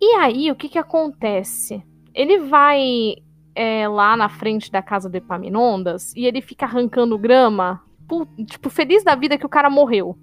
E 0.00 0.16
aí, 0.16 0.50
o 0.50 0.56
que 0.56 0.68
que 0.68 0.78
acontece? 0.78 1.82
Ele 2.14 2.38
vai 2.38 3.16
é, 3.54 3.88
lá 3.88 4.16
na 4.16 4.28
frente 4.28 4.70
da 4.70 4.82
casa 4.82 5.08
do 5.08 5.16
Epaminondas 5.16 6.14
e 6.14 6.26
ele 6.26 6.40
fica 6.40 6.66
arrancando 6.66 7.18
grama, 7.18 7.82
tipo, 8.46 8.70
feliz 8.70 9.04
da 9.04 9.14
vida 9.14 9.38
que 9.38 9.46
o 9.46 9.48
cara 9.48 9.70
morreu. 9.70 10.16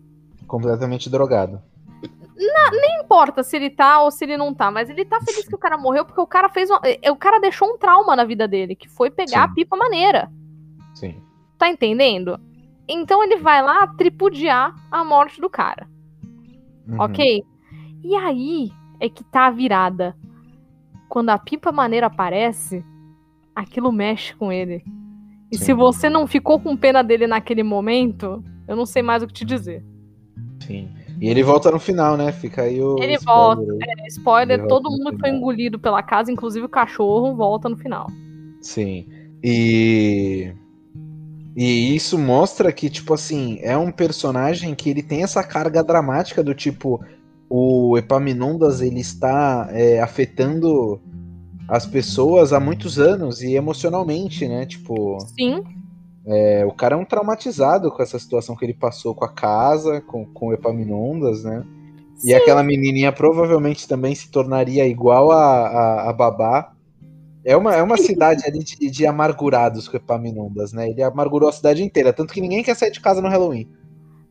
Completamente 0.47 1.09
drogado. 1.09 1.61
Na, 2.01 2.71
nem 2.71 3.01
importa 3.01 3.43
se 3.43 3.57
ele 3.57 3.69
tá 3.69 4.01
ou 4.01 4.11
se 4.11 4.23
ele 4.23 4.37
não 4.37 4.53
tá, 4.53 4.71
mas 4.71 4.89
ele 4.89 5.03
tá 5.03 5.19
feliz 5.19 5.47
que 5.47 5.55
o 5.55 5.59
cara 5.59 5.77
morreu 5.77 6.05
porque 6.05 6.21
o 6.21 6.27
cara 6.27 6.47
fez 6.47 6.69
uma, 6.69 6.81
o 7.11 7.15
cara 7.17 7.39
deixou 7.39 7.67
um 7.67 7.77
trauma 7.77 8.15
na 8.15 8.23
vida 8.23 8.47
dele, 8.47 8.75
que 8.75 8.87
foi 8.87 9.11
pegar 9.11 9.27
Sim. 9.27 9.51
a 9.51 9.53
pipa 9.53 9.75
maneira. 9.75 10.31
Sim. 10.95 11.21
Tá 11.57 11.67
entendendo? 11.67 12.39
Então 12.87 13.21
ele 13.21 13.35
vai 13.37 13.61
lá 13.61 13.85
tripudiar 13.87 14.73
a 14.89 15.03
morte 15.03 15.41
do 15.41 15.49
cara. 15.49 15.87
Uhum. 16.87 17.01
Ok? 17.01 17.43
E 18.03 18.15
aí 18.15 18.71
é 18.99 19.09
que 19.09 19.23
tá 19.23 19.47
a 19.47 19.51
virada. 19.51 20.15
Quando 21.09 21.29
a 21.31 21.37
pipa 21.37 21.71
maneira 21.71 22.07
aparece, 22.07 22.85
aquilo 23.55 23.91
mexe 23.91 24.33
com 24.35 24.51
ele. 24.51 24.83
E 25.51 25.57
Sim. 25.57 25.65
se 25.65 25.73
você 25.73 26.09
não 26.09 26.27
ficou 26.27 26.59
com 26.59 26.77
pena 26.77 27.03
dele 27.03 27.25
naquele 27.25 27.63
momento, 27.63 28.43
eu 28.67 28.75
não 28.75 28.85
sei 28.85 29.01
mais 29.01 29.23
o 29.23 29.27
que 29.27 29.33
te 29.33 29.43
dizer. 29.43 29.83
Sim. 30.59 30.87
E 31.19 31.27
ele 31.27 31.43
volta 31.43 31.69
no 31.71 31.79
final, 31.79 32.15
né? 32.15 32.31
Fica 32.31 32.61
aí 32.61 32.81
o. 32.81 32.97
Ele 32.99 33.17
volta. 33.17 33.61
É, 33.81 34.07
spoiler, 34.07 34.59
ele 34.59 34.67
todo 34.67 34.89
mundo 34.89 35.11
que 35.11 35.19
foi 35.19 35.29
engolido 35.29 35.77
pela 35.77 36.01
casa, 36.01 36.31
inclusive 36.31 36.65
o 36.65 36.69
cachorro, 36.69 37.35
volta 37.35 37.67
no 37.67 37.75
final. 37.75 38.07
Sim. 38.61 39.07
E. 39.43 40.53
E 41.55 41.95
isso 41.95 42.17
mostra 42.17 42.71
que, 42.71 42.89
tipo 42.89 43.13
assim, 43.13 43.59
é 43.61 43.75
um 43.77 43.91
personagem 43.91 44.73
que 44.73 44.89
ele 44.89 45.03
tem 45.03 45.23
essa 45.23 45.43
carga 45.43 45.83
dramática 45.83 46.41
do 46.43 46.53
tipo. 46.53 47.03
O 47.49 47.97
Epaminondas 47.97 48.81
ele 48.81 48.99
está 48.99 49.69
é, 49.71 49.99
afetando 49.99 51.01
as 51.67 51.85
pessoas 51.85 52.53
há 52.53 52.59
muitos 52.59 52.99
anos 52.99 53.41
e 53.41 53.55
emocionalmente, 53.55 54.47
né? 54.47 54.65
Tipo. 54.65 55.17
Sim. 55.37 55.63
É, 56.25 56.63
o 56.65 56.71
cara 56.71 56.95
é 56.95 56.97
um 56.97 57.05
traumatizado 57.05 57.89
com 57.89 58.03
essa 58.03 58.19
situação 58.19 58.55
que 58.55 58.63
ele 58.63 58.73
passou 58.73 59.15
com 59.15 59.25
a 59.25 59.29
casa, 59.29 59.99
com, 60.01 60.25
com 60.25 60.47
o 60.47 60.53
Epaminondas, 60.53 61.43
né? 61.43 61.63
Sim. 62.17 62.29
E 62.29 62.33
aquela 62.35 62.61
menininha 62.61 63.11
provavelmente 63.11 63.87
também 63.87 64.13
se 64.13 64.29
tornaria 64.29 64.85
igual 64.85 65.31
a, 65.31 65.67
a, 65.67 66.09
a 66.09 66.13
Babá 66.13 66.73
é 67.43 67.55
uma, 67.55 67.73
é 67.73 67.81
uma 67.81 67.97
cidade 67.97 68.43
ali 68.45 68.59
de, 68.59 68.91
de 68.91 69.05
amargurados 69.07 69.87
com 69.87 69.97
Epaminondas, 69.97 70.73
né? 70.73 70.89
Ele 70.89 71.01
amargurou 71.01 71.49
a 71.49 71.53
cidade 71.53 71.81
inteira, 71.81 72.13
tanto 72.13 72.33
que 72.33 72.41
ninguém 72.41 72.61
quer 72.61 72.75
sair 72.75 72.91
de 72.91 72.99
casa 72.99 73.21
no 73.21 73.29
Halloween. 73.29 73.67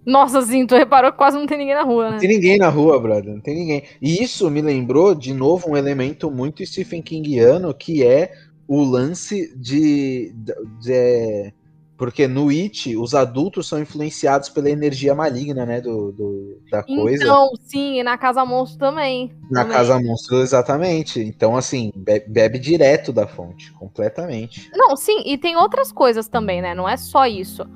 Nossa, 0.09 0.39
assim, 0.39 0.67
tu 0.67 0.75
reparou 0.75 1.13
que 1.13 1.19
quase 1.19 1.37
não 1.37 1.47
tem 1.47 1.59
ninguém 1.59 1.75
na 1.75 1.83
rua, 1.83 2.07
né? 2.07 2.11
Não 2.13 2.19
tem 2.19 2.29
ninguém 2.31 2.57
na 2.57 2.71
rua, 2.71 2.99
brother, 2.99 3.35
não 3.35 3.43
tem 3.43 3.55
ninguém. 3.55 3.83
E 4.01 4.23
isso 4.25 4.51
me 4.51 4.63
lembrou, 4.63 5.15
de 5.15 5.35
novo, 5.35 5.71
um 5.71 5.77
elemento 5.77 6.31
muito 6.31 6.65
Stephen 6.65 7.03
Kingiano, 7.03 7.75
que 7.75 8.03
é 8.03 8.33
o 8.67 8.83
lance 8.83 9.55
de, 9.55 10.33
de, 10.35 10.55
de 10.81 11.53
porque 11.99 12.27
no 12.27 12.49
It, 12.49 12.97
os 12.97 13.15
adultos 13.15 13.69
são 13.69 13.79
influenciados 13.79 14.49
pela 14.49 14.71
energia 14.71 15.15
maligna, 15.15 15.67
né, 15.67 15.81
do, 15.83 16.11
do 16.13 16.59
da 16.71 16.83
coisa. 16.83 17.25
Então, 17.25 17.51
sim, 17.61 17.99
e 17.99 18.03
na 18.03 18.17
Casa 18.17 18.47
Monstro 18.47 18.79
também. 18.79 19.31
Na 19.51 19.61
também. 19.61 19.77
Casa 19.77 20.01
Monstro, 20.01 20.39
exatamente. 20.39 21.21
Então, 21.21 21.55
assim, 21.55 21.93
bebe, 21.95 22.31
bebe, 22.31 22.59
direto 22.59 23.13
da 23.13 23.27
fonte, 23.27 23.71
completamente. 23.73 24.71
Não, 24.73 24.97
sim, 24.97 25.23
e 25.27 25.37
tem 25.37 25.55
outras 25.57 25.93
coisas 25.93 26.29
também, 26.29 26.63
né, 26.63 26.75
não 26.75 26.89
é 26.89 26.97
só 26.97 27.27
isso. 27.27 27.69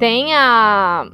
Tem 0.00 0.34
a... 0.34 1.08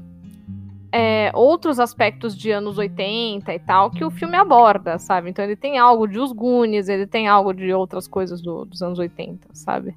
É, 0.93 1.31
outros 1.33 1.81
aspectos 1.81 2.37
de 2.37 2.51
anos 2.51 2.77
80 2.77 3.55
e 3.55 3.59
tal 3.59 3.91
que 3.91 4.05
o 4.05 4.11
filme 4.11 4.37
aborda, 4.37 4.99
sabe? 4.99 5.31
Então 5.31 5.43
ele 5.43 5.57
tem 5.57 5.79
algo 5.79 6.07
de 6.07 6.19
Os 6.19 6.33
Goonies, 6.33 6.89
ele 6.89 7.07
tem 7.07 7.29
algo 7.29 7.55
de 7.55 7.73
outras 7.73 8.07
coisas 8.07 8.43
do, 8.43 8.67
dos 8.67 8.83
anos 8.83 8.99
80, 8.99 9.49
sabe? 9.55 9.97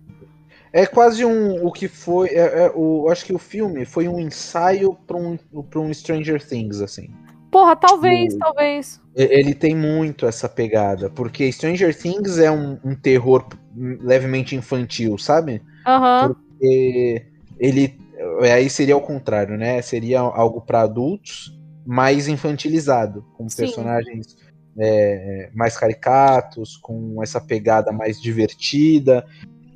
É 0.71 0.85
quase 0.85 1.23
um 1.23 1.65
o 1.65 1.71
que 1.71 1.87
foi. 1.87 2.27
É, 2.29 2.65
é, 2.65 2.71
o, 2.75 3.09
acho 3.09 3.25
que 3.25 3.33
o 3.33 3.39
filme 3.39 3.85
foi 3.85 4.09
um 4.09 4.19
ensaio 4.19 4.93
para 5.07 5.15
um, 5.15 5.37
pra 5.69 5.79
um 5.79 5.93
Stranger 5.93 6.45
Things, 6.45 6.81
assim. 6.81 7.09
Porra, 7.49 7.77
talvez, 7.77 8.33
tipo, 8.33 8.43
talvez. 8.43 9.01
Ele 9.15 9.53
tem 9.53 9.73
muito 9.73 10.25
essa 10.25 10.49
pegada, 10.49 11.09
porque 11.09 11.49
Stranger 11.49 11.97
Things 11.97 12.37
é 12.37 12.51
um, 12.51 12.77
um 12.83 12.93
terror 12.93 13.47
levemente 13.73 14.57
infantil, 14.57 15.17
sabe? 15.17 15.61
Aham. 15.87 16.27
Uhum. 16.27 16.33
Porque 16.33 17.25
ele. 17.57 17.97
Aí 18.41 18.69
seria 18.69 18.97
o 18.97 19.01
contrário, 19.01 19.57
né? 19.57 19.81
Seria 19.81 20.19
algo 20.19 20.61
para 20.61 20.81
adultos, 20.81 21.57
mais 21.85 22.27
infantilizado, 22.27 23.25
com 23.37 23.49
Sim. 23.49 23.57
personagens 23.57 24.35
é, 24.77 25.49
mais 25.53 25.77
caricatos, 25.77 26.77
com 26.77 27.21
essa 27.21 27.39
pegada 27.39 27.91
mais 27.91 28.21
divertida 28.21 29.25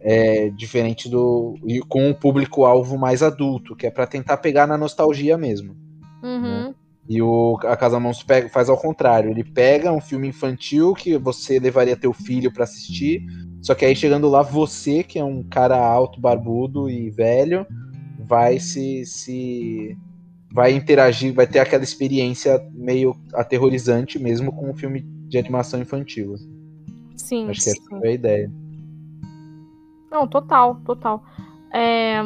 é, 0.01 0.49
diferente 0.49 1.09
do. 1.09 1.55
e 1.65 1.79
com 1.81 2.09
o 2.09 2.15
público-alvo 2.15 2.97
mais 2.97 3.21
adulto, 3.21 3.75
que 3.75 3.87
é 3.87 3.91
para 3.91 4.07
tentar 4.07 4.37
pegar 4.37 4.65
na 4.65 4.77
nostalgia 4.77 5.37
mesmo. 5.37 5.75
Uhum. 6.23 6.67
Né? 6.67 6.75
E 7.07 7.21
o 7.21 7.57
A 7.63 7.75
Casa 7.75 7.99
Monstro 7.99 8.27
pega, 8.27 8.49
faz 8.49 8.69
ao 8.69 8.77
contrário. 8.77 9.31
Ele 9.31 9.43
pega 9.43 9.91
um 9.91 9.99
filme 9.99 10.27
infantil 10.27 10.93
que 10.93 11.17
você 11.17 11.59
levaria 11.59 11.97
teu 11.97 12.13
filho 12.13 12.51
para 12.53 12.63
assistir, 12.65 13.25
só 13.61 13.73
que 13.73 13.83
aí 13.83 13.95
chegando 13.95 14.29
lá, 14.29 14.43
você, 14.43 15.03
que 15.03 15.17
é 15.17 15.23
um 15.23 15.43
cara 15.43 15.77
alto, 15.77 16.21
barbudo 16.21 16.89
e 16.89 17.09
velho, 17.09 17.65
vai 18.29 18.59
se. 18.59 19.05
se 19.05 19.97
vai 20.51 20.71
interagir, 20.73 21.33
vai 21.33 21.45
ter 21.45 21.59
aquela 21.59 21.83
experiência 21.83 22.59
meio 22.73 23.15
aterrorizante 23.33 24.17
mesmo 24.17 24.51
com 24.51 24.71
um 24.71 24.73
filme 24.73 25.01
de 25.27 25.37
animação 25.37 25.79
infantil. 25.79 26.35
Sim. 27.15 27.49
Acho 27.49 27.59
que 27.59 27.69
sim. 27.69 27.71
essa 27.71 27.99
foi 27.99 28.09
a 28.09 28.13
ideia. 28.13 28.51
Não, 30.11 30.27
total, 30.27 30.75
total. 30.85 31.23
É... 31.71 32.19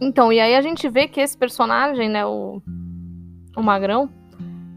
Então, 0.00 0.30
e 0.30 0.40
aí 0.40 0.54
a 0.54 0.60
gente 0.60 0.88
vê 0.90 1.08
que 1.08 1.20
esse 1.20 1.36
personagem, 1.38 2.08
né, 2.10 2.26
o, 2.26 2.60
o 3.56 3.62
Magrão, 3.62 4.10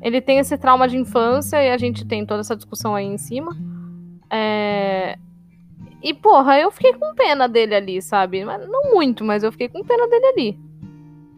ele 0.02 0.22
tem 0.22 0.40
esse 0.40 0.58
trauma 0.58 0.88
de 0.88 0.98
infância 0.98 1.62
e 1.62 1.70
a 1.70 1.78
gente 1.78 2.06
tem 2.06 2.26
toda 2.26 2.40
essa 2.40 2.56
discussão 2.56 2.96
aí 2.96 3.06
em 3.06 3.18
cima. 3.18 3.52
É... 4.32 5.18
E, 6.02 6.14
porra, 6.14 6.60
eu 6.60 6.72
fiquei 6.72 6.93
com 6.93 7.14
pena 7.14 7.47
dele 7.47 7.76
ali, 7.76 8.02
sabe? 8.02 8.43
Não 8.43 8.93
muito, 8.93 9.24
mas 9.24 9.43
eu 9.43 9.52
fiquei 9.52 9.68
com 9.68 9.84
pena 9.84 10.08
dele 10.08 10.26
ali. 10.26 10.60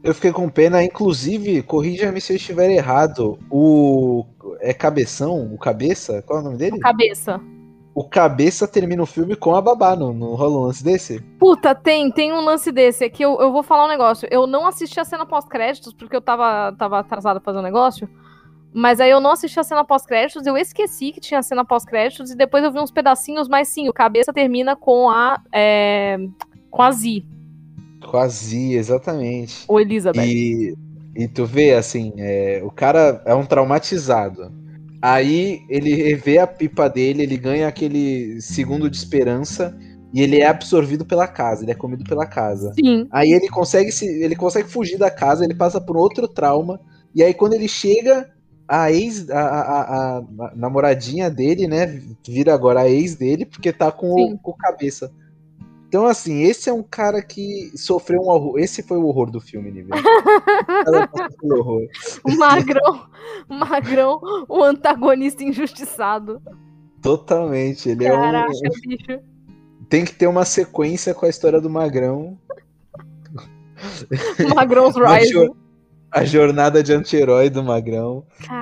Eu 0.04 0.16
fiquei 0.16 0.32
com 0.32 0.50
pena, 0.50 0.84
inclusive, 0.84 1.62
corrija-me 1.62 2.20
se 2.20 2.34
eu 2.34 2.38
estiver 2.38 2.70
errado. 2.72 3.38
O. 3.50 4.26
É 4.60 4.74
Cabeção? 4.74 5.54
O 5.54 5.58
Cabeça? 5.58 6.24
Qual 6.24 6.40
é 6.40 6.42
o 6.42 6.46
nome 6.46 6.58
dele? 6.58 6.78
O 6.78 6.80
cabeça. 6.80 7.40
O 7.94 8.04
Cabeça 8.06 8.68
termina 8.68 9.04
o 9.04 9.06
filme 9.06 9.36
com 9.36 9.54
a 9.54 9.62
babá, 9.62 9.96
não, 9.96 10.14
não 10.14 10.34
rola 10.34 10.58
um 10.58 10.62
lance 10.62 10.84
desse? 10.84 11.20
Puta, 11.38 11.76
tem, 11.76 12.10
tem 12.10 12.32
um 12.32 12.42
lance 12.42 12.72
desse. 12.72 13.04
É 13.04 13.10
que 13.10 13.24
eu, 13.24 13.40
eu 13.40 13.52
vou 13.52 13.62
falar 13.62 13.86
um 13.86 13.90
negócio. 13.90 14.28
Eu 14.32 14.48
não 14.48 14.66
assisti 14.66 15.00
a 15.00 15.06
cena 15.06 15.26
pós-créditos, 15.26 15.94
porque 15.94 16.16
eu 16.16 16.22
tava, 16.22 16.74
tava 16.78 17.00
atrasada 17.00 17.40
pra 17.40 17.52
fazer 17.52 17.60
um 17.60 17.68
negócio. 17.68 18.10
Mas 18.74 19.02
aí 19.02 19.12
eu 19.12 19.20
não 19.20 19.32
assisti 19.32 19.60
a 19.60 19.64
cena 19.64 19.84
pós-créditos, 19.84 20.46
eu 20.46 20.58
esqueci 20.58 21.12
que 21.12 21.20
tinha 21.20 21.40
a 21.40 21.44
cena 21.44 21.66
pós-créditos, 21.66 22.32
e 22.32 22.36
depois 22.36 22.64
eu 22.64 22.72
vi 22.72 22.80
uns 22.80 22.92
pedacinhos, 22.92 23.48
mas 23.48 23.68
sim, 23.68 23.90
o 23.90 23.94
cabeça 23.94 24.32
termina 24.32 24.76
com 24.76 25.10
a. 25.10 25.42
É, 25.52 26.18
com 26.70 26.82
a 26.82 26.92
Z. 26.92 27.24
Com 28.10 28.18
a 28.18 28.28
Z, 28.28 28.74
exatamente. 28.74 29.66
Ou 29.68 29.80
Elizabeth. 29.80 30.26
E, 30.26 30.74
e 31.16 31.28
tu 31.28 31.46
vê, 31.46 31.74
assim, 31.74 32.14
é, 32.18 32.62
o 32.64 32.72
cara 32.72 33.22
é 33.26 33.36
um 33.36 33.46
traumatizado. 33.46 34.52
Aí 35.02 35.66
ele 35.68 36.16
vê 36.16 36.38
a 36.38 36.46
pipa 36.46 36.88
dele, 36.88 37.24
ele 37.24 37.36
ganha 37.36 37.68
aquele 37.68 38.40
segundo 38.40 38.90
de 38.90 38.96
esperança 38.96 39.76
e 40.14 40.22
ele 40.22 40.40
é 40.40 40.48
absorvido 40.48 41.06
pela 41.06 41.28
casa, 41.28 41.64
ele 41.64 41.72
é 41.72 41.76
comido 41.76 42.04
pela 42.04 42.26
casa. 42.26 42.72
Sim. 42.74 43.08
Aí 43.12 43.32
ele 43.32 43.50
consegue 43.50 43.92
se, 43.92 44.06
ele 44.06 44.36
consegue 44.36 44.70
fugir 44.70 44.98
da 44.98 45.10
casa, 45.10 45.44
ele 45.44 45.56
passa 45.56 45.82
por 45.82 45.98
outro 45.98 46.28
trauma 46.28 46.80
e 47.16 47.24
aí 47.24 47.34
quando 47.34 47.54
ele 47.54 47.68
chega 47.68 48.30
a 48.72 48.92
ex, 48.92 49.30
a, 49.30 49.40
a, 49.40 50.18
a, 50.18 50.24
namoradinha 50.56 51.30
dele, 51.30 51.68
né, 51.68 52.02
vira 52.26 52.54
agora 52.54 52.82
a 52.82 52.90
ex 52.90 53.16
dele, 53.16 53.46
porque 53.46 53.74
tá 53.74 53.92
com 53.92 54.14
o, 54.14 54.38
com 54.38 54.54
cabeça. 54.54 55.12
Então, 55.90 56.06
assim, 56.06 56.44
esse 56.44 56.70
é 56.70 56.74
um 56.74 56.82
cara 56.82 57.22
que 57.22 57.70
sofreu 57.76 58.22
um 58.22 58.30
horror. 58.30 58.58
Esse 58.58 58.82
foi 58.82 58.98
o 58.98 59.08
horror 59.08 59.30
do 59.30 59.42
filme, 59.42 59.70
nível. 59.70 59.92
o 62.24 62.32
magrão, 62.38 63.08
o 63.50 63.56
magrão, 63.56 64.22
o 64.48 64.64
antagonista 64.64 65.44
injustiçado. 65.44 66.42
Totalmente, 67.02 67.90
ele 67.90 68.06
Caraca, 68.06 68.54
é 68.54 68.56
um. 68.56 68.60
Bicho. 68.88 69.20
Tem 69.90 70.06
que 70.06 70.14
ter 70.14 70.28
uma 70.28 70.46
sequência 70.46 71.14
com 71.14 71.26
a 71.26 71.30
história 71.30 71.60
do 71.60 71.70
Magrão. 71.70 72.38
Magrão's 74.56 74.96
Rising. 74.96 75.50
A 76.10 76.24
jornada 76.24 76.82
de 76.82 76.94
anti-herói 76.94 77.50
do 77.50 77.64
Magrão. 77.64 78.26
Caraca, 78.46 78.61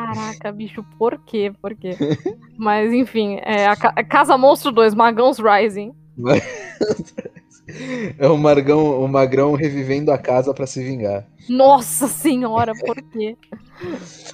bicho, 0.55 0.83
por 0.97 1.19
quê? 1.25 1.51
Por 1.61 1.75
quê? 1.75 1.91
Mas, 2.57 2.91
enfim, 2.91 3.39
é 3.43 3.67
a, 3.67 3.75
Ca 3.75 3.91
Casa 4.03 4.37
Monstro 4.37 4.71
2, 4.71 4.93
Magão's 4.93 5.37
Rising. 5.39 5.93
É 8.17 8.27
o, 8.27 8.37
Margão, 8.37 9.03
o 9.03 9.07
Magrão 9.07 9.53
revivendo 9.53 10.11
a 10.11 10.17
casa 10.17 10.53
para 10.53 10.65
se 10.65 10.83
vingar. 10.83 11.25
Nossa 11.47 12.07
senhora, 12.07 12.73
por 12.73 12.95
quê? 13.11 13.37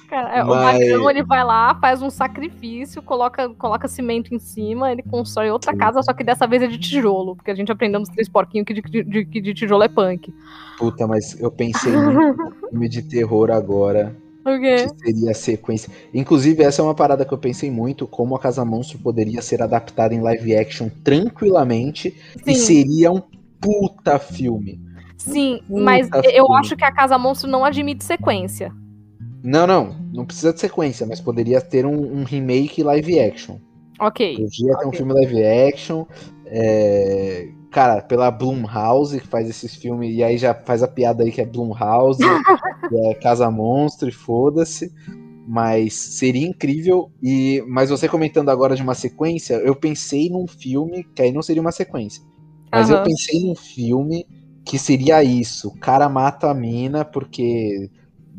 Cara, 0.08 0.44
Mas... 0.44 0.56
O 0.56 0.62
Magrão 0.62 1.10
ele 1.10 1.22
vai 1.22 1.44
lá, 1.44 1.74
faz 1.78 2.02
um 2.02 2.10
sacrifício, 2.10 3.02
coloca, 3.02 3.48
coloca 3.50 3.88
cimento 3.88 4.34
em 4.34 4.38
cima, 4.38 4.90
ele 4.90 5.02
constrói 5.02 5.50
outra 5.50 5.76
casa, 5.76 6.02
só 6.02 6.12
que 6.12 6.24
dessa 6.24 6.46
vez 6.46 6.62
é 6.62 6.66
de 6.66 6.78
tijolo, 6.78 7.36
porque 7.36 7.50
a 7.50 7.54
gente 7.54 7.70
aprendeu 7.70 8.00
nos 8.00 8.08
três 8.08 8.28
porquinhos 8.28 8.66
que 8.66 8.74
de, 8.74 8.80
de, 8.80 9.24
de, 9.24 9.40
de 9.40 9.54
tijolo 9.54 9.82
é 9.82 9.88
punk. 9.88 10.32
Puta, 10.78 11.06
mas 11.06 11.38
eu 11.40 11.50
pensei 11.50 11.92
no 11.92 12.34
filme 12.70 12.88
de 12.88 13.02
terror 13.02 13.50
agora. 13.50 14.16
O 14.46 14.60
quê? 14.60 14.86
Que 14.86 15.06
seria 15.06 15.30
a 15.32 15.34
sequência. 15.34 15.92
Inclusive, 16.14 16.62
essa 16.62 16.80
é 16.80 16.84
uma 16.84 16.94
parada 16.94 17.24
que 17.24 17.34
eu 17.34 17.38
pensei 17.38 17.68
muito, 17.68 18.06
como 18.06 18.36
a 18.36 18.38
Casa 18.38 18.64
Monstro 18.64 18.96
poderia 19.00 19.42
ser 19.42 19.60
adaptada 19.60 20.14
em 20.14 20.20
live 20.20 20.56
action 20.56 20.88
tranquilamente 21.02 22.16
Sim. 22.44 22.52
e 22.52 22.54
seria 22.54 23.10
um 23.10 23.20
puta 23.60 24.20
filme. 24.20 24.80
Sim, 25.16 25.60
puta 25.66 25.82
mas 25.82 26.08
filme. 26.08 26.28
eu 26.32 26.52
acho 26.52 26.76
que 26.76 26.84
a 26.84 26.92
Casa 26.92 27.18
Monstro 27.18 27.50
não 27.50 27.64
admite 27.64 28.04
sequência. 28.04 28.72
Não, 29.42 29.66
não. 29.66 29.96
Não 30.12 30.24
precisa 30.24 30.52
de 30.52 30.60
sequência, 30.60 31.04
mas 31.04 31.20
poderia 31.20 31.60
ter 31.60 31.84
um, 31.84 32.20
um 32.20 32.22
remake 32.22 32.84
live 32.84 33.18
action. 33.18 33.58
Ok. 33.98 34.36
Podia 34.36 34.68
ter 34.68 34.76
okay. 34.76 34.88
um 34.88 34.92
filme 34.92 35.12
live 35.12 35.44
action. 35.44 36.06
É, 36.46 37.48
cara, 37.76 38.00
pela 38.00 38.30
Blumhouse, 38.30 39.20
que 39.20 39.26
faz 39.26 39.48
esses 39.48 39.74
filmes, 39.74 40.14
e 40.14 40.22
aí 40.22 40.38
já 40.38 40.54
faz 40.54 40.82
a 40.82 40.88
piada 40.88 41.24
aí 41.24 41.30
que 41.30 41.42
é 41.42 41.44
Blumhouse, 41.44 42.22
é 42.92 43.14
Casa 43.14 43.50
Monstro 43.50 44.08
e 44.08 44.12
foda-se. 44.12 44.92
Mas 45.46 45.94
seria 45.94 46.46
incrível. 46.46 47.10
E 47.22 47.62
Mas 47.68 47.90
você 47.90 48.08
comentando 48.08 48.48
agora 48.48 48.74
de 48.74 48.82
uma 48.82 48.94
sequência, 48.94 49.54
eu 49.54 49.76
pensei 49.76 50.28
num 50.28 50.46
filme, 50.46 51.04
que 51.14 51.22
aí 51.22 51.32
não 51.32 51.42
seria 51.42 51.62
uma 51.62 51.72
sequência. 51.72 52.22
Mas 52.70 52.90
uhum. 52.90 52.96
eu 52.96 53.02
pensei 53.04 53.46
num 53.46 53.54
filme 53.54 54.26
que 54.64 54.78
seria 54.78 55.22
isso. 55.22 55.68
O 55.68 55.78
cara 55.78 56.08
mata 56.08 56.50
a 56.50 56.54
mina 56.54 57.04
porque, 57.04 57.88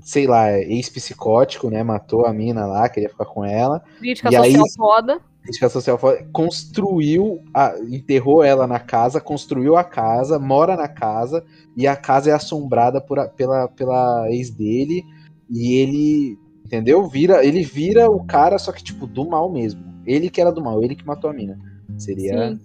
sei 0.01 0.27
lá, 0.27 0.49
é 0.49 0.63
ex-psicótico, 0.63 1.69
né? 1.69 1.81
Matou 1.81 2.25
a 2.25 2.33
mina 2.33 2.65
lá, 2.65 2.89
queria 2.89 3.09
ficar 3.09 3.25
com 3.25 3.45
ela. 3.45 3.81
Crítica 3.99 4.29
social 4.29 4.65
aí, 4.65 4.71
foda 4.75 5.21
crítica 5.47 5.69
social 5.69 5.97
construiu, 6.33 7.41
a, 7.53 7.73
enterrou 7.89 8.43
ela 8.43 8.67
na 8.67 8.79
casa, 8.79 9.21
construiu 9.21 9.77
a 9.77 9.83
casa, 9.83 10.37
mora 10.37 10.75
na 10.75 10.89
casa, 10.89 11.43
e 11.75 11.87
a 11.87 11.95
casa 11.95 12.29
é 12.31 12.33
assombrada 12.33 12.99
por, 12.99 13.17
pela, 13.29 13.67
pela 13.69 14.29
ex 14.29 14.49
dele, 14.49 15.05
e 15.49 15.75
ele, 15.75 16.37
entendeu? 16.65 17.07
Vira, 17.07 17.45
ele 17.45 17.63
vira 17.63 18.09
o 18.09 18.25
cara, 18.25 18.59
só 18.59 18.73
que, 18.73 18.83
tipo, 18.83 19.07
do 19.07 19.27
mal 19.27 19.49
mesmo. 19.49 19.81
Ele 20.05 20.29
que 20.29 20.41
era 20.41 20.51
do 20.51 20.61
mal, 20.61 20.83
ele 20.83 20.95
que 20.95 21.05
matou 21.05 21.29
a 21.29 21.33
mina. 21.33 21.57
Seria 21.97 22.49
Sim. 22.49 22.59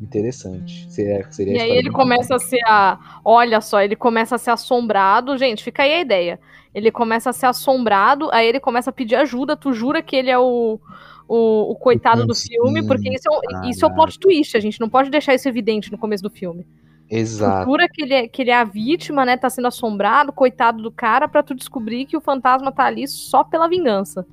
interessante. 0.00 0.90
Seria, 0.90 1.30
seria 1.30 1.54
e 1.54 1.60
aí 1.60 1.70
ele 1.70 1.90
começa 1.90 2.36
a 2.36 2.38
ser 2.38 2.60
a. 2.66 3.20
Olha 3.24 3.60
só, 3.60 3.80
ele 3.82 3.96
começa 3.96 4.36
a 4.36 4.38
ser 4.38 4.50
assombrado. 4.50 5.36
Gente, 5.36 5.62
fica 5.62 5.82
aí 5.82 5.92
a 5.92 6.00
ideia. 6.00 6.40
Ele 6.74 6.90
começa 6.90 7.30
a 7.30 7.32
ser 7.32 7.46
assombrado, 7.46 8.28
aí 8.32 8.46
ele 8.46 8.60
começa 8.60 8.90
a 8.90 8.92
pedir 8.92 9.16
ajuda. 9.16 9.56
Tu 9.56 9.72
jura 9.72 10.02
que 10.02 10.16
ele 10.16 10.30
é 10.30 10.38
o 10.38 10.80
o, 11.28 11.72
o 11.72 11.76
coitado 11.76 12.26
do 12.26 12.34
filme, 12.34 12.84
porque 12.86 13.10
isso 13.10 13.28
é, 13.28 13.68
isso 13.68 13.84
é 13.84 13.88
o 13.88 13.94
plot 13.94 14.18
twist, 14.18 14.56
a 14.56 14.60
gente 14.60 14.80
não 14.80 14.88
pode 14.88 15.10
deixar 15.10 15.34
isso 15.34 15.48
evidente 15.48 15.92
no 15.92 15.98
começo 15.98 16.22
do 16.22 16.30
filme. 16.30 16.66
Exato. 17.10 17.64
Procura 17.64 17.88
que 17.88 18.02
ele, 18.02 18.14
é, 18.14 18.28
que 18.28 18.42
ele 18.42 18.50
é 18.50 18.56
a 18.56 18.64
vítima, 18.64 19.24
né? 19.24 19.36
Tá 19.36 19.48
sendo 19.48 19.68
assombrado, 19.68 20.32
coitado 20.32 20.82
do 20.82 20.90
cara, 20.90 21.28
para 21.28 21.42
tu 21.42 21.54
descobrir 21.54 22.06
que 22.06 22.16
o 22.16 22.20
fantasma 22.20 22.72
tá 22.72 22.84
ali 22.84 23.06
só 23.06 23.44
pela 23.44 23.68
vingança. 23.68 24.26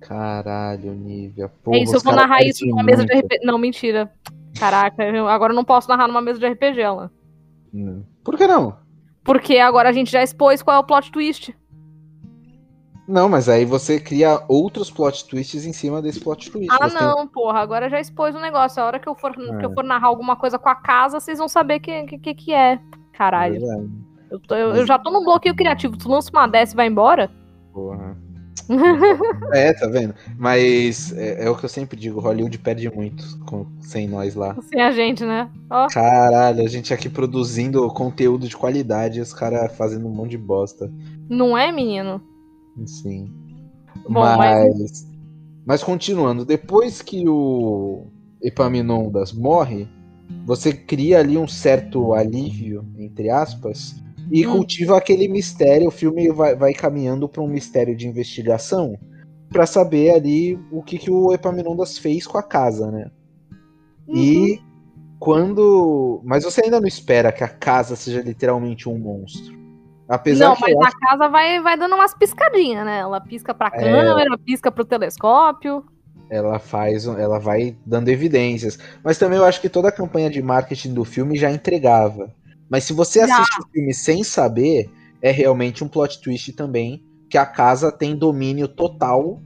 Caralho, 0.00 0.92
Nívia. 0.92 1.50
Porra, 1.62 1.76
é 1.76 1.82
isso, 1.82 1.96
eu 1.96 2.00
vou 2.00 2.14
narrar 2.14 2.42
isso 2.42 2.66
numa 2.66 2.82
mesa 2.82 3.04
de 3.04 3.12
RPG. 3.12 3.44
Não, 3.44 3.58
mentira. 3.58 4.10
Caraca, 4.58 5.04
eu, 5.04 5.28
agora 5.28 5.52
eu 5.52 5.56
não 5.56 5.64
posso 5.64 5.88
narrar 5.88 6.08
numa 6.08 6.22
mesa 6.22 6.38
de 6.38 6.48
RPG, 6.48 6.80
ela. 6.80 7.12
Hum. 7.72 8.02
Por 8.24 8.36
que 8.36 8.46
não? 8.46 8.76
Porque 9.22 9.58
agora 9.58 9.88
a 9.88 9.92
gente 9.92 10.10
já 10.10 10.22
expôs 10.22 10.62
qual 10.62 10.76
é 10.76 10.80
o 10.80 10.84
plot 10.84 11.12
twist. 11.12 11.54
Não, 13.10 13.28
mas 13.28 13.48
aí 13.48 13.64
você 13.64 13.98
cria 13.98 14.40
outros 14.46 14.88
plot 14.88 15.26
twists 15.26 15.66
em 15.66 15.72
cima 15.72 16.00
desse 16.00 16.20
plot 16.20 16.48
twist. 16.48 16.70
Ah, 16.70 16.88
você 16.88 16.94
não, 16.94 17.16
tem... 17.16 17.26
porra. 17.26 17.58
Agora 17.58 17.90
já 17.90 17.98
expôs 17.98 18.36
o 18.36 18.38
um 18.38 18.40
negócio. 18.40 18.80
A 18.80 18.86
hora 18.86 19.00
que 19.00 19.08
eu, 19.08 19.16
for, 19.16 19.32
é. 19.32 19.58
que 19.58 19.66
eu 19.66 19.74
for 19.74 19.82
narrar 19.82 20.06
alguma 20.06 20.36
coisa 20.36 20.60
com 20.60 20.68
a 20.68 20.76
casa, 20.76 21.18
vocês 21.18 21.36
vão 21.36 21.48
saber 21.48 21.78
o 21.78 21.80
que, 21.80 22.18
que, 22.18 22.34
que 22.34 22.54
é. 22.54 22.78
Caralho. 23.12 23.56
É 23.56 23.84
eu, 24.30 24.38
tô, 24.38 24.54
eu, 24.54 24.76
eu, 24.76 24.86
já 24.86 24.96
tô 24.96 25.10
no 25.10 25.24
bloqueio 25.24 25.56
criativo. 25.56 25.96
Tu 25.96 26.08
lança 26.08 26.30
uma 26.30 26.46
dessa 26.46 26.72
e 26.72 26.76
vai 26.76 26.86
embora? 26.86 27.28
Porra. 27.72 28.16
é, 29.52 29.72
tá 29.72 29.88
vendo? 29.88 30.14
Mas 30.38 31.12
é, 31.16 31.46
é, 31.46 31.50
o 31.50 31.56
que 31.56 31.64
eu 31.64 31.68
sempre 31.68 31.98
digo, 31.98 32.20
Hollywood 32.20 32.56
perde 32.58 32.88
muito 32.94 33.24
com, 33.40 33.66
sem 33.80 34.06
nós 34.06 34.36
lá. 34.36 34.56
Sem 34.62 34.80
a 34.80 34.92
gente, 34.92 35.24
né? 35.24 35.50
Oh. 35.68 35.88
Caralho, 35.92 36.62
a 36.62 36.68
gente 36.68 36.94
aqui 36.94 37.08
produzindo 37.08 37.88
conteúdo 37.88 38.46
de 38.46 38.56
qualidade 38.56 39.18
e 39.18 39.22
os 39.22 39.34
caras 39.34 39.76
fazendo 39.76 40.06
um 40.06 40.14
monte 40.14 40.30
de 40.30 40.38
bosta. 40.38 40.92
Não 41.28 41.58
é, 41.58 41.72
menino? 41.72 42.22
Sim. 42.86 43.32
Bom, 44.08 44.20
mas... 44.20 44.78
mas... 44.78 45.08
mas 45.66 45.82
continuando, 45.82 46.44
depois 46.44 47.02
que 47.02 47.28
o 47.28 48.06
Epaminondas 48.42 49.32
morre, 49.32 49.88
você 50.46 50.72
cria 50.72 51.18
ali 51.18 51.36
um 51.36 51.48
certo 51.48 52.14
alívio, 52.14 52.84
entre 52.98 53.30
aspas, 53.30 53.94
e 54.30 54.46
hum. 54.46 54.52
cultiva 54.52 54.96
aquele 54.96 55.28
mistério. 55.28 55.88
O 55.88 55.92
filme 55.92 56.30
vai, 56.30 56.54
vai 56.54 56.72
caminhando 56.72 57.28
para 57.28 57.42
um 57.42 57.48
mistério 57.48 57.96
de 57.96 58.08
investigação 58.08 58.96
para 59.48 59.66
saber 59.66 60.10
ali 60.10 60.58
o 60.70 60.82
que, 60.82 60.98
que 60.98 61.10
o 61.10 61.32
Epaminondas 61.32 61.98
fez 61.98 62.26
com 62.26 62.38
a 62.38 62.42
casa, 62.42 62.90
né? 62.90 63.10
Uhum. 64.06 64.16
E 64.16 64.60
quando. 65.18 66.22
Mas 66.24 66.44
você 66.44 66.64
ainda 66.64 66.80
não 66.80 66.86
espera 66.86 67.32
que 67.32 67.44
a 67.44 67.48
casa 67.48 67.96
seja 67.96 68.22
literalmente 68.22 68.88
um 68.88 68.98
monstro. 68.98 69.59
Apesar 70.10 70.48
não, 70.48 70.56
mas 70.60 70.76
a 70.76 70.90
casa 70.90 71.28
vai, 71.28 71.60
vai 71.60 71.76
dando 71.78 71.94
umas 71.94 72.12
piscadinhas, 72.12 72.84
né? 72.84 72.98
Ela 72.98 73.20
pisca 73.20 73.54
pra 73.54 73.68
é. 73.68 73.78
câmera, 73.78 74.34
é... 74.34 74.36
pisca 74.36 74.68
pro 74.68 74.84
telescópio. 74.84 75.84
ela 76.28 76.58
faz, 76.58 77.06
ela 77.06 77.38
vai 77.38 77.76
dando 77.86 78.08
evidências. 78.08 78.76
Mas 79.04 79.18
também 79.18 79.38
eu 79.38 79.44
acho 79.44 79.60
que 79.60 79.68
toda 79.68 79.88
a 79.88 79.92
campanha 79.92 80.28
de 80.28 80.42
marketing 80.42 80.94
do 80.94 81.04
filme 81.04 81.38
já 81.38 81.48
entregava. 81.48 82.34
Mas 82.68 82.82
se 82.82 82.92
você 82.92 83.20
assiste 83.20 83.54
já. 83.56 83.62
o 83.62 83.68
filme 83.72 83.94
sem 83.94 84.24
saber, 84.24 84.90
é 85.22 85.30
realmente 85.30 85.84
um 85.84 85.88
plot 85.88 86.20
twist 86.20 86.52
também, 86.54 87.04
que 87.28 87.38
a 87.38 87.46
casa 87.46 87.92
tem 87.92 88.16
domínio 88.16 88.66
total 88.66 89.40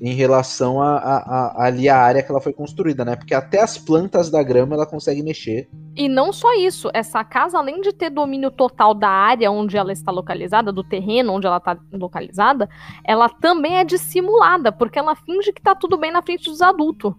em 0.00 0.14
relação 0.14 0.80
a, 0.80 0.96
a, 0.96 1.16
a, 1.18 1.66
ali 1.66 1.86
a 1.86 1.98
área 1.98 2.22
que 2.22 2.30
ela 2.30 2.40
foi 2.40 2.54
construída, 2.54 3.04
né? 3.04 3.16
Porque 3.16 3.34
até 3.34 3.60
as 3.60 3.76
plantas 3.76 4.30
da 4.30 4.42
grama 4.42 4.74
ela 4.74 4.86
consegue 4.86 5.22
mexer. 5.22 5.68
E 5.94 6.08
não 6.08 6.32
só 6.32 6.54
isso, 6.54 6.90
essa 6.94 7.22
casa, 7.22 7.58
além 7.58 7.82
de 7.82 7.92
ter 7.92 8.08
domínio 8.08 8.50
total 8.50 8.94
da 8.94 9.10
área 9.10 9.50
onde 9.50 9.76
ela 9.76 9.92
está 9.92 10.10
localizada, 10.10 10.72
do 10.72 10.82
terreno 10.82 11.34
onde 11.34 11.46
ela 11.46 11.58
está 11.58 11.78
localizada, 11.92 12.66
ela 13.04 13.28
também 13.28 13.76
é 13.76 13.84
dissimulada, 13.84 14.72
porque 14.72 14.98
ela 14.98 15.14
finge 15.14 15.52
que 15.52 15.60
tá 15.60 15.74
tudo 15.74 15.98
bem 15.98 16.10
na 16.10 16.22
frente 16.22 16.48
dos 16.48 16.62
adultos. 16.62 17.12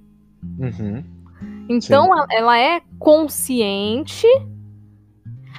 Uhum. 0.57 1.03
Então 1.69 2.05
ela, 2.05 2.27
ela 2.31 2.59
é 2.59 2.81
consciente 2.97 4.27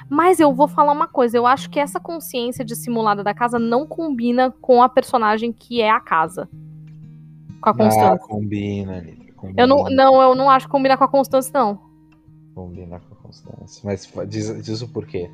mas 0.09 0.39
eu 0.39 0.53
vou 0.53 0.67
falar 0.67 0.91
uma 0.91 1.07
coisa, 1.07 1.35
eu 1.35 1.47
acho 1.47 1.69
que 1.71 1.79
essa 1.79 1.99
consciência 1.99 2.63
dissimulada 2.63 3.23
da 3.23 3.33
casa 3.33 3.57
não 3.57 3.87
combina 3.87 4.53
com 4.61 4.83
a 4.83 4.89
personagem 4.89 5.51
que 5.51 5.81
é 5.81 5.89
a 5.89 5.99
casa 5.99 6.47
com 7.63 7.69
a 7.69 7.73
Constância. 7.73 8.13
Ah, 8.13 8.17
combina, 8.19 9.03
combina. 9.35 9.61
Eu 9.61 9.67
não, 9.67 9.85
não, 9.85 10.21
eu 10.21 10.35
não 10.35 10.49
acho 10.49 10.65
que 10.65 10.71
combina 10.71 10.97
com 10.97 11.03
a 11.05 11.07
Constância, 11.07 11.51
não. 11.53 11.79
Combina 12.53 12.99
com 12.99 13.13
a 13.13 13.17
Constância. 13.17 13.81
Mas 13.85 14.11
diz, 14.27 14.63
diz 14.63 14.81
o 14.81 14.89
porquê. 14.89 15.31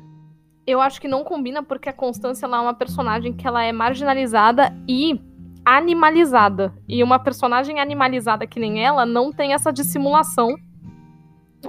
Eu 0.66 0.80
acho 0.80 1.00
que 1.00 1.08
não 1.08 1.24
combina 1.24 1.62
porque 1.62 1.88
a 1.88 1.92
Constância 1.92 2.46
ela 2.46 2.58
é 2.58 2.60
uma 2.60 2.74
personagem 2.74 3.32
que 3.32 3.46
ela 3.46 3.64
é 3.64 3.72
marginalizada 3.72 4.72
e 4.88 5.20
animalizada. 5.64 6.72
E 6.88 7.02
uma 7.02 7.18
personagem 7.18 7.80
animalizada 7.80 8.46
que 8.46 8.60
nem 8.60 8.84
ela 8.84 9.04
não 9.04 9.32
tem 9.32 9.52
essa 9.52 9.72
dissimulação 9.72 10.54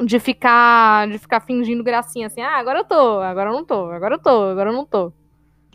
de 0.05 0.19
ficar 0.19 1.09
de 1.09 1.17
ficar 1.17 1.41
fingindo 1.41 1.83
gracinha 1.83 2.27
assim, 2.27 2.41
ah, 2.41 2.57
agora 2.57 2.79
eu 2.79 2.85
tô, 2.85 3.19
agora 3.19 3.49
eu 3.49 3.53
não 3.53 3.65
tô, 3.65 3.89
agora 3.91 4.15
eu 4.15 4.19
tô, 4.19 4.43
agora 4.43 4.69
eu 4.69 4.73
não 4.73 4.85
tô. 4.85 5.11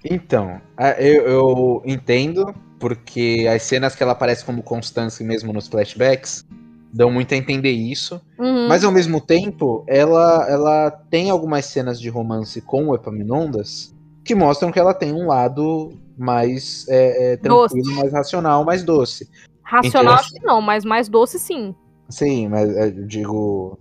Então, 0.03 0.61
eu, 0.99 1.27
eu 1.27 1.83
entendo 1.85 2.55
porque 2.79 3.47
as 3.53 3.63
cenas 3.63 3.95
que 3.95 4.03
ela 4.03 4.13
aparece 4.13 4.45
como 4.45 4.63
Constance 4.63 5.23
mesmo 5.25 5.53
nos 5.53 5.69
flashbacks 5.69 6.45
dão 6.93 7.11
muito 7.11 7.35
a 7.35 7.37
entender 7.37 7.73
isso. 7.73 8.21
Uhum. 8.39 8.69
Mas 8.69 8.85
ao 8.85 8.93
mesmo 8.93 9.21
tempo, 9.21 9.85
ela, 9.87 10.47
ela 10.49 10.91
tem 10.91 11.31
algumas 11.31 11.67
cenas 11.67 12.01
de 12.01 12.09
romance 12.09 12.61
com 12.61 12.89
o 12.89 12.95
Epaminondas 12.95 13.95
que 14.25 14.35
mostram 14.35 14.73
que 14.73 14.79
ela 14.79 14.93
tem 14.93 15.13
um 15.13 15.27
lado 15.27 15.93
mais 16.19 16.87
é, 16.89 17.33
é, 17.33 17.37
tranquilo, 17.37 17.85
doce. 17.85 17.95
mais 17.95 18.13
racional, 18.13 18.65
mais 18.65 18.83
doce. 18.83 19.31
Racional 19.63 20.15
então, 20.15 20.15
acho 20.15 20.33
que 20.33 20.45
não, 20.45 20.61
mas 20.61 20.85
mais 20.85 21.09
doce 21.09 21.39
sim. 21.39 21.75
Sim, 22.09 22.49
mas 22.49 22.75
é, 22.77 22.89
eu 22.89 23.07
digo. 23.07 23.79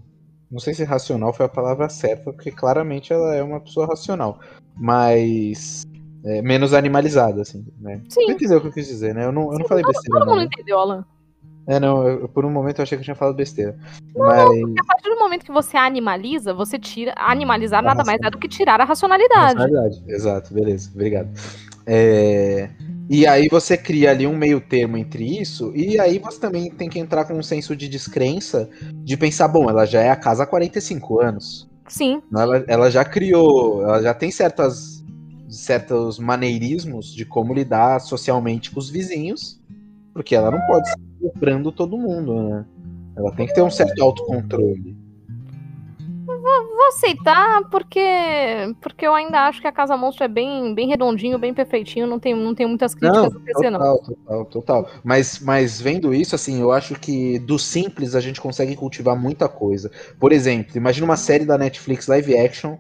Não 0.52 0.60
sei 0.60 0.74
se 0.74 0.84
racional 0.84 1.34
foi 1.34 1.48
a 1.48 1.50
palavra 1.50 1.90
certa, 1.90 2.32
porque 2.32 2.52
claramente 2.52 3.12
ela 3.12 3.34
é 3.36 3.42
uma 3.42 3.60
pessoa 3.60 3.88
racional. 3.88 4.40
Mas 4.76 5.86
é, 6.26 6.42
menos 6.42 6.74
animalizado, 6.74 7.40
assim, 7.40 7.64
né? 7.80 8.02
Sim. 8.10 8.26
Você 8.26 8.32
entendeu 8.32 8.58
o 8.58 8.62
que 8.62 8.68
eu 8.68 8.72
quis 8.72 8.88
dizer, 8.88 9.14
né? 9.14 9.26
Eu 9.26 9.32
não, 9.32 9.54
eu 9.54 9.60
não 9.60 9.68
falei 9.68 9.84
besteira. 9.84 10.20
Todo 10.20 10.30
mundo 10.30 10.44
entendeu, 10.44 10.80
Alan. 10.80 11.06
É, 11.68 11.80
não, 11.80 12.08
eu, 12.08 12.28
por 12.28 12.44
um 12.46 12.50
momento 12.50 12.80
eu 12.80 12.84
achei 12.84 12.98
que 12.98 13.02
eu 13.02 13.06
tinha 13.06 13.16
falado 13.16 13.36
besteira. 13.36 13.78
Não, 14.16 14.26
mas... 14.26 14.40
a 14.80 14.86
partir 14.86 15.10
do 15.10 15.20
momento 15.20 15.46
que 15.46 15.52
você 15.52 15.78
animaliza, 15.78 16.54
você 16.54 16.80
tira. 16.80 17.14
Animalizar 17.16 17.84
nada 17.84 18.04
mais 18.04 18.20
é 18.24 18.30
do 18.30 18.40
que 18.40 18.48
tirar 18.48 18.82
a 18.82 18.86
racionalidade. 18.86 19.60
Racionalidade, 19.60 20.04
exato, 20.08 20.54
beleza, 20.54 20.90
obrigado. 20.94 21.30
É... 21.86 22.70
E 23.08 23.28
aí 23.28 23.48
você 23.48 23.78
cria 23.78 24.10
ali 24.10 24.26
um 24.26 24.36
meio 24.36 24.60
termo 24.60 24.98
entre 24.98 25.40
isso, 25.40 25.72
e 25.76 26.00
aí 26.00 26.18
você 26.18 26.40
também 26.40 26.72
tem 26.72 26.90
que 26.90 26.98
entrar 26.98 27.26
com 27.26 27.36
um 27.36 27.44
senso 27.44 27.76
de 27.76 27.88
descrença, 27.88 28.68
de 29.04 29.16
pensar, 29.16 29.48
bom, 29.48 29.70
ela 29.70 29.86
já 29.86 30.02
é 30.02 30.10
a 30.10 30.16
casa 30.16 30.42
há 30.42 30.48
45 30.48 31.22
anos. 31.22 31.70
Sim. 31.88 32.20
Ela, 32.36 32.66
ela 32.68 32.90
já 32.90 33.06
criou, 33.06 33.84
ela 33.84 34.02
já 34.02 34.14
tem 34.14 34.32
certas 34.32 35.06
certos 35.48 36.20
maneirismos 36.20 37.14
de 37.14 37.26
como 37.26 37.54
lidar 37.54 38.00
socialmente 38.00 38.72
com 38.72 38.80
os 38.80 38.90
vizinhos, 38.90 39.62
porque 40.14 40.36
ela 40.36 40.52
não 40.52 40.60
pode 40.68 40.88
estar 40.88 41.00
comprando 41.22 41.72
todo 41.72 41.98
mundo, 41.98 42.50
né? 42.50 42.66
Ela 43.18 43.32
tem 43.32 43.48
que 43.48 43.54
ter 43.54 43.62
um 43.62 43.70
certo 43.70 44.02
autocontrole. 44.02 44.96
Vou, 46.26 46.88
aceitar 46.88 47.68
porque 47.70 48.00
porque 48.80 49.08
eu 49.08 49.14
ainda 49.14 49.48
acho 49.48 49.60
que 49.60 49.68
a 49.68 49.72
Casa 49.72 49.98
Monstro 49.98 50.26
é 50.26 50.28
bem, 50.28 50.74
bem 50.76 50.88
redondinho, 50.88 51.40
bem 51.40 51.54
perfeitinho, 51.54 52.06
não 52.06 52.20
tem, 52.20 52.36
não 52.36 52.54
tem 52.54 52.68
muitas 52.68 52.94
críticas 52.94 53.34
não, 53.34 53.42
total, 53.42 53.72
não. 53.72 53.98
Total, 53.98 54.46
total. 54.46 54.90
Mas, 55.04 55.40
mas 55.40 55.82
vendo 55.82 56.14
isso, 56.14 56.36
assim, 56.36 56.62
eu 56.62 56.72
acho 56.72 57.00
que 57.00 57.40
do 57.40 57.58
simples 57.58 58.14
a 58.14 58.20
gente 58.20 58.40
consegue 58.40 58.76
cultivar 58.76 59.20
muita 59.20 59.50
coisa. 59.50 59.92
Por 60.20 60.32
exemplo, 60.32 60.78
imagina 60.78 61.06
uma 61.06 61.18
série 61.18 61.46
da 61.46 61.58
Netflix 61.58 62.08
live 62.08 62.38
action 62.38 62.78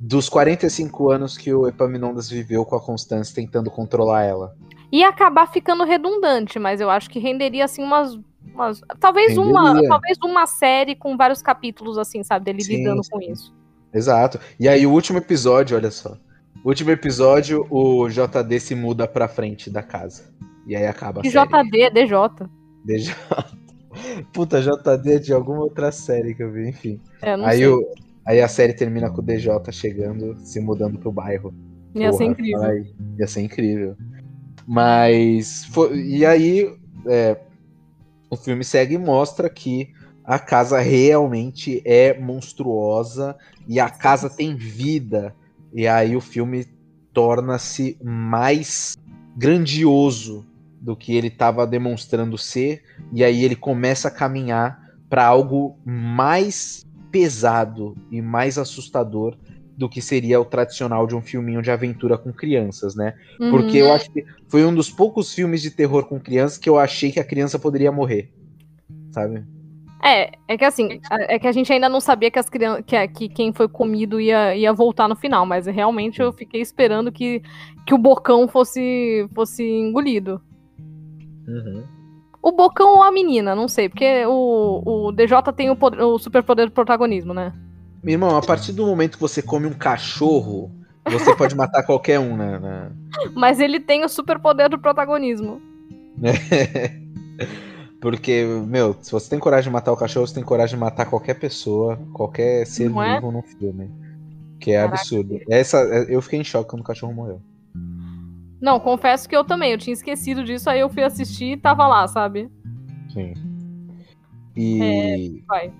dos 0.00 0.28
45 0.28 1.10
anos 1.10 1.36
que 1.36 1.52
o 1.52 1.66
Epaminondas 1.66 2.30
viveu 2.30 2.64
com 2.64 2.76
a 2.76 2.80
Constância 2.80 3.34
tentando 3.34 3.70
controlar 3.70 4.22
ela. 4.22 4.54
Ia 4.92 5.08
acabar 5.08 5.46
ficando 5.50 5.84
redundante, 5.84 6.58
mas 6.58 6.80
eu 6.80 6.88
acho 6.88 7.10
que 7.10 7.18
renderia 7.18 7.64
assim 7.64 7.82
umas. 7.82 8.18
umas 8.54 8.80
talvez 9.00 9.36
renderia. 9.36 9.50
uma 9.50 9.82
talvez 9.88 10.18
uma 10.24 10.46
série 10.46 10.94
com 10.94 11.16
vários 11.16 11.42
capítulos, 11.42 11.98
assim, 11.98 12.22
sabe, 12.22 12.44
dele 12.44 12.62
sim, 12.62 12.76
lidando 12.76 13.02
sim. 13.02 13.10
com 13.10 13.20
isso. 13.20 13.54
Exato. 13.92 14.38
E 14.58 14.68
aí 14.68 14.86
o 14.86 14.92
último 14.92 15.18
episódio, 15.18 15.76
olha 15.76 15.90
só. 15.90 16.16
O 16.64 16.68
último 16.68 16.90
episódio, 16.90 17.66
o 17.70 18.08
JD 18.08 18.60
se 18.60 18.74
muda 18.74 19.06
pra 19.06 19.28
frente 19.28 19.70
da 19.70 19.82
casa. 19.82 20.32
E 20.66 20.76
aí 20.76 20.86
acaba 20.86 21.22
e 21.24 21.30
JD, 21.30 21.90
DJ. 21.90 22.18
DJ. 22.84 23.14
Puta, 24.32 24.60
JD 24.60 25.12
é 25.12 25.18
de 25.18 25.32
alguma 25.32 25.60
outra 25.60 25.90
série 25.90 26.34
que 26.34 26.42
eu 26.42 26.52
vi, 26.52 26.68
enfim. 26.68 27.00
É, 27.22 27.34
aí 27.34 27.58
sei. 27.58 27.68
o 27.68 27.82
Aí 28.28 28.42
a 28.42 28.46
série 28.46 28.74
termina 28.74 29.08
com 29.08 29.22
o 29.22 29.24
DJ 29.24 29.50
chegando, 29.72 30.36
se 30.40 30.60
mudando 30.60 30.98
pro 30.98 31.10
bairro. 31.10 31.54
Ia 31.94 32.10
Porra, 32.10 32.18
ser 32.18 32.24
incrível. 32.24 32.62
Aí, 32.62 32.94
ia 33.18 33.26
ser 33.26 33.40
incrível. 33.40 33.96
Mas. 34.66 35.64
Foi, 35.64 35.98
e 35.98 36.26
aí. 36.26 36.76
É, 37.06 37.38
o 38.28 38.36
filme 38.36 38.62
segue 38.64 38.96
e 38.96 38.98
mostra 38.98 39.48
que 39.48 39.94
a 40.22 40.38
casa 40.38 40.78
realmente 40.78 41.80
é 41.86 42.20
monstruosa 42.20 43.34
e 43.66 43.80
a 43.80 43.88
casa 43.88 44.28
tem 44.28 44.54
vida. 44.54 45.34
E 45.72 45.88
aí 45.88 46.14
o 46.14 46.20
filme 46.20 46.66
torna-se 47.14 47.96
mais 48.04 48.94
grandioso 49.34 50.44
do 50.78 50.94
que 50.94 51.16
ele 51.16 51.28
estava 51.28 51.66
demonstrando 51.66 52.36
ser. 52.36 52.82
E 53.10 53.24
aí 53.24 53.42
ele 53.42 53.56
começa 53.56 54.08
a 54.08 54.10
caminhar 54.10 54.86
para 55.08 55.24
algo 55.24 55.78
mais 55.82 56.86
pesado 57.10 57.96
e 58.10 58.20
mais 58.20 58.58
assustador 58.58 59.36
do 59.76 59.88
que 59.88 60.02
seria 60.02 60.40
o 60.40 60.44
tradicional 60.44 61.06
de 61.06 61.14
um 61.14 61.22
filminho 61.22 61.62
de 61.62 61.70
aventura 61.70 62.18
com 62.18 62.32
crianças, 62.32 62.96
né? 62.96 63.14
Uhum. 63.38 63.50
Porque 63.52 63.76
eu 63.76 63.92
acho 63.92 64.10
que 64.10 64.24
foi 64.48 64.64
um 64.64 64.74
dos 64.74 64.90
poucos 64.90 65.32
filmes 65.32 65.62
de 65.62 65.70
terror 65.70 66.04
com 66.06 66.18
crianças 66.18 66.58
que 66.58 66.68
eu 66.68 66.76
achei 66.76 67.12
que 67.12 67.20
a 67.20 67.24
criança 67.24 67.60
poderia 67.60 67.92
morrer. 67.92 68.28
Sabe? 69.12 69.44
É, 70.02 70.32
é 70.48 70.58
que 70.58 70.64
assim, 70.64 71.00
é 71.10 71.38
que 71.38 71.46
a 71.46 71.52
gente 71.52 71.72
ainda 71.72 71.88
não 71.88 72.00
sabia 72.00 72.30
que 72.30 72.38
as 72.38 72.48
crianças, 72.48 72.84
que, 72.84 73.08
que 73.08 73.28
quem 73.28 73.52
foi 73.52 73.68
comido 73.68 74.20
ia, 74.20 74.54
ia 74.56 74.72
voltar 74.72 75.08
no 75.08 75.14
final, 75.16 75.46
mas 75.46 75.66
realmente 75.66 76.20
eu 76.20 76.32
fiquei 76.32 76.60
esperando 76.60 77.12
que, 77.12 77.42
que 77.86 77.94
o 77.94 77.98
bocão 77.98 78.48
fosse 78.48 79.28
fosse 79.34 79.62
engolido. 79.64 80.40
Uhum. 81.46 81.97
O 82.48 82.52
Bocão 82.52 82.96
ou 82.96 83.02
a 83.02 83.12
menina, 83.12 83.54
não 83.54 83.68
sei, 83.68 83.90
porque 83.90 84.24
o, 84.24 85.08
o 85.08 85.12
DJ 85.12 85.36
tem 85.54 85.68
o, 85.68 85.76
poder, 85.76 86.00
o 86.00 86.18
superpoder 86.18 86.64
do 86.64 86.72
protagonismo, 86.72 87.34
né? 87.34 87.52
Meu 88.02 88.14
irmão, 88.14 88.34
a 88.34 88.40
partir 88.40 88.72
do 88.72 88.86
momento 88.86 89.16
que 89.16 89.20
você 89.20 89.42
come 89.42 89.66
um 89.66 89.74
cachorro, 89.74 90.70
você 91.04 91.36
pode 91.36 91.54
matar 91.54 91.82
qualquer 91.82 92.18
um, 92.18 92.38
né? 92.38 92.90
Mas 93.34 93.60
ele 93.60 93.78
tem 93.78 94.02
o 94.02 94.08
superpoder 94.08 94.70
do 94.70 94.78
protagonismo. 94.78 95.60
Porque, 98.00 98.46
meu, 98.66 98.96
se 99.02 99.12
você 99.12 99.28
tem 99.28 99.38
coragem 99.38 99.68
de 99.68 99.74
matar 99.74 99.92
o 99.92 99.96
cachorro, 99.96 100.26
você 100.26 100.34
tem 100.34 100.42
coragem 100.42 100.76
de 100.76 100.80
matar 100.80 101.04
qualquer 101.04 101.34
pessoa, 101.34 102.00
qualquer 102.14 102.66
ser 102.66 102.88
não 102.88 103.02
é? 103.02 103.16
vivo 103.16 103.28
é? 103.28 103.32
no 103.32 103.42
filme. 103.42 103.90
Que 104.58 104.70
é 104.70 104.76
Caraca. 104.76 104.94
absurdo. 104.94 105.38
Essa, 105.50 105.76
eu 106.08 106.22
fiquei 106.22 106.40
em 106.40 106.44
choque 106.44 106.70
quando 106.70 106.80
o 106.80 106.86
cachorro 106.86 107.12
morreu. 107.12 107.42
Não, 108.60 108.80
confesso 108.80 109.28
que 109.28 109.36
eu 109.36 109.44
também. 109.44 109.72
Eu 109.72 109.78
tinha 109.78 109.94
esquecido 109.94 110.44
disso, 110.44 110.68
aí 110.68 110.80
eu 110.80 110.88
fui 110.88 111.02
assistir 111.02 111.52
e 111.52 111.56
tava 111.56 111.86
lá, 111.86 112.06
sabe? 112.08 112.50
Sim. 113.12 113.34
E. 114.56 114.82
É, 114.82 115.46
vai. 115.46 115.72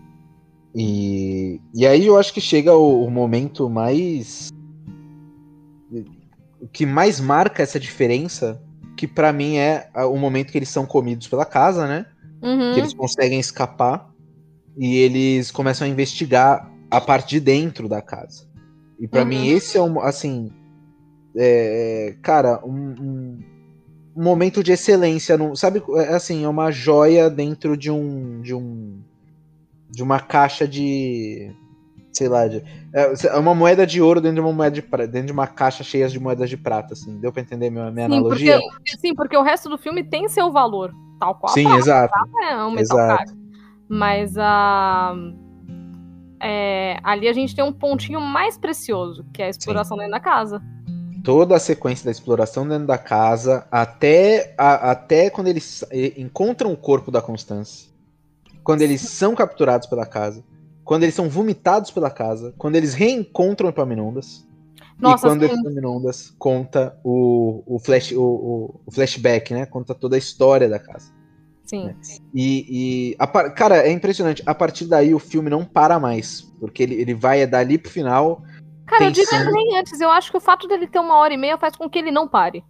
E, 0.74 1.60
e 1.74 1.86
aí 1.86 2.06
eu 2.06 2.16
acho 2.16 2.32
que 2.32 2.40
chega 2.40 2.74
o, 2.74 3.04
o 3.04 3.10
momento 3.10 3.68
mais. 3.68 4.50
O 6.60 6.68
que 6.68 6.84
mais 6.84 7.20
marca 7.20 7.62
essa 7.62 7.78
diferença, 7.78 8.62
que 8.96 9.06
para 9.06 9.32
mim 9.32 9.56
é 9.56 9.90
o 9.94 10.16
momento 10.16 10.50
que 10.52 10.58
eles 10.58 10.68
são 10.68 10.84
comidos 10.84 11.26
pela 11.28 11.44
casa, 11.44 11.86
né? 11.86 12.06
Uhum. 12.42 12.74
Que 12.74 12.80
eles 12.80 12.94
conseguem 12.94 13.40
escapar 13.40 14.12
e 14.76 14.96
eles 14.96 15.50
começam 15.50 15.86
a 15.86 15.90
investigar 15.90 16.70
a 16.90 17.00
parte 17.00 17.30
de 17.30 17.40
dentro 17.40 17.88
da 17.88 18.02
casa. 18.02 18.46
E 18.98 19.06
para 19.06 19.22
uhum. 19.22 19.28
mim 19.28 19.48
esse 19.48 19.78
é 19.78 19.82
um, 19.82 20.00
assim, 20.00 20.50
é, 21.38 22.16
cara, 22.20 22.60
um, 22.64 22.94
um, 23.00 23.38
momento 24.16 24.62
de 24.62 24.72
excelência, 24.72 25.38
no, 25.38 25.54
sabe? 25.54 25.80
É 25.96 26.14
assim, 26.14 26.44
é 26.44 26.48
uma 26.48 26.72
joia 26.72 27.30
dentro 27.30 27.76
de 27.76 27.90
um 27.90 28.40
de 28.40 28.52
um 28.52 29.00
de 29.88 30.02
uma 30.02 30.18
caixa 30.18 30.66
de 30.66 31.54
sei 32.12 32.28
lá, 32.28 32.48
de, 32.48 32.56
é, 32.92 33.12
é 33.28 33.36
uma 33.36 33.54
moeda 33.54 33.86
de 33.86 34.02
ouro 34.02 34.20
dentro 34.20 34.36
de 34.36 34.40
uma 34.40 34.52
moeda 34.52 34.74
de 34.74 34.82
dentro 35.06 35.26
de 35.26 35.32
uma 35.32 35.46
caixa 35.46 35.84
cheia 35.84 36.08
de 36.08 36.18
moedas 36.18 36.50
de 36.50 36.56
prata, 36.56 36.94
assim. 36.94 37.16
Deu 37.20 37.32
para 37.32 37.42
entender 37.42 37.70
minha, 37.70 37.92
minha 37.92 38.08
sim, 38.08 38.16
analogia? 38.16 38.58
Porque, 38.58 38.98
sim, 38.98 39.14
porque 39.14 39.36
o 39.36 39.42
resto 39.42 39.68
do 39.68 39.78
filme 39.78 40.02
tem 40.02 40.28
seu 40.28 40.50
valor, 40.50 40.92
tal 41.20 41.36
qual. 41.36 41.52
Sim, 41.52 41.62
prata, 41.64 41.78
exato. 41.78 42.14
é 42.42 42.64
um 42.64 42.70
metal 42.72 42.98
exato. 42.98 43.38
Mas 43.88 44.36
a 44.36 45.14
é, 46.40 46.98
ali 47.04 47.28
a 47.28 47.32
gente 47.32 47.54
tem 47.54 47.64
um 47.64 47.72
pontinho 47.72 48.20
mais 48.20 48.58
precioso, 48.58 49.24
que 49.32 49.40
é 49.40 49.46
a 49.46 49.50
exploração 49.50 49.96
sim. 49.96 50.02
dentro 50.02 50.18
da 50.18 50.20
casa 50.20 50.60
toda 51.28 51.56
a 51.56 51.60
sequência 51.60 52.06
da 52.06 52.10
exploração 52.10 52.66
dentro 52.66 52.86
da 52.86 52.96
casa, 52.96 53.66
até, 53.70 54.54
a, 54.56 54.92
até 54.92 55.28
quando 55.28 55.48
eles 55.48 55.84
encontram 56.16 56.72
o 56.72 56.76
corpo 56.76 57.10
da 57.10 57.20
Constância, 57.20 57.90
quando 58.64 58.80
eles 58.80 59.02
são 59.02 59.34
capturados 59.34 59.86
pela 59.86 60.06
casa, 60.06 60.42
quando 60.82 61.02
eles 61.02 61.14
são 61.14 61.28
vomitados 61.28 61.90
pela 61.90 62.08
casa, 62.08 62.54
quando 62.56 62.76
eles 62.76 62.94
reencontram 62.94 63.68
Epaminondas. 63.68 64.48
Nossa, 64.98 65.26
e 65.26 65.30
quando 65.30 65.46
sim. 65.46 65.52
Epaminondas 65.52 66.34
conta 66.38 66.98
o, 67.04 67.62
o, 67.66 67.78
flash, 67.78 68.12
o, 68.12 68.80
o, 68.86 68.90
flashback, 68.90 69.52
né? 69.52 69.66
Conta 69.66 69.94
toda 69.94 70.16
a 70.16 70.18
história 70.18 70.66
da 70.66 70.78
casa. 70.78 71.12
Sim. 71.66 71.88
Né? 71.88 71.96
E, 72.32 73.10
e 73.12 73.16
a, 73.18 73.26
cara, 73.50 73.86
é 73.86 73.92
impressionante. 73.92 74.42
A 74.46 74.54
partir 74.54 74.86
daí 74.86 75.14
o 75.14 75.18
filme 75.18 75.50
não 75.50 75.62
para 75.62 76.00
mais. 76.00 76.50
Porque 76.58 76.82
ele, 76.82 76.94
ele 76.94 77.12
vai 77.12 77.42
é 77.42 77.46
dali 77.46 77.76
pro 77.76 77.92
final 77.92 78.42
Cara, 78.88 79.04
eu 79.04 79.10
digo 79.10 79.30
nem 79.52 79.78
antes. 79.78 80.00
Eu 80.00 80.10
acho 80.10 80.30
que 80.30 80.36
o 80.36 80.40
fato 80.40 80.66
dele 80.66 80.86
ter 80.86 80.98
uma 80.98 81.16
hora 81.18 81.34
e 81.34 81.36
meia 81.36 81.58
faz 81.58 81.76
com 81.76 81.88
que 81.88 81.98
ele 81.98 82.10
não 82.10 82.26
pare. 82.26 82.64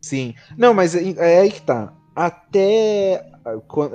Sim. 0.00 0.34
Não, 0.56 0.74
mas 0.74 0.94
é, 0.94 1.14
é 1.16 1.40
aí 1.40 1.50
que 1.50 1.62
tá. 1.62 1.92
Até. 2.14 3.24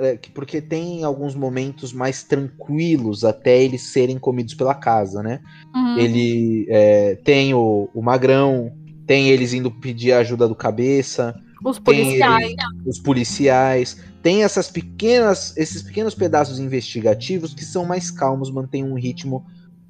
É, 0.00 0.18
porque 0.34 0.60
tem 0.60 1.04
alguns 1.04 1.34
momentos 1.34 1.92
mais 1.92 2.22
tranquilos 2.22 3.22
até 3.24 3.62
eles 3.62 3.92
serem 3.92 4.18
comidos 4.18 4.54
pela 4.54 4.74
casa, 4.74 5.22
né? 5.22 5.40
Uhum. 5.74 5.98
Ele 5.98 6.66
é, 6.68 7.16
tem 7.16 7.52
o, 7.52 7.90
o 7.94 8.02
Magrão, 8.02 8.72
tem 9.06 9.28
eles 9.28 9.52
indo 9.52 9.70
pedir 9.70 10.12
a 10.12 10.18
ajuda 10.18 10.48
do 10.48 10.54
cabeça. 10.54 11.38
Os 11.64 11.78
policiais. 11.78 12.44
Eles, 12.44 12.56
os 12.86 12.98
policiais. 12.98 14.02
Tem 14.22 14.42
essas 14.42 14.70
pequenas, 14.70 15.56
esses 15.56 15.82
pequenos 15.82 16.14
pedaços 16.14 16.58
investigativos 16.58 17.54
que 17.54 17.64
são 17.64 17.84
mais 17.84 18.10
calmos, 18.10 18.50
mantêm 18.50 18.84
um 18.84 18.94
ritmo 18.94 19.44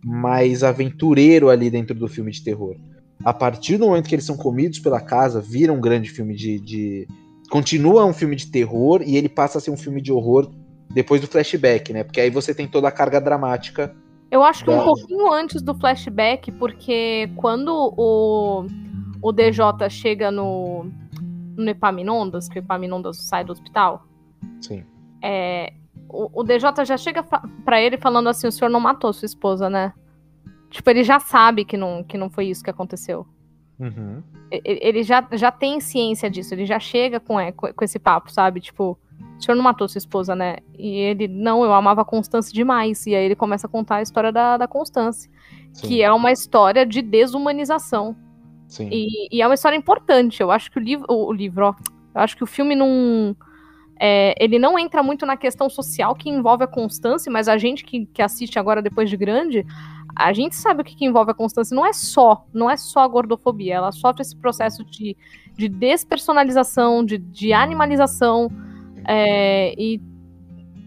mais 0.05 0.63
aventureiro 0.63 1.49
ali 1.49 1.71
dentro 1.71 1.95
do 1.95 2.09
filme 2.09 2.31
de 2.31 2.43
terror. 2.43 2.77
A 3.25 3.33
partir 3.33 3.77
do 3.77 3.87
momento 3.87 4.09
que 4.09 4.15
eles 4.15 4.25
são 4.25 4.37
comidos 4.37 4.81
pela 4.81 5.01
casa, 5.01 5.41
vira 5.41 5.73
um 5.73 5.81
grande 5.81 6.11
filme 6.11 6.35
de, 6.35 6.59
de. 6.59 7.09
Continua 7.51 8.05
um 8.05 8.13
filme 8.13 8.35
de 8.35 8.51
terror 8.51 9.03
e 9.05 9.17
ele 9.17 9.29
passa 9.29 9.59
a 9.59 9.61
ser 9.61 9.71
um 9.71 9.77
filme 9.77 10.01
de 10.01 10.13
horror 10.13 10.51
depois 10.93 11.21
do 11.21 11.27
flashback, 11.27 11.93
né? 11.93 12.03
Porque 12.03 12.21
aí 12.21 12.31
você 12.31 12.55
tem 12.55 12.67
toda 12.67 12.89
a 12.89 12.93
carga 12.93 13.21
dramática. 13.21 13.95
Eu 14.31 14.43
acho 14.43 14.65
que 14.65 14.71
da... 14.71 14.81
um 14.81 14.85
pouquinho 14.85 15.31
antes 15.33 15.63
do 15.63 15.75
flashback, 15.75 16.51
porque 16.53 17.31
quando 17.37 17.95
o, 17.97 18.67
o 19.23 19.33
DJ 19.33 19.65
chega 19.89 20.31
no, 20.31 20.91
no 21.57 21.71
Epaminondas, 21.71 22.49
que 22.49 22.59
o 22.59 22.61
Epaminondas 22.61 23.19
sai 23.19 23.45
do 23.45 23.53
hospital. 23.53 24.07
Sim. 24.61 24.85
É, 25.23 25.73
o, 26.13 26.41
o 26.41 26.45
DJ 26.45 26.85
já 26.85 26.97
chega 26.97 27.23
para 27.65 27.81
ele 27.81 27.97
falando 27.97 28.29
assim: 28.29 28.47
o 28.47 28.53
senhor 28.53 28.71
não 28.71 28.81
matou 28.81 29.13
sua 29.13 29.27
esposa, 29.27 29.71
né? 29.71 29.93
Tipo, 30.71 30.89
ele 30.91 31.03
já 31.03 31.19
sabe 31.19 31.65
que 31.65 31.77
não, 31.77 32.05
que 32.05 32.17
não 32.17 32.31
foi 32.31 32.47
isso 32.47 32.63
que 32.63 32.71
aconteceu. 32.71 33.27
Uhum. 33.79 34.23
Ele, 34.51 34.79
ele, 34.83 35.03
já, 35.03 35.27
já 35.33 35.51
tem 35.51 35.81
ciência 35.81 36.31
disso, 36.31 36.55
ele 36.55 36.67
já 36.67 36.79
chega 36.79 37.19
com, 37.19 37.41
é, 37.41 37.53
com, 37.53 37.85
esse 37.85 37.99
papo, 37.99 38.31
sabe? 38.31 38.61
Tipo, 38.61 38.99
o 39.39 39.43
senhor 39.43 39.57
não 39.57 39.65
matou 39.65 39.89
sua 39.89 39.99
esposa, 39.99 40.35
né? 40.35 40.57
E 40.79 40.97
ele, 40.97 41.27
não, 41.29 41.65
eu 41.65 41.73
amava 41.73 42.03
a 42.03 42.05
Constância 42.05 42.53
demais. 42.53 43.07
E 43.07 43.15
aí 43.15 43.25
ele 43.25 43.35
começa 43.35 43.67
a 43.67 43.71
contar 43.71 43.97
a 43.97 44.03
história 44.03 44.31
da, 44.31 44.57
da 44.57 44.69
Constância, 44.69 45.31
Sim. 45.73 45.89
que 45.89 46.03
é 46.03 46.13
uma 46.13 46.31
história 46.31 46.87
de 46.87 47.03
desumanização. 47.03 48.17
Sim. 48.69 48.89
E, 48.91 49.29
e, 49.31 49.43
é 49.43 49.47
uma 49.47 49.55
história 49.55 49.77
importante. 49.77 50.41
Eu 50.41 50.51
acho 50.51 50.71
que 50.71 50.79
o 50.79 50.83
livro, 50.83 51.07
o, 51.09 51.27
o 51.29 51.33
livro, 51.33 51.67
ó, 51.67 51.75
eu 52.15 52.21
acho 52.21 52.37
que 52.37 52.45
o 52.45 52.47
filme 52.47 52.75
não 52.75 53.37
é, 54.05 54.35
ele 54.41 54.59
não 54.59 54.77
entra 54.77 55.01
muito 55.01 55.25
na 55.25 55.37
questão 55.37 55.71
social 55.71 56.13
que 56.17 56.29
envolve 56.29 56.65
a 56.65 56.67
constância, 56.67 57.31
mas 57.31 57.47
a 57.47 57.57
gente 57.57 57.85
que, 57.85 58.05
que 58.07 58.21
assiste 58.21 58.59
agora 58.59 58.83
depois 58.83 59.09
de 59.09 59.17
grande, 59.17 59.65
a 60.17 60.33
gente 60.33 60.57
sabe 60.57 60.83
o 60.83 60.85
que, 60.85 60.97
que, 60.97 61.05
envolve 61.05 61.31
a 61.31 61.35
constância. 61.35 61.73
Não 61.73 61.87
é 61.87 61.93
só, 61.93 62.45
não 62.53 62.69
é 62.69 62.77
só 62.77 62.99
a 62.99 63.07
gordofobia. 63.07 63.77
Ela 63.77 63.93
sofre 63.93 64.23
esse 64.23 64.35
processo 64.35 64.85
de, 64.85 65.17
de 65.57 65.69
despersonalização, 65.69 67.05
de, 67.05 67.17
de 67.17 67.53
animalização. 67.53 68.51
É, 69.07 69.73
e, 69.81 70.01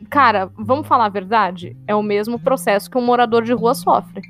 cara, 0.09 0.51
vamos 0.57 0.85
falar 0.85 1.05
a 1.05 1.09
verdade? 1.09 1.73
É 1.87 1.95
o 1.95 2.03
mesmo 2.03 2.37
processo 2.37 2.91
que 2.91 2.97
um 2.97 3.05
morador 3.05 3.43
de 3.45 3.53
rua 3.53 3.73
sofre. 3.75 4.23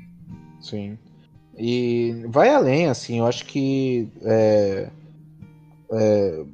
Sim. 0.60 0.96
E 1.58 2.24
vai 2.28 2.50
além, 2.50 2.86
assim, 2.86 3.18
eu 3.18 3.26
acho 3.26 3.44
que. 3.46 4.08
É, 4.22 4.90
é, 5.90 6.44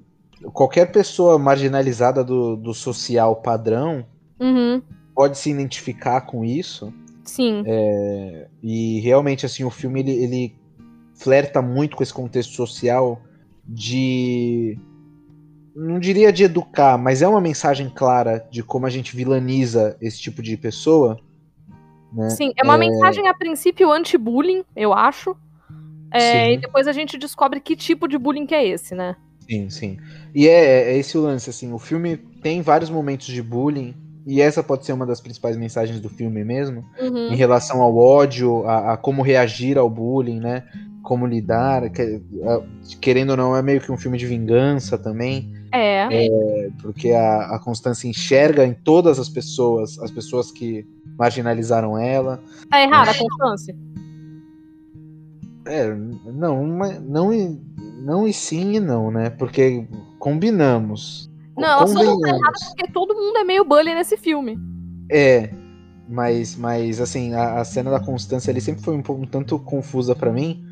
qualquer 0.53 0.91
pessoa 0.91 1.39
marginalizada 1.39 2.25
do, 2.25 2.57
do 2.57 2.75
social 2.75 3.37
padrão 3.37 4.05
uhum. 4.41 4.83
pode 5.15 5.39
se 5.39 5.51
identificar 5.51 6.23
com 6.23 6.45
isso. 6.45 6.93
Sim. 7.25 7.63
É, 7.67 8.49
e 8.63 9.01
realmente, 9.01 9.47
assim, 9.47 9.65
o 9.65 9.71
filme 9.71 10.01
ele, 10.01 10.13
ele 10.13 10.57
flerta 11.15 11.63
muito 11.63 11.97
com 11.97 12.03
esse 12.03 12.13
contexto 12.13 12.55
social 12.55 13.21
de. 13.65 14.79
Não 15.75 15.99
diria 15.99 16.33
de 16.33 16.45
educar, 16.45 16.99
mas 16.99 17.23
é 17.23 17.29
uma 17.29 17.41
mensagem 17.41 17.89
clara 17.89 18.47
de 18.51 18.63
como 18.63 18.85
a 18.85 18.91
gente 18.91 19.17
vilaniza 19.17 19.97
esse 20.01 20.21
tipo 20.21 20.43
de 20.43 20.57
pessoa. 20.57 21.19
Né? 22.13 22.29
Sim, 22.29 22.53
é 22.57 22.63
uma 22.63 22.75
é... 22.75 22.79
mensagem 22.79 23.27
a 23.27 23.33
princípio 23.33 23.91
anti-bullying, 23.91 24.65
eu 24.77 24.93
acho. 24.93 25.35
É, 26.13 26.53
e 26.53 26.59
depois 26.59 26.87
a 26.87 26.93
gente 26.93 27.17
descobre 27.17 27.59
que 27.59 27.75
tipo 27.75 28.07
de 28.07 28.19
bullying 28.19 28.45
que 28.45 28.55
é 28.55 28.67
esse, 28.67 28.95
né? 28.95 29.17
Sim, 29.53 29.69
sim. 29.69 29.99
E 30.35 30.49
é, 30.49 30.93
é 30.93 30.97
esse 30.97 31.19
o 31.19 31.21
lance, 31.21 31.51
assim, 31.51 31.73
o 31.73 31.79
filme 31.79 32.17
tem 32.17 32.63
vários 32.63 32.89
momentos 32.89 33.27
de 33.27 33.43
bullying, 33.43 33.95
e 34.27 34.41
essa 34.41 34.63
pode 34.63 34.87
ser 34.87 34.93
uma 34.93 35.05
das 35.05 35.21
principais 35.21 35.59
mensagens 35.59 36.01
do 36.01 36.09
filme 36.09 36.43
mesmo, 36.43 36.85
uhum. 36.99 37.33
em 37.33 37.37
relação 37.37 37.83
ao 37.83 37.95
ódio, 37.95 38.67
a, 38.67 38.95
a, 38.95 38.97
como 38.97 39.21
reagir 39.21 39.77
ao 39.77 39.91
bullying, 39.91 40.41
né? 40.41 40.65
Como 41.03 41.27
lidar, 41.27 41.91
que, 41.91 42.23
a, 42.45 42.63
querendo 42.99 43.31
ou 43.31 43.37
não, 43.37 43.55
é 43.55 43.61
meio 43.61 43.81
que 43.81 43.93
um 43.93 43.97
filme 43.99 44.17
de 44.17 44.25
vingança 44.27 44.97
também. 44.97 45.53
É. 45.71 46.27
é 46.27 46.71
porque 46.81 47.11
a, 47.11 47.57
a 47.57 47.59
Constância 47.59 48.09
enxerga 48.09 48.65
em 48.65 48.73
todas 48.73 49.19
as 49.19 49.29
pessoas, 49.29 49.99
as 49.99 50.11
pessoas 50.11 50.51
que 50.51 50.87
marginalizaram 51.19 51.99
ela. 51.99 52.43
Tá 52.71 52.81
errada 52.81 53.11
a 53.11 53.15
Constância? 53.15 53.77
É, 55.67 55.95
não, 55.95 56.67
não, 56.67 57.01
não 57.01 57.33
e 58.27 58.33
sim 58.33 58.75
e 58.75 58.81
não, 58.81 59.11
né? 59.11 59.31
Porque 59.31 59.87
combinamos. 60.19 61.31
Não, 61.57 61.69
ela 61.69 61.87
só 61.87 62.03
não 62.03 62.21
tá 62.21 62.29
errada 62.29 62.59
porque 62.69 62.93
todo 62.93 63.15
mundo 63.15 63.39
é 63.39 63.45
meio 63.45 63.65
bully 63.65 63.95
nesse 63.95 64.17
filme. 64.17 64.59
É, 65.11 65.51
mas, 66.09 66.57
mas 66.57 67.01
assim, 67.01 67.35
a, 67.35 67.61
a 67.61 67.65
cena 67.65 67.91
da 67.91 68.01
Constância 68.01 68.51
ali 68.51 68.61
sempre 68.61 68.83
foi 68.83 68.95
um, 68.95 69.03
pouco, 69.03 69.23
um 69.23 69.27
tanto 69.27 69.59
confusa 69.59 70.15
para 70.15 70.33
mim, 70.33 70.65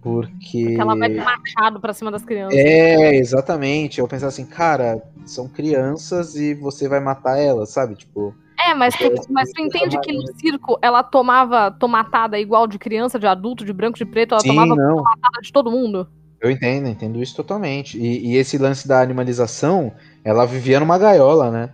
porque... 0.00 0.64
porque 0.64 0.80
ela 0.80 0.96
vai 0.96 1.08
machado 1.08 1.80
pra 1.80 1.92
cima 1.92 2.10
das 2.10 2.24
crianças. 2.24 2.58
É, 2.58 3.14
exatamente. 3.14 4.00
Eu 4.00 4.08
pensava 4.08 4.28
assim, 4.28 4.46
cara, 4.46 5.02
são 5.24 5.48
crianças 5.48 6.36
e 6.36 6.54
você 6.54 6.88
vai 6.88 7.00
matar 7.00 7.38
elas, 7.38 7.70
sabe? 7.70 7.94
Tipo... 7.94 8.34
É, 8.64 8.74
mas 8.74 8.94
tu, 8.94 9.10
mas 9.30 9.50
tu 9.50 9.60
entende 9.60 9.98
que 10.00 10.12
no 10.12 10.22
circo 10.38 10.78
ela 10.80 11.02
tomava 11.02 11.70
tomatada 11.70 12.38
igual 12.38 12.66
de 12.66 12.78
criança, 12.78 13.18
de 13.18 13.26
adulto, 13.26 13.64
de 13.64 13.72
branco, 13.72 13.98
de 13.98 14.04
preto, 14.04 14.34
ela 14.34 14.40
Sim, 14.40 14.48
tomava 14.48 14.76
não. 14.76 14.96
tomatada 14.96 15.40
de 15.42 15.52
todo 15.52 15.70
mundo? 15.70 16.08
Eu 16.42 16.50
entendo, 16.50 16.88
entendo 16.88 17.22
isso 17.22 17.36
totalmente. 17.36 17.96
E, 17.96 18.32
e, 18.32 18.36
esse 18.36 18.58
lance 18.58 18.88
da 18.88 19.00
animalização, 19.00 19.92
ela 20.24 20.44
vivia 20.44 20.80
numa 20.80 20.98
gaiola, 20.98 21.50
né? 21.50 21.70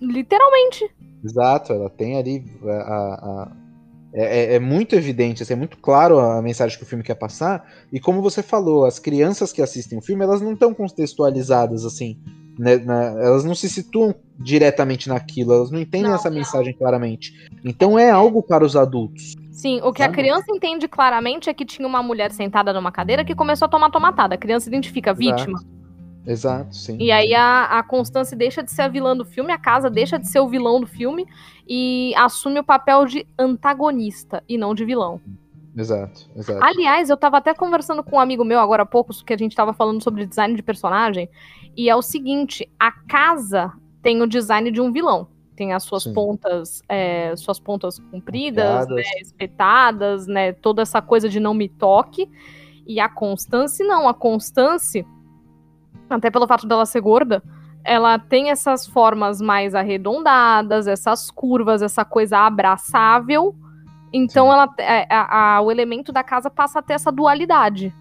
Literalmente. 0.00 0.90
Exato, 1.24 1.72
ela 1.72 1.88
tem 1.88 2.18
ali 2.18 2.44
a, 2.64 2.68
a, 2.68 3.14
a 3.14 3.52
é, 4.12 4.24
é, 4.24 4.54
é, 4.54 4.58
muito 4.58 4.96
evidente, 4.96 5.42
assim, 5.42 5.52
é 5.52 5.56
muito 5.56 5.76
claro 5.76 6.18
a 6.18 6.42
mensagem 6.42 6.76
que 6.76 6.82
o 6.82 6.86
filme 6.86 7.04
quer 7.04 7.14
passar. 7.14 7.64
E 7.92 8.00
como 8.00 8.20
você 8.20 8.42
falou, 8.42 8.86
as 8.86 8.98
crianças 8.98 9.52
que 9.52 9.62
assistem 9.62 9.98
o 9.98 10.02
filme, 10.02 10.24
elas 10.24 10.40
não 10.40 10.54
estão 10.54 10.74
contextualizadas 10.74 11.84
assim 11.84 12.18
né, 12.58 12.76
na, 12.76 13.04
elas 13.20 13.44
não 13.44 13.54
se 13.54 13.68
situam 13.68 14.14
diretamente 14.38 15.08
naquilo, 15.08 15.52
elas 15.52 15.70
não 15.70 15.78
entendem 15.78 16.08
não, 16.08 16.16
essa 16.16 16.28
não. 16.28 16.36
mensagem 16.36 16.74
claramente. 16.74 17.48
Então 17.64 17.98
é 17.98 18.10
algo 18.10 18.42
para 18.42 18.64
os 18.64 18.74
adultos. 18.74 19.36
Sim, 19.58 19.80
o 19.82 19.92
que 19.92 20.04
sabe? 20.04 20.12
a 20.12 20.14
criança 20.14 20.44
entende 20.52 20.86
claramente 20.86 21.50
é 21.50 21.52
que 21.52 21.64
tinha 21.64 21.86
uma 21.86 22.00
mulher 22.00 22.30
sentada 22.30 22.72
numa 22.72 22.92
cadeira 22.92 23.24
que 23.24 23.34
começou 23.34 23.66
a 23.66 23.68
tomar 23.68 23.90
tomatada. 23.90 24.36
A 24.36 24.38
criança 24.38 24.68
identifica 24.68 25.10
a 25.10 25.12
vítima. 25.14 25.58
Exato, 26.24 26.76
sim. 26.76 26.96
E 27.00 27.10
aí 27.10 27.34
a, 27.34 27.64
a 27.64 27.82
Constância 27.82 28.36
deixa 28.36 28.62
de 28.62 28.70
ser 28.70 28.82
a 28.82 28.88
vilã 28.88 29.16
do 29.16 29.24
filme, 29.24 29.50
a 29.50 29.58
casa 29.58 29.90
deixa 29.90 30.16
de 30.16 30.28
ser 30.28 30.38
o 30.38 30.48
vilão 30.48 30.80
do 30.80 30.86
filme 30.86 31.26
e 31.66 32.14
assume 32.14 32.60
o 32.60 32.64
papel 32.64 33.04
de 33.04 33.26
antagonista 33.36 34.44
e 34.48 34.56
não 34.56 34.76
de 34.76 34.84
vilão. 34.84 35.20
Exato, 35.76 36.30
exato. 36.36 36.62
Aliás, 36.62 37.10
eu 37.10 37.16
tava 37.16 37.38
até 37.38 37.52
conversando 37.52 38.04
com 38.04 38.14
um 38.14 38.20
amigo 38.20 38.44
meu 38.44 38.60
agora 38.60 38.84
há 38.84 38.86
pouco, 38.86 39.12
que 39.24 39.32
a 39.32 39.36
gente 39.36 39.56
tava 39.56 39.72
falando 39.72 40.00
sobre 40.00 40.24
design 40.24 40.54
de 40.54 40.62
personagem, 40.62 41.28
E 41.76 41.90
é 41.90 41.96
o 41.96 42.02
seguinte: 42.02 42.70
a 42.78 42.92
casa 42.92 43.72
tem 44.02 44.22
o 44.22 44.26
design 44.28 44.70
de 44.70 44.80
um 44.80 44.92
vilão. 44.92 45.26
Tem 45.58 45.72
as 45.72 45.82
suas 45.82 46.04
Sim. 46.04 46.12
pontas, 46.12 46.84
é, 46.88 47.34
suas 47.34 47.58
pontas 47.58 47.98
compridas, 47.98 48.86
né, 48.88 49.02
espetadas, 49.20 50.28
né? 50.28 50.52
Toda 50.52 50.82
essa 50.82 51.02
coisa 51.02 51.28
de 51.28 51.40
não 51.40 51.52
me 51.52 51.68
toque. 51.68 52.30
E 52.86 53.00
a 53.00 53.08
Constance, 53.08 53.82
não. 53.82 54.08
A 54.08 54.14
Constance, 54.14 55.04
até 56.08 56.30
pelo 56.30 56.46
fato 56.46 56.64
dela 56.64 56.86
ser 56.86 57.00
gorda, 57.00 57.42
ela 57.82 58.20
tem 58.20 58.50
essas 58.50 58.86
formas 58.86 59.40
mais 59.40 59.74
arredondadas, 59.74 60.86
essas 60.86 61.28
curvas, 61.28 61.82
essa 61.82 62.04
coisa 62.04 62.38
abraçável. 62.38 63.52
Então 64.12 64.46
Sim. 64.46 64.52
ela, 64.52 64.74
é, 64.78 65.12
a- 65.12 65.56
a- 65.56 65.60
o 65.60 65.72
elemento 65.72 66.12
da 66.12 66.22
casa 66.22 66.48
passa 66.48 66.78
a 66.78 66.82
ter 66.82 66.92
essa 66.92 67.10
dualidade. 67.10 67.92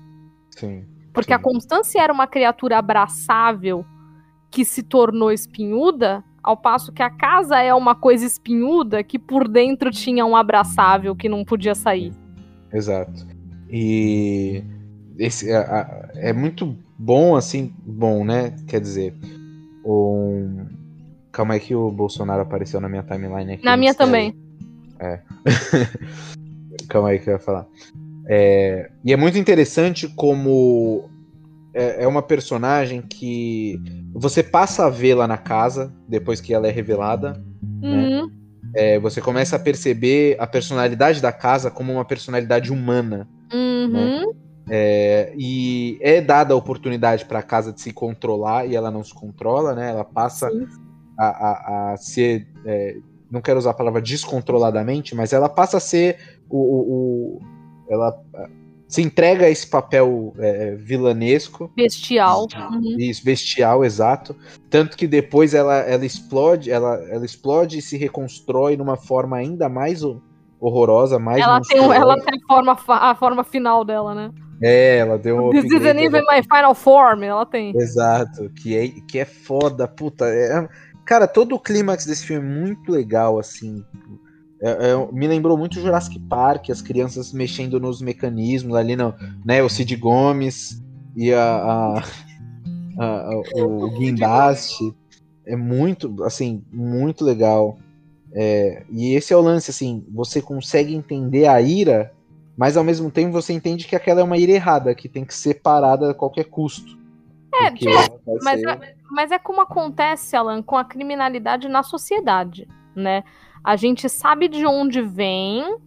Sim. 0.51 0.86
Porque 1.12 1.34
Sim. 1.34 1.39
a 1.39 1.39
Constância 1.39 1.99
era 2.03 2.14
uma 2.14 2.28
criatura 2.28 2.78
abraçável 2.78 3.84
que 4.51 4.64
se 4.64 4.84
tornou 4.84 5.32
espinhuda, 5.32 6.24
ao 6.48 6.56
passo 6.56 6.93
que 6.93 7.04
a 7.04 7.10
casa 7.10 7.60
é 7.60 7.74
uma 7.74 7.93
coisa 7.93 8.26
espinhuda 8.26 9.04
que 9.04 9.20
por 9.20 9.48
dentro 9.50 9.91
tinha 9.91 10.26
um 10.26 10.36
abraçável 10.36 11.14
que 11.16 11.28
não 11.28 11.43
podia 11.43 11.76
sair. 11.76 12.14
Exato. 12.72 13.28
E 13.70 14.64
esse 15.20 15.52
a- 15.52 15.60
a- 15.82 16.10
é 16.16 16.32
muito 16.32 16.78
bom, 16.98 17.36
assim, 17.36 17.74
bom, 17.86 18.24
né? 18.24 18.56
Quer 18.66 18.80
dizer, 18.80 19.14
um... 19.86 20.66
calma 21.34 21.56
aí 21.56 21.60
que 21.60 21.76
o 21.76 21.91
Bolsonaro 21.91 22.41
apareceu 22.41 22.80
na 22.80 22.88
minha 22.88 23.04
timeline 23.04 23.54
aqui. 23.54 23.66
Na 23.66 23.76
minha 23.76 23.93
também. 23.93 24.34
Calma 26.89 27.10
aí 27.10 27.20
que 27.20 27.30
eu 27.30 27.34
ia 27.34 27.39
falar. 27.39 27.68
É, 28.26 28.89
e 29.04 29.12
é 29.14 29.18
muito 29.18 29.38
interessante 29.38 30.08
como 30.16 31.10
é, 31.78 32.03
é 32.03 32.07
uma 32.07 32.21
personagem 32.21 33.01
que 33.01 33.80
você 34.13 34.41
passa 34.41 34.86
a 34.86 34.89
vê-la 34.89 35.28
na 35.28 35.38
casa 35.38 35.93
depois 36.07 36.41
que 36.41 36.53
ela 36.53 36.67
é 36.67 36.71
revelada. 36.71 37.41
Uhum. 37.84 38.32
É, 38.75 38.99
você 38.99 39.21
começa 39.21 39.55
a 39.55 39.59
perceber 39.59 40.36
a 40.39 40.47
personalidade 40.47 41.21
da 41.21 41.32
casa 41.32 41.69
como 41.71 41.93
uma 41.93 42.03
personalidade 42.05 42.71
humana. 42.71 43.28
Uhum. 43.53 44.34
É, 44.69 45.34
e 45.38 45.97
é 46.01 46.19
dada 46.19 46.53
a 46.53 46.57
oportunidade 46.57 47.23
para 47.25 47.39
a 47.39 47.43
casa 47.43 47.71
de 47.71 47.80
se 47.80 47.93
controlar 47.93 48.65
e 48.65 48.75
ela 48.75 48.91
não 48.91 49.03
se 49.03 49.13
controla, 49.13 49.73
né? 49.73 49.91
Ela 49.91 50.03
passa 50.03 50.49
a, 51.17 51.25
a- 51.25 51.93
a 51.93 51.97
ser. 51.97 52.47
é, 52.65 52.97
não 53.32 53.41
quero 53.41 53.59
usar 53.59 53.71
a 53.71 53.73
palavra 53.73 54.01
descontroladamente, 54.01 55.13
mas 55.15 55.32
ela 55.32 55.47
passa 55.47 55.78
a 55.78 55.80
ser 55.80 56.17
o. 56.49 56.57
o- 56.57 57.38
o- 57.38 57.41
ela 57.89 58.13
se 58.88 59.01
entrega 59.01 59.45
a 59.45 59.49
esse 59.49 59.67
papel 59.67 60.33
é, 60.39 60.75
vilanesco. 60.75 61.71
Bestial. 61.75 62.47
Uhum. 62.71 62.95
Isso, 62.97 63.23
bestial, 63.23 63.83
exato. 63.83 64.35
Tanto 64.69 64.95
que 64.95 65.05
depois 65.07 65.53
ela, 65.53 65.75
ela 65.79 66.05
explode, 66.05 66.71
ela, 66.71 66.95
ela 67.09 67.25
explode 67.25 67.79
e 67.79 67.81
se 67.81 67.97
reconstrói 67.97 68.77
numa 68.77 68.95
forma 68.95 69.35
ainda 69.38 69.67
mais 69.67 70.03
ho- 70.03 70.21
horrorosa, 70.59 71.19
mais 71.19 71.43
Ela 71.43 71.59
tem, 71.61 71.77
monstruosa. 71.79 71.95
ela 72.01 72.15
tem 72.21 72.39
a, 72.41 72.47
forma, 72.47 72.77
a 72.88 73.15
forma 73.15 73.43
final 73.43 73.83
dela, 73.83 74.15
né? 74.15 74.31
É, 74.61 74.97
ela 74.97 75.17
deu 75.19 75.38
um 75.38 75.49
This 75.51 75.65
isn't 75.65 76.01
even 76.01 76.21
my 76.21 76.41
final 76.41 76.73
form. 76.73 77.23
Ela 77.23 77.45
tem. 77.45 77.75
Exato, 77.77 78.49
que 78.55 78.75
é, 78.75 78.88
que 79.07 79.19
é 79.19 79.25
foda, 79.25 79.88
puta. 79.88 80.25
é- 80.25 80.67
cara, 81.05 81.27
todo 81.27 81.53
o 81.55 81.59
clímax 81.59 82.05
desse 82.05 82.25
filme 82.25 82.43
é 82.47 82.59
muito 82.61 82.91
legal, 82.91 83.38
assim. 83.38 83.83
É- 84.62 84.91
é- 84.91 85.12
me 85.12 85.28
lembrou 85.28 85.58
muito 85.58 85.80
Jurassic 85.80 86.20
Park, 86.22 86.70
as 86.70 86.82
crianças 86.82 87.32
mexendo 87.32 87.80
nos 87.80 88.01
mecanismos 88.01 88.76
ali, 88.76 88.95
não, 88.95 89.14
né? 89.45 89.62
O 89.62 89.70
Cid 89.70 89.95
Gomes 89.95 90.82
e 91.16 91.32
a, 91.34 91.43
a- 91.43 92.03
a- 92.99 93.30
a- 93.32 93.38
o 93.66 93.89
guindaste. 93.97 94.93
É 95.45 95.55
muito, 95.55 96.24
assim, 96.24 96.62
muito 96.72 97.24
legal. 97.24 97.78
É, 98.34 98.84
e 98.91 99.14
esse 99.14 99.32
é 99.34 99.38
o 99.38 99.41
lance, 99.41 99.72
assim, 99.72 100.05
você 100.14 100.41
consegue 100.41 100.93
entender 100.93 101.47
a 101.47 101.62
ira, 101.62 102.12
mas 102.58 102.76
ao 102.76 102.84
mesmo 102.84 103.10
tempo 103.10 103.32
você 103.32 103.53
entende 103.53 103.88
que 103.88 103.95
aquela 103.95 104.20
é 104.20 104.24
uma 104.24 104.38
ira 104.38 104.51
errada, 104.51 104.93
que 104.93 105.08
tem 105.08 105.24
que 105.24 105.34
ser 105.34 105.62
parada 105.62 106.12
a 106.12 106.14
qualquer 106.14 106.45
custo. 106.45 106.97
É, 107.53 107.70
Porque 107.72 107.86
vai 107.89 108.10
Mas 108.43 108.60
ser- 108.60 108.70
é, 108.70 108.95
mas 109.10 109.32
é 109.32 109.39
como 109.39 109.62
acontece, 109.62 110.36
Alan, 110.36 110.62
com 110.62 110.76
a 110.76 110.84
criminalidade 110.84 111.68
na 111.70 111.82
sociedade, 111.82 112.68
né? 112.95 113.24
A 113.68 113.76
gente 113.76 114.07
sabe 114.07 114.47
de 114.47 114.65
onde 114.65 115.01
vem, 115.01 115.78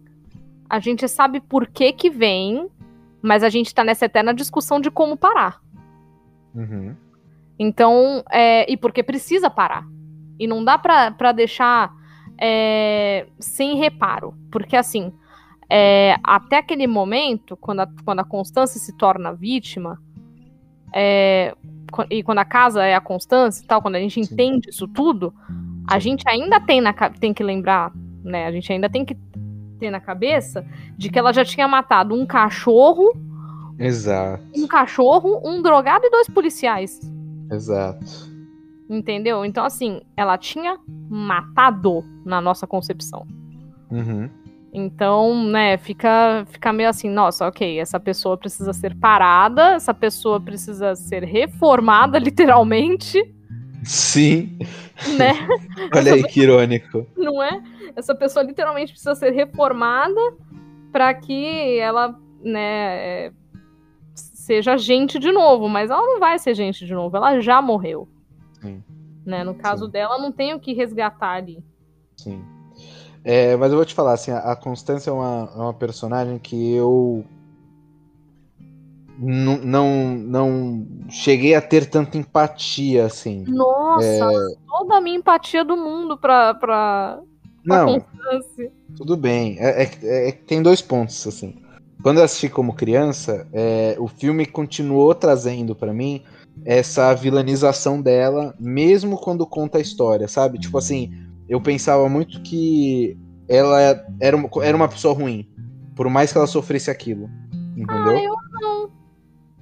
a 0.69 0.77
gente 0.77 1.07
sabe 1.07 1.41
por 1.41 1.65
que 1.65 1.91
que 1.91 2.11
vem, 2.11 2.69
mas 3.23 3.43
a 3.43 3.49
gente 3.49 3.73
tá 3.73 3.83
nessa 3.83 4.05
eterna 4.05 4.35
discussão 4.35 4.79
de 4.79 4.91
como 4.91 5.17
parar. 5.17 5.59
Uhum. 6.53 6.95
Então, 7.57 8.23
é, 8.29 8.71
e 8.71 8.77
porque 8.77 9.01
precisa 9.01 9.49
parar. 9.49 9.83
E 10.37 10.45
não 10.45 10.63
dá 10.63 10.77
pra, 10.77 11.09
pra 11.09 11.31
deixar 11.31 11.91
é, 12.39 13.25
sem 13.39 13.75
reparo. 13.77 14.35
Porque, 14.51 14.75
assim, 14.75 15.11
é, 15.67 16.17
até 16.23 16.57
aquele 16.57 16.85
momento, 16.85 17.57
quando 17.57 17.79
a, 17.79 17.87
quando 18.05 18.19
a 18.19 18.23
Constância 18.23 18.79
se 18.79 18.95
torna 18.95 19.33
vítima, 19.33 19.99
é, 20.93 21.55
e 22.11 22.21
quando 22.21 22.37
a 22.37 22.45
casa 22.45 22.85
é 22.85 22.93
a 22.93 23.01
Constância 23.01 23.63
e 23.63 23.65
tal, 23.65 23.81
quando 23.81 23.95
a 23.95 23.99
gente 23.99 24.23
Sim. 24.23 24.33
entende 24.33 24.69
isso 24.69 24.87
tudo, 24.87 25.33
a 25.91 25.99
gente 25.99 26.23
ainda 26.25 26.57
tem, 26.57 26.79
na, 26.79 26.93
tem 26.93 27.33
que 27.33 27.43
lembrar, 27.43 27.91
né? 28.23 28.45
A 28.45 28.51
gente 28.51 28.71
ainda 28.71 28.89
tem 28.89 29.03
que 29.03 29.13
ter 29.77 29.91
na 29.91 29.99
cabeça 29.99 30.65
de 30.97 31.09
que 31.09 31.19
ela 31.19 31.33
já 31.33 31.43
tinha 31.43 31.67
matado 31.67 32.15
um 32.15 32.25
cachorro, 32.25 33.11
Exato, 33.77 34.41
um 34.55 34.67
cachorro, 34.67 35.41
um 35.43 35.61
drogado 35.61 36.05
e 36.05 36.09
dois 36.09 36.29
policiais. 36.29 36.99
exato. 37.51 38.31
Entendeu? 38.89 39.43
Então, 39.43 39.65
assim, 39.65 40.01
ela 40.15 40.37
tinha 40.37 40.77
matado 41.09 42.03
na 42.25 42.39
nossa 42.39 42.65
concepção. 42.65 43.25
Uhum. 43.89 44.29
Então, 44.73 45.45
né, 45.45 45.77
fica, 45.77 46.45
fica 46.49 46.71
meio 46.71 46.89
assim, 46.89 47.09
nossa, 47.09 47.47
ok, 47.47 47.79
essa 47.79 47.99
pessoa 47.99 48.37
precisa 48.37 48.71
ser 48.71 48.95
parada, 48.95 49.73
essa 49.73 49.93
pessoa 49.93 50.39
precisa 50.39 50.95
ser 50.95 51.23
reformada, 51.23 52.17
literalmente, 52.19 53.21
Sim, 53.83 54.57
né? 55.17 55.33
olha 55.95 56.13
aí 56.13 56.23
que 56.23 56.41
irônico. 56.41 57.05
Não 57.17 57.41
é? 57.41 57.61
Essa 57.95 58.13
pessoa 58.13 58.43
literalmente 58.43 58.91
precisa 58.91 59.15
ser 59.15 59.31
reformada 59.31 60.21
para 60.91 61.13
que 61.13 61.79
ela, 61.79 62.15
né, 62.43 63.31
seja 64.13 64.77
gente 64.77 65.17
de 65.17 65.31
novo, 65.31 65.67
mas 65.67 65.89
ela 65.89 66.01
não 66.01 66.19
vai 66.19 66.37
ser 66.37 66.53
gente 66.53 66.85
de 66.85 66.93
novo, 66.93 67.15
ela 67.15 67.39
já 67.39 67.61
morreu. 67.61 68.07
Sim. 68.61 68.83
Né? 69.25 69.43
No 69.43 69.55
caso 69.55 69.85
Sim. 69.85 69.91
dela, 69.91 70.17
não 70.17 70.31
tem 70.31 70.53
o 70.53 70.59
que 70.59 70.73
resgatar 70.73 71.37
ali. 71.37 71.63
Sim. 72.17 72.43
É, 73.23 73.55
mas 73.55 73.71
eu 73.71 73.77
vou 73.77 73.85
te 73.85 73.93
falar, 73.93 74.13
assim, 74.13 74.31
a, 74.31 74.39
a 74.39 74.55
Constância 74.55 75.09
é 75.09 75.13
uma, 75.13 75.49
é 75.55 75.57
uma 75.57 75.73
personagem 75.73 76.39
que 76.39 76.73
eu 76.73 77.23
não, 79.21 79.57
não, 79.57 80.15
não 80.15 80.87
cheguei 81.09 81.53
a 81.53 81.61
ter 81.61 81.85
tanta 81.85 82.17
empatia, 82.17 83.05
assim. 83.05 83.43
Nossa, 83.47 84.27
toda 84.67 84.97
a 84.97 85.01
minha 85.01 85.17
empatia 85.17 85.63
do 85.63 85.77
mundo 85.77 86.17
pra, 86.17 86.55
pra, 86.55 87.19
pra 87.63 87.85
Não, 87.85 87.99
Constance. 87.99 88.71
tudo 88.97 89.15
bem. 89.15 89.57
É, 89.59 89.83
é- 89.83 90.29
é 90.29 90.31
tem 90.31 90.61
dois 90.63 90.81
pontos, 90.81 91.27
assim. 91.27 91.55
Quando 92.01 92.17
eu 92.17 92.23
assisti 92.23 92.49
como 92.49 92.73
criança, 92.73 93.47
é, 93.53 93.95
o 93.99 94.07
filme 94.07 94.45
continuou 94.47 95.13
trazendo 95.13 95.75
pra 95.75 95.93
mim 95.93 96.23
essa 96.65 97.13
vilanização 97.13 98.01
dela, 98.01 98.55
mesmo 98.59 99.17
quando 99.17 99.45
conta 99.45 99.77
a 99.77 99.81
história, 99.81 100.27
sabe? 100.27 100.57
Tipo 100.57 100.79
assim, 100.79 101.11
eu 101.47 101.61
pensava 101.61 102.09
muito 102.09 102.41
que 102.41 103.15
ela 103.47 104.03
era 104.19 104.35
uma, 104.35 104.49
era 104.63 104.75
uma 104.75 104.87
pessoa 104.87 105.13
ruim, 105.13 105.47
por 105.95 106.09
mais 106.09 106.31
que 106.31 106.37
ela 106.39 106.47
sofresse 106.47 106.89
aquilo. 106.89 107.29
Entendeu? 107.77 108.17
Ah, 108.17 108.23
eu 108.23 108.35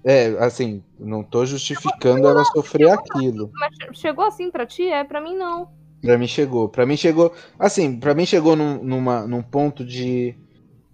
É, 0.04 0.28
assim, 0.39 0.82
não 1.00 1.24
tô 1.24 1.45
justificando 1.45 2.28
ela 2.28 2.43
sofrer 2.45 2.89
aquilo. 2.89 3.52
Mas 3.60 3.76
che- 3.76 3.93
chegou 3.93 4.26
assim 4.26 4.50
pra 4.50 4.66
ti? 4.66 4.88
É, 4.88 5.04
pra 5.04 5.20
mim 5.22 5.36
não. 5.36 5.68
Pra 6.02 6.18
mim 6.18 6.28
chegou. 6.28 6.70
Pra 6.70 6.86
mim 6.86 6.95
chegou. 6.95 7.34
Assim, 7.58 8.00
pra 8.00 8.14
mim 8.14 8.26
chegou 8.26 8.56
num, 8.56 8.82
numa, 8.84 9.28
num 9.28 9.41
ponto 9.41 9.84
de. 9.84 10.34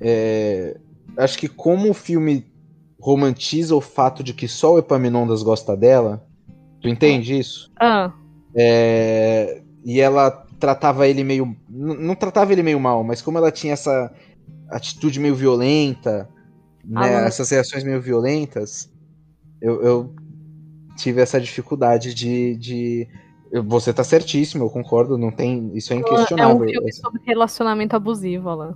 é, 0.02 0.76
acho 1.18 1.38
que 1.38 1.48
como 1.48 1.90
o 1.92 1.94
filme 1.94 2.46
romantiza 3.00 3.76
o 3.76 3.82
fato 3.82 4.24
de 4.24 4.34
que 4.34 4.48
só 4.48 4.74
o 4.74 4.80
Epaminondas 4.80 5.44
gosta 5.44 5.78
dela. 5.78 6.26
Tu 6.82 6.88
entende 6.90 7.38
isso? 7.38 7.72
Ah, 7.80 8.12
É, 8.56 9.62
e 9.84 10.00
ela 10.02 10.32
tratava 10.60 11.08
ele 11.08 11.24
meio. 11.24 11.56
Não 11.70 12.16
tratava 12.16 12.52
ele 12.54 12.64
meio 12.64 12.80
mal, 12.80 13.04
mas 13.04 13.22
como 13.22 13.38
ela 13.38 13.52
tinha 13.52 13.74
essa 13.74 14.12
atitude 14.70 15.20
meio 15.20 15.36
violenta, 15.36 16.28
né, 16.84 17.18
Ah, 17.18 17.28
essas 17.28 17.50
reações 17.52 17.84
meio 17.84 18.02
violentas, 18.02 18.90
eu, 19.66 19.82
eu 19.82 20.16
tive 20.96 21.22
essa 21.22 21.40
dificuldade 21.40 22.14
de. 22.14 22.56
de... 22.56 23.08
Você 23.66 23.94
tá 23.94 24.04
certíssimo, 24.04 24.66
eu 24.66 24.70
concordo, 24.70 25.18
não 25.18 25.32
tem. 25.32 25.72
Isso 25.76 25.94
é 25.94 25.96
é 25.96 26.00
um 26.00 26.02
inquestionável. 26.02 26.68
filme 26.68 26.94
sobre 26.94 27.22
relacionamento 27.26 27.96
abusivo, 27.96 28.50
Alan. 28.50 28.76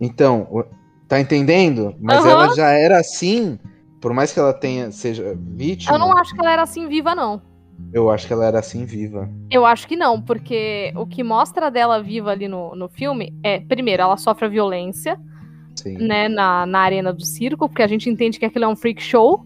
Então, 0.00 0.64
tá 1.06 1.20
entendendo? 1.20 1.94
Mas 2.00 2.20
Aham. 2.20 2.30
ela 2.30 2.54
já 2.54 2.70
era 2.70 2.98
assim 2.98 3.58
por 4.02 4.12
mais 4.12 4.32
que 4.32 4.40
ela 4.40 4.52
tenha 4.52 4.90
seja 4.90 5.34
vítima, 5.38 5.94
Eu 5.94 5.98
não 6.00 6.12
acho 6.18 6.34
que 6.34 6.40
ela 6.40 6.50
era 6.50 6.62
assim 6.62 6.88
viva, 6.88 7.14
não. 7.14 7.40
eu 7.94 8.10
acho 8.10 8.26
que 8.26 8.32
ela 8.32 8.44
era 8.44 8.58
assim 8.58 8.84
viva. 8.84 9.30
Eu 9.48 9.64
acho 9.64 9.86
que 9.86 9.94
não, 9.94 10.20
porque 10.20 10.92
o 10.96 11.06
que 11.06 11.22
mostra 11.22 11.70
dela 11.70 12.02
viva 12.02 12.32
ali 12.32 12.48
no, 12.48 12.74
no 12.74 12.88
filme 12.88 13.32
é, 13.44 13.60
primeiro, 13.60 14.02
ela 14.02 14.16
sofre 14.16 14.48
violência, 14.48 15.16
Sim. 15.74 15.98
né, 15.98 16.28
na, 16.28 16.66
na 16.66 16.80
arena 16.80 17.12
do 17.12 17.24
circo, 17.24 17.68
porque 17.68 17.82
a 17.82 17.86
gente 17.86 18.08
entende 18.08 18.38
que 18.38 18.44
aquilo 18.44 18.64
é 18.64 18.68
um 18.68 18.76
freak 18.76 19.02
show. 19.02 19.44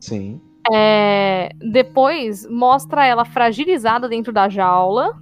Sim. 0.00 0.40
É, 0.72 1.50
depois 1.58 2.46
mostra 2.48 3.06
ela 3.06 3.24
fragilizada 3.24 4.08
dentro 4.08 4.32
da 4.32 4.48
jaula. 4.48 5.16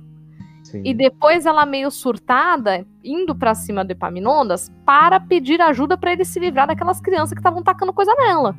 Sim. 0.65 0.83
E 0.85 0.93
depois 0.93 1.47
ela 1.47 1.65
meio 1.65 1.91
surtada, 1.93 2.85
indo 3.05 3.35
pra 3.37 3.55
cima 3.55 3.85
do 3.85 3.93
Epaminondas, 3.93 4.73
para 4.85 5.21
pedir 5.21 5.61
ajuda 5.61 5.97
pra 5.97 6.13
ele 6.13 6.25
se 6.25 6.41
livrar 6.41 6.67
daquelas 6.67 7.01
crianças 7.01 7.33
que 7.33 7.39
estavam 7.39 7.63
tacando 7.63 7.93
coisa 7.93 8.13
nela. 8.17 8.57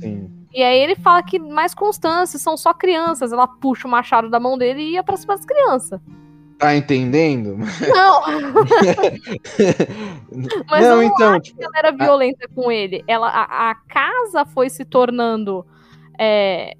Sim. 0.00 0.28
E 0.52 0.62
aí 0.62 0.78
ele 0.78 0.96
fala 0.96 1.22
que 1.22 1.38
mais 1.38 1.74
constância, 1.74 2.38
são 2.38 2.56
só 2.56 2.74
crianças. 2.74 3.32
Ela 3.32 3.46
puxa 3.46 3.86
o 3.86 3.90
machado 3.90 4.28
da 4.28 4.40
mão 4.40 4.58
dele 4.58 4.82
e 4.82 4.92
ia 4.92 5.04
pra 5.04 5.16
cima 5.16 5.36
das 5.36 5.44
crianças. 5.44 6.00
Tá 6.58 6.76
entendendo? 6.76 7.56
Não, 7.56 8.20
mas 10.70 10.82
não, 10.82 10.90
eu 10.90 10.96
não 10.96 11.02
então, 11.02 11.40
tipo, 11.40 11.62
ela 11.62 11.72
era 11.76 11.90
violenta 11.90 12.48
com 12.54 12.70
ele. 12.70 13.02
Ela, 13.06 13.28
a, 13.28 13.70
a 13.70 13.74
casa 13.74 14.44
foi 14.46 14.70
se 14.70 14.84
tornando. 14.84 15.66
é, 16.18 16.74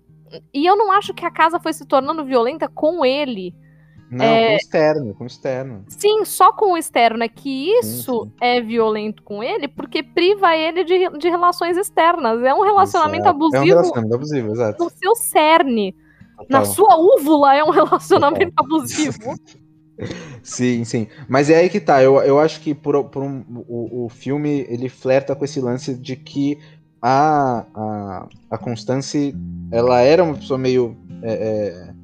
E 0.52 0.64
eu 0.64 0.76
não 0.76 0.92
acho 0.92 1.12
que 1.12 1.24
a 1.26 1.30
casa 1.30 1.58
foi 1.58 1.72
se 1.72 1.84
tornando 1.86 2.24
violenta 2.24 2.68
com 2.68 3.04
ele. 3.04 3.54
não, 4.10 4.24
é- 4.24 4.48
com 4.50 4.56
externo, 4.56 5.14
com 5.14 5.26
externo. 5.26 5.84
Sim, 5.88 6.24
só 6.24 6.52
com 6.52 6.72
o 6.72 6.78
externo. 6.78 7.22
É 7.24 7.28
que 7.28 7.70
isso 7.80 8.24
sim. 8.24 8.32
é 8.40 8.60
violento 8.60 9.22
com 9.22 9.42
ele 9.42 9.66
porque 9.68 10.02
priva 10.02 10.56
ele 10.56 10.84
de, 10.84 11.08
de 11.18 11.28
relações 11.28 11.76
externas. 11.76 12.42
É 12.42 12.54
um 12.54 12.62
relacionamento 12.62 13.24
Exato. 13.24 13.28
É 13.28 13.32
um 13.32 13.36
abusivo 13.46 13.64
relacionamento 13.64 14.14
abusivo, 14.14 14.52
exato. 14.52 14.84
no 14.84 14.90
seu 14.90 15.14
cerne. 15.16 15.94
Na 16.48 16.64
sua 16.64 16.96
úvula 16.96 17.54
é 17.54 17.62
um 17.64 17.70
relacionamento 17.70 18.52
abusivo. 18.56 19.34
Sim, 20.42 20.84
sim. 20.84 21.06
Mas 21.28 21.50
é 21.50 21.56
aí 21.56 21.68
que 21.70 21.80
tá. 21.80 22.02
Eu, 22.02 22.16
eu 22.22 22.38
acho 22.38 22.60
que 22.60 22.74
por, 22.74 23.04
por 23.04 23.22
um, 23.22 23.44
o, 23.68 24.04
o 24.06 24.08
filme 24.08 24.66
ele 24.68 24.88
flerta 24.88 25.34
com 25.34 25.44
esse 25.44 25.60
lance 25.60 25.94
de 25.94 26.16
que 26.16 26.58
a, 27.00 27.64
a, 27.74 28.28
a 28.50 28.58
Constance 28.58 29.34
ela 29.70 30.00
era 30.00 30.22
uma 30.22 30.34
pessoa 30.34 30.58
meio. 30.58 30.96
é, 31.22 31.32
é, 31.32 31.94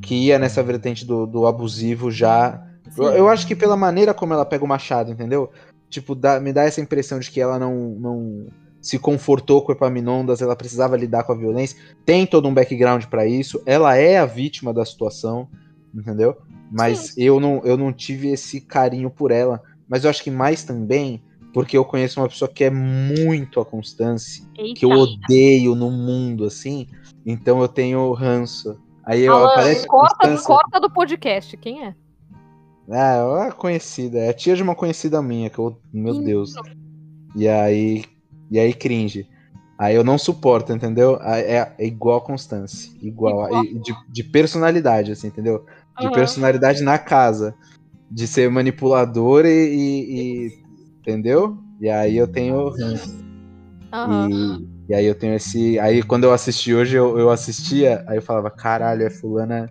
que 0.00 0.14
ia 0.26 0.38
nessa 0.38 0.62
vertente 0.62 1.04
do, 1.04 1.26
do 1.26 1.46
abusivo 1.46 2.10
já. 2.10 2.62
Eu, 2.96 3.04
eu 3.12 3.28
acho 3.28 3.46
que 3.46 3.54
pela 3.54 3.76
maneira 3.76 4.12
como 4.12 4.32
ela 4.34 4.44
pega 4.44 4.64
o 4.64 4.68
machado, 4.68 5.10
entendeu? 5.10 5.50
Tipo, 5.88 6.14
dá- 6.14 6.40
me 6.40 6.52
dá 6.52 6.64
essa 6.64 6.80
impressão 6.80 7.18
de 7.18 7.30
que 7.30 7.40
ela 7.40 7.58
não, 7.58 7.74
não 8.00 8.46
se 8.80 8.98
confortou 8.98 9.62
com 9.62 9.70
o 9.70 9.74
Epaminondas, 9.74 10.42
ela 10.42 10.56
precisava 10.56 10.96
lidar 10.96 11.22
com 11.24 11.32
a 11.32 11.36
violência. 11.36 11.78
Tem 12.04 12.26
todo 12.26 12.48
um 12.48 12.54
background 12.54 13.04
pra 13.04 13.26
isso. 13.26 13.62
Ela 13.64 13.96
é 13.96 14.18
a 14.18 14.26
vítima 14.26 14.72
da 14.74 14.84
situação, 14.84 15.48
entendeu? 15.94 16.36
Mas 16.72 17.16
eu 17.18 17.38
não, 17.38 17.60
eu 17.64 17.76
não 17.76 17.92
tive 17.92 18.28
esse 18.28 18.60
carinho 18.60 19.10
por 19.10 19.30
ela. 19.30 19.62
Mas 19.88 20.04
eu 20.04 20.10
acho 20.10 20.22
que 20.22 20.30
mais 20.30 20.64
também 20.64 21.22
porque 21.52 21.76
eu 21.76 21.84
conheço 21.84 22.18
uma 22.18 22.28
pessoa 22.28 22.50
que 22.50 22.64
é 22.64 22.70
muito 22.70 23.60
a 23.60 23.64
Constance, 23.64 24.46
que 24.54 24.84
eu 24.84 24.90
Eita. 24.90 25.02
odeio 25.02 25.74
no 25.74 25.90
mundo, 25.90 26.44
assim. 26.44 26.88
Então 27.26 27.60
eu 27.60 27.68
tenho 27.68 28.10
ranço. 28.12 28.80
Aí 29.04 29.22
eu 29.22 29.34
Alan, 29.34 29.52
aparece 29.52 29.86
corta, 29.86 30.42
corta 30.42 30.80
do 30.80 30.90
podcast. 30.90 31.56
Quem 31.56 31.84
é? 31.84 31.94
Ah, 32.90 33.14
é 33.16 33.22
uma 33.22 33.52
conhecida. 33.52 34.18
É 34.18 34.30
a 34.30 34.32
tia 34.32 34.56
de 34.56 34.62
uma 34.62 34.74
conhecida 34.74 35.20
minha, 35.20 35.50
que 35.50 35.58
eu. 35.58 35.78
Meu 35.92 36.14
Ih, 36.14 36.24
Deus. 36.24 36.54
E 37.36 37.46
aí. 37.46 38.04
E 38.50 38.58
aí 38.58 38.72
cringe. 38.72 39.28
Aí 39.78 39.94
eu 39.94 40.04
não 40.04 40.16
suporto, 40.16 40.72
entendeu? 40.72 41.18
É, 41.22 41.74
é 41.78 41.86
igual 41.86 42.18
a 42.18 42.20
Constance. 42.20 42.96
Igual. 43.02 43.46
Igual. 43.46 43.64
De, 43.64 43.94
de 44.08 44.24
personalidade, 44.24 45.12
assim, 45.12 45.26
entendeu? 45.26 45.66
De 45.98 46.06
Aham. 46.06 46.12
personalidade 46.14 46.82
na 46.82 46.98
casa. 46.98 47.54
De 48.10 48.26
ser 48.26 48.50
manipulador 48.50 49.44
e, 49.46 49.48
e- 49.48 50.46
e- 50.46 50.62
Entendeu? 51.00 51.56
E 51.80 51.88
aí 51.88 52.16
eu 52.16 52.28
tenho. 52.28 52.72
Aham. 53.92 54.28
E, 54.88 54.90
e 54.90 54.94
aí 54.94 55.04
eu 55.06 55.14
tenho 55.14 55.34
esse. 55.34 55.78
Aí 55.80 56.02
quando 56.02 56.24
eu 56.24 56.32
assisti 56.32 56.72
hoje, 56.74 56.96
eu, 56.96 57.18
eu 57.18 57.30
assistia, 57.30 58.04
aí 58.06 58.18
eu 58.18 58.22
falava, 58.22 58.50
caralho, 58.50 59.02
é 59.02 59.10
fulana 59.10 59.68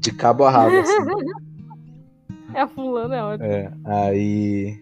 de 0.00 0.12
cabo 0.12 0.44
a 0.44 0.50
rabo, 0.50 0.78
assim. 0.78 0.92
É 2.54 2.60
a 2.60 2.68
fulana, 2.68 3.16
é 3.16 3.22
ótimo. 3.22 3.44
É, 3.50 3.70
aí. 3.84 4.78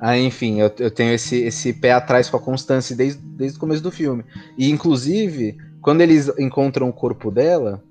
Aí, 0.00 0.24
enfim, 0.26 0.60
eu, 0.60 0.70
eu 0.78 0.90
tenho 0.90 1.14
esse, 1.14 1.36
esse 1.36 1.72
pé 1.72 1.92
atrás 1.92 2.28
com 2.28 2.36
a 2.36 2.40
Constance 2.40 2.94
desde, 2.94 3.20
desde 3.22 3.56
o 3.56 3.60
começo 3.60 3.82
do 3.82 3.90
filme. 3.90 4.24
E, 4.58 4.68
inclusive, 4.68 5.56
quando 5.80 6.00
eles 6.02 6.28
encontram 6.38 6.88
o 6.88 6.92
corpo 6.92 7.30
dela, 7.30 7.82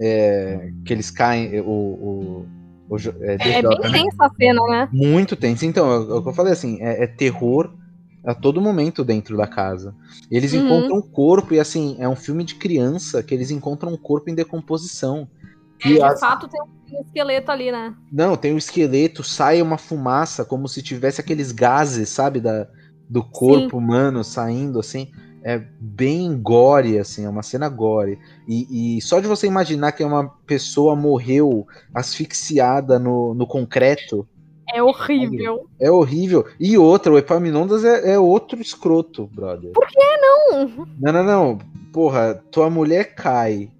é, 0.00 0.70
que 0.84 0.92
eles 0.92 1.10
caem, 1.10 1.60
o. 1.60 1.64
o, 1.66 2.46
o 2.88 2.98
jo- 2.98 3.14
é, 3.20 3.34
É 3.34 3.58
ela 3.60 3.62
bem 3.62 3.78
cair. 3.80 3.92
tensa 3.92 4.24
a 4.26 4.30
cena, 4.34 4.60
né? 4.68 4.88
Muito 4.92 5.36
tenso. 5.36 5.64
Então, 5.64 5.90
é 5.90 5.98
o 6.14 6.22
que 6.22 6.28
eu 6.28 6.34
falei 6.34 6.52
assim, 6.52 6.80
é, 6.82 7.04
é 7.04 7.06
terror 7.06 7.70
a 8.26 8.34
todo 8.34 8.60
momento 8.60 9.04
dentro 9.04 9.36
da 9.36 9.46
casa. 9.46 9.94
Eles 10.30 10.52
Uhum. 10.54 10.60
encontram 10.66 10.98
o 10.98 11.02
corpo, 11.10 11.54
e 11.54 11.60
assim, 11.60 11.96
é 11.98 12.08
um 12.08 12.16
filme 12.16 12.44
de 12.44 12.54
criança 12.54 13.22
que 13.22 13.34
eles 13.34 13.50
encontram 13.50 13.92
um 13.92 13.96
corpo 13.98 14.30
em 14.30 14.34
decomposição. 14.34 15.28
É, 15.82 15.88
E 15.90 15.94
de 15.94 16.00
as- 16.02 16.20
fato 16.20 16.48
tem 16.48 16.60
um 16.62 17.00
esqueleto 17.02 17.50
ali, 17.50 17.70
né? 17.72 17.94
Não, 18.12 18.36
tem 18.36 18.54
um 18.54 18.58
esqueleto, 18.58 19.22
sai 19.24 19.60
uma 19.60 19.76
fumaça, 19.76 20.44
como 20.44 20.68
se 20.68 20.82
tivesse 20.82 21.20
aqueles 21.20 21.50
gases, 21.52 22.08
sabe, 22.08 22.40
da, 22.40 22.66
do 23.08 23.22
corpo 23.24 23.76
humano 23.78 24.22
saindo, 24.22 24.78
assim. 24.78 25.08
É 25.46 25.58
bem 25.78 26.40
gore, 26.40 26.98
assim, 26.98 27.26
é 27.26 27.28
uma 27.28 27.42
cena 27.42 27.68
gore. 27.68 28.18
E, 28.48 28.96
e 28.96 29.02
só 29.02 29.20
de 29.20 29.28
você 29.28 29.46
imaginar 29.46 29.92
que 29.92 30.02
uma 30.02 30.26
pessoa 30.46 30.96
morreu 30.96 31.66
asfixiada 31.92 32.98
no, 32.98 33.34
no 33.34 33.46
concreto, 33.46 34.26
É 34.72 34.82
horrível. 34.82 35.68
é 35.78 35.90
horrível. 35.90 36.46
E 36.58 36.78
outra, 36.78 37.12
o 37.12 37.18
Epaminondas 37.18 37.84
é, 37.84 38.14
é 38.14 38.18
outro 38.18 38.58
escroto, 38.62 39.26
brother. 39.34 39.70
Por 39.72 39.86
que 39.86 40.16
não? 40.16 40.86
Não, 40.98 41.12
não, 41.12 41.24
não. 41.24 41.58
Porra, 41.92 42.42
tua 42.50 42.70
mulher 42.70 43.14
cai 43.14 43.70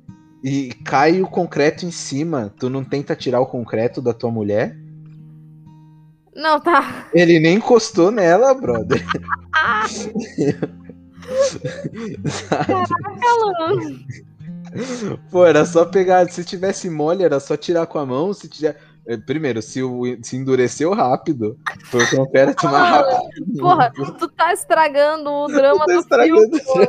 e 0.45 0.69
cai 0.85 1.23
o 1.23 1.27
concreto 1.27 1.87
em 1.87 1.91
cima. 1.91 2.53
Tu 2.61 2.69
não 2.69 2.85
tenta 2.85 3.17
tirar 3.17 3.41
o 3.41 3.47
concreto 3.47 4.03
da 4.03 4.13
tua 4.13 4.31
mulher? 4.31 4.77
Não, 6.37 6.61
tá. 6.61 7.09
Ele 7.15 7.41
nem 7.41 7.57
encostou 7.57 8.11
nela, 8.11 8.53
brother. 8.53 9.03
Ah, 12.51 12.87
Sabe? 12.87 13.21
Alan. 13.27 13.99
Pô, 15.31 15.45
era 15.45 15.65
só 15.65 15.85
pegar. 15.85 16.29
Se 16.31 16.45
tivesse 16.45 16.91
mole, 16.91 17.23
era 17.23 17.39
só 17.41 17.57
tirar 17.57 17.87
com 17.87 17.99
a 17.99 18.07
mão. 18.07 18.33
Se 18.33 18.49
tiver. 18.49 18.77
eh, 19.07 19.17
Primeiro, 19.19 19.63
se, 19.63 19.83
o, 19.83 20.03
se 20.23 20.37
endureceu 20.37 20.93
rápido, 20.93 21.57
foi 21.91 22.03
o 22.03 22.11
concreto 22.11 22.67
mais 22.69 22.89
rápido. 22.91 23.61
Porra, 23.61 23.93
tu 24.19 24.29
tá 24.29 24.53
estragando 24.53 25.31
o 25.31 25.47
drama 25.47 25.85
Tá 25.87 25.93
do 25.93 26.01
estragando 26.01 26.59
filme. 26.59 26.89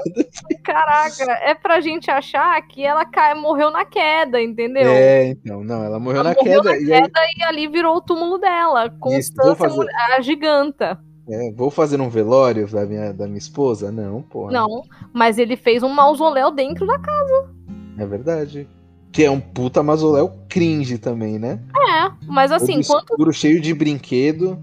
Caraca, 0.63 1.31
é 1.43 1.53
pra 1.53 1.79
gente 1.81 2.09
achar 2.09 2.59
que 2.67 2.83
ela 2.83 3.05
cai, 3.05 3.35
morreu 3.35 3.69
na 3.69 3.85
queda, 3.85 4.41
entendeu? 4.41 4.91
É, 4.91 5.27
então, 5.27 5.63
não, 5.63 5.83
ela 5.83 5.99
morreu 5.99 6.21
Ela 6.21 6.29
na 6.31 6.35
morreu 6.35 6.61
queda. 6.63 6.71
na 6.71 6.77
E 6.81 6.93
aí, 6.93 7.09
e 7.37 7.43
ali 7.43 7.67
virou 7.67 7.97
o 7.97 8.01
túmulo 8.01 8.37
dela. 8.39 8.89
Constância, 8.99 9.55
fazer- 9.55 9.87
a 10.15 10.21
giganta. 10.21 10.99
É, 11.27 11.51
vou 11.51 11.71
fazer 11.71 11.99
um 11.99 12.09
velório 12.09 12.67
da 12.67 12.85
minha, 12.85 13.13
da 13.13 13.25
minha 13.25 13.37
esposa? 13.37 13.91
Não, 13.91 14.21
porra. 14.21 14.51
Não, 14.51 14.83
mas 15.13 15.37
ele 15.37 15.55
fez 15.55 15.81
um 15.81 15.89
mausoléu 15.89 16.51
dentro 16.51 16.85
da 16.85 16.99
casa. 16.99 17.49
É 17.97 18.05
verdade. 18.05 18.67
Que 19.11 19.23
é 19.23 19.31
um 19.31 19.39
puta 19.39 19.81
mausoléu 19.81 20.31
cringe 20.49 20.97
também, 20.97 21.39
né? 21.39 21.59
É, 21.75 22.11
mas 22.27 22.51
assim, 22.51 22.83
quanto. 22.83 23.11
escuro, 23.11 23.33
cheio 23.33 23.59
de 23.61 23.73
brinquedo. 23.73 24.59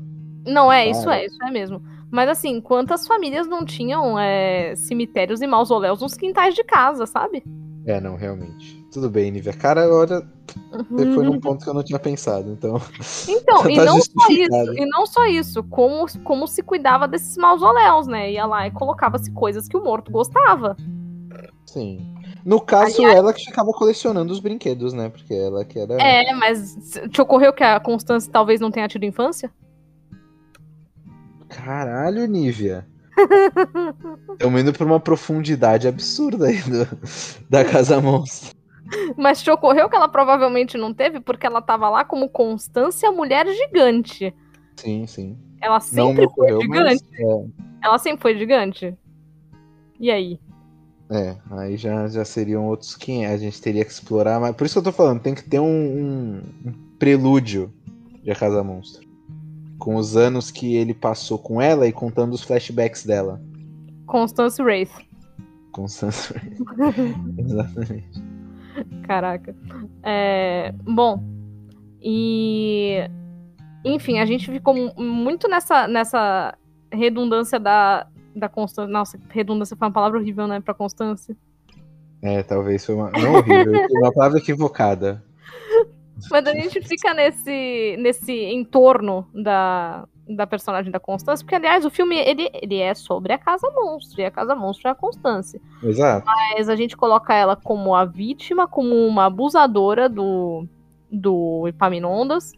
Não, 0.47 0.71
é, 0.71 0.89
isso 0.89 1.05
Cara. 1.05 1.23
é, 1.23 1.27
isso 1.27 1.43
é 1.43 1.51
mesmo. 1.51 1.83
Mas 2.11 2.29
assim, 2.29 2.61
quantas 2.61 3.07
famílias 3.07 3.49
não 3.49 3.65
tinham 3.65 4.19
é, 4.19 4.77
cemitérios 4.77 5.41
e 5.41 5.47
mausoléus 5.47 6.01
nos 6.01 6.15
quintais 6.15 6.55
de 6.55 6.63
casa, 6.63 7.07
sabe? 7.07 7.43
É, 7.87 8.01
não, 8.01 8.17
realmente. 8.17 8.82
Tudo 8.93 9.09
bem, 9.09 9.31
Nívia. 9.31 9.55
Cara, 9.55 9.89
olha, 9.89 10.23
você 10.91 11.13
foi 11.15 11.25
num 11.25 11.41
ponto 11.41 11.65
que 11.65 11.71
eu 11.71 11.75
não 11.75 11.83
tinha 11.83 11.99
pensado, 11.99 12.51
então. 12.51 12.81
Então, 13.27 13.65
e 13.71 13.77
Tá 13.77 13.85
não 13.87 13.99
só 14.01 14.29
isso, 14.31 14.75
e 14.77 14.87
não 14.87 15.07
só 15.07 15.25
isso, 15.27 15.63
como, 15.65 16.07
como 16.23 16.47
se 16.47 16.63
cuidava 16.63 17.09
desses 17.09 17.37
mausoléus, 17.39 18.07
né? 18.07 18.31
Ia 18.33 18.45
lá 18.45 18.67
e 18.67 18.71
colocava-se 18.71 19.31
coisas 19.33 19.67
que 19.67 19.77
o 19.77 19.83
morto 19.83 20.13
gostava. 20.13 20.77
Sim. 21.65 22.07
No 22.45 22.61
caso, 22.61 23.07
ela 23.07 23.33
que 23.33 23.45
ficava 23.45 23.71
colecionando 23.73 24.31
os 24.33 24.41
brinquedos, 24.41 24.93
né? 24.93 25.09
Porque 25.09 25.33
ela 25.33 25.65
que 25.65 25.79
era. 25.79 25.95
É, 25.95 26.35
mas 26.35 26.77
te 27.11 27.21
ocorreu 27.23 27.53
que 27.53 27.63
a 27.65 27.81
Constância 27.81 28.31
talvez 28.31 28.61
não 28.61 28.71
tenha 28.71 28.89
tido 28.89 29.05
infância? 29.05 29.51
Caralho, 31.49 32.27
Nívia. 32.27 32.87
Estamos 34.33 34.61
indo 34.61 34.73
pra 34.73 34.85
uma 34.85 34.99
profundidade 35.01 35.87
absurda 35.87 36.47
aí 36.47 36.61
do- 36.63 36.89
da 37.49 37.65
Casa 37.65 38.01
Monstro. 38.01 38.55
Mas 39.17 39.43
te 39.43 39.51
ocorreu 39.51 39.89
que 39.89 39.97
ela 39.97 40.09
provavelmente 40.09 40.77
não 40.77 40.93
teve 40.93 41.21
porque 41.21 41.47
ela 41.47 41.63
tava 41.63 41.89
lá 41.89 42.05
como 42.05 42.29
Constância 42.29 43.11
mulher 43.11 43.47
gigante. 43.49 44.35
Sim, 44.77 45.07
sim. 45.07 45.39
Ela 45.61 45.81
sempre 45.81 46.29
foi 46.35 46.53
ocorreu, 46.53 46.69
mas. 46.69 47.01
gigante. 47.01 47.55
Ela 47.83 47.99
sempre 47.99 48.23
foi 48.23 48.37
gigante. 48.37 48.97
E 49.99 50.11
aí? 50.11 50.41
É, 51.11 51.37
aí 51.51 51.77
já, 51.77 52.09
já 52.09 52.25
seriam 52.25 52.67
outros 52.67 52.97
500. 52.97 53.33
A 53.33 53.37
gente 53.37 53.61
teria 53.61 53.85
que 53.85 53.91
explorar, 53.91 54.41
mas 54.41 54.57
por 54.57 54.65
isso 54.65 54.75
que 54.75 54.79
eu 54.79 54.93
tô 54.93 54.93
falando, 54.93 55.21
tem 55.21 55.35
que 55.35 55.45
ter 55.45 55.61
um, 55.61 55.67
um, 55.67 56.43
um 56.67 56.73
prelúdio 56.99 57.73
de 58.23 58.31
A 58.31 58.35
Casa 58.35 58.63
Monstro. 58.65 59.07
Com 59.79 59.97
os 59.97 60.17
anos 60.17 60.51
que 60.51 60.75
ele 60.75 60.95
passou 60.95 61.39
com 61.39 61.61
ela 61.61 61.87
e 61.87 61.93
contando 61.93 62.33
os 62.33 62.43
flashbacks 62.43 63.05
dela. 63.05 63.41
Constance 64.07 64.63
Wraith. 64.63 64.93
Constance 65.73 66.33
Wraith. 66.33 67.15
Exatamente. 67.39 68.23
Caraca. 69.07 69.55
É, 70.03 70.75
bom, 70.83 71.23
e. 72.01 72.99
Enfim, 73.85 74.19
a 74.19 74.25
gente 74.25 74.51
ficou 74.51 74.75
muito 74.97 75.49
nessa, 75.49 75.89
nessa 75.89 76.57
redundância 76.93 77.59
da, 77.59 78.07
da 78.35 78.49
Constância. 78.49 78.91
Nossa, 78.91 79.19
redundância 79.29 79.77
foi 79.77 79.87
uma 79.87 79.93
palavra 79.93 80.19
horrível, 80.19 80.47
né, 80.47 80.61
pra 80.61 80.75
Constância. 80.75 81.37
É, 82.23 82.43
talvez 82.43 82.85
foi 82.85 82.95
uma. 82.95 83.11
Não 83.11 83.35
horrível, 83.35 83.73
uma 83.91 84.13
palavra 84.13 84.39
equivocada. 84.39 85.23
Mas 86.31 86.47
a 86.47 86.53
gente 86.53 86.81
fica 86.83 87.13
nesse, 87.13 87.97
nesse 87.99 88.33
entorno 88.33 89.27
da, 89.35 90.07
da 90.29 90.47
personagem 90.47 90.91
da 90.91 91.01
Constância, 91.01 91.45
porque, 91.45 91.57
aliás, 91.57 91.85
o 91.85 91.91
filme 91.91 92.17
ele, 92.17 92.49
ele 92.55 92.79
é 92.79 92.95
sobre 92.95 93.33
a 93.33 93.39
Casa 93.39 93.69
Monstro, 93.71 94.21
e 94.21 94.25
a 94.25 94.31
Casa 94.31 94.55
Monstro 94.55 94.89
é 94.89 94.91
a 94.91 94.95
Constância. 94.95 95.61
Exato. 95.83 96.27
Mas 96.27 96.69
a 96.69 96.77
gente 96.77 96.97
coloca 96.97 97.35
ela 97.35 97.57
como 97.57 97.95
a 97.95 98.05
vítima, 98.05 98.69
como 98.69 98.95
uma 99.07 99.27
abusadora 99.27 100.09
do, 100.09 100.67
do 101.11 101.67
Epaminondas. 101.69 102.53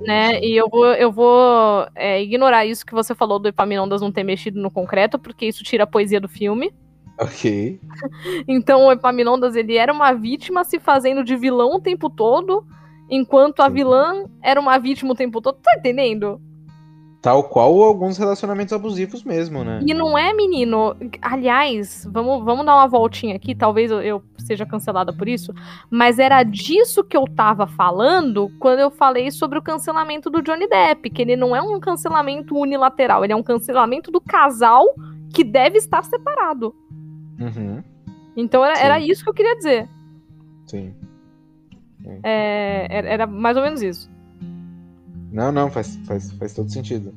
Né? 0.00 0.40
E 0.42 0.56
eu 0.56 0.68
vou, 0.68 0.86
eu 0.86 1.12
vou 1.12 1.86
é, 1.94 2.20
ignorar 2.20 2.66
isso 2.66 2.84
que 2.84 2.92
você 2.92 3.14
falou 3.14 3.38
do 3.38 3.48
Epaminondas 3.48 4.00
não 4.00 4.10
ter 4.10 4.24
mexido 4.24 4.60
no 4.60 4.70
concreto, 4.70 5.18
porque 5.18 5.46
isso 5.46 5.62
tira 5.62 5.84
a 5.84 5.86
poesia 5.86 6.20
do 6.20 6.28
filme. 6.28 6.72
Ok. 7.18 7.80
então 8.48 8.86
o 8.86 8.92
Epaminondas 8.92 9.54
ele 9.54 9.76
era 9.76 9.92
uma 9.92 10.12
vítima 10.12 10.64
se 10.64 10.80
fazendo 10.80 11.22
de 11.22 11.36
vilão 11.36 11.76
o 11.76 11.80
tempo 11.80 12.10
todo, 12.10 12.66
enquanto 13.08 13.60
a 13.60 13.68
vilã 13.68 14.24
era 14.42 14.60
uma 14.60 14.76
vítima 14.78 15.12
o 15.12 15.16
tempo 15.16 15.40
todo. 15.40 15.58
Tá 15.62 15.74
entendendo? 15.76 16.40
Tal 17.22 17.44
qual 17.44 17.82
alguns 17.82 18.16
relacionamentos 18.16 18.72
abusivos 18.72 19.22
mesmo, 19.22 19.62
né? 19.62 19.80
E 19.86 19.92
não 19.92 20.16
é, 20.16 20.32
menino. 20.32 20.96
Aliás, 21.20 22.08
vamos, 22.10 22.42
vamos 22.42 22.64
dar 22.64 22.74
uma 22.74 22.88
voltinha 22.88 23.36
aqui, 23.36 23.54
talvez 23.54 23.90
eu, 23.90 24.00
eu 24.00 24.22
seja 24.38 24.64
cancelada 24.64 25.12
por 25.12 25.28
isso, 25.28 25.52
mas 25.90 26.18
era 26.18 26.42
disso 26.42 27.04
que 27.04 27.14
eu 27.14 27.24
tava 27.24 27.66
falando 27.66 28.50
quando 28.58 28.78
eu 28.78 28.90
falei 28.90 29.30
sobre 29.30 29.58
o 29.58 29.62
cancelamento 29.62 30.30
do 30.30 30.40
Johnny 30.40 30.66
Depp, 30.66 31.10
que 31.10 31.20
ele 31.20 31.36
não 31.36 31.54
é 31.54 31.60
um 31.60 31.78
cancelamento 31.78 32.56
unilateral, 32.56 33.22
ele 33.22 33.34
é 33.34 33.36
um 33.36 33.42
cancelamento 33.42 34.10
do 34.10 34.20
casal 34.20 34.86
que 35.34 35.44
deve 35.44 35.76
estar 35.76 36.02
separado. 36.02 36.74
Uhum. 37.38 37.84
Então 38.34 38.64
era, 38.64 38.78
era 38.78 38.98
isso 38.98 39.22
que 39.22 39.28
eu 39.28 39.34
queria 39.34 39.56
dizer. 39.56 39.88
Sim. 40.66 40.94
É, 42.22 42.86
era 42.90 43.26
mais 43.26 43.58
ou 43.58 43.62
menos 43.62 43.82
isso. 43.82 44.09
Não, 45.32 45.52
não, 45.52 45.70
faz, 45.70 45.96
faz, 46.06 46.32
faz 46.32 46.54
todo 46.54 46.70
sentido. 46.70 47.14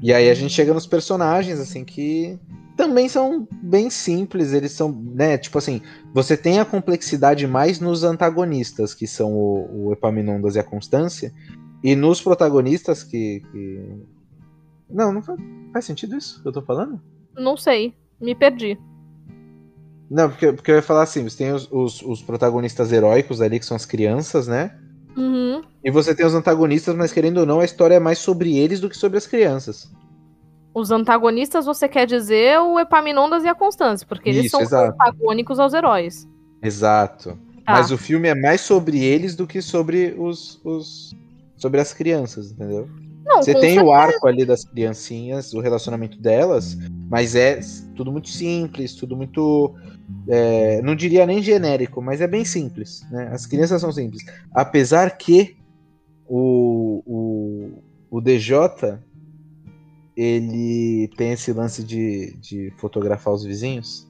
E 0.00 0.12
aí 0.12 0.28
a 0.28 0.34
gente 0.34 0.52
chega 0.52 0.74
nos 0.74 0.86
personagens, 0.86 1.60
assim, 1.60 1.84
que 1.84 2.38
também 2.76 3.08
são 3.08 3.46
bem 3.62 3.90
simples, 3.90 4.52
eles 4.52 4.72
são, 4.72 4.90
né, 4.90 5.38
tipo 5.38 5.58
assim, 5.58 5.80
você 6.12 6.36
tem 6.36 6.58
a 6.58 6.64
complexidade 6.64 7.46
mais 7.46 7.78
nos 7.78 8.02
antagonistas, 8.02 8.94
que 8.94 9.06
são 9.06 9.32
o, 9.32 9.88
o 9.88 9.92
Epaminondas 9.92 10.56
e 10.56 10.58
a 10.58 10.64
Constância, 10.64 11.32
e 11.82 11.94
nos 11.94 12.20
protagonistas 12.20 13.04
que, 13.04 13.42
que... 13.52 14.04
Não, 14.90 15.12
não 15.12 15.22
faz, 15.22 15.38
faz 15.72 15.84
sentido 15.84 16.16
isso 16.16 16.42
que 16.42 16.48
eu 16.48 16.52
tô 16.52 16.62
falando? 16.62 17.00
Não 17.36 17.56
sei, 17.56 17.94
me 18.20 18.34
perdi. 18.34 18.78
Não, 20.10 20.28
porque, 20.28 20.52
porque 20.52 20.70
eu 20.70 20.76
ia 20.76 20.82
falar 20.82 21.04
assim, 21.04 21.22
você 21.22 21.38
tem 21.38 21.52
os, 21.52 21.68
os, 21.70 22.02
os 22.02 22.22
protagonistas 22.22 22.92
heróicos 22.92 23.40
ali, 23.40 23.58
que 23.58 23.64
são 23.64 23.76
as 23.76 23.86
crianças, 23.86 24.46
né? 24.46 24.78
Uhum. 25.16 25.62
E 25.84 25.90
você 25.90 26.14
tem 26.14 26.24
os 26.24 26.34
antagonistas, 26.34 26.94
mas 26.94 27.12
querendo 27.12 27.38
ou 27.38 27.46
não, 27.46 27.60
a 27.60 27.64
história 27.64 27.96
é 27.96 28.00
mais 28.00 28.18
sobre 28.18 28.56
eles 28.56 28.80
do 28.80 28.88
que 28.88 28.96
sobre 28.96 29.18
as 29.18 29.26
crianças. 29.26 29.90
Os 30.74 30.90
antagonistas, 30.90 31.66
você 31.66 31.88
quer 31.88 32.06
dizer 32.06 32.58
o 32.60 32.78
Epaminondas 32.78 33.44
e 33.44 33.48
a 33.48 33.54
Constância, 33.54 34.06
porque 34.06 34.30
eles 34.30 34.46
Isso, 34.46 34.52
são 34.52 34.62
exato. 34.62 34.92
antagônicos 34.94 35.58
aos 35.58 35.74
heróis. 35.74 36.26
Exato. 36.62 37.38
Tá. 37.64 37.72
Mas 37.72 37.90
o 37.90 37.98
filme 37.98 38.28
é 38.28 38.34
mais 38.34 38.62
sobre 38.62 39.02
eles 39.04 39.36
do 39.36 39.46
que 39.46 39.60
sobre 39.60 40.14
os, 40.18 40.60
os 40.64 41.14
sobre 41.56 41.80
as 41.80 41.92
crianças, 41.92 42.50
entendeu? 42.50 42.88
Não, 43.24 43.42
Você 43.42 43.52
tem 43.54 43.74
certeza. 43.74 43.84
o 43.84 43.92
arco 43.92 44.26
ali 44.26 44.44
das 44.44 44.64
criancinhas, 44.64 45.52
o 45.52 45.60
relacionamento 45.60 46.18
delas, 46.20 46.76
mas 47.08 47.34
é 47.34 47.60
tudo 47.94 48.10
muito 48.12 48.28
simples, 48.28 48.94
tudo 48.94 49.16
muito. 49.16 49.74
é, 50.28 50.82
não 50.82 50.94
diria 50.94 51.24
nem 51.26 51.42
genérico, 51.42 52.02
mas 52.02 52.20
é 52.20 52.26
bem 52.26 52.44
simples. 52.44 53.02
Né? 53.10 53.28
As 53.32 53.46
crianças 53.46 53.80
são 53.80 53.92
simples. 53.92 54.22
Apesar 54.54 55.16
que 55.16 55.56
o, 56.26 57.02
o, 57.06 57.82
o 58.10 58.20
DJ 58.20 58.58
ele 60.16 61.08
tem 61.16 61.32
esse 61.32 61.52
lance 61.52 61.82
de, 61.82 62.36
de 62.38 62.70
fotografar 62.78 63.32
os 63.32 63.44
vizinhos. 63.44 64.06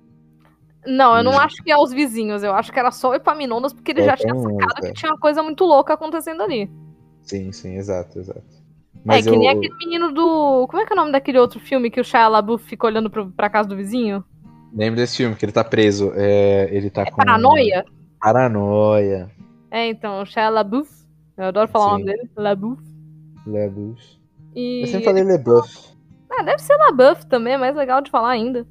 Não, 0.84 1.16
eu 1.16 1.22
não 1.22 1.32
Hum. 1.32 1.38
acho 1.38 1.62
que 1.62 1.70
é 1.70 1.76
os 1.76 1.92
vizinhos, 1.92 2.42
eu 2.42 2.52
acho 2.54 2.72
que 2.72 2.78
era 2.78 2.90
só 2.90 3.10
o 3.10 3.14
Epaminondas, 3.14 3.72
porque 3.72 3.92
ele 3.92 4.02
Só 4.02 4.06
já 4.06 4.16
tinha 4.16 4.34
sacado 4.34 4.74
é. 4.82 4.88
que 4.88 4.92
tinha 4.94 5.12
uma 5.12 5.18
coisa 5.18 5.42
muito 5.42 5.64
louca 5.64 5.94
acontecendo 5.94 6.42
ali. 6.42 6.68
Sim, 7.22 7.52
sim, 7.52 7.76
exato, 7.76 8.18
exato. 8.18 8.61
É, 8.94 9.00
Mas 9.04 9.24
que 9.26 9.30
eu, 9.30 9.38
nem 9.38 9.48
aquele 9.48 9.74
menino 9.76 10.12
do. 10.12 10.66
Como 10.68 10.82
é 10.82 10.86
que 10.86 10.92
é 10.92 10.96
o 10.96 10.98
nome 10.98 11.12
daquele 11.12 11.38
outro 11.38 11.58
filme 11.60 11.90
que 11.90 12.00
o 12.00 12.04
Shia 12.04 12.28
LaBeouf 12.28 12.64
fica 12.64 12.86
olhando 12.86 13.10
pro, 13.10 13.30
pra 13.30 13.50
casa 13.50 13.68
do 13.68 13.76
vizinho? 13.76 14.24
lembro 14.74 14.96
desse 14.96 15.18
filme, 15.18 15.34
que 15.36 15.44
ele 15.44 15.52
tá 15.52 15.62
preso. 15.64 16.12
É, 16.14 16.68
ele 16.74 16.88
tá 16.90 17.02
É 17.02 17.10
com. 17.10 17.16
Paranoia? 17.16 17.84
Paranoia. 18.20 19.30
É, 19.70 19.88
então, 19.88 20.22
o 20.22 20.26
Shia 20.26 20.48
LaBeouf. 20.48 20.90
Eu 21.36 21.44
adoro 21.46 21.68
falar 21.68 21.86
o 21.86 21.88
Sim. 21.96 22.04
nome 22.04 22.04
dele. 22.04 22.30
LaBeouf. 22.36 22.82
Lebus. 23.46 24.20
E... 24.54 24.82
Eu 24.82 24.86
sempre 24.86 25.04
falei 25.06 25.24
LeBuff. 25.24 25.92
Ah, 26.30 26.42
deve 26.42 26.58
ser 26.58 26.76
LaBeouf 26.76 27.26
também, 27.26 27.54
é 27.54 27.58
mais 27.58 27.74
legal 27.74 28.00
de 28.02 28.10
falar 28.10 28.30
ainda. 28.30 28.66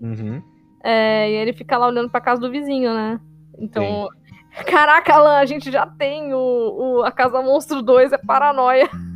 Uhum. 0.00 0.42
É, 0.84 1.30
e 1.30 1.34
ele 1.34 1.52
fica 1.52 1.76
lá 1.78 1.86
olhando 1.88 2.10
pra 2.10 2.20
casa 2.20 2.40
do 2.40 2.50
vizinho, 2.50 2.92
né? 2.94 3.20
Então. 3.58 4.08
Caraca, 4.66 5.14
Alan, 5.14 5.36
a 5.38 5.46
gente 5.46 5.70
já 5.72 5.86
tem 5.86 6.34
o, 6.34 6.38
o- 6.38 7.02
a 7.02 7.10
Casa 7.10 7.40
Monstro 7.40 7.80
2, 7.82 8.12
é 8.12 8.18
paranoia. 8.18 8.88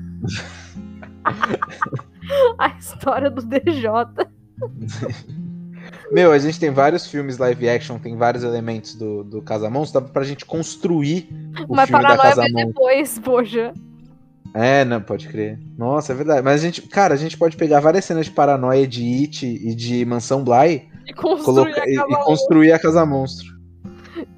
a 2.59 2.69
história 2.79 3.31
do 3.31 3.43
DJ. 3.43 3.91
Meu, 6.11 6.33
a 6.33 6.39
gente 6.39 6.59
tem 6.59 6.71
vários 6.71 7.07
filmes 7.07 7.39
live 7.39 7.69
action, 7.69 7.99
tem 7.99 8.17
vários 8.17 8.45
elementos 8.45 8.95
do, 8.95 9.25
do 9.25 9.43
Casa 9.43 9.69
Monstro, 9.69 10.01
dá 10.01 10.09
pra 10.09 10.23
gente 10.23 10.45
construir 10.45 11.29
o 11.69 11.75
Mas 11.75 11.89
filme 11.89 12.03
da 12.03 12.09
paranoia 12.09 12.17
Casa 12.17 12.43
vem 12.43 12.53
Monstro. 12.53 12.69
depois, 12.69 13.19
poxa. 13.19 13.73
É, 14.55 14.85
não, 14.85 15.01
pode 15.01 15.29
crer. 15.29 15.59
Nossa, 15.77 16.13
é 16.13 16.17
verdade. 16.17 16.43
Mas 16.43 16.63
a 16.63 16.65
gente, 16.65 16.83
cara, 16.83 17.13
a 17.15 17.17
gente 17.17 17.37
pode 17.37 17.57
pegar 17.57 17.81
várias 17.81 18.05
cenas 18.05 18.27
de 18.27 18.33
paranoia 18.33 18.87
de 18.87 19.03
It 19.03 19.45
e 19.45 19.75
de 19.75 20.05
Mansão 20.07 20.43
Bly 20.43 20.89
E 21.07 21.13
construir 21.13 21.75
colocar, 21.75 21.83
a 21.83 21.91
e, 21.91 21.97
Casa 21.97 22.09
e 22.09 22.25
construir 22.25 22.73
a 22.73 22.79
Casa 22.79 23.05
Monstro. 23.05 23.55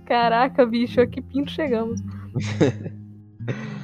Caraca, 0.07 0.67
bicho, 0.67 1.01
a 1.01 1.07
que 1.07 1.21
pinto 1.21 1.53
chegamos. 1.53 2.01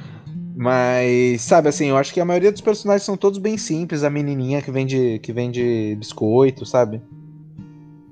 Mas, 0.56 1.42
sabe, 1.42 1.68
assim, 1.68 1.88
eu 1.88 1.96
acho 1.96 2.14
que 2.14 2.20
a 2.20 2.24
maioria 2.24 2.52
dos 2.52 2.60
personagens 2.60 3.02
são 3.02 3.16
todos 3.16 3.38
bem 3.38 3.58
simples. 3.58 4.04
A 4.04 4.10
menininha 4.10 4.62
que 4.62 4.70
vende, 4.70 5.18
que 5.18 5.32
vende 5.32 5.96
biscoito, 5.98 6.64
sabe? 6.64 7.02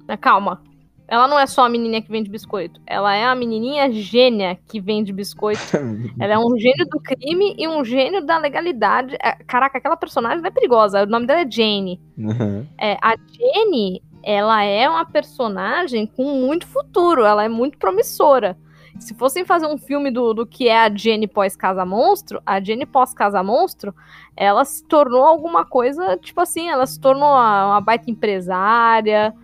Mas 0.09 0.19
calma. 0.21 0.61
Ela 1.07 1.29
não 1.29 1.39
é 1.39 1.47
só 1.47 1.67
a 1.67 1.69
menininha 1.69 2.01
que 2.01 2.11
vende 2.11 2.31
biscoito. 2.31 2.81
Ela 2.87 3.15
é 3.15 3.25
a 3.25 3.35
menininha 3.35 3.93
gênia 3.93 4.59
que 4.67 4.81
vende 4.81 5.13
biscoito. 5.13 5.61
Ela 6.19 6.33
é 6.33 6.39
um 6.39 6.59
gênio 6.59 6.87
do 6.89 6.99
crime 6.99 7.55
e 7.59 7.69
um 7.69 7.85
gênio 7.85 8.25
da 8.25 8.39
legalidade. 8.39 9.15
É, 9.23 9.33
Caraca, 9.45 9.79
aquela 9.79 9.97
personagem 9.97 10.45
é 10.45 10.51
perigosa. 10.51 11.03
O 11.03 11.07
nome 11.07 11.27
dela 11.27 11.43
é 11.43 11.51
Jane. 11.51 12.01
Uhum. 12.17 12.67
É, 12.81 12.97
a 13.03 13.15
Jenny, 13.31 14.03
ela 14.23 14.65
é 14.65 14.89
uma 14.89 15.05
personagem 15.05 16.07
com 16.07 16.25
muito 16.25 16.67
futuro, 16.67 17.25
ela 17.25 17.45
é 17.45 17.49
muito 17.49 17.77
promissora. 17.77 18.57
Se 19.03 19.15
fossem 19.15 19.45
fazer 19.45 19.67
um 19.67 19.77
filme 19.77 20.11
do, 20.11 20.33
do 20.33 20.47
que 20.47 20.69
é 20.69 20.79
a 20.85 20.95
Jenny 20.95 21.27
pós-Casa 21.27 21.85
Monstro, 21.85 22.41
a 22.47 22.61
Jenny 22.61 22.87
pós-Casa 22.87 23.43
Monstro, 23.43 23.95
ela 24.37 24.65
se 24.65 24.85
tornou 24.87 25.25
alguma 25.25 25.65
coisa, 25.65 26.17
tipo 26.17 26.41
assim, 26.41 26.69
ela 26.69 26.87
se 26.87 27.01
tornou 27.01 27.29
uma, 27.29 27.67
uma 27.67 27.81
baita 27.81 28.11
empresária, 28.11 29.35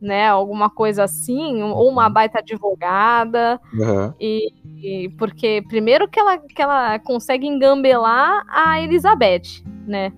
né, 0.00 0.28
alguma 0.28 0.68
coisa 0.68 1.04
assim, 1.04 1.62
ou 1.62 1.88
uma 1.88 2.08
baita 2.10 2.38
advogada, 2.40 3.58
Uhum. 3.72 4.12
e, 4.20 4.52
e- 4.82 5.08
porque 5.18 5.64
primeiro 5.68 6.06
que 6.06 6.20
ela, 6.20 6.36
que 6.38 6.60
ela 6.60 6.98
consegue 6.98 7.46
engambelar 7.46 8.44
a 8.48 8.80
Elizabeth, 8.80 9.62
né? 9.86 10.12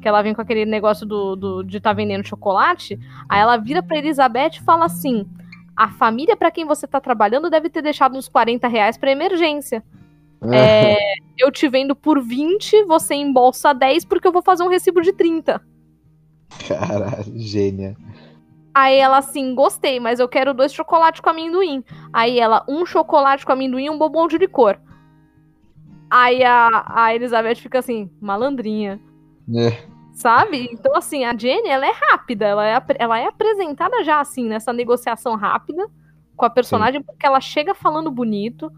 Que 0.00 0.08
ela 0.08 0.20
vem 0.22 0.34
com 0.34 0.42
aquele 0.42 0.64
negócio 0.66 1.06
do, 1.06 1.36
do- 1.36 1.62
de 1.62 1.76
estar 1.76 1.92
vendendo 1.92 2.26
chocolate. 2.26 2.98
Aí 3.28 3.40
ela 3.40 3.56
vira 3.56 3.80
pra 3.80 3.98
Elizabeth 3.98 4.56
e 4.56 4.62
fala 4.64 4.86
assim: 4.86 5.24
a 5.76 5.90
família 5.90 6.36
pra 6.36 6.50
quem 6.50 6.64
você 6.64 6.86
tá 6.86 7.00
trabalhando 7.00 7.50
deve 7.50 7.68
ter 7.68 7.82
deixado 7.82 8.16
uns 8.16 8.28
40 8.28 8.68
reais 8.68 8.96
pra 8.96 9.10
emergência. 9.10 9.82
É, 10.50 10.96
eu 11.38 11.52
te 11.52 11.68
vendo 11.68 11.94
por 11.94 12.20
20, 12.20 12.84
você 12.84 13.14
embolsa 13.14 13.72
10 13.72 14.04
porque 14.06 14.26
eu 14.26 14.32
vou 14.32 14.42
fazer 14.42 14.64
um 14.64 14.68
recibo 14.68 15.00
de 15.00 15.12
30. 15.12 15.62
Caralho, 16.66 17.38
gênia. 17.38 17.96
Aí 18.74 18.96
ela 18.96 19.18
assim, 19.18 19.54
gostei, 19.54 20.00
mas 20.00 20.18
eu 20.18 20.28
quero 20.28 20.54
dois 20.54 20.72
chocolates 20.72 21.20
com 21.20 21.30
amendoim. 21.30 21.84
Aí 22.12 22.40
ela, 22.40 22.64
um 22.68 22.84
chocolate 22.86 23.44
com 23.44 23.52
amendoim 23.52 23.84
e 23.84 23.90
um 23.90 23.98
bombom 23.98 24.26
de 24.26 24.38
licor. 24.38 24.78
Aí 26.10 26.42
a, 26.42 26.84
a 26.88 27.14
Elizabeth 27.14 27.56
fica 27.56 27.78
assim, 27.78 28.10
malandrinha. 28.20 29.00
É. 29.54 29.91
Sabe? 30.22 30.68
Então, 30.70 30.94
assim, 30.94 31.24
a 31.24 31.36
Jenny, 31.36 31.68
ela 31.68 31.84
é 31.84 31.90
rápida. 31.90 32.46
Ela 32.46 32.64
é, 32.64 32.82
ela 32.96 33.18
é 33.18 33.26
apresentada 33.26 34.04
já, 34.04 34.20
assim, 34.20 34.46
nessa 34.46 34.72
negociação 34.72 35.34
rápida 35.34 35.84
com 36.36 36.44
a 36.44 36.50
personagem, 36.50 37.00
Sim. 37.00 37.06
porque 37.06 37.26
ela 37.26 37.40
chega 37.40 37.74
falando 37.74 38.08
bonito. 38.08 38.70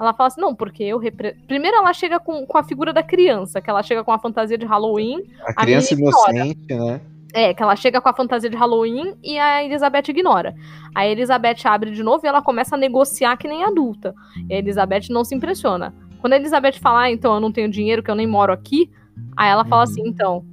Ela 0.00 0.14
fala 0.14 0.28
assim, 0.28 0.40
não, 0.40 0.54
porque 0.54 0.84
eu 0.84 0.98
repre... 0.98 1.34
Primeiro 1.48 1.76
ela 1.76 1.92
chega 1.92 2.20
com, 2.20 2.46
com 2.46 2.56
a 2.56 2.62
figura 2.62 2.92
da 2.92 3.02
criança, 3.02 3.60
que 3.60 3.68
ela 3.68 3.82
chega 3.82 4.04
com 4.04 4.12
a 4.12 4.18
fantasia 4.18 4.56
de 4.56 4.64
Halloween. 4.64 5.24
A 5.44 5.64
criança 5.64 5.92
a 5.92 5.98
inocente, 5.98 6.72
né? 6.72 7.00
É, 7.34 7.52
que 7.52 7.62
ela 7.62 7.74
chega 7.74 8.00
com 8.00 8.08
a 8.08 8.14
fantasia 8.14 8.48
de 8.48 8.56
Halloween 8.56 9.16
e 9.24 9.36
a 9.40 9.64
Elizabeth 9.64 10.04
ignora. 10.08 10.54
A 10.94 11.04
Elizabeth 11.04 11.64
abre 11.64 11.90
de 11.90 12.02
novo 12.04 12.24
e 12.24 12.28
ela 12.28 12.42
começa 12.42 12.76
a 12.76 12.78
negociar 12.78 13.36
que 13.36 13.48
nem 13.48 13.64
adulta. 13.64 14.14
E 14.48 14.54
a 14.54 14.58
Elizabeth 14.58 15.08
não 15.10 15.24
se 15.24 15.34
impressiona. 15.34 15.92
Quando 16.20 16.34
a 16.34 16.36
Elizabeth 16.36 16.78
fala, 16.80 17.02
ah, 17.02 17.10
então 17.10 17.34
eu 17.34 17.40
não 17.40 17.50
tenho 17.50 17.68
dinheiro, 17.68 18.04
que 18.04 18.10
eu 18.10 18.14
nem 18.14 18.26
moro 18.26 18.52
aqui, 18.52 18.88
aí 19.36 19.50
ela 19.50 19.64
fala 19.64 19.82
assim, 19.82 20.02
então, 20.06 20.44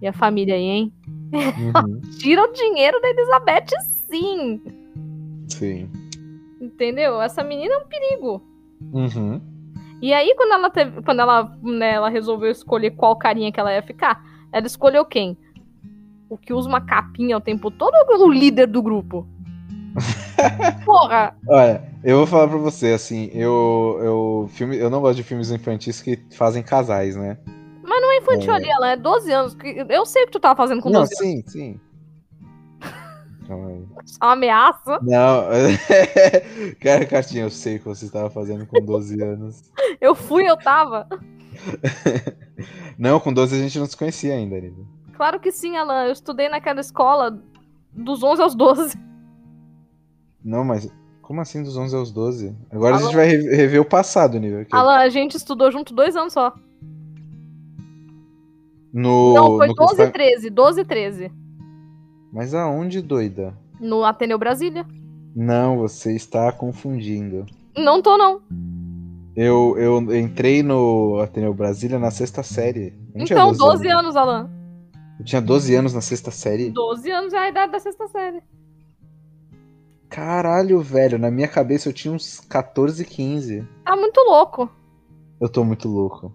e 0.00 0.06
a 0.06 0.12
família 0.12 0.54
aí, 0.54 0.62
hein? 0.62 0.92
Uhum. 1.32 2.00
Tira 2.18 2.42
o 2.42 2.52
dinheiro 2.52 3.00
da 3.00 3.10
Elizabeth, 3.10 3.76
sim. 4.08 4.60
Sim. 5.48 5.90
Entendeu? 6.60 7.20
Essa 7.20 7.42
menina 7.42 7.74
é 7.74 7.78
um 7.78 7.86
perigo. 7.86 8.42
Uhum. 8.92 9.40
E 10.00 10.12
aí, 10.12 10.34
quando 10.36 10.52
ela 10.52 10.70
teve, 10.70 11.02
quando 11.02 11.20
ela, 11.20 11.56
né, 11.62 11.94
ela 11.94 12.08
resolveu 12.08 12.50
escolher 12.50 12.92
qual 12.92 13.16
carinha 13.16 13.50
que 13.50 13.58
ela 13.58 13.72
ia 13.72 13.82
ficar, 13.82 14.22
ela 14.52 14.66
escolheu 14.66 15.04
quem? 15.04 15.36
O 16.28 16.36
que 16.36 16.52
usa 16.52 16.68
uma 16.68 16.80
capinha 16.80 17.36
o 17.36 17.40
tempo 17.40 17.70
todo 17.70 17.94
ou 17.94 18.28
o 18.28 18.32
líder 18.32 18.66
do 18.66 18.82
grupo? 18.82 19.26
Porra! 20.84 21.34
Olha, 21.48 21.82
eu 22.04 22.18
vou 22.18 22.26
falar 22.26 22.48
pra 22.48 22.58
você, 22.58 22.92
assim, 22.92 23.30
eu, 23.32 23.98
eu, 24.00 24.50
filme, 24.52 24.76
eu 24.76 24.88
não 24.88 25.00
gosto 25.00 25.16
de 25.16 25.24
filmes 25.24 25.50
infantis 25.50 26.00
que 26.00 26.18
fazem 26.30 26.62
casais, 26.62 27.16
né? 27.16 27.38
Mas 27.82 28.02
não 28.02 28.12
é 28.12 28.18
infantil 28.18 28.52
é. 28.52 28.56
ali, 28.56 28.68
ela 28.68 28.90
é 28.90 28.96
12 28.96 29.32
anos. 29.32 29.56
Eu 29.88 30.04
sei 30.06 30.22
o 30.22 30.26
que 30.26 30.32
tu 30.32 30.40
tava 30.40 30.56
fazendo 30.56 30.82
com 30.82 30.90
12 30.90 30.94
não, 30.94 31.00
anos. 31.00 31.18
Sim, 31.18 31.44
sim. 31.48 31.80
Só 33.46 33.54
uma 34.26 34.32
ameaça? 34.32 34.98
Não, 35.00 35.44
cara, 36.80 37.06
Cartinha, 37.06 37.44
eu 37.44 37.50
sei 37.50 37.76
o 37.76 37.78
que 37.78 37.86
você 37.86 38.04
estava 38.04 38.28
fazendo 38.28 38.66
com 38.66 38.78
12 38.78 39.20
anos. 39.24 39.62
eu 40.00 40.14
fui, 40.14 40.46
eu 40.46 40.56
tava. 40.56 41.08
não, 42.98 43.18
com 43.18 43.32
12 43.32 43.56
a 43.56 43.58
gente 43.58 43.78
não 43.78 43.86
se 43.86 43.96
conhecia 43.96 44.34
ainda, 44.34 44.58
Lívia. 44.58 44.84
Claro 45.14 45.40
que 45.40 45.50
sim, 45.50 45.76
Alan. 45.76 46.04
Eu 46.04 46.12
estudei 46.12 46.50
naquela 46.50 46.80
escola 46.80 47.42
dos 47.90 48.22
11 48.22 48.42
aos 48.42 48.54
12. 48.54 48.98
Não, 50.44 50.62
mas 50.62 50.92
como 51.22 51.40
assim 51.40 51.62
dos 51.62 51.76
11 51.76 51.96
aos 51.96 52.12
12? 52.12 52.54
Agora 52.70 52.96
Alan... 52.96 53.02
a 53.02 53.06
gente 53.06 53.16
vai 53.16 53.26
rever 53.28 53.80
o 53.80 53.84
passado, 53.84 54.38
nível. 54.38 54.66
Alan, 54.72 54.96
a 54.96 55.08
gente 55.08 55.36
estudou 55.36 55.70
junto 55.72 55.94
dois 55.94 56.16
anos 56.16 56.34
só. 56.34 56.54
No, 58.98 59.32
Não, 59.32 59.56
foi 59.56 59.68
no 59.68 59.74
12 59.74 60.02
e 60.02 60.10
13. 60.10 60.50
12 60.50 60.80
e 60.80 60.84
13. 60.84 61.32
Mas 62.32 62.52
aonde, 62.52 63.00
doida? 63.00 63.56
No 63.80 64.02
Ateneu 64.02 64.36
Brasília. 64.36 64.84
Não, 65.36 65.78
você 65.78 66.16
está 66.16 66.50
confundindo. 66.50 67.46
Não 67.76 68.02
tô, 68.02 68.18
não. 68.18 68.42
Eu, 69.36 69.76
eu 69.78 70.16
entrei 70.16 70.64
no 70.64 71.20
Ateneu 71.20 71.54
Brasília 71.54 71.96
na 71.96 72.10
sexta 72.10 72.42
série. 72.42 72.92
então, 73.14 73.52
12, 73.52 73.58
12 73.60 73.88
anos, 73.88 74.16
Alan. 74.16 74.50
Eu 75.16 75.24
tinha 75.24 75.40
12 75.40 75.76
anos 75.76 75.94
na 75.94 76.00
sexta 76.00 76.32
série? 76.32 76.70
12 76.70 77.08
anos 77.08 77.32
é 77.32 77.38
a 77.38 77.48
idade 77.48 77.70
da 77.70 77.78
sexta 77.78 78.08
série. 78.08 78.42
Caralho, 80.08 80.80
velho, 80.80 81.20
na 81.20 81.30
minha 81.30 81.46
cabeça 81.46 81.88
eu 81.88 81.92
tinha 81.92 82.12
uns 82.12 82.40
14, 82.40 83.04
15. 83.04 83.64
Tá 83.84 83.94
muito 83.94 84.18
louco. 84.22 84.68
Eu 85.40 85.48
tô 85.48 85.62
muito 85.62 85.88
louco. 85.88 86.32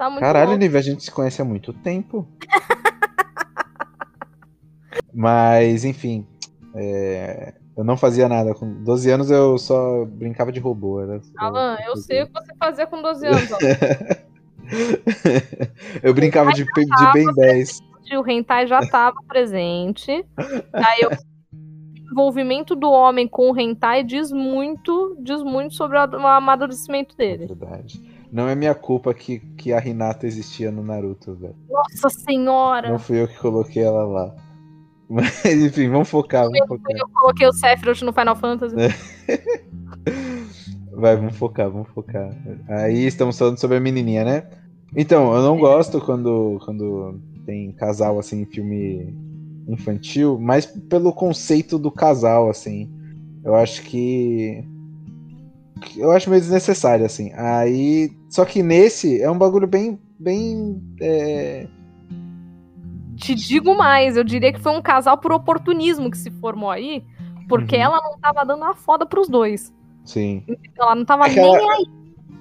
Tá 0.00 0.08
muito 0.08 0.22
Caralho, 0.22 0.56
Nive, 0.56 0.78
a 0.78 0.80
gente 0.80 1.04
se 1.04 1.10
conhece 1.10 1.42
há 1.42 1.44
muito 1.44 1.74
tempo. 1.74 2.26
Mas, 5.12 5.84
enfim. 5.84 6.26
É... 6.74 7.52
Eu 7.76 7.84
não 7.84 7.98
fazia 7.98 8.26
nada. 8.26 8.54
Com 8.54 8.82
12 8.82 9.10
anos 9.10 9.30
eu 9.30 9.58
só 9.58 10.06
brincava 10.06 10.50
de 10.50 10.58
robô. 10.58 11.02
Era. 11.02 11.20
Alan, 11.36 11.76
eu 11.86 11.98
sei 11.98 12.22
o 12.22 12.28
que 12.28 12.32
você 12.32 12.54
fazia 12.58 12.86
com 12.86 13.02
12 13.02 13.26
anos. 13.26 13.50
eu 16.02 16.14
brincava 16.14 16.50
de, 16.54 16.64
de 16.64 17.12
Ben 17.12 17.26
10. 17.34 17.80
O 18.16 18.26
hentai 18.26 18.66
já 18.66 18.80
estava 18.80 19.14
presente. 19.28 20.24
Aí 20.72 21.00
eu 21.02 21.10
envolvimento 22.10 22.74
do 22.74 22.90
homem 22.90 23.28
com 23.28 23.50
o 23.50 23.60
hentai 23.60 24.02
diz 24.02 24.32
muito, 24.32 25.14
diz 25.20 25.42
muito 25.42 25.74
sobre 25.74 25.98
o 25.98 26.26
amadurecimento 26.26 27.14
dele. 27.16 27.44
É 27.44 27.46
verdade. 27.46 28.19
Não 28.32 28.48
é 28.48 28.54
minha 28.54 28.74
culpa 28.74 29.12
que, 29.12 29.40
que 29.56 29.72
a 29.72 29.80
Renata 29.80 30.26
existia 30.26 30.70
no 30.70 30.84
Naruto, 30.84 31.34
velho. 31.34 31.56
Nossa 31.68 32.08
senhora! 32.08 32.88
Não 32.88 32.98
fui 32.98 33.20
eu 33.20 33.28
que 33.28 33.38
coloquei 33.38 33.82
ela 33.82 34.04
lá. 34.04 34.34
Mas, 35.10 35.44
enfim, 35.44 35.88
vamos 35.88 36.08
focar, 36.08 36.44
vamos 36.44 36.60
eu, 36.60 36.66
focar. 36.66 36.96
Eu 36.96 37.08
coloquei 37.08 37.48
o 37.48 37.52
Sephiroth 37.52 38.02
no 38.02 38.12
Final 38.12 38.36
Fantasy. 38.36 38.76
Vai, 40.92 41.16
vamos 41.16 41.36
focar, 41.36 41.68
vamos 41.68 41.88
focar. 41.88 42.30
Aí 42.68 43.06
estamos 43.06 43.36
falando 43.36 43.58
sobre 43.58 43.78
a 43.78 43.80
menininha, 43.80 44.24
né? 44.24 44.44
Então, 44.96 45.34
eu 45.34 45.42
não 45.42 45.58
gosto 45.58 46.00
quando, 46.00 46.60
quando 46.64 47.20
tem 47.44 47.72
casal, 47.72 48.18
assim, 48.18 48.42
em 48.42 48.46
filme 48.46 49.12
infantil, 49.66 50.38
mas 50.38 50.66
pelo 50.66 51.12
conceito 51.12 51.78
do 51.78 51.90
casal, 51.90 52.48
assim. 52.48 52.88
Eu 53.42 53.54
acho 53.54 53.82
que 53.82 54.64
eu 55.96 56.10
acho 56.10 56.30
meio 56.30 56.42
desnecessário, 56.42 57.04
assim. 57.04 57.32
Aí. 57.34 58.10
Só 58.28 58.44
que 58.44 58.62
nesse 58.62 59.20
é 59.20 59.30
um 59.30 59.38
bagulho 59.38 59.66
bem. 59.66 60.00
bem. 60.18 60.80
É... 61.00 61.66
Te 63.16 63.34
digo 63.34 63.76
mais, 63.76 64.16
eu 64.16 64.24
diria 64.24 64.52
que 64.52 64.60
foi 64.60 64.72
um 64.72 64.80
casal 64.80 65.18
por 65.18 65.32
oportunismo 65.32 66.10
que 66.10 66.16
se 66.16 66.30
formou 66.30 66.70
aí, 66.70 67.04
porque 67.48 67.76
uhum. 67.76 67.82
ela 67.82 68.00
não 68.02 68.18
tava 68.18 68.44
dando 68.44 68.64
a 68.64 68.74
foda 68.74 69.04
pros 69.04 69.28
dois. 69.28 69.72
Sim. 70.04 70.42
Ela 70.78 70.94
não 70.94 71.04
tava 71.04 71.26
Aquela... 71.26 71.58
nem 71.58 71.70
aí. 71.70 71.84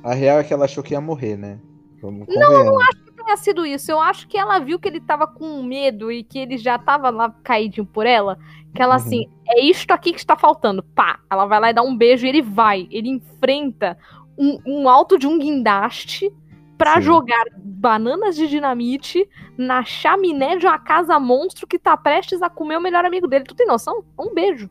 A 0.04 0.14
real 0.14 0.40
é 0.40 0.44
que 0.44 0.54
ela 0.54 0.66
achou 0.66 0.82
que 0.82 0.94
ia 0.94 1.02
morrer, 1.02 1.36
né? 1.36 1.60
Vamos 2.02 2.28
não, 2.30 2.64
não 2.64 2.82
acho 2.82 3.04
que 3.04 3.12
tenha 3.12 3.36
sido 3.36 3.66
isso. 3.66 3.92
Eu 3.92 4.00
acho 4.00 4.28
que 4.28 4.38
ela 4.38 4.60
viu 4.60 4.80
que 4.80 4.88
ele 4.88 5.02
tava 5.02 5.28
com 5.28 5.62
medo 5.62 6.12
e 6.12 6.24
que 6.24 6.40
ele 6.40 6.58
já 6.58 6.80
tava 6.80 7.10
lá 7.10 7.30
caidinho 7.44 7.86
por 7.86 8.06
ela. 8.06 8.38
Que 8.74 8.82
ela, 8.82 8.96
uhum. 8.96 9.02
assim, 9.02 9.30
é 9.48 9.62
isto 9.62 9.92
aqui 9.92 10.12
que 10.12 10.20
está 10.20 10.36
faltando. 10.36 10.84
Pá! 10.84 11.20
Ela 11.30 11.46
vai 11.46 11.60
lá 11.60 11.70
e 11.70 11.74
dá 11.74 11.82
um 11.82 11.96
beijo 11.96 12.26
e 12.26 12.30
ele 12.30 12.42
vai. 12.42 12.88
Ele 12.92 13.10
enfrenta 13.10 13.98
um, 14.38 14.60
um 14.66 14.90
alto 14.90 15.18
de 15.18 15.28
um 15.28 15.38
guindaste 15.38 16.32
para 16.78 17.02
jogar 17.02 17.46
bananas 17.58 18.38
de 18.38 18.48
dinamite 18.48 19.28
na 19.58 19.84
chaminé 19.84 20.56
de 20.56 20.66
uma 20.66 20.80
casa 20.80 21.20
monstro 21.20 21.68
que 21.68 21.78
tá 21.78 21.98
prestes 21.98 22.42
a 22.42 22.50
comer 22.50 22.78
o 22.78 22.82
melhor 22.82 23.04
amigo 23.04 23.28
dele. 23.28 23.44
Tu 23.44 23.54
tem 23.54 23.68
noção? 23.68 24.04
Um 24.18 24.34
beijo. 24.34 24.70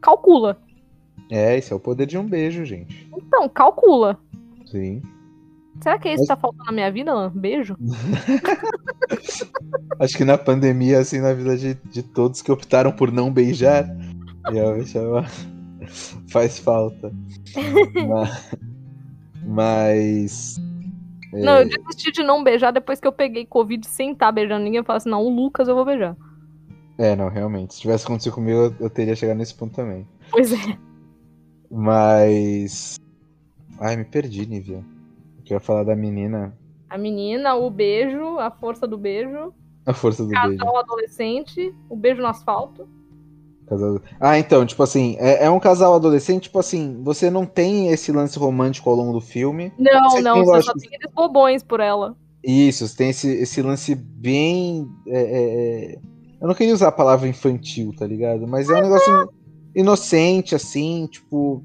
Calcula. 0.00 0.60
É, 1.28 1.56
esse 1.58 1.72
é 1.72 1.76
o 1.76 1.80
poder 1.80 2.06
de 2.06 2.16
um 2.16 2.24
beijo, 2.24 2.64
gente. 2.64 3.10
Então, 3.16 3.48
calcula. 3.48 4.20
Sim. 4.66 5.02
Será 5.82 5.98
que 5.98 6.08
é 6.08 6.14
isso 6.14 6.22
que 6.22 6.28
tá 6.28 6.36
faltando 6.36 6.64
na 6.66 6.72
minha 6.72 6.90
vida, 6.90 7.10
Alan? 7.10 7.30
Beijo? 7.34 7.76
Acho 10.00 10.16
que 10.16 10.24
na 10.24 10.38
pandemia, 10.38 10.98
assim, 10.98 11.20
na 11.20 11.32
vida 11.32 11.56
de, 11.56 11.74
de 11.74 12.02
todos 12.02 12.42
que 12.42 12.50
optaram 12.50 12.92
por 12.92 13.12
não 13.12 13.32
beijar, 13.32 13.86
realmente 14.50 14.94
faz 16.28 16.58
falta. 16.58 17.12
mas. 18.08 18.50
mas 19.44 20.60
é... 21.32 21.40
Não, 21.40 21.58
eu 21.58 21.68
desisti 21.68 22.12
de 22.12 22.22
não 22.22 22.42
beijar 22.42 22.72
depois 22.72 23.00
que 23.00 23.06
eu 23.06 23.12
peguei 23.12 23.44
Covid 23.44 23.86
sem 23.86 24.12
estar 24.12 24.32
beijando 24.32 24.64
ninguém. 24.64 24.78
Eu 24.78 24.84
falei 24.84 24.98
assim: 24.98 25.10
não, 25.10 25.22
o 25.22 25.28
Lucas 25.28 25.68
eu 25.68 25.74
vou 25.74 25.84
beijar. 25.84 26.16
É, 26.98 27.14
não, 27.14 27.28
realmente. 27.28 27.74
Se 27.74 27.80
tivesse 27.80 28.04
acontecido 28.04 28.32
comigo, 28.32 28.58
eu, 28.58 28.74
eu 28.80 28.90
teria 28.90 29.14
chegado 29.14 29.36
nesse 29.36 29.54
ponto 29.54 29.74
também. 29.74 30.06
Pois 30.30 30.52
é. 30.52 30.78
Mas. 31.70 32.96
Ai, 33.78 33.96
me 33.96 34.04
perdi, 34.04 34.46
Nivea. 34.46 34.82
Que 35.46 35.54
ia 35.54 35.60
falar 35.60 35.84
da 35.84 35.94
menina. 35.94 36.52
A 36.90 36.98
menina, 36.98 37.54
o 37.54 37.70
beijo, 37.70 38.36
a 38.38 38.50
força 38.50 38.84
do 38.84 38.98
beijo. 38.98 39.54
A 39.86 39.94
força 39.94 40.24
do 40.24 40.30
casal 40.30 40.48
beijo. 40.48 40.64
Casal 40.64 40.78
adolescente, 40.78 41.74
o 41.88 41.96
beijo 41.96 42.20
no 42.20 42.26
asfalto. 42.26 42.88
Casal... 43.68 44.00
Ah, 44.20 44.36
então, 44.40 44.66
tipo 44.66 44.82
assim, 44.82 45.16
é, 45.20 45.44
é, 45.44 45.50
um 45.50 45.60
casal 45.60 45.94
adolescente, 45.94 46.44
tipo 46.44 46.58
assim, 46.58 47.00
você 47.04 47.30
não 47.30 47.46
tem 47.46 47.90
esse 47.90 48.10
lance 48.10 48.36
romântico 48.36 48.90
ao 48.90 48.96
longo 48.96 49.12
do 49.12 49.20
filme. 49.20 49.72
Não, 49.78 50.10
você 50.10 50.20
não, 50.20 50.34
tem, 50.34 50.44
você 50.44 50.62
só 50.62 50.72
tem 50.74 50.88
aqueles 50.88 51.14
bobões 51.14 51.62
por 51.62 51.78
ela. 51.78 52.16
Isso, 52.42 52.86
você 52.88 52.96
tem 52.96 53.10
esse, 53.10 53.28
esse 53.28 53.62
lance 53.62 53.94
bem. 53.94 54.88
É, 55.06 55.20
é, 55.20 55.92
é, 55.92 55.98
eu 56.40 56.48
não 56.48 56.54
queria 56.56 56.74
usar 56.74 56.88
a 56.88 56.92
palavra 56.92 57.28
infantil, 57.28 57.94
tá 57.96 58.04
ligado? 58.04 58.48
Mas 58.48 58.68
é 58.68 58.74
um 58.74 58.82
negócio 58.82 59.32
inocente, 59.76 60.56
assim, 60.56 61.06
tipo. 61.06 61.64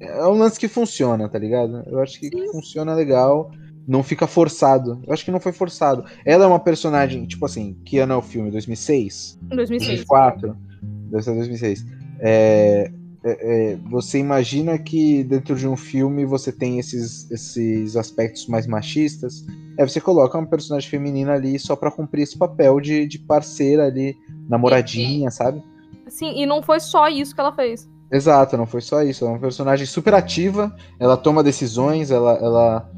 É 0.00 0.26
um 0.26 0.38
lance 0.38 0.58
que 0.58 0.68
funciona, 0.68 1.28
tá 1.28 1.38
ligado? 1.38 1.82
Eu 1.86 2.00
acho 2.00 2.18
que 2.20 2.28
Sim. 2.28 2.52
funciona 2.52 2.94
legal. 2.94 3.50
não 3.88 4.02
fica 4.02 4.26
forçado. 4.26 5.00
Eu 5.06 5.12
acho 5.12 5.24
que 5.24 5.30
não 5.30 5.38
foi 5.38 5.52
forçado. 5.52 6.04
Ela 6.24 6.44
é 6.44 6.48
uma 6.48 6.58
personagem, 6.58 7.24
tipo 7.24 7.46
assim, 7.46 7.76
que 7.84 7.98
ano 7.98 8.14
é 8.14 8.16
o 8.16 8.22
filme? 8.22 8.50
2006? 8.50 9.38
2006. 9.42 9.88
2004? 9.88 10.56
Deve 10.82 11.22
ser 11.22 11.34
2006. 11.34 11.86
É, 12.18 12.90
é, 13.24 13.72
é, 13.72 13.76
você 13.90 14.18
imagina 14.18 14.78
que 14.78 15.24
dentro 15.24 15.56
de 15.56 15.66
um 15.66 15.76
filme 15.76 16.24
você 16.24 16.52
tem 16.52 16.78
esses, 16.78 17.30
esses 17.30 17.96
aspectos 17.96 18.46
mais 18.46 18.66
machistas. 18.66 19.44
Aí 19.78 19.88
você 19.88 20.00
coloca 20.00 20.38
uma 20.38 20.46
personagem 20.46 20.88
feminina 20.88 21.34
ali 21.34 21.58
só 21.58 21.74
para 21.74 21.90
cumprir 21.90 22.22
esse 22.22 22.38
papel 22.38 22.80
de, 22.80 23.06
de 23.06 23.18
parceira 23.18 23.86
ali, 23.86 24.16
namoradinha, 24.48 25.30
sabe? 25.30 25.62
Sim, 26.08 26.40
e 26.40 26.46
não 26.46 26.62
foi 26.62 26.78
só 26.78 27.08
isso 27.08 27.34
que 27.34 27.40
ela 27.40 27.52
fez. 27.52 27.88
Exato, 28.10 28.56
não 28.56 28.66
foi 28.66 28.80
só 28.80 29.02
isso. 29.02 29.24
Ela 29.24 29.32
é 29.32 29.34
uma 29.34 29.40
personagem 29.40 29.86
super 29.86 30.14
ativa, 30.14 30.74
ela 30.98 31.16
toma 31.16 31.42
decisões, 31.42 32.10
ela, 32.10 32.34
ela, 32.34 32.90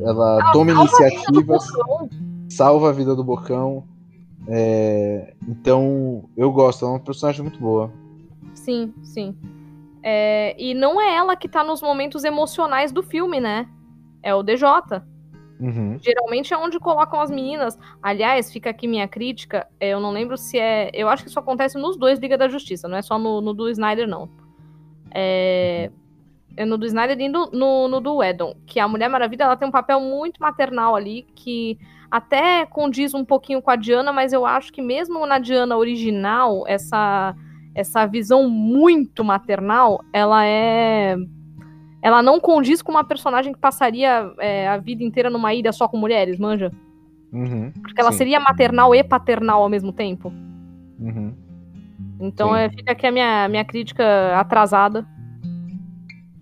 ela 0.00 0.38
Ela 0.38 0.52
toma 0.52 0.72
salva 0.72 0.82
iniciativas, 0.82 1.64
salva 2.48 2.88
a 2.88 2.92
vida 2.92 3.14
do 3.14 3.24
Bocão. 3.24 3.84
É, 4.48 5.34
então, 5.46 6.24
eu 6.36 6.50
gosto, 6.50 6.84
ela 6.84 6.94
é 6.94 6.96
uma 6.96 7.04
personagem 7.04 7.42
muito 7.42 7.60
boa. 7.60 7.92
Sim, 8.54 8.92
sim. 9.02 9.36
É, 10.02 10.56
e 10.58 10.74
não 10.74 11.00
é 11.00 11.14
ela 11.14 11.36
que 11.36 11.48
tá 11.48 11.62
nos 11.62 11.82
momentos 11.82 12.24
emocionais 12.24 12.90
do 12.90 13.02
filme, 13.02 13.38
né? 13.38 13.68
É 14.22 14.34
o 14.34 14.42
DJ. 14.42 14.66
Uhum. 15.60 15.98
Geralmente 16.00 16.54
é 16.54 16.56
onde 16.56 16.78
colocam 16.80 17.20
as 17.20 17.30
meninas. 17.30 17.78
Aliás, 18.02 18.50
fica 18.50 18.70
aqui 18.70 18.88
minha 18.88 19.06
crítica. 19.06 19.66
é, 19.78 19.90
Eu 19.90 20.00
não 20.00 20.10
lembro 20.10 20.36
se 20.36 20.58
é. 20.58 20.90
Eu 20.94 21.08
acho 21.08 21.22
que 21.22 21.28
isso 21.28 21.38
acontece 21.38 21.78
nos 21.78 21.96
dois 21.96 22.18
Liga 22.18 22.38
da 22.38 22.48
Justiça, 22.48 22.88
não 22.88 22.96
é 22.96 23.02
só 23.02 23.18
no, 23.18 23.40
no 23.40 23.52
do 23.52 23.68
Snyder, 23.68 24.08
não. 24.08 24.28
É, 25.12 25.90
é 26.56 26.64
no 26.64 26.78
do 26.78 26.86
Snyder 26.86 27.20
e 27.20 27.28
no, 27.28 27.50
no, 27.52 27.88
no 27.88 28.00
do 28.00 28.22
Edon. 28.22 28.54
Que 28.66 28.80
a 28.80 28.88
Mulher 28.88 29.08
Maravilha 29.08 29.44
ela 29.44 29.56
tem 29.56 29.68
um 29.68 29.72
papel 29.72 30.00
muito 30.00 30.40
maternal 30.40 30.96
ali, 30.96 31.26
que 31.34 31.78
até 32.10 32.66
condiz 32.66 33.14
um 33.14 33.24
pouquinho 33.24 33.62
com 33.62 33.70
a 33.70 33.76
Diana, 33.76 34.12
mas 34.12 34.32
eu 34.32 34.44
acho 34.44 34.72
que 34.72 34.82
mesmo 34.82 35.24
na 35.26 35.38
Diana 35.38 35.76
original, 35.76 36.64
essa, 36.66 37.36
essa 37.74 38.06
visão 38.06 38.48
muito 38.48 39.22
maternal, 39.22 40.00
ela 40.12 40.44
é. 40.44 41.16
Ela 42.02 42.22
não 42.22 42.40
condiz 42.40 42.80
com 42.82 42.90
uma 42.92 43.04
personagem 43.04 43.52
que 43.52 43.58
passaria 43.58 44.32
é, 44.38 44.68
a 44.68 44.78
vida 44.78 45.04
inteira 45.04 45.28
numa 45.28 45.52
ilha 45.52 45.72
só 45.72 45.86
com 45.86 45.96
mulheres, 45.98 46.38
manja? 46.38 46.72
Uhum. 47.32 47.70
Porque 47.82 48.00
ela 48.00 48.10
Sim. 48.12 48.18
seria 48.18 48.40
maternal 48.40 48.94
e 48.94 49.04
paternal 49.04 49.62
ao 49.62 49.68
mesmo 49.68 49.92
tempo. 49.92 50.32
Uhum. 50.98 51.32
Então 52.18 52.54
é, 52.56 52.68
fica 52.70 52.92
aqui 52.92 53.06
a 53.06 53.12
minha, 53.12 53.48
minha 53.48 53.64
crítica 53.64 54.04
atrasada. 54.38 55.06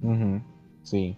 Uhum. 0.03 0.41
Sim. 0.83 1.17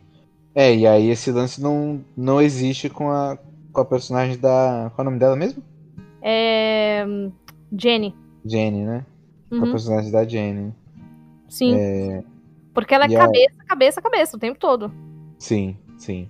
É, 0.55 0.75
e 0.75 0.87
aí 0.87 1.09
esse 1.09 1.31
lance 1.31 1.63
não, 1.63 2.01
não 2.17 2.41
existe 2.41 2.89
com 2.89 3.11
a, 3.11 3.39
com 3.73 3.81
a 3.81 3.85
personagem 3.85 4.39
da. 4.39 4.91
Qual 4.95 4.99
é 4.99 5.03
o 5.03 5.11
nome 5.11 5.19
dela 5.19 5.37
mesmo? 5.37 5.63
É. 6.23 7.05
Jenny. 7.77 8.15
Jenny, 8.45 8.85
né? 8.85 9.05
Com 9.49 9.57
a 9.57 9.59
Uhum, 9.61 9.71
personagem 9.71 10.11
da 10.11 10.25
Jenny. 10.25 10.73
sim. 11.49 11.75
É, 11.77 12.23
Porque 12.75 12.95
ela 12.95 13.05
é 13.07 13.09
e 13.09 13.17
a- 13.17 13.19
cabeça, 13.21 13.55
cabeça, 13.67 14.03
cabeça 14.03 14.37
o 14.37 14.41
tempo 14.41 14.59
todo. 14.59 14.91
sim, 15.39 15.77
sim. 15.99 16.29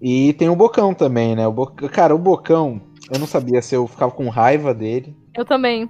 E 0.00 0.32
tem 0.34 0.48
o 0.48 0.56
Bocão 0.56 0.94
também, 0.94 1.36
né? 1.36 1.46
O 1.46 1.52
Bo... 1.52 1.66
Cara, 1.66 2.14
o 2.14 2.18
Bocão, 2.18 2.80
eu 3.12 3.18
não 3.18 3.26
sabia 3.26 3.60
se 3.60 3.74
eu 3.74 3.86
ficava 3.86 4.10
com 4.12 4.28
raiva 4.30 4.72
dele, 4.72 5.14
Eu 5.36 5.44
também. 5.44 5.88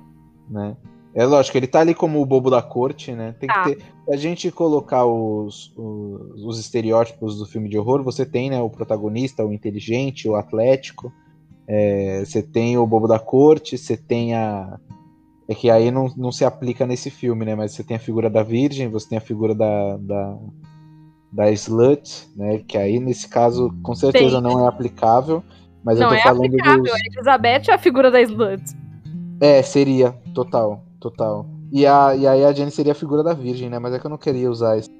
né? 0.48 0.76
É 1.14 1.24
lógico, 1.24 1.56
ele 1.56 1.66
tá 1.66 1.80
ali 1.80 1.92
como 1.94 2.20
o 2.20 2.26
bobo 2.26 2.50
da 2.50 2.60
corte, 2.62 3.12
né? 3.12 3.34
Tem 3.38 3.48
Tá. 3.48 3.62
que 3.64 3.74
ter. 3.76 3.84
Pra 4.06 4.16
gente 4.16 4.50
colocar 4.50 5.04
os, 5.06 5.72
os, 5.76 6.44
os 6.44 6.58
estereótipos 6.58 7.38
do 7.38 7.46
filme 7.46 7.68
de 7.68 7.78
horror, 7.78 8.02
você 8.02 8.24
tem, 8.26 8.50
né, 8.50 8.60
o 8.60 8.68
protagonista, 8.70 9.44
o 9.44 9.52
inteligente, 9.52 10.28
o 10.28 10.34
atlético. 10.36 11.12
É, 11.68 12.24
você 12.24 12.42
tem 12.42 12.76
o 12.78 12.86
bobo 12.86 13.06
da 13.06 13.18
corte, 13.20 13.78
você 13.78 13.96
tem 13.96 14.34
a. 14.34 14.78
É 15.50 15.54
que 15.54 15.68
aí 15.68 15.90
não, 15.90 16.06
não 16.16 16.30
se 16.30 16.44
aplica 16.44 16.86
nesse 16.86 17.10
filme, 17.10 17.44
né? 17.44 17.56
Mas 17.56 17.72
você 17.72 17.82
tem 17.82 17.96
a 17.96 18.00
figura 18.00 18.30
da 18.30 18.40
virgem, 18.40 18.88
você 18.88 19.08
tem 19.08 19.18
a 19.18 19.20
figura 19.20 19.52
da. 19.52 19.96
da, 19.96 20.38
da 21.32 21.50
slut, 21.50 22.28
né? 22.36 22.58
Que 22.58 22.78
aí, 22.78 23.00
nesse 23.00 23.28
caso, 23.28 23.74
com 23.82 23.92
certeza 23.92 24.40
Tem. 24.40 24.42
não 24.42 24.64
é 24.64 24.68
aplicável. 24.68 25.42
Mas 25.84 25.98
não 25.98 26.06
eu 26.06 26.10
tô 26.10 26.14
é 26.14 26.22
falando 26.22 26.44
aplicável. 26.44 26.84
dos. 26.84 26.92
A 26.92 26.98
Elizabeth 26.98 27.62
é 27.68 27.72
a 27.72 27.78
figura 27.78 28.12
da 28.12 28.20
Slut. 28.20 28.62
É, 29.40 29.60
seria, 29.62 30.12
total, 30.34 30.84
total. 31.00 31.44
E, 31.72 31.84
a, 31.84 32.14
e 32.14 32.28
aí 32.28 32.44
a 32.44 32.52
Jenny 32.52 32.70
seria 32.70 32.92
a 32.92 32.94
figura 32.96 33.24
da 33.24 33.34
virgem, 33.34 33.68
né? 33.68 33.80
Mas 33.80 33.94
é 33.94 33.98
que 33.98 34.06
eu 34.06 34.10
não 34.10 34.18
queria 34.18 34.48
usar 34.48 34.78
esse. 34.78 34.90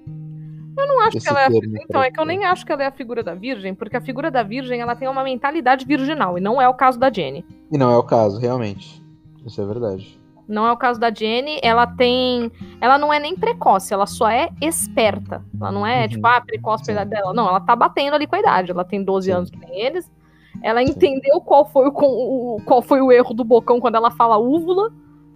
Eu 0.77 0.87
não 0.87 0.99
acho 1.01 1.17
esse 1.17 1.27
que 1.27 1.33
ela 1.33 1.43
é 1.43 1.47
a... 1.47 1.51
Então, 1.85 2.03
é 2.03 2.11
que 2.11 2.19
eu 2.19 2.25
nem 2.25 2.45
acho 2.45 2.67
que 2.67 2.73
ela 2.73 2.83
é 2.83 2.87
a 2.87 2.93
figura 2.93 3.23
da 3.23 3.35
Virgem, 3.35 3.73
porque 3.73 3.97
a 3.97 4.01
figura 4.01 4.33
da 4.33 4.43
Virgem 4.43 4.81
ela 4.81 4.97
tem 4.97 5.07
uma 5.07 5.23
mentalidade 5.23 5.85
virginal, 5.85 6.37
e 6.39 6.41
não 6.41 6.61
é 6.61 6.69
o 6.69 6.75
caso 6.75 6.99
da 6.99 7.13
Jenny. 7.13 7.45
E 7.71 7.79
não 7.79 7.89
é 7.91 7.97
o 7.97 8.03
caso, 8.03 8.41
realmente. 8.41 9.01
Isso 9.45 9.61
é 9.61 9.67
verdade. 9.67 10.20
Não 10.51 10.67
é 10.67 10.73
o 10.73 10.77
caso 10.77 10.99
da 10.99 11.13
Jenny, 11.13 11.59
ela 11.63 11.87
tem. 11.87 12.51
Ela 12.81 12.99
não 12.99 13.13
é 13.13 13.19
nem 13.21 13.37
precoce, 13.37 13.95
ela 13.95 14.07
só 14.07 14.29
é 14.29 14.51
esperta. 14.61 15.45
Ela 15.59 15.71
não 15.73 15.87
é, 15.87 16.03
Uhum. 16.03 16.09
tipo, 16.09 16.27
ah, 16.27 16.41
precoce 16.41 16.85
pela 16.85 17.03
idade 17.03 17.11
dela. 17.23 17.33
Não, 17.33 17.49
ela 17.49 17.61
tá 17.61 17.77
batendo 17.77 18.15
ali 18.15 18.27
com 18.27 18.35
a 18.37 18.41
idade. 18.41 18.71
Ela 18.71 18.85
tem 18.85 19.03
12 19.05 19.27
Sim. 19.31 19.33
anos 19.37 19.51
que 19.51 19.59
nem 19.59 19.81
eles. 19.81 20.11
Ela 20.63 20.83
entendeu 20.83 21.41
qual 21.41 21.65
foi 21.65 21.89
o, 21.89 21.93
o- 21.95 22.63
qual 22.67 22.83
foi 22.83 23.01
o 23.01 23.11
erro 23.13 23.33
do 23.33 23.45
bocão 23.45 23.81
quando 23.81 23.95
ela 23.95 24.11
fala 24.11 24.37
úvula. 24.37 24.91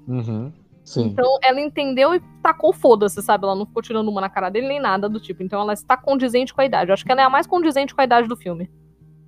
Uhum. 0.06 0.52
Sim. 0.84 1.06
Então 1.06 1.38
ela 1.42 1.60
entendeu 1.60 2.14
e 2.14 2.20
tacou 2.42 2.72
foda-se, 2.72 3.22
sabe? 3.22 3.44
Ela 3.44 3.54
não 3.54 3.64
ficou 3.64 3.80
tirando 3.82 4.08
uma 4.08 4.20
na 4.20 4.28
cara 4.28 4.50
dele 4.50 4.68
nem 4.68 4.78
nada 4.80 5.08
do 5.08 5.18
tipo. 5.18 5.42
Então 5.42 5.60
ela 5.60 5.72
está 5.72 5.96
condizente 5.96 6.52
com 6.52 6.60
a 6.60 6.64
idade. 6.66 6.90
Eu 6.90 6.94
acho 6.94 7.04
que 7.06 7.10
ela 7.10 7.22
é 7.22 7.24
a 7.24 7.30
mais 7.30 7.46
condizente 7.46 7.94
com 7.94 8.00
a 8.02 8.04
idade 8.04 8.28
do 8.28 8.36
filme. 8.36 8.68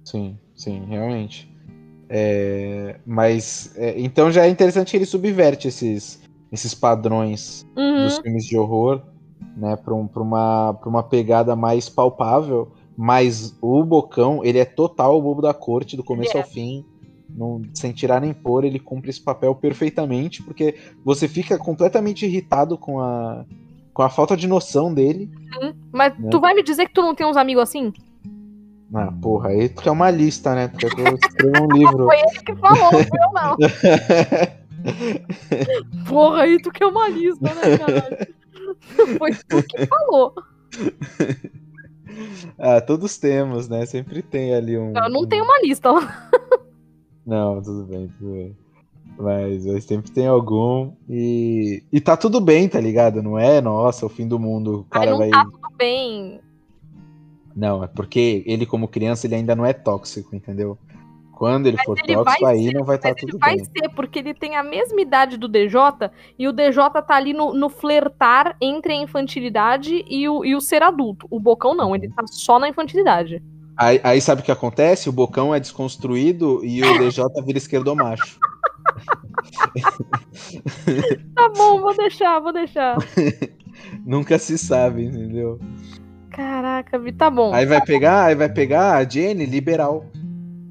Sim, 0.05 0.39
sim, 0.55 0.85
realmente. 0.85 1.51
É, 2.09 2.97
mas 3.05 3.73
é, 3.77 3.99
então 4.01 4.31
já 4.31 4.47
é 4.47 4.49
interessante 4.49 4.93
que 4.93 4.97
ele 4.97 5.07
subverte 5.07 5.69
esses, 5.69 6.21
esses 6.53 6.75
padrões 6.75 7.67
Uhum. 7.77 8.05
dos 8.05 8.19
filmes 8.19 8.45
de 8.47 8.57
horror, 8.57 9.03
né, 9.57 9.77
para 9.77 9.95
um, 9.95 10.09
uma, 10.17 10.75
pra 10.75 10.89
uma 10.89 11.03
pegada 11.03 11.57
mais 11.57 11.89
palpável. 11.89 12.73
Mas 12.97 13.55
o 13.61 13.85
Bocão, 13.85 14.43
ele 14.43 14.59
é 14.59 14.65
total 14.65 15.19
o 15.19 15.23
bobo 15.23 15.43
da 15.43 15.53
corte, 15.53 15.97
do 15.97 16.05
começo 16.05 16.31
Ele 16.33 16.39
é. 16.39 16.43
ao 16.43 16.49
fim. 16.49 16.85
Não, 17.29 17.61
sem 17.75 17.93
tirar 17.93 18.21
nem 18.21 18.33
pôr, 18.33 18.65
ele 18.65 18.79
cumpre 18.79 19.11
esse 19.11 19.21
papel 19.21 19.55
perfeitamente, 19.55 20.43
porque 20.43 20.77
você 21.05 21.29
fica 21.29 21.59
completamente 21.59 22.25
irritado 22.25 22.79
com 22.79 22.99
a, 23.01 23.45
com 23.93 24.01
a 24.03 24.09
falta 24.09 24.35
de 24.35 24.47
noção 24.47 24.95
dele. 24.95 25.29
Mas 25.93 26.19
Né? 26.19 26.29
tu 26.31 26.41
vai 26.41 26.55
me 26.55 26.63
dizer 26.63 26.87
que 26.87 26.95
tu 26.95 27.03
não 27.03 27.15
tem 27.15 27.27
uns 27.27 27.37
amigos 27.37 27.65
assim? 27.65 27.93
Ah, 28.99 29.13
porra, 29.21 29.51
aí 29.51 29.69
tu 29.69 29.83
quer 29.83 29.91
uma 29.91 30.11
lista, 30.11 30.55
né? 30.55 30.69
Tu 30.69 30.79
quer 30.79 30.95
que 30.95 31.01
eu 31.03 31.15
escreva 31.17 31.63
um 31.63 31.69
livro. 31.77 32.07
Foi 32.07 32.19
ele 32.19 32.41
que 32.41 32.57
falou, 32.57 32.93
não 32.93 33.05
foi 33.05 33.19
eu 33.21 33.33
não. 33.35 33.57
Porra, 36.09 36.43
aí 36.43 36.59
tu 36.63 36.71
quer 36.71 36.87
uma 36.87 37.07
lista, 37.09 37.45
né, 37.45 37.77
caralho? 37.77 38.17
Foi 39.19 39.35
tu 39.35 39.63
que 39.63 39.87
falou. 39.87 40.33
ah, 42.59 42.81
todos 42.81 43.19
temos, 43.19 43.69
né? 43.69 43.85
Sempre 43.85 44.23
tem 44.23 44.55
ali 44.55 44.79
um. 44.79 44.97
Eu 44.97 45.11
não 45.11 45.27
tenho 45.27 45.45
uma 45.45 45.61
lista 45.61 45.91
lá. 45.91 46.31
Não, 47.27 47.61
tudo 47.61 47.85
bem, 47.85 48.09
tudo 48.17 48.33
bem. 48.33 48.57
Mas, 49.19 49.67
mas 49.67 49.85
sempre 49.85 50.11
tem 50.11 50.27
algum. 50.27 50.93
E, 51.07 51.83
e 51.93 52.01
tá 52.01 52.17
tudo 52.17 52.41
bem, 52.41 52.67
tá 52.69 52.81
ligado? 52.81 53.23
Não 53.23 53.39
é, 53.39 53.61
nossa, 53.61 54.07
o 54.07 54.09
fim 54.09 54.27
do 54.27 54.39
mundo. 54.39 54.81
O 54.81 54.87
Ai, 54.91 55.01
cara 55.01 55.11
não 55.11 55.19
vai. 55.19 55.31
tá 55.31 55.45
tudo 55.45 55.69
bem. 55.77 56.41
Não, 57.57 57.83
é 57.83 57.87
porque 57.87 58.45
ele, 58.47 58.67
como 58.67 58.87
criança, 58.87 59.27
ele 59.27 59.37
ainda 59.37 59.57
não 59.57 59.65
é 59.65 59.73
tóxico, 59.73 60.37
entendeu? 60.37 60.79
Quando 61.33 61.67
ele 61.67 61.79
for 61.85 61.99
ele 61.99 62.15
tóxico, 62.15 62.45
vai 62.45 62.55
aí 62.55 62.65
ser, 62.67 62.75
não 62.75 62.85
vai 62.85 62.97
estar 62.97 63.09
Mas 63.09 63.23
ele 63.23 63.33
tudo 63.33 63.41
vai 63.41 63.57
bem. 63.57 63.65
ser, 63.65 63.89
porque 63.95 64.19
ele 64.19 64.35
tem 64.35 64.57
a 64.57 64.63
mesma 64.63 65.01
idade 65.01 65.39
do 65.39 65.49
DJ 65.49 65.81
e 66.39 66.47
o 66.47 66.53
DJ 66.53 66.91
tá 67.07 67.15
ali 67.15 67.33
no, 67.33 67.55
no 67.55 67.71
flertar 67.71 68.57
entre 68.61 68.93
a 68.93 68.97
infantilidade 68.97 70.05
e 70.09 70.29
o, 70.29 70.45
e 70.45 70.55
o 70.55 70.61
ser 70.61 70.83
adulto. 70.83 71.27
O 71.31 71.41
Bocão 71.41 71.75
não, 71.75 71.95
ele 71.95 72.09
tá 72.09 72.25
só 72.27 72.59
na 72.59 72.69
infantilidade. 72.69 73.43
Aí, 73.77 74.01
aí 74.03 74.21
sabe 74.21 74.41
o 74.41 74.45
que 74.45 74.51
acontece? 74.53 75.09
O 75.09 75.13
bocão 75.13 75.55
é 75.55 75.61
desconstruído 75.61 76.65
e 76.65 76.83
o 76.83 76.99
DJ 76.99 77.25
vira 77.45 77.59
esquerdomacho. 77.59 78.39
Tá 81.35 81.51
bom, 81.55 81.81
vou 81.81 81.95
deixar, 81.95 82.41
vou 82.41 82.55
deixar. 82.55 82.97
Nunca 84.07 84.39
se 84.39 84.57
sabe, 84.57 85.05
entendeu? 85.05 85.61
Caraca, 86.37 87.01
tá 87.17 87.31
bom. 87.31 87.55
Aí 87.55 87.65
vai 87.65 87.81
pegar, 87.81 88.25
aí 88.27 88.35
vai 88.35 88.49
pegar 88.49 88.97
a 88.97 89.05
Jenny 89.09 89.47
liberal. 89.47 90.05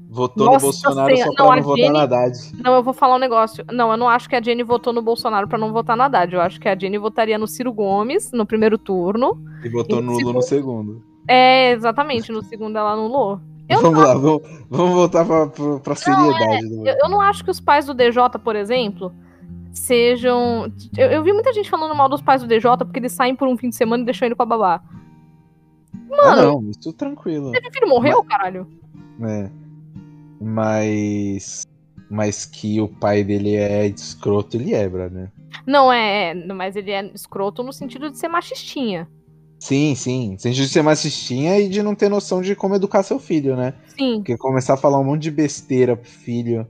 Votou 0.08 0.46
Nossa 0.46 0.58
no 0.58 0.62
Bolsonaro 0.62 1.14
Senhora, 1.14 1.30
só 1.30 1.34
pra 1.36 1.44
não, 1.44 1.56
não, 1.56 1.62
votar 1.62 1.76
Jenny- 1.78 1.92
na 1.92 2.02
Haddad. 2.04 2.32
Não, 2.62 2.74
eu 2.76 2.82
vou 2.82 2.94
falar 2.94 3.16
um 3.16 3.18
negócio. 3.18 3.64
Não, 3.72 3.90
eu 3.90 3.96
não 3.96 4.08
acho 4.08 4.28
que 4.28 4.36
a 4.36 4.40
Jenny 4.40 4.62
votou 4.62 4.92
no 4.92 5.02
Bolsonaro 5.02 5.46
pra 5.48 5.58
não 5.58 5.72
votar 5.72 5.96
na 5.96 6.04
Haddad. 6.06 6.32
Eu 6.32 6.40
acho 6.40 6.58
que 6.60 6.68
a 6.68 6.78
Jenny 6.78 6.96
votaria 6.96 7.36
no 7.36 7.46
Ciro 7.48 7.72
Gomes 7.72 8.30
no 8.32 8.46
primeiro 8.46 8.78
turno. 8.78 9.36
E 9.64 9.68
votou 9.68 9.98
E 9.98 10.02
no 10.02 10.12
Lula 10.12 10.32
no 10.34 10.42
segundo. 10.42 11.02
É, 11.28 11.72
exatamente, 11.72 12.30
no 12.32 12.42
segundo 12.44 12.78
ela 12.78 12.92
anulou. 12.92 13.40
Eu 13.68 13.82
vamos 13.82 13.98
lá, 14.00 14.14
vamos, 14.14 14.42
vamos 14.70 14.94
voltar 14.94 15.24
pra, 15.24 15.48
pra, 15.48 15.78
pra 15.80 15.94
seriedade. 15.96 16.68
do- 16.68 16.86
Eu, 16.86 16.96
eu 17.02 17.08
não 17.10 17.20
acho 17.20 17.44
que 17.44 17.50
os 17.50 17.60
pais 17.60 17.84
do 17.84 17.92
DJ, 17.92 18.22
por 18.42 18.54
exemplo, 18.54 19.12
sejam. 19.72 20.72
Eu, 20.96 21.08
eu 21.10 21.22
vi 21.24 21.32
muita 21.32 21.52
gente 21.52 21.68
falando 21.68 21.94
mal 21.94 22.08
dos 22.08 22.22
pais 22.22 22.40
do 22.42 22.48
DJ 22.48 22.70
porque 22.78 23.00
eles 23.00 23.12
saem 23.12 23.34
por 23.34 23.48
um 23.48 23.56
fim 23.58 23.68
de 23.68 23.76
semana 23.76 24.02
e 24.02 24.06
deixam 24.06 24.26
ele 24.26 24.34
com 24.34 24.42
a 24.44 24.46
babá. 24.46 24.80
Ah, 26.12 26.36
não, 26.36 26.70
isso 26.70 26.92
tranquilo. 26.92 27.50
Meu 27.50 27.72
filho 27.72 27.88
morreu, 27.88 28.22
caralho. 28.24 28.66
né? 29.18 29.50
Mas. 30.40 31.66
Mas 32.08 32.46
que 32.46 32.80
o 32.80 32.86
pai 32.86 33.24
dele 33.24 33.56
é 33.56 33.86
escroto, 33.86 34.56
ele 34.56 34.74
é, 34.74 34.88
brother. 34.88 35.32
Não, 35.66 35.92
é, 35.92 36.30
é, 36.30 36.34
mas 36.34 36.76
ele 36.76 36.92
é 36.92 37.04
escroto 37.12 37.64
no 37.64 37.72
sentido 37.72 38.10
de 38.10 38.18
ser 38.18 38.28
machistinha. 38.28 39.08
Sim, 39.58 39.94
sim. 39.96 40.32
No 40.32 40.38
sentido 40.38 40.64
de 40.64 40.68
ser 40.68 40.82
machistinha 40.82 41.58
e 41.58 41.68
de 41.68 41.82
não 41.82 41.94
ter 41.94 42.08
noção 42.08 42.40
de 42.40 42.54
como 42.54 42.76
educar 42.76 43.02
seu 43.02 43.18
filho, 43.18 43.56
né? 43.56 43.74
Sim. 43.98 44.18
Porque 44.18 44.36
começar 44.36 44.74
a 44.74 44.76
falar 44.76 45.00
um 45.00 45.04
monte 45.04 45.22
de 45.22 45.30
besteira 45.32 45.96
pro 45.96 46.08
filho 46.08 46.66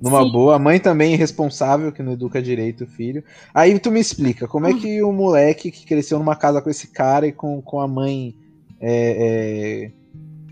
numa 0.00 0.22
Sim. 0.22 0.32
boa, 0.32 0.56
a 0.56 0.58
mãe 0.58 0.78
também 0.78 1.10
é 1.10 1.14
irresponsável, 1.14 1.90
que 1.92 2.02
não 2.02 2.12
educa 2.12 2.40
direito 2.40 2.84
o 2.84 2.86
filho. 2.86 3.24
Aí 3.52 3.78
tu 3.78 3.90
me 3.90 4.00
explica, 4.00 4.46
como 4.46 4.66
é 4.66 4.74
que 4.74 5.02
o 5.02 5.12
moleque 5.12 5.70
que 5.70 5.84
cresceu 5.84 6.18
numa 6.18 6.36
casa 6.36 6.62
com 6.62 6.70
esse 6.70 6.88
cara 6.88 7.26
e 7.26 7.32
com, 7.32 7.60
com 7.60 7.80
a 7.80 7.88
mãe 7.88 8.34
é, 8.80 9.86
é, 9.86 9.92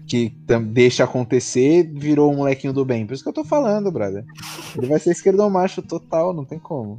que 0.06 0.32
deixa 0.68 1.04
acontecer, 1.04 1.90
virou 1.92 2.32
um 2.32 2.36
molequinho 2.36 2.72
do 2.72 2.84
bem? 2.84 3.06
Por 3.06 3.14
isso 3.14 3.22
que 3.22 3.28
eu 3.28 3.34
tô 3.34 3.44
falando, 3.44 3.90
brother. 3.90 4.24
Ele 4.76 4.86
vai 4.86 4.98
ser 4.98 5.10
esquerdão 5.10 5.50
macho 5.50 5.82
total, 5.82 6.32
não 6.32 6.44
tem 6.44 6.58
como. 6.58 6.96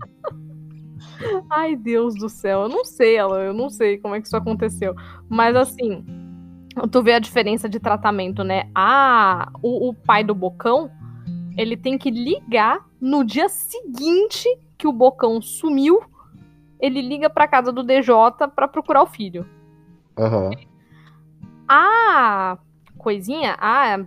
Ai, 1.49 1.75
Deus 1.75 2.15
do 2.15 2.29
céu, 2.29 2.63
eu 2.63 2.69
não 2.69 2.83
sei, 2.83 3.15
ela, 3.15 3.39
eu 3.39 3.53
não 3.53 3.69
sei 3.69 3.97
como 3.97 4.15
é 4.15 4.21
que 4.21 4.27
isso 4.27 4.35
aconteceu. 4.37 4.93
Mas 5.29 5.55
assim, 5.55 6.05
tu 6.91 7.01
vê 7.01 7.13
a 7.13 7.19
diferença 7.19 7.67
de 7.67 7.79
tratamento, 7.79 8.43
né? 8.43 8.69
Ah, 8.75 9.49
o, 9.61 9.89
o 9.89 9.93
pai 9.93 10.23
do 10.23 10.35
Bocão, 10.35 10.91
ele 11.57 11.75
tem 11.75 11.97
que 11.97 12.11
ligar 12.11 12.85
no 12.99 13.23
dia 13.23 13.49
seguinte 13.49 14.47
que 14.77 14.87
o 14.87 14.91
Bocão 14.91 15.41
sumiu, 15.41 16.01
ele 16.79 17.01
liga 17.01 17.29
pra 17.29 17.47
casa 17.47 17.71
do 17.71 17.83
DJ 17.83 18.13
pra 18.53 18.67
procurar 18.67 19.01
o 19.01 19.07
filho. 19.07 19.45
Aham. 20.17 20.51
A 21.67 22.57
coisinha, 22.97 23.55
a 23.59 23.97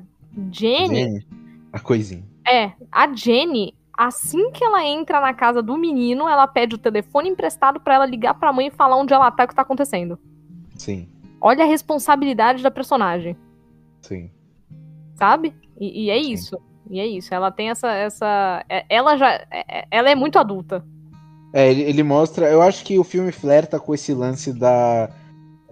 Jenny, 0.51 0.95
Jenny, 1.05 1.27
A 1.73 1.78
coisinha. 1.81 2.24
é, 2.47 2.73
a 2.91 3.12
Jenny, 3.15 3.74
assim 3.97 4.51
que 4.53 4.65
ela 4.65 4.85
entra 4.85 5.20
na 5.20 5.35
casa 5.35 5.62
do 5.62 5.77
menino, 5.77 6.28
ela 6.28 6.47
pede 6.47 6.74
o 6.74 6.78
telefone 6.78 7.28
emprestado 7.28 7.78
pra 7.81 7.95
ela 7.95 8.07
ligar 8.07 8.35
pra 8.35 8.53
mãe 8.53 8.69
e 8.69 8.70
falar 8.70 8.97
onde 8.97 9.12
ela 9.12 9.31
tá 9.31 9.43
e 9.43 9.47
o 9.47 9.49
que 9.49 9.55
tá 9.55 9.62
acontecendo. 9.62 10.19
Sim, 10.77 11.09
Olha 11.43 11.65
a 11.65 11.66
responsabilidade 11.69 12.62
da 12.62 12.70
personagem, 12.70 13.35
sim. 14.03 14.31
sabe? 15.15 15.55
E, 15.78 16.05
e 16.07 16.11
é 16.11 16.23
Sim. 16.23 16.32
isso. 16.32 16.59
E 16.91 16.99
é 17.01 17.07
isso. 17.07 17.32
Ela 17.32 17.51
tem 17.51 17.70
essa. 17.70 17.91
essa 17.93 18.65
é- 18.69 18.85
ela 18.91 19.16
já. 19.16 19.31
é- 19.51 19.65
é- 19.69 19.87
Ela 19.91 20.11
é 20.11 20.15
muito 20.15 20.39
adulta. 20.39 20.85
É, 21.53 21.70
ele, 21.70 21.82
ele 21.82 22.03
mostra. 22.03 22.51
Eu 22.51 22.61
acho 22.61 22.85
que 22.85 22.99
o 22.99 23.05
filme 23.05 23.31
flerta 23.32 23.78
com 23.81 23.95
esse 23.95 24.12
lance 24.12 24.53
da. 24.53 25.09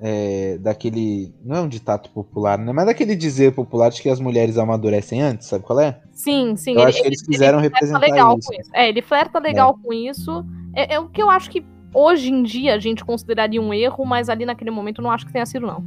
É, 0.01 0.59
daquele. 0.59 1.33
Não 1.45 1.57
é 1.57 1.61
um 1.61 1.69
ditado 1.69 2.09
popular, 2.11 2.59
né? 2.59 2.73
Mas 2.73 2.87
daquele 2.87 3.15
dizer 3.17 3.53
popular 3.53 3.91
de 3.91 4.01
que 4.01 4.09
as 4.09 4.21
mulheres 4.21 4.59
amadurecem 4.59 5.23
antes, 5.23 5.49
sabe 5.49 5.65
qual 5.65 5.81
é? 5.81 6.01
Sim, 6.13 6.57
sim. 6.57 6.75
Eu 6.75 6.83
acho 6.83 7.01
que 7.01 7.07
eles 7.09 7.23
quiseram 7.23 7.59
flerta 7.59 7.77
representar 7.77 8.01
legal 8.01 8.39
isso. 8.39 8.49
com 8.49 8.61
isso. 8.61 8.71
É, 8.75 8.89
ele 8.89 9.03
flerta 9.03 9.39
legal 9.39 9.79
com 9.83 9.93
isso. 9.93 10.45
É, 10.75 10.95
é 10.95 11.01
o 11.01 11.09
que 11.09 11.23
eu 11.23 11.31
acho 11.31 11.51
que 11.51 11.65
hoje 11.93 12.31
em 12.31 12.43
dia 12.43 12.75
a 12.75 12.79
gente 12.79 13.05
consideraria 13.05 13.61
um 13.61 13.73
erro, 13.73 14.05
mas 14.05 14.29
ali 14.29 14.45
naquele 14.45 14.71
momento 14.71 15.01
eu 15.01 15.05
não 15.05 15.11
acho 15.11 15.27
que 15.27 15.33
tenha 15.33 15.47
sido, 15.47 15.67
não. 15.67 15.85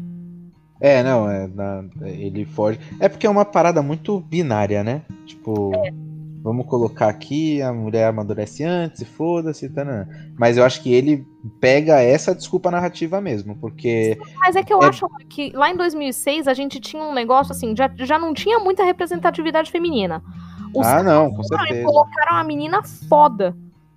É, 0.80 1.04
não, 1.04 1.30
é, 1.30 1.48
na- 1.48 1.84
ele 2.04 2.44
foge. 2.44 2.80
É 3.00 3.08
porque 3.08 3.28
é 3.28 3.30
uma 3.30 3.46
parada 3.46 3.82
muito 3.84 4.20
binária, 4.20 4.84
né? 4.84 5.04
Tipo, 5.28 5.72
vamos 6.44 6.66
colocar 6.66 7.08
aqui, 7.08 7.62
a 7.62 7.72
mulher 7.74 8.08
amadurece 8.08 8.64
antes, 8.64 9.02
e 9.02 9.06
foda-se, 9.06 9.70
tá, 9.70 9.84
né? 9.86 10.08
Mas 10.38 10.58
eu 10.58 10.64
acho 10.66 10.82
que 10.82 10.94
ele 10.94 11.26
pega 11.60 12.00
essa 12.02 12.34
desculpa 12.36 12.72
narrativa 12.72 13.22
mesmo, 13.22 13.56
porque. 13.56 14.18
Mas 14.40 14.56
é 14.56 14.64
que 14.64 14.74
eu 14.74 14.82
É- 14.82 14.88
acho 14.88 15.08
que 15.30 15.52
lá 15.52 15.70
em 15.70 15.78
2006 15.78 16.48
a 16.48 16.54
gente 16.54 16.80
tinha 16.80 17.04
um 17.04 17.14
negócio 17.14 17.52
assim, 17.52 17.76
já, 17.76 17.90
já 17.98 18.18
não 18.18 18.34
tinha 18.34 18.60
muita 18.60 18.84
representatividade 18.84 19.72
feminina. 19.72 20.24
Os 20.74 20.88
ah, 20.88 21.04
não, 21.04 21.32
com 21.32 21.42
e 21.42 21.48
certeza. 21.48 21.84
colocaram 21.84 22.38
a 22.38 22.44
menina 22.44 22.82
foda, 22.84 23.56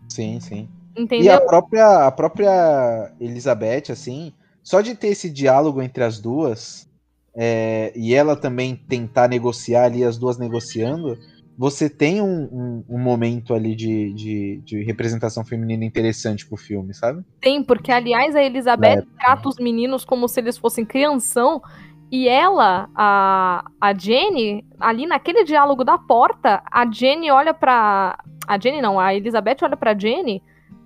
Sim, 0.08 0.38
sim. 0.40 0.68
E 0.96 1.00
entendeu? 1.00 1.34
a 1.34 1.40
própria, 1.40 2.06
a 2.06 2.10
própria 2.12 3.12
Elizabeth, 3.20 3.90
assim, 3.90 4.32
só 4.62 4.80
de 4.80 4.94
ter 4.94 5.08
esse 5.08 5.28
diálogo 5.30 5.82
entre 5.82 6.04
as 6.04 6.18
duas, 6.20 6.88
é, 7.34 7.92
e 7.96 8.14
ela 8.14 8.36
também 8.36 8.76
tentar 8.76 9.28
negociar 9.28 9.84
ali, 9.84 10.04
as 10.04 10.16
duas 10.16 10.38
negociando, 10.38 11.18
você 11.56 11.88
tem 11.88 12.20
um, 12.20 12.44
um- 12.44 12.84
um 12.88 12.98
momento 12.98 13.54
ali 13.54 13.74
de, 13.76 14.12
de, 14.12 14.60
de 14.64 14.82
representação 14.84 15.44
feminina 15.44 15.84
interessante 15.84 16.46
pro 16.46 16.56
filme, 16.56 16.92
sabe? 16.94 17.22
Tem, 17.40 17.62
porque, 17.62 17.92
aliás, 17.92 18.34
a 18.34 18.42
Elizabeth 18.42 18.98
É. 18.98 19.02
trata 19.18 19.48
os 19.48 19.56
meninos 19.58 20.04
como 20.04 20.26
se 20.28 20.40
eles 20.40 20.58
fossem 20.58 20.84
crianção. 20.84 21.62
E 22.10 22.28
ela, 22.28 22.88
a, 22.94 23.64
a 23.80 23.94
Jenny, 23.94 24.64
ali 24.78 25.06
naquele 25.06 25.42
diálogo 25.44 25.82
da 25.84 25.98
porta, 25.98 26.62
a 26.70 26.88
Jenny 26.90 27.30
olha 27.30 27.52
pra. 27.54 28.18
A 28.46 28.58
Jenny 28.58 28.80
não, 28.82 29.00
a 29.00 29.14
Elizabeth 29.14 29.56
olha 29.62 29.76
pra 29.76 29.98
Jenny 29.98 30.42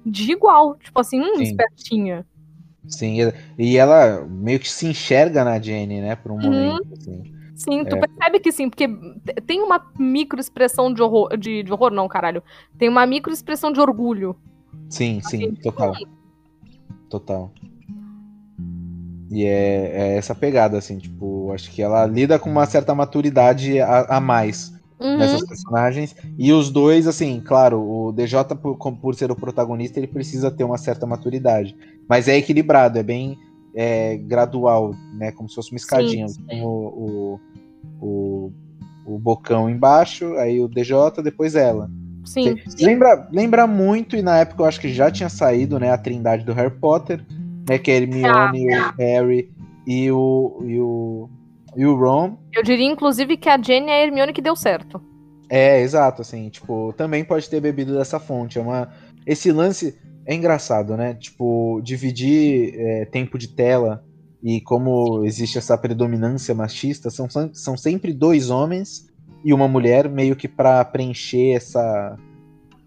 de 0.07 0.32
igual. 0.32 0.77
Tipo 0.78 1.01
assim, 1.01 1.20
hum, 1.20 1.36
Sim. 1.36 1.43
espertinha. 1.43 2.27
Sim, 2.86 3.20
e- 3.20 3.35
e 3.73 3.77
ela 3.77 4.24
meio 4.27 4.59
que 4.61 4.70
se 4.70 4.86
enxerga 4.86 5.45
na 5.45 5.61
Jenny, 5.61 6.01
né, 6.01 6.16
por 6.16 6.32
um 6.32 6.36
Uhum. 6.36 6.43
momento, 6.43 6.86
assim. 6.93 7.23
Sim, 7.59 7.85
tu 7.85 7.97
É. 7.97 8.01
percebe 8.01 8.39
que 8.39 8.53
sim, 8.53 8.71
porque 8.71 8.89
tem 9.47 9.61
uma 9.61 9.85
microexpressão 9.99 10.95
de 10.95 11.03
horror. 11.03 11.37
De, 11.37 11.65
de 11.65 11.73
horror, 11.73 11.91
não, 11.91 12.07
caralho. 12.07 12.41
Tem 12.79 12.89
uma 12.89 13.05
microexpressão 13.05 13.73
de 13.73 13.81
orgulho. 13.81 14.37
Sim, 14.89 15.21
sim, 15.23 15.47
Assim, 15.49 15.55
total. 15.57 15.93
Total. 17.11 17.51
E 19.31 19.45
é, 19.45 19.91
é 19.93 20.17
essa 20.17 20.35
pegada, 20.35 20.79
assim, 20.79 20.99
tipo, 20.99 21.53
acho 21.53 21.71
que 21.73 21.83
ela 21.83 22.07
lida 22.07 22.39
com 22.39 22.49
uma 22.49 22.65
certa 22.65 22.95
maturidade 22.95 23.81
a, 23.81 24.17
a 24.17 24.21
mais 24.21 24.73
Uhum. 25.01 25.17
nessas 25.17 25.47
personagens. 25.47 26.17
E 26.37 26.53
os 26.53 26.71
dois, 26.71 27.07
assim, 27.07 27.41
claro, 27.41 27.81
o 27.81 28.11
DJ, 28.13 28.45
por, 28.61 28.77
por 28.77 29.15
ser 29.15 29.31
o 29.31 29.37
protagonista, 29.37 30.01
ele 30.01 30.09
precisa 30.09 30.51
ter 30.51 30.65
uma 30.65 30.77
certa 30.79 31.07
maturidade. 31.07 31.77
Mas 32.09 32.27
é 32.27 32.37
equilibrado, 32.37 32.99
é 32.99 33.03
bem 33.03 33.39
é, 33.81 34.17
gradual, 34.17 34.93
né? 35.15 35.31
Como 35.31 35.49
se 35.49 35.55
fosse 35.55 35.71
uma 35.71 35.77
escadinha. 35.77 36.27
sim. 36.27 36.43
Tem 36.43 36.65
o, 36.65 36.69
o, 36.69 37.41
o, 38.01 38.53
o 39.07 39.19
bocão 39.21 39.71
embaixo, 39.71 40.35
aí 40.35 40.61
o 40.61 40.67
DJ, 40.67 40.97
depois 41.23 41.55
ela. 41.55 41.89
Sim. 42.25 42.57
Lembra, 42.81 43.29
lembra 43.31 43.67
muito, 43.69 44.17
e 44.17 44.23
na 44.23 44.39
época 44.39 44.63
eu 44.63 44.67
acho 44.67 44.81
que 44.81 44.93
já 44.93 45.13
tinha 45.13 45.29
saído, 45.29 45.79
né, 45.79 45.93
a 45.93 45.97
trindade 45.97 46.45
do 46.45 46.53
Harry 46.53 46.75
Potter, 46.75 47.25
né, 47.69 47.79
que 47.79 47.93
é 47.93 47.95
a 47.95 47.97
Hermione, 47.99 48.69
o 48.69 48.95
Harry 48.99 49.49
e 49.87 50.11
o, 50.11 50.61
e 50.67 50.81
o, 50.81 51.31
e 51.77 51.87
o 51.87 51.95
Ron. 51.95 52.37
Eu 52.53 52.65
diria, 52.65 52.85
inclusive, 52.85 53.37
que 53.37 53.49
a 53.49 53.63
Jenny 53.63 53.91
é 53.91 54.03
a 54.03 54.05
Hermione 54.05 54.33
que 54.33 54.43
deu 54.43 54.57
certo. 54.57 55.01
É, 55.49 55.81
exato, 55.81 56.21
assim, 56.21 56.49
tipo, 56.49 56.93
também 56.95 57.23
pode 57.23 57.49
ter 57.49 57.61
bebido 57.61 57.97
dessa 57.97 58.19
fonte. 58.19 58.59
É 58.59 58.61
uma, 58.61 58.89
esse 59.25 59.53
lance 59.53 59.97
é 60.29 60.35
engraçado, 60.35 60.95
né? 60.97 61.15
Tipo, 61.15 61.81
dividir 61.83 62.75
é, 62.77 63.05
tempo 63.07 63.39
de 63.39 63.49
tela 63.49 64.05
e 64.43 64.61
como 64.61 65.25
existe 65.25 65.57
essa 65.59 65.77
predominância 65.77 66.55
machista, 66.55 67.09
são, 67.11 67.27
são 67.53 67.77
sempre 67.77 68.13
dois 68.13 68.51
homens 68.51 69.09
e 69.45 69.53
uma 69.55 69.67
mulher, 69.67 70.09
meio 70.09 70.37
que 70.37 70.47
pra 70.47 70.85
preencher 70.85 71.53
essa. 71.57 72.17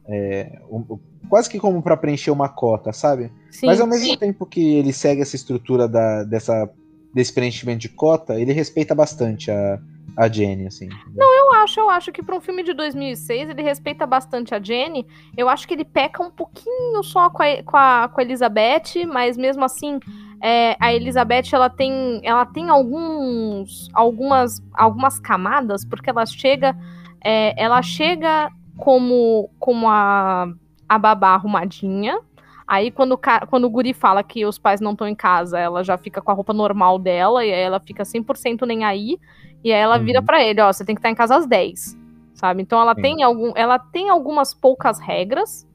é, 0.08 0.60
um- 0.70 1.00
quase 1.30 1.50
que 1.50 1.60
como 1.60 1.82
pra 1.82 1.98
preencher 1.98 2.32
uma 2.32 2.48
cota, 2.50 2.92
sabe? 2.94 3.32
Sim. 3.50 3.66
Mas 3.68 3.80
ao 3.82 3.88
mesmo 3.88 4.18
tempo 4.18 4.46
que 4.46 4.76
ele 4.76 4.92
segue 4.94 5.22
essa 5.22 5.36
estrutura 5.36 5.88
da, 5.88 6.24
dessa, 6.24 6.70
desse 7.14 7.34
preenchimento 7.34 7.80
de 7.80 7.90
cota, 7.90 8.40
ele 8.40 8.52
respeita 8.54 8.94
bastante 8.94 9.50
a, 9.50 9.80
a 10.18 10.28
Jenny, 10.28 10.68
assim. 10.68 10.90
Eu 11.18 11.41
acho, 11.54 11.80
eu 11.80 11.90
acho 11.90 12.12
que 12.12 12.24
para 12.24 12.36
um 12.36 12.42
filme 12.42 12.64
de 12.64 12.74
2006 12.74 13.50
ele 13.50 13.62
respeita 13.62 14.06
bastante 14.06 14.54
a 14.54 14.62
Jenny. 14.62 15.06
Eu 15.36 15.50
acho 15.50 15.68
que 15.68 15.74
ele 15.74 15.86
peca 15.86 16.24
um 16.24 16.32
pouquinho 16.32 17.04
só 17.04 17.30
com 17.30 17.44
a, 17.44 17.64
com 17.64 17.78
a, 17.78 18.10
com 18.10 18.20
a 18.20 18.24
Elizabeth, 18.24 19.06
mas 19.08 19.38
mesmo 19.38 19.64
assim, 19.64 20.00
é, 20.42 20.76
a 20.80 20.94
Elizabeth 20.94 21.54
ela 21.54 21.70
tem, 21.70 22.20
ela 22.24 22.46
tem 22.46 22.70
alguns, 22.70 23.90
algumas, 23.94 24.62
algumas 24.74 25.20
camadas, 25.20 25.86
porque 25.86 26.10
ela 26.10 26.26
chega, 26.26 26.76
é, 27.24 27.54
ela 27.62 27.82
chega 27.82 28.52
como, 28.78 29.50
como 29.60 29.88
a, 29.88 30.48
a 30.90 30.98
babá 30.98 31.30
arrumadinha. 31.30 32.20
Aí 32.68 32.90
quando 32.90 33.20
quando 33.50 33.66
o 33.66 33.70
guri 33.70 33.94
fala 33.94 34.24
que 34.24 34.46
os 34.46 34.58
pais 34.58 34.80
não 34.80 34.94
estão 34.94 35.06
em 35.06 35.14
casa, 35.14 35.60
ela 35.60 35.84
já 35.84 35.98
fica 35.98 36.22
com 36.22 36.32
a 36.32 36.34
roupa 36.34 36.54
normal 36.54 36.98
dela 36.98 37.46
e 37.46 37.50
ela 37.50 37.82
fica 37.82 38.04
100% 38.04 38.66
nem 38.66 38.86
aí. 38.86 39.20
E 39.64 39.72
aí 39.72 39.80
ela 39.80 39.98
vira 39.98 40.20
Uhum. 40.20 40.26
pra 40.26 40.44
ele, 40.44 40.62
ó, 40.62 40.72
você 40.72 40.84
tem 40.84 40.96
que 40.96 41.00
estar 41.00 41.10
em 41.10 41.16
casa 41.16 41.36
às 41.36 41.46
10. 41.46 41.98
Sabe? 42.34 42.62
Então 42.62 42.82
ela 42.82 42.96
Sim. 42.96 43.02
tem 43.02 43.24
algum, 43.24 43.52
ela 43.56 43.78
tem 43.78 44.10
algumas 44.10 44.54
poucas 44.54 45.00
regras. 45.00 45.68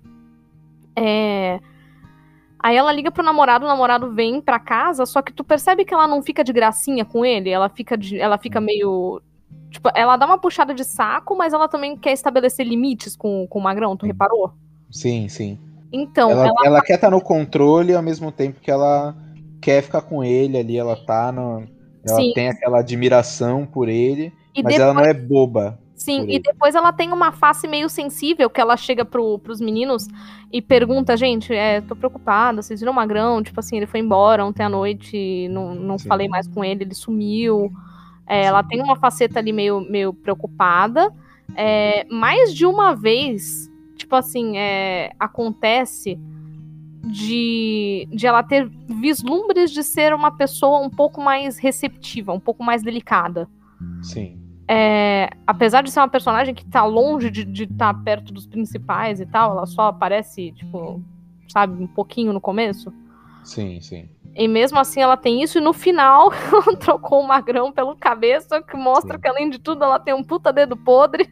É, 0.96 1.60
Aí 2.58 2.74
ela 2.76 2.90
liga 2.90 3.12
pro 3.12 3.22
namorado, 3.22 3.64
o 3.64 3.68
namorado 3.68 4.12
vem 4.12 4.40
pra 4.40 4.58
casa, 4.58 5.06
só 5.06 5.22
que 5.22 5.32
tu 5.32 5.44
percebe 5.44 5.84
que 5.84 5.94
ela 5.94 6.08
não 6.08 6.20
fica 6.20 6.42
de 6.42 6.52
gracinha 6.52 7.04
com 7.04 7.24
ele, 7.24 7.48
ela 7.50 7.68
fica 7.68 7.96
de, 7.96 8.18
ela 8.18 8.38
fica 8.38 8.60
meio 8.60 9.22
tipo, 9.70 9.88
ela 9.94 10.16
dá 10.16 10.26
uma 10.26 10.38
puxada 10.38 10.74
de 10.74 10.82
saco, 10.82 11.36
mas 11.36 11.52
ela 11.52 11.68
também 11.68 11.96
quer 11.96 12.12
estabelecer 12.12 12.66
limites 12.66 13.14
com, 13.14 13.46
com 13.46 13.58
o 13.58 13.62
Magrão, 13.62 13.96
tu 13.96 14.04
Sim. 14.04 14.08
reparou? 14.12 14.52
Sim, 14.90 15.28
sim. 15.28 15.58
Então, 15.92 16.30
ela, 16.30 16.46
ela, 16.48 16.54
ela 16.64 16.82
quer 16.82 16.94
estar 16.94 17.10
no 17.10 17.20
controle 17.20 17.94
ao 17.94 18.02
mesmo 18.02 18.32
tempo 18.32 18.58
que 18.58 18.70
ela 18.70 19.14
quer 19.60 19.82
ficar 19.82 20.00
com 20.00 20.24
ele 20.24 20.58
ali, 20.58 20.76
ela 20.76 20.96
tá 20.96 21.30
no. 21.30 21.68
Ela 22.06 22.20
Sim. 22.20 22.32
tem 22.34 22.48
aquela 22.48 22.80
admiração 22.80 23.66
por 23.66 23.88
ele. 23.88 24.32
E 24.54 24.62
Mas 24.62 24.74
depois, 24.74 24.80
ela 24.80 24.94
não 24.94 25.02
é 25.04 25.12
boba. 25.14 25.78
sim, 25.94 26.24
e 26.28 26.38
depois 26.38 26.74
ela 26.74 26.92
tem 26.92 27.12
uma 27.12 27.32
face 27.32 27.66
meio 27.68 27.88
sensível 27.88 28.48
que 28.48 28.60
ela 28.60 28.76
chega 28.76 29.04
pro, 29.04 29.38
pros 29.38 29.60
meninos 29.60 30.06
e 30.52 30.62
pergunta, 30.62 31.16
gente, 31.16 31.52
é, 31.54 31.80
tô 31.80 31.96
preocupada, 31.96 32.62
vocês 32.62 32.80
viram 32.80 32.92
o 32.92 32.96
Magrão? 32.96 33.42
Tipo 33.42 33.60
assim, 33.60 33.76
ele 33.76 33.86
foi 33.86 34.00
embora 34.00 34.44
ontem 34.44 34.62
à 34.62 34.68
noite, 34.68 35.48
não, 35.48 35.74
não 35.74 35.98
Sim. 35.98 36.08
falei 36.08 36.28
mais 36.28 36.46
com 36.48 36.64
ele, 36.64 36.84
ele 36.84 36.94
sumiu. 36.94 37.70
É, 38.26 38.44
ela 38.44 38.62
tem 38.62 38.80
uma 38.82 38.96
faceta 38.96 39.38
ali 39.38 39.52
meio, 39.52 39.80
meio 39.80 40.12
preocupada. 40.12 41.12
É, 41.54 42.04
mais 42.10 42.54
de 42.54 42.66
uma 42.66 42.94
vez, 42.94 43.70
tipo 43.96 44.14
assim, 44.16 44.56
é, 44.58 45.12
acontece 45.18 46.18
de, 47.06 48.08
de 48.10 48.26
ela 48.26 48.42
ter 48.42 48.68
vislumbres 48.88 49.70
de 49.70 49.82
ser 49.82 50.14
uma 50.14 50.30
pessoa 50.30 50.80
um 50.80 50.90
pouco 50.90 51.20
mais 51.20 51.58
receptiva, 51.58 52.32
um 52.32 52.40
pouco 52.40 52.64
mais 52.64 52.82
delicada. 52.82 53.48
Sim. 54.02 54.40
É, 54.68 55.30
apesar 55.46 55.82
de 55.82 55.90
ser 55.90 56.00
uma 56.00 56.08
personagem 56.08 56.52
que 56.54 56.64
tá 56.64 56.84
longe 56.84 57.30
de 57.30 57.64
estar 57.64 57.94
perto 58.02 58.32
dos 58.32 58.46
principais 58.46 59.20
e 59.20 59.26
tal, 59.26 59.52
ela 59.52 59.66
só 59.66 59.88
aparece, 59.88 60.52
tipo, 60.52 61.00
sabe, 61.48 61.82
um 61.82 61.86
pouquinho 61.86 62.32
no 62.32 62.40
começo. 62.40 62.92
Sim, 63.44 63.80
sim. 63.80 64.08
E 64.34 64.48
mesmo 64.48 64.78
assim 64.78 65.00
ela 65.00 65.16
tem 65.16 65.42
isso, 65.42 65.58
e 65.58 65.60
no 65.62 65.72
final 65.72 66.30
ela 66.52 66.76
trocou 66.76 67.20
o 67.20 67.26
magrão 67.26 67.72
pelo 67.72 67.96
cabeça, 67.96 68.60
que 68.60 68.76
mostra 68.76 69.14
Sim. 69.14 69.20
que 69.20 69.28
além 69.28 69.48
de 69.48 69.58
tudo 69.58 69.84
ela 69.84 69.98
tem 69.98 70.12
um 70.12 70.24
puta 70.24 70.52
dedo 70.52 70.76
podre. 70.76 71.30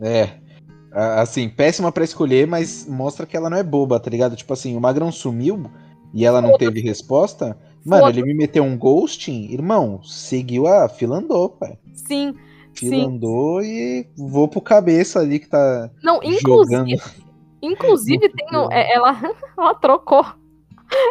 É. 0.00 0.40
Assim, 0.94 1.48
péssima 1.48 1.90
pra 1.90 2.04
escolher, 2.04 2.46
mas 2.46 2.86
mostra 2.86 3.24
que 3.26 3.36
ela 3.36 3.48
não 3.48 3.56
é 3.56 3.62
boba, 3.62 3.98
tá 3.98 4.10
ligado? 4.10 4.36
Tipo 4.36 4.52
assim, 4.52 4.76
o 4.76 4.80
Magrão 4.80 5.10
sumiu 5.10 5.70
e 6.12 6.24
ela 6.26 6.40
não 6.42 6.58
teve 6.58 6.80
resposta. 6.80 7.56
Mano, 7.84 8.08
ele 8.08 8.22
me 8.22 8.34
meteu 8.34 8.62
um 8.62 8.76
ghosting, 8.76 9.50
irmão, 9.50 10.02
seguiu 10.04 10.66
a 10.66 10.88
fila 10.88 11.16
andou, 11.18 11.48
pai. 11.48 11.78
Sim, 11.94 12.34
Fila 12.74 12.94
sim. 12.96 13.06
andou 13.06 13.62
e 13.62 14.06
vou 14.16 14.46
pro 14.48 14.60
cabeça 14.60 15.20
ali 15.20 15.38
que 15.38 15.48
tá 15.48 15.90
Não, 16.02 16.20
jogando. 16.40 16.88
inclusive, 16.88 17.02
inclusive 17.60 18.28
No 18.28 18.34
tem 18.34 18.46
no- 18.52 18.72
é, 18.72 18.92
ela, 18.94 19.10
ela 19.58 19.74
trocou. 19.74 20.24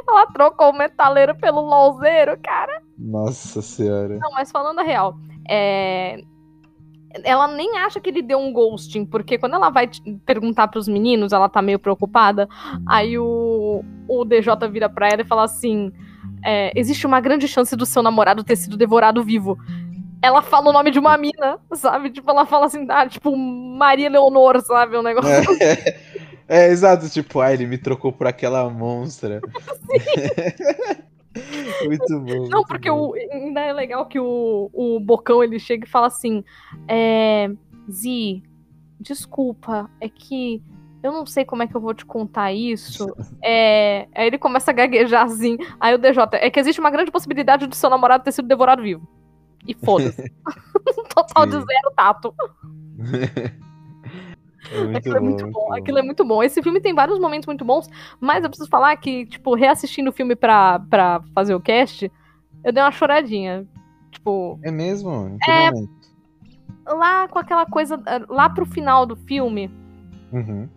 Ela 0.08 0.28
trocou 0.28 0.70
o 0.70 0.78
metaleiro 0.78 1.36
pelo 1.40 1.60
LOLzeiro, 1.62 2.38
cara. 2.44 2.82
Nossa 2.98 3.62
senhora. 3.62 4.18
Não, 4.20 4.32
mas 4.32 4.52
falando 4.52 4.80
a 4.80 4.84
real, 4.84 5.16
é, 5.50 6.22
ela 7.24 7.48
nem 7.48 7.78
acha 7.78 8.00
que 8.00 8.10
ele 8.10 8.22
deu 8.22 8.40
um 8.40 8.52
ghosting, 8.52 9.06
porque 9.06 9.38
quando 9.38 9.56
ela 9.56 9.70
vai 9.70 9.90
perguntar 10.26 10.68
pros 10.68 10.88
meninos, 10.88 11.34
ela 11.34 11.50
tá 11.50 11.62
meio 11.62 11.80
preocupada. 11.80 12.48
Aí 12.88 13.18
o, 13.18 13.84
o 14.08 14.26
DJ 14.26 14.54
vira 14.70 14.90
pra 14.90 15.10
ela 15.10 15.22
e 15.22 15.28
fala 15.28 15.44
assim: 15.44 15.92
é, 16.44 16.72
existe 16.76 17.06
uma 17.06 17.20
grande 17.20 17.48
chance 17.48 17.76
do 17.76 17.86
seu 17.86 18.02
namorado 18.02 18.44
ter 18.44 18.56
sido 18.56 18.78
devorado 18.78 19.24
vivo. 19.24 19.58
Ela 20.22 20.42
fala 20.42 20.70
o 20.70 20.74
nome 20.74 20.92
de 20.92 21.00
uma 21.00 21.18
mina, 21.18 21.58
sabe? 21.74 22.12
Tipo, 22.12 22.30
ela 22.30 22.46
fala 22.46 22.68
assim, 22.68 22.86
ah, 22.90 23.08
tipo, 23.08 23.36
Maria 23.36 24.10
Leonor, 24.10 24.62
sabe? 24.62 24.96
Um 24.96 25.02
negócio. 25.02 25.32
É, 25.60 25.98
é, 26.68 26.68
exato, 26.70 27.10
tipo, 27.10 27.40
ah, 27.40 27.52
ele 27.52 27.66
me 27.66 27.78
trocou 27.78 28.12
por 28.12 28.28
aquela 28.28 28.70
monstra. 28.70 29.42
muito 31.86 32.20
bom. 32.20 32.48
Não, 32.50 32.60
muito 32.60 32.68
porque 32.68 32.90
bom. 32.90 33.10
o, 33.10 33.14
ainda 33.14 33.62
é 33.62 33.74
legal 33.74 34.06
que 34.06 34.20
o, 34.20 34.70
o 34.74 35.00
Bocão 35.00 35.44
ele 35.44 35.60
chega 35.60 35.86
e 35.86 35.90
fala 35.90 36.08
assim: 36.08 36.44
é, 36.88 37.50
Zi, 37.90 38.44
desculpa, 39.00 39.90
é 40.00 40.10
que 40.10 40.62
eu 41.04 41.12
não 41.12 41.26
sei 41.26 41.44
como 41.44 41.64
é 41.64 41.68
que 41.68 41.76
eu 41.76 41.82
vou 41.82 41.94
te 41.94 42.06
contar 42.06 42.54
isso. 42.54 43.14
É, 43.44 44.08
aí 44.14 44.28
ele 44.28 44.38
começa 44.38 44.70
a 44.70 44.74
gaguejar 44.74 45.26
assim. 45.26 45.58
Aí 45.80 45.96
o 45.96 45.98
DJ, 45.98 46.24
é 46.34 46.50
que 46.52 46.60
existe 46.60 46.80
uma 46.80 46.92
grande 46.92 47.10
possibilidade 47.10 47.66
do 47.66 47.74
seu 47.74 47.90
namorado 47.90 48.24
ter 48.24 48.32
sido 48.32 48.48
devorado 48.48 48.84
vivo. 48.84 49.08
E 49.68 49.74
foda-se. 49.74 50.32
Total 51.16 51.46
de 51.48 51.54
zero 51.54 51.92
tato. 51.96 52.36
É 54.72 54.84
muito 54.84 54.98
Aquilo 54.98 55.16
é 55.16 55.20
bom, 55.20 55.26
muito 55.26 55.44
muito 55.44 55.54
bom. 55.54 55.66
bom. 55.70 55.74
Aquilo 55.76 56.00
é 56.00 56.02
muito 56.02 56.26
bom. 56.26 56.44
Esse 56.44 56.62
filme 56.64 56.80
tem 56.80 56.94
vários 56.96 57.20
momentos 57.20 57.46
muito 57.48 57.66
bons, 57.66 57.88
mas 58.20 58.44
eu 58.44 58.50
preciso 58.50 58.70
falar 58.70 58.96
que, 58.98 59.26
tipo, 59.26 59.54
reassistindo 59.56 60.10
o 60.10 60.14
filme 60.14 60.36
pra, 60.36 60.80
pra 60.90 61.22
fazer 61.36 61.54
o 61.54 61.60
cast, 61.62 62.12
eu 62.64 62.72
dei 62.72 62.82
uma 62.82 62.92
choradinha. 62.92 63.68
Tipo, 64.12 64.60
É 64.64 64.72
mesmo? 64.72 65.28
Em 65.30 65.38
que 65.38 65.52
É. 65.52 65.72
momento? 65.72 66.02
lá 66.88 67.28
com 67.28 67.40
aquela 67.40 67.66
coisa. 67.66 68.02
eh, 68.06 68.22
Lá 68.30 68.50
pro 68.50 68.66
final 68.66 69.06
do 69.06 69.16
filme, 69.16 69.70
Uhum. 70.34 70.68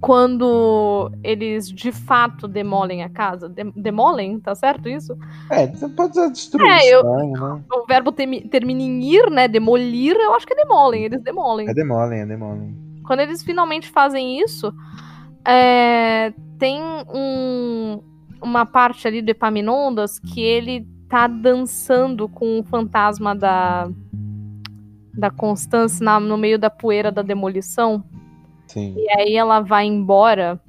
quando 0.00 1.10
eles 1.24 1.68
de 1.70 1.90
fato 1.90 2.46
demolem 2.46 3.02
a 3.02 3.08
casa. 3.08 3.48
Dem- 3.48 3.72
demolem, 3.74 4.38
tá 4.38 4.54
certo 4.54 4.88
isso? 4.88 5.16
É, 5.50 5.66
você 5.66 5.88
pode 5.88 6.12
usar 6.12 6.28
destruir, 6.28 6.68
É, 6.70 6.88
eu- 6.94 7.02
né? 7.02 7.62
O 7.72 7.86
verbo 7.86 8.12
termina 8.12 8.82
em 8.82 9.02
ir, 9.02 9.30
né? 9.30 9.48
Demolir, 9.48 10.14
eu 10.16 10.34
acho 10.34 10.46
que 10.46 10.52
é 10.52 10.56
demolem. 10.56 11.04
Eles 11.04 11.22
demolem. 11.22 11.68
É 11.68 11.74
demolem, 11.74 12.20
é 12.20 12.26
demolem. 12.26 12.85
Quando 13.06 13.20
eles 13.20 13.42
finalmente 13.42 13.88
fazem 13.88 14.40
isso, 14.40 14.72
é, 15.46 16.32
tem 16.58 16.80
um- 17.14 18.02
uma 18.42 18.66
parte 18.66 19.06
ali 19.06 19.22
do 19.22 19.30
Epaminondas 19.30 20.18
que 20.18 20.40
ele 20.40 20.86
tá 21.08 21.26
dançando 21.26 22.28
com 22.28 22.58
o 22.58 22.64
fantasma 22.64 23.34
da, 23.34 23.88
da 25.14 25.30
Constância 25.30 26.04
na- 26.04 26.20
no 26.20 26.36
meio 26.36 26.58
da 26.58 26.68
poeira 26.68 27.10
da 27.12 27.22
demolição. 27.22 28.04
Sim. 28.66 28.94
E 28.96 29.08
aí 29.16 29.36
ela 29.36 29.60
vai 29.60 29.86
embora 29.86 30.60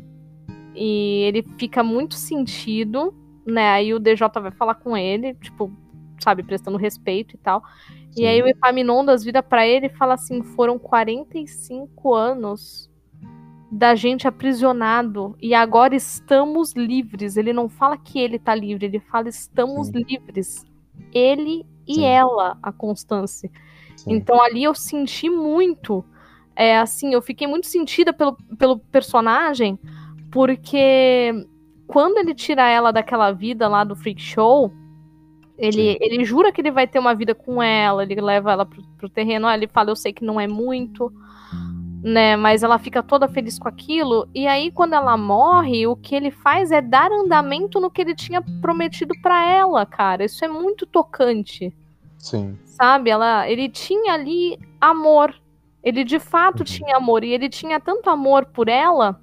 e 0.75 1.23
ele 1.27 1.43
fica 1.57 1.83
muito 1.83 2.13
sentido, 2.15 3.13
né? 3.45 3.69
Aí 3.71 3.93
o 3.93 3.99
DJ 3.99 4.27
vai 4.39 4.51
falar 4.51 4.75
com 4.75 4.95
ele, 4.95 5.33
tipo, 5.35 5.71
sabe, 6.23 6.43
prestando 6.43 6.77
respeito 6.77 7.33
e 7.33 7.37
tal. 7.37 7.63
E 8.17 8.25
aí 8.25 8.41
o 8.41 8.47
Epaminondas 8.47 9.23
vira 9.23 9.43
pra 9.43 9.67
ele 9.67 9.87
e 9.87 9.95
fala 9.97 10.15
assim: 10.15 10.41
foram 10.41 10.79
45 10.79 12.13
anos 12.13 12.89
da 13.71 13.95
gente 13.95 14.27
aprisionado 14.27 15.35
e 15.41 15.53
agora 15.53 15.95
estamos 15.95 16.73
livres. 16.73 17.37
Ele 17.37 17.53
não 17.53 17.67
fala 17.67 17.97
que 17.97 18.19
ele 18.19 18.39
tá 18.39 18.55
livre, 18.55 18.85
ele 18.85 18.99
fala 18.99 19.29
estamos 19.29 19.87
Sim. 19.87 20.03
livres. 20.07 20.65
Ele 21.13 21.65
e 21.85 21.95
Sim. 21.95 22.05
ela, 22.05 22.57
a 22.61 22.71
Constância. 22.71 23.51
Sim. 23.95 24.13
Então 24.13 24.41
ali 24.41 24.63
eu 24.63 24.73
senti 24.73 25.29
muito. 25.29 26.03
É 26.55 26.77
assim, 26.79 27.13
eu 27.13 27.21
fiquei 27.21 27.45
muito 27.45 27.67
sentida 27.67 28.11
pelo, 28.11 28.35
pelo 28.57 28.79
personagem, 28.79 29.77
porque 30.31 31.45
quando 31.85 32.17
ele 32.17 32.33
tira 32.33 32.67
ela 32.67 32.91
daquela 32.91 33.31
vida 33.31 33.67
lá 33.67 33.83
do 33.83 33.95
freak 33.95 34.19
show, 34.19 34.71
ele, 35.57 35.93
Sim. 35.93 35.97
ele 35.99 36.23
jura 36.23 36.51
que 36.51 36.61
ele 36.61 36.71
vai 36.71 36.87
ter 36.87 36.99
uma 36.99 37.15
vida 37.15 37.33
com 37.33 37.61
ela, 37.61 38.03
ele 38.03 38.19
leva 38.21 38.51
ela 38.51 38.65
pro, 38.65 38.83
pro 38.97 39.09
terreno, 39.09 39.47
aí 39.47 39.59
ele 39.59 39.67
fala, 39.67 39.89
eu 39.89 39.95
sei 39.95 40.13
que 40.13 40.23
não 40.23 40.39
é 40.39 40.47
muito, 40.47 41.11
né? 42.03 42.35
Mas 42.35 42.63
ela 42.63 42.77
fica 42.77 43.01
toda 43.01 43.27
feliz 43.27 43.57
com 43.57 43.67
aquilo. 43.67 44.27
E 44.33 44.47
aí, 44.47 44.71
quando 44.71 44.93
ela 44.93 45.17
morre, 45.17 45.87
o 45.87 45.95
que 45.95 46.15
ele 46.15 46.29
faz 46.31 46.71
é 46.71 46.81
dar 46.81 47.11
andamento 47.11 47.79
no 47.79 47.89
que 47.89 48.01
ele 48.01 48.15
tinha 48.15 48.41
prometido 48.61 49.13
pra 49.21 49.43
ela, 49.45 49.85
cara. 49.85 50.23
Isso 50.25 50.43
é 50.45 50.47
muito 50.47 50.85
tocante 50.85 51.73
Sim. 52.17 52.57
sabe? 52.65 53.09
Ela, 53.09 53.49
ele 53.49 53.67
tinha 53.69 54.13
ali 54.13 54.59
amor. 54.79 55.33
Ele 55.83 56.03
de 56.03 56.19
fato 56.19 56.59
Uhum. 56.59 56.65
tinha 56.65 56.97
amor 56.97 57.23
e 57.23 57.31
ele 57.33 57.49
tinha 57.49 57.79
tanto 57.79 58.09
amor 58.09 58.45
por 58.45 58.67
ela 58.67 59.19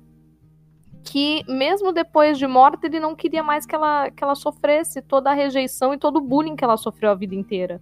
que 1.05 1.45
mesmo 1.47 1.93
depois 1.93 2.39
de 2.39 2.47
morta 2.47 2.87
ele 2.87 2.99
não 2.99 3.15
queria 3.15 3.43
mais 3.43 3.67
que 3.67 3.75
ela, 3.75 4.11
que 4.11 4.25
ela 4.25 4.35
sofresse 4.35 5.03
toda 5.03 5.31
a 5.31 5.35
rejeição 5.35 5.93
e 5.93 5.99
todo 5.99 6.17
o 6.17 6.21
bullying 6.21 6.57
que 6.57 6.65
ela 6.65 6.77
sofreu 6.77 7.11
a 7.11 7.15
vida 7.15 7.35
inteira. 7.35 7.81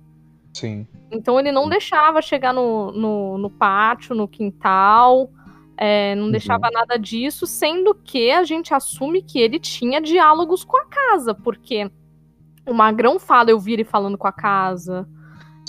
Sim. 0.52 0.86
Então 1.10 1.38
ele 1.38 1.52
não 1.52 1.68
deixava 1.68 2.20
chegar 2.20 2.52
no, 2.52 2.90
no, 2.92 3.38
no 3.38 3.48
pátio, 3.50 4.14
no 4.14 4.26
quintal, 4.26 5.30
é, 5.76 6.14
não 6.14 6.24
Uhum. 6.26 6.30
deixava 6.30 6.70
nada 6.70 6.98
disso, 6.98 7.46
sendo 7.46 7.94
que 7.94 8.30
a 8.30 8.44
gente 8.44 8.74
assume 8.74 9.22
que 9.22 9.38
ele 9.38 9.58
tinha 9.58 10.00
diálogos 10.00 10.64
com 10.64 10.76
a 10.76 10.84
casa, 10.86 11.34
porque 11.34 11.90
o 12.66 12.74
Magrão 12.74 13.18
fala, 13.18 13.50
eu 13.50 13.58
vi 13.58 13.72
ele 13.74 13.84
falando 13.84 14.18
com 14.18 14.26
a 14.26 14.32
casa. 14.32 15.08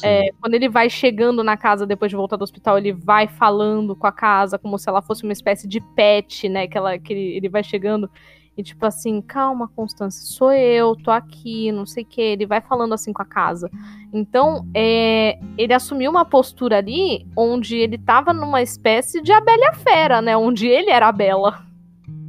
É, 0.01 0.31
quando 0.39 0.53
ele 0.53 0.67
vai 0.67 0.89
chegando 0.89 1.43
na 1.43 1.55
casa 1.55 1.85
depois 1.85 2.09
de 2.09 2.15
voltar 2.15 2.35
do 2.35 2.43
hospital, 2.43 2.77
ele 2.77 2.91
vai 2.91 3.27
falando 3.27 3.95
com 3.95 4.07
a 4.07 4.11
casa 4.11 4.57
como 4.57 4.77
se 4.77 4.89
ela 4.89 5.01
fosse 5.01 5.23
uma 5.23 5.33
espécie 5.33 5.67
de 5.67 5.79
pet, 5.79 6.49
né? 6.49 6.67
Que, 6.67 6.77
ela, 6.77 6.97
que 6.97 7.13
ele, 7.13 7.37
ele 7.37 7.49
vai 7.49 7.63
chegando 7.63 8.09
e 8.55 8.61
tipo 8.61 8.85
assim, 8.85 9.19
calma, 9.21 9.67
Constância, 9.67 10.23
sou 10.25 10.51
eu, 10.51 10.95
tô 10.95 11.09
aqui, 11.09 11.71
não 11.71 11.85
sei 11.85 12.03
o 12.03 12.05
que. 12.05 12.21
Ele 12.21 12.45
vai 12.45 12.61
falando 12.61 12.93
assim 12.93 13.11
com 13.11 13.21
a 13.21 13.25
casa. 13.25 13.69
Então, 14.11 14.67
é, 14.75 15.39
ele 15.57 15.73
assumiu 15.73 16.11
uma 16.11 16.23
postura 16.23 16.77
ali 16.77 17.25
onde 17.35 17.75
ele 17.75 17.97
tava 17.97 18.31
numa 18.31 18.61
espécie 18.61 19.21
de 19.21 19.31
Abelha 19.31 19.73
Fera, 19.73 20.21
né? 20.21 20.37
Onde 20.37 20.67
ele 20.67 20.91
era 20.91 21.07
a 21.07 21.11
Bela. 21.11 21.65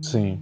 Sim. 0.00 0.40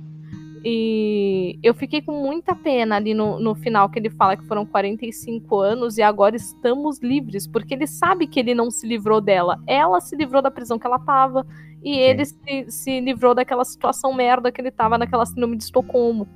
E 0.64 1.58
eu 1.62 1.74
fiquei 1.74 2.00
com 2.00 2.12
muita 2.12 2.54
pena 2.54 2.96
ali 2.96 3.14
no, 3.14 3.38
no 3.40 3.54
final 3.54 3.88
que 3.88 3.98
ele 3.98 4.10
fala 4.10 4.36
que 4.36 4.46
foram 4.46 4.64
45 4.64 5.58
anos 5.58 5.98
e 5.98 6.02
agora 6.02 6.36
estamos 6.36 7.00
livres, 7.00 7.46
porque 7.46 7.74
ele 7.74 7.86
sabe 7.86 8.26
que 8.26 8.38
ele 8.38 8.54
não 8.54 8.70
se 8.70 8.86
livrou 8.86 9.20
dela. 9.20 9.60
Ela 9.66 10.00
se 10.00 10.14
livrou 10.14 10.40
da 10.40 10.50
prisão 10.50 10.78
que 10.78 10.86
ela 10.86 10.98
tava 10.98 11.46
e 11.82 11.98
ele 11.98 12.24
se, 12.24 12.66
se 12.68 13.00
livrou 13.00 13.34
daquela 13.34 13.64
situação 13.64 14.14
merda 14.14 14.52
que 14.52 14.60
ele 14.60 14.70
tava 14.70 14.96
naquela 14.96 15.26
síndrome 15.26 15.56
de 15.56 15.64
Estocolmo. 15.64 16.28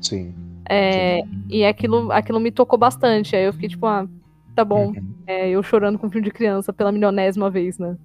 Sim. 0.00 0.34
É, 0.68 1.22
e 1.48 1.64
aquilo, 1.64 2.10
aquilo 2.12 2.40
me 2.40 2.50
tocou 2.50 2.78
bastante. 2.78 3.36
Aí 3.36 3.44
eu 3.44 3.52
fiquei 3.52 3.68
tipo, 3.68 3.86
ah, 3.86 4.08
Tá 4.54 4.64
bom. 4.64 4.88
Uhum. 4.88 5.14
É, 5.26 5.48
eu 5.48 5.62
chorando 5.62 5.98
com 5.98 6.10
filme 6.10 6.24
de 6.24 6.30
criança 6.30 6.72
pela 6.72 6.92
milionésima 6.92 7.50
vez, 7.50 7.78
né? 7.78 7.96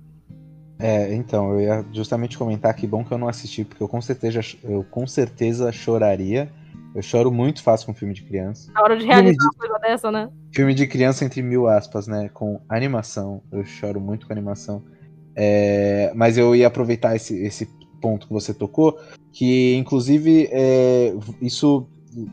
É, 0.77 1.13
então, 1.13 1.53
eu 1.53 1.61
ia 1.61 1.85
justamente 1.91 2.37
comentar 2.37 2.73
que 2.73 2.85
bom 2.85 3.03
que 3.03 3.11
eu 3.11 3.17
não 3.17 3.29
assisti, 3.29 3.63
porque 3.63 3.81
eu 3.81 3.87
com 3.87 4.01
certeza, 4.01 4.41
eu 4.63 4.83
com 4.83 5.07
certeza 5.07 5.71
choraria. 5.71 6.51
Eu 6.93 7.01
choro 7.01 7.29
muito 7.29 7.61
fácil 7.61 7.87
com 7.87 7.93
filme 7.93 8.13
de 8.13 8.23
criança. 8.23 8.71
Na 8.71 8.81
hora 8.81 8.97
de 8.97 9.05
realizar 9.05 9.37
de, 9.37 9.43
uma 9.43 9.53
coisa 9.53 9.79
dessa, 9.79 10.11
né? 10.11 10.29
Filme 10.53 10.73
de 10.73 10.87
criança 10.87 11.25
entre 11.25 11.41
mil 11.41 11.67
aspas, 11.67 12.07
né? 12.07 12.29
Com 12.33 12.61
animação. 12.69 13.41
Eu 13.51 13.65
choro 13.65 13.99
muito 13.99 14.25
com 14.25 14.31
animação. 14.31 14.81
É, 15.35 16.11
mas 16.15 16.37
eu 16.37 16.55
ia 16.55 16.67
aproveitar 16.67 17.13
esse, 17.15 17.37
esse 17.43 17.67
ponto 18.01 18.27
que 18.27 18.33
você 18.33 18.53
tocou, 18.53 18.97
que 19.33 19.75
inclusive 19.75 20.47
é, 20.51 21.13
isso 21.41 21.89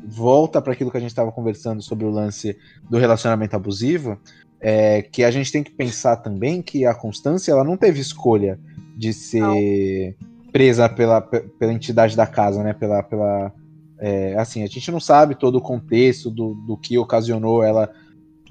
volta 0.06 0.62
para 0.62 0.72
aquilo 0.72 0.90
que 0.90 0.96
a 0.96 1.00
gente 1.00 1.10
estava 1.10 1.32
conversando 1.32 1.82
sobre 1.82 2.04
o 2.04 2.10
lance 2.10 2.56
do 2.88 2.98
relacionamento 2.98 3.56
abusivo, 3.56 4.18
é, 4.62 5.02
que 5.02 5.24
a 5.24 5.30
gente 5.30 5.50
tem 5.50 5.64
que 5.64 5.72
pensar 5.72 6.16
também 6.18 6.62
que 6.62 6.86
a 6.86 6.94
Constância 6.94 7.50
ela 7.50 7.64
não 7.64 7.76
teve 7.76 8.00
escolha 8.00 8.60
de 8.96 9.12
ser 9.12 9.40
não. 9.40 10.50
presa 10.52 10.88
pela, 10.88 11.20
pela 11.20 11.72
entidade 11.72 12.16
da 12.16 12.28
casa, 12.28 12.62
né? 12.62 12.72
Pela, 12.72 13.02
pela 13.02 13.52
é, 13.98 14.36
assim, 14.38 14.62
a 14.62 14.66
gente 14.68 14.88
não 14.92 15.00
sabe 15.00 15.34
todo 15.34 15.56
o 15.56 15.60
contexto 15.60 16.30
do, 16.30 16.54
do 16.54 16.76
que 16.76 16.96
ocasionou 16.96 17.64
ela 17.64 17.90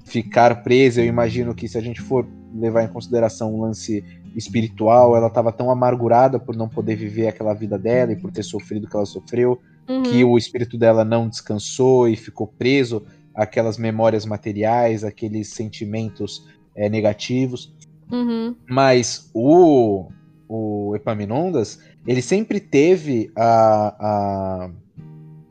ficar 0.04 0.64
presa. 0.64 1.02
Eu 1.02 1.06
imagino 1.06 1.56
que 1.56 1.70
se 1.70 1.78
a 1.78 1.82
gente 1.82 2.02
for 2.02 2.28
levar 2.54 2.84
em 2.84 2.90
consideração 2.90 3.56
o 3.56 3.62
lance 3.62 4.04
espiritual, 4.36 5.16
ela 5.16 5.28
estava 5.28 5.52
tão 5.52 5.72
amargurada 5.72 6.38
por 6.38 6.58
não 6.58 6.68
poder 6.68 6.96
viver 6.98 7.28
aquela 7.28 7.54
vida 7.54 7.80
dela 7.80 8.12
e 8.12 8.18
por 8.18 8.32
ter 8.32 8.44
sofrido 8.44 8.84
o 8.84 8.90
que 8.90 8.96
ela 8.98 9.06
sofreu, 9.06 9.58
uhum. 9.88 10.04
que 10.04 10.26
o 10.26 10.38
espírito 10.38 10.78
dela 10.78 11.06
não 11.06 11.30
descansou 11.30 12.10
e 12.10 12.18
ficou 12.18 12.48
preso 12.48 13.06
aquelas 13.34 13.78
memórias 13.78 14.26
materiais, 14.26 15.04
aqueles 15.04 15.50
sentimentos 15.50 16.48
é, 16.76 16.90
negativos. 16.90 17.74
Uhum. 18.12 18.56
Mas 18.70 19.30
o, 19.34 20.10
o 20.48 20.96
Epaminondas, 20.96 21.80
ele 22.06 22.22
sempre 22.22 22.60
teve 22.60 23.32
a, 23.36 24.72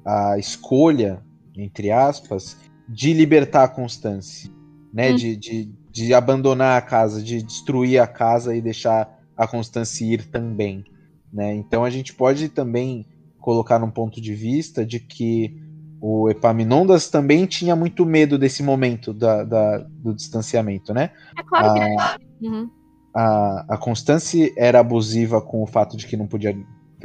a, 0.05 0.33
a 0.33 0.39
escolha, 0.39 1.23
entre 1.57 1.91
aspas, 1.91 2.57
de 2.89 3.13
libertar 3.13 3.65
a 3.65 3.69
Constância, 3.69 4.51
né? 4.93 5.11
Uhum. 5.11 5.17
De, 5.17 5.37
de, 5.37 5.73
de 5.91 6.15
abandonar 6.15 6.79
a 6.79 6.83
casa, 6.83 7.23
de 7.23 7.43
destruir 7.43 7.99
a 7.99 8.07
casa 8.07 8.55
e 8.55 8.61
deixar 8.61 9.19
a 9.37 9.47
Constância 9.47 10.05
ir 10.05 10.27
também. 10.27 10.85
Né? 11.33 11.55
Então 11.55 11.85
a 11.85 11.91
gente 11.91 12.13
pode 12.13 12.49
também 12.49 13.07
colocar 13.39 13.79
num 13.79 13.91
ponto 13.91 14.21
de 14.21 14.35
vista 14.35 14.85
de 14.85 15.01
que 15.01 15.57
o 16.01 16.31
Epaminondas 16.31 17.09
também 17.09 17.47
tinha 17.47 17.77
muito 17.77 18.07
medo 18.07 18.39
desse 18.39 18.63
momento 18.63 19.13
da, 19.13 19.45
da 19.45 19.79
do 19.79 20.15
distanciamento, 20.15 20.95
né? 20.95 21.11
É 21.39 21.43
claro 21.43 21.67
a, 21.67 21.75
que 21.75 21.81
é. 21.81 22.49
Uhum. 22.49 22.71
A, 23.15 23.75
a 23.75 23.77
Constance 23.77 24.53
era 24.57 24.81
abusiva 24.81 25.43
com 25.43 25.63
o 25.63 25.67
fato 25.67 25.97
de 25.97 26.07
que 26.07 26.17
não 26.17 26.27
podia. 26.27 26.57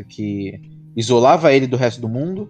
que 0.07 0.61
isolava 0.95 1.51
ele 1.51 1.67
do 1.67 1.75
resto 1.75 1.99
do 1.99 2.07
mundo, 2.07 2.49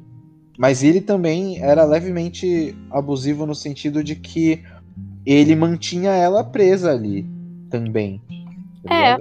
mas 0.58 0.84
ele 0.84 1.02
também 1.02 1.60
era 1.62 1.84
levemente 1.84 2.76
abusivo 2.92 3.46
no 3.46 3.56
sentido 3.56 4.04
de 4.04 4.16
que 4.16 4.64
ele 5.26 5.56
mantinha 5.56 6.12
ela 6.12 6.44
presa 6.44 6.92
ali 6.92 7.28
também. 7.70 8.22
É, 8.88 9.16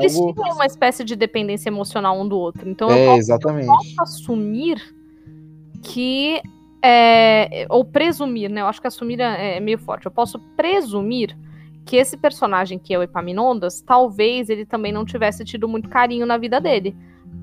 eles 0.00 0.16
algo... 0.16 0.32
tinham 0.32 0.54
uma 0.54 0.64
espécie 0.64 1.04
de 1.04 1.14
dependência 1.14 1.68
emocional 1.68 2.18
um 2.18 2.26
do 2.26 2.38
outro. 2.38 2.68
Então 2.68 2.90
é, 2.90 3.02
eu, 3.02 3.06
posso, 3.10 3.18
exatamente. 3.18 3.66
eu 3.66 3.74
posso 3.74 3.94
assumir 4.00 4.80
que. 5.82 6.40
É, 6.86 7.66
ou 7.70 7.82
presumir, 7.82 8.50
né? 8.50 8.60
Eu 8.60 8.66
acho 8.66 8.78
que 8.78 8.86
assumir 8.86 9.18
é, 9.18 9.56
é 9.56 9.60
meio 9.60 9.78
forte. 9.78 10.04
Eu 10.04 10.12
posso 10.12 10.38
presumir 10.54 11.34
que 11.86 11.96
esse 11.96 12.14
personagem 12.14 12.78
que 12.78 12.92
é 12.92 12.98
o 12.98 13.02
Epaminondas, 13.02 13.80
talvez 13.80 14.50
ele 14.50 14.66
também 14.66 14.92
não 14.92 15.02
tivesse 15.02 15.46
tido 15.46 15.66
muito 15.66 15.88
carinho 15.88 16.26
na 16.26 16.36
vida 16.36 16.60
dele. 16.60 16.94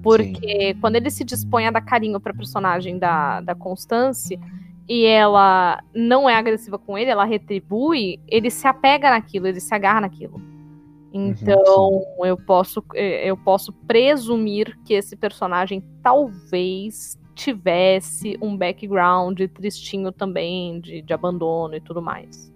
Porque 0.04 0.74
Sim. 0.74 0.80
quando 0.80 0.96
ele 0.98 1.10
se 1.10 1.24
dispõe 1.24 1.66
a 1.66 1.72
dar 1.72 1.82
carinho 1.82 2.20
pra 2.20 2.36
personagem 2.36 3.00
da, 3.00 3.42
da 3.42 3.56
Constance 3.56 4.40
e 4.88 5.06
ela 5.06 5.82
não 5.94 6.30
é 6.30 6.36
agressiva 6.36 6.78
com 6.78 6.96
ele, 6.96 7.10
ela 7.10 7.26
retribui, 7.26 8.20
ele 8.28 8.52
se 8.52 8.68
apega 8.68 9.10
naquilo, 9.10 9.48
ele 9.48 9.60
se 9.60 9.74
agarra 9.74 10.02
naquilo. 10.02 10.40
Então, 11.14 12.04
uhum, 12.18 12.26
eu 12.26 12.38
posso 12.38 12.84
eu 12.94 13.36
posso 13.36 13.74
presumir 13.74 14.78
que 14.86 14.94
esse 14.94 15.16
personagem 15.16 15.84
talvez 16.02 17.20
tivesse 17.36 18.38
um 18.42 18.56
background 18.56 19.40
tristinho 19.54 20.12
também, 20.12 20.80
de, 20.80 21.02
de 21.02 21.14
abandono 21.14 21.76
e 21.76 21.82
tudo 21.82 22.02
mais. 22.02 22.52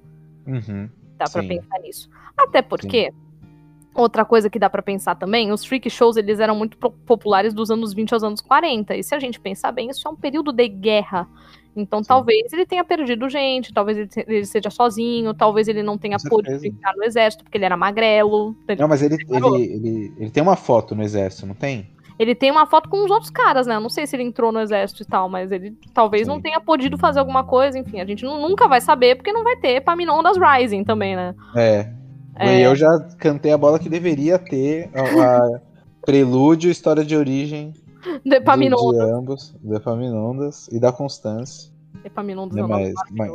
Uhum, 0.45 0.89
dá 1.17 1.25
para 1.25 1.43
pensar 1.43 1.79
nisso. 1.79 2.09
Até 2.37 2.61
porque, 2.61 3.11
sim. 3.11 3.47
outra 3.93 4.23
coisa 4.23 4.49
que 4.49 4.59
dá 4.59 4.69
para 4.69 4.81
pensar 4.81 5.15
também, 5.15 5.51
os 5.51 5.65
freak 5.65 5.89
shows 5.89 6.17
eles 6.17 6.39
eram 6.39 6.55
muito 6.55 6.77
populares 6.77 7.53
dos 7.53 7.71
anos 7.71 7.93
20 7.93 8.13
aos 8.13 8.23
anos 8.23 8.41
40. 8.41 8.95
E 8.95 9.03
se 9.03 9.15
a 9.15 9.19
gente 9.19 9.39
pensar 9.39 9.71
bem, 9.71 9.89
isso 9.89 10.07
é 10.07 10.11
um 10.11 10.15
período 10.15 10.51
de 10.51 10.67
guerra. 10.67 11.27
Então 11.75 12.01
Sim. 12.01 12.07
talvez 12.07 12.53
ele 12.53 12.65
tenha 12.65 12.83
perdido 12.85 13.29
gente, 13.29 13.73
talvez 13.73 13.97
ele, 13.97 14.09
ele 14.27 14.45
seja 14.45 14.69
sozinho, 14.69 15.33
talvez 15.33 15.67
ele 15.67 15.83
não 15.83 15.97
tenha 15.97 16.17
podido 16.17 16.63
entrar 16.63 16.95
no 16.95 17.03
exército 17.03 17.43
porque 17.43 17.57
ele 17.57 17.65
era 17.65 17.75
magrelo. 17.75 18.55
Não, 18.79 18.87
mas 18.87 19.01
ele, 19.01 19.15
ele, 19.15 19.63
ele, 19.63 20.13
ele, 20.17 20.29
tem 20.29 20.41
uma 20.41 20.55
foto 20.55 20.95
no 20.95 21.03
exército, 21.03 21.45
não 21.45 21.53
tem? 21.53 21.93
Ele 22.17 22.33
tem 22.33 22.49
uma 22.49 22.65
foto 22.65 22.89
com 22.89 23.03
os 23.03 23.11
outros 23.11 23.29
caras, 23.29 23.67
né? 23.67 23.75
Eu 23.75 23.81
não 23.81 23.89
sei 23.89 24.07
se 24.07 24.15
ele 24.15 24.23
entrou 24.23 24.51
no 24.51 24.59
exército 24.59 25.03
e 25.03 25.05
tal, 25.05 25.27
mas 25.27 25.51
ele 25.51 25.77
talvez 25.93 26.23
Sim. 26.23 26.29
não 26.29 26.41
tenha 26.41 26.59
podido 26.61 26.97
fazer 26.97 27.19
alguma 27.19 27.43
coisa, 27.43 27.77
enfim, 27.77 27.99
a 27.99 28.05
gente 28.05 28.23
nunca 28.23 28.67
vai 28.67 28.79
saber 28.79 29.15
porque 29.15 29.33
não 29.33 29.43
vai 29.43 29.57
ter 29.57 29.81
Paminondas 29.81 30.37
Rising 30.37 30.83
também, 30.83 31.15
né? 31.15 31.35
É. 31.55 31.89
é. 32.37 32.65
Eu 32.65 32.75
já 32.75 32.89
cantei 33.17 33.51
a 33.51 33.57
bola 33.57 33.79
que 33.79 33.89
deveria 33.89 34.39
ter 34.39 34.89
a, 34.93 35.01
a 35.25 35.59
prelúdio, 36.05 36.71
história 36.71 37.03
de 37.03 37.15
origem 37.17 37.73
de 38.23 38.35
Epaminondas. 38.35 39.05
De, 39.05 39.11
ambos, 39.11 39.55
de 39.61 39.75
Epaminondas 39.75 40.67
e 40.71 40.79
da 40.79 40.91
Constância. 40.91 41.71
Epaminondas 42.03 42.57
é, 42.57 42.61
é 42.61 42.63
mas, 42.63 42.93
mas, 43.11 43.31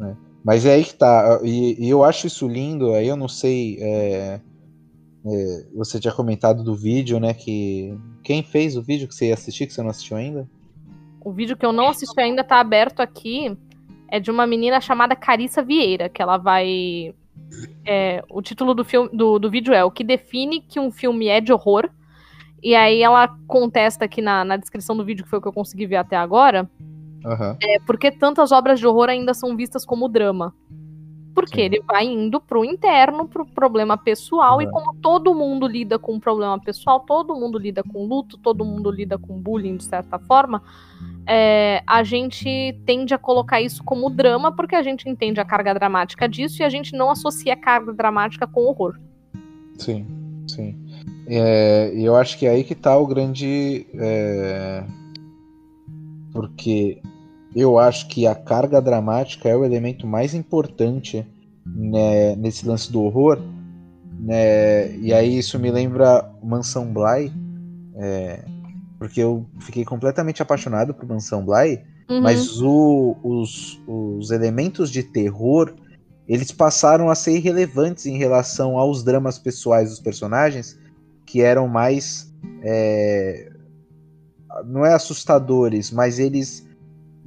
é. 0.00 0.16
mas 0.44 0.66
é 0.66 0.74
aí 0.74 0.84
que 0.84 0.94
tá. 0.94 1.40
E, 1.42 1.86
e, 1.86 1.88
eu 1.88 2.02
acho 2.02 2.26
isso 2.26 2.48
lindo, 2.48 2.92
aí 2.92 3.08
eu 3.08 3.16
não 3.16 3.28
sei. 3.28 3.78
É, 3.80 4.40
você 5.74 6.00
tinha 6.00 6.12
comentado 6.12 6.62
do 6.62 6.74
vídeo, 6.74 7.20
né? 7.20 7.34
Que. 7.34 7.96
Quem 8.22 8.42
fez 8.42 8.76
o 8.76 8.82
vídeo 8.82 9.06
que 9.06 9.14
você 9.14 9.28
ia 9.28 9.34
assistir, 9.34 9.66
que 9.66 9.72
você 9.72 9.82
não 9.82 9.90
assistiu 9.90 10.16
ainda? 10.16 10.48
O 11.20 11.32
vídeo 11.32 11.56
que 11.56 11.66
eu 11.66 11.72
não 11.72 11.88
assisti 11.88 12.20
ainda 12.20 12.42
tá 12.42 12.60
aberto 12.60 13.00
aqui. 13.00 13.56
É 14.08 14.18
de 14.18 14.30
uma 14.30 14.46
menina 14.46 14.80
chamada 14.80 15.14
Carissa 15.14 15.62
Vieira, 15.62 16.08
que 16.08 16.20
ela 16.20 16.36
vai. 16.36 17.14
É, 17.86 18.22
o 18.28 18.42
título 18.42 18.74
do, 18.74 18.84
filme, 18.84 19.08
do, 19.12 19.38
do 19.38 19.50
vídeo 19.50 19.74
é 19.74 19.84
O 19.84 19.90
que 19.90 20.04
define 20.04 20.60
que 20.60 20.78
um 20.78 20.90
filme 20.90 21.26
é 21.26 21.40
de 21.40 21.52
horror 21.52 21.90
e 22.62 22.74
aí 22.74 23.02
ela 23.02 23.28
contesta 23.46 24.04
aqui 24.04 24.20
na, 24.20 24.44
na 24.44 24.56
descrição 24.56 24.96
do 24.96 25.04
vídeo, 25.04 25.24
que 25.24 25.30
foi 25.30 25.38
o 25.38 25.42
que 25.42 25.48
eu 25.48 25.52
consegui 25.52 25.86
ver 25.86 25.96
até 25.96 26.16
agora, 26.16 26.68
uhum. 27.24 27.56
é, 27.62 27.78
porque 27.86 28.10
tantas 28.10 28.52
obras 28.52 28.78
de 28.78 28.86
horror 28.86 29.08
ainda 29.08 29.32
são 29.32 29.56
vistas 29.56 29.84
como 29.84 30.08
drama. 30.08 30.54
Porque 31.40 31.60
Sim. 31.60 31.62
ele 31.62 31.82
vai 31.86 32.04
indo 32.04 32.38
pro 32.38 32.64
interno, 32.64 33.26
pro 33.26 33.46
problema 33.46 33.96
pessoal, 33.96 34.56
uhum. 34.56 34.62
e 34.62 34.70
como 34.70 34.94
todo 34.96 35.34
mundo 35.34 35.66
lida 35.66 35.98
com 35.98 36.14
um 36.14 36.20
problema 36.20 36.60
pessoal, 36.60 37.00
todo 37.00 37.34
mundo 37.34 37.58
lida 37.58 37.82
com 37.82 38.04
luto, 38.04 38.36
todo 38.36 38.62
mundo 38.62 38.90
lida 38.90 39.16
com 39.16 39.40
bullying, 39.40 39.76
de 39.76 39.84
certa 39.84 40.18
forma, 40.18 40.62
é, 41.26 41.82
a 41.86 42.02
gente 42.02 42.78
tende 42.84 43.14
a 43.14 43.18
colocar 43.18 43.60
isso 43.60 43.82
como 43.82 44.10
drama, 44.10 44.52
porque 44.52 44.74
a 44.76 44.82
gente 44.82 45.08
entende 45.08 45.40
a 45.40 45.44
carga 45.44 45.72
dramática 45.72 46.28
disso 46.28 46.60
e 46.60 46.64
a 46.64 46.68
gente 46.68 46.94
não 46.94 47.10
associa 47.10 47.54
a 47.54 47.56
carga 47.56 47.92
dramática 47.92 48.46
com 48.46 48.66
horror. 48.66 48.98
Sim, 49.78 50.06
sim. 50.46 50.76
É, 51.26 51.90
e 51.94 52.04
eu 52.04 52.16
acho 52.16 52.38
que 52.38 52.44
é 52.44 52.50
aí 52.50 52.64
que 52.64 52.74
tá 52.74 52.96
o 52.98 53.06
grande. 53.06 53.86
É... 53.94 54.84
Porque 56.32 57.00
eu 57.54 57.78
acho 57.78 58.08
que 58.08 58.26
a 58.26 58.34
carga 58.34 58.80
dramática 58.80 59.48
é 59.48 59.56
o 59.56 59.64
elemento 59.64 60.06
mais 60.06 60.34
importante 60.34 61.26
né, 61.66 62.36
nesse 62.36 62.66
lance 62.66 62.90
do 62.90 63.02
horror. 63.02 63.38
Né? 64.20 64.96
E 64.96 65.12
aí 65.12 65.38
isso 65.38 65.58
me 65.58 65.70
lembra 65.70 66.30
Mansão 66.42 66.92
Bly. 66.92 67.32
É... 67.96 68.44
Porque 68.98 69.20
eu 69.20 69.46
fiquei 69.60 69.84
completamente 69.84 70.42
apaixonado 70.42 70.92
por 70.92 71.08
Mansão 71.08 71.44
Bly. 71.44 71.80
Uhum. 72.08 72.20
Mas 72.20 72.60
o, 72.60 73.16
os, 73.22 73.80
os 73.86 74.30
elementos 74.30 74.90
de 74.90 75.02
terror 75.02 75.74
eles 76.30 76.52
passaram 76.52 77.10
a 77.10 77.14
ser 77.16 77.36
irrelevantes 77.36 78.06
em 78.06 78.16
relação 78.16 78.78
aos 78.78 79.02
dramas 79.02 79.36
pessoais 79.36 79.90
dos 79.90 79.98
personagens 79.98 80.78
que 81.26 81.42
eram 81.42 81.66
mais. 81.66 82.32
É, 82.62 83.50
não 84.64 84.86
é 84.86 84.94
assustadores, 84.94 85.90
mas 85.90 86.20
eles 86.20 86.69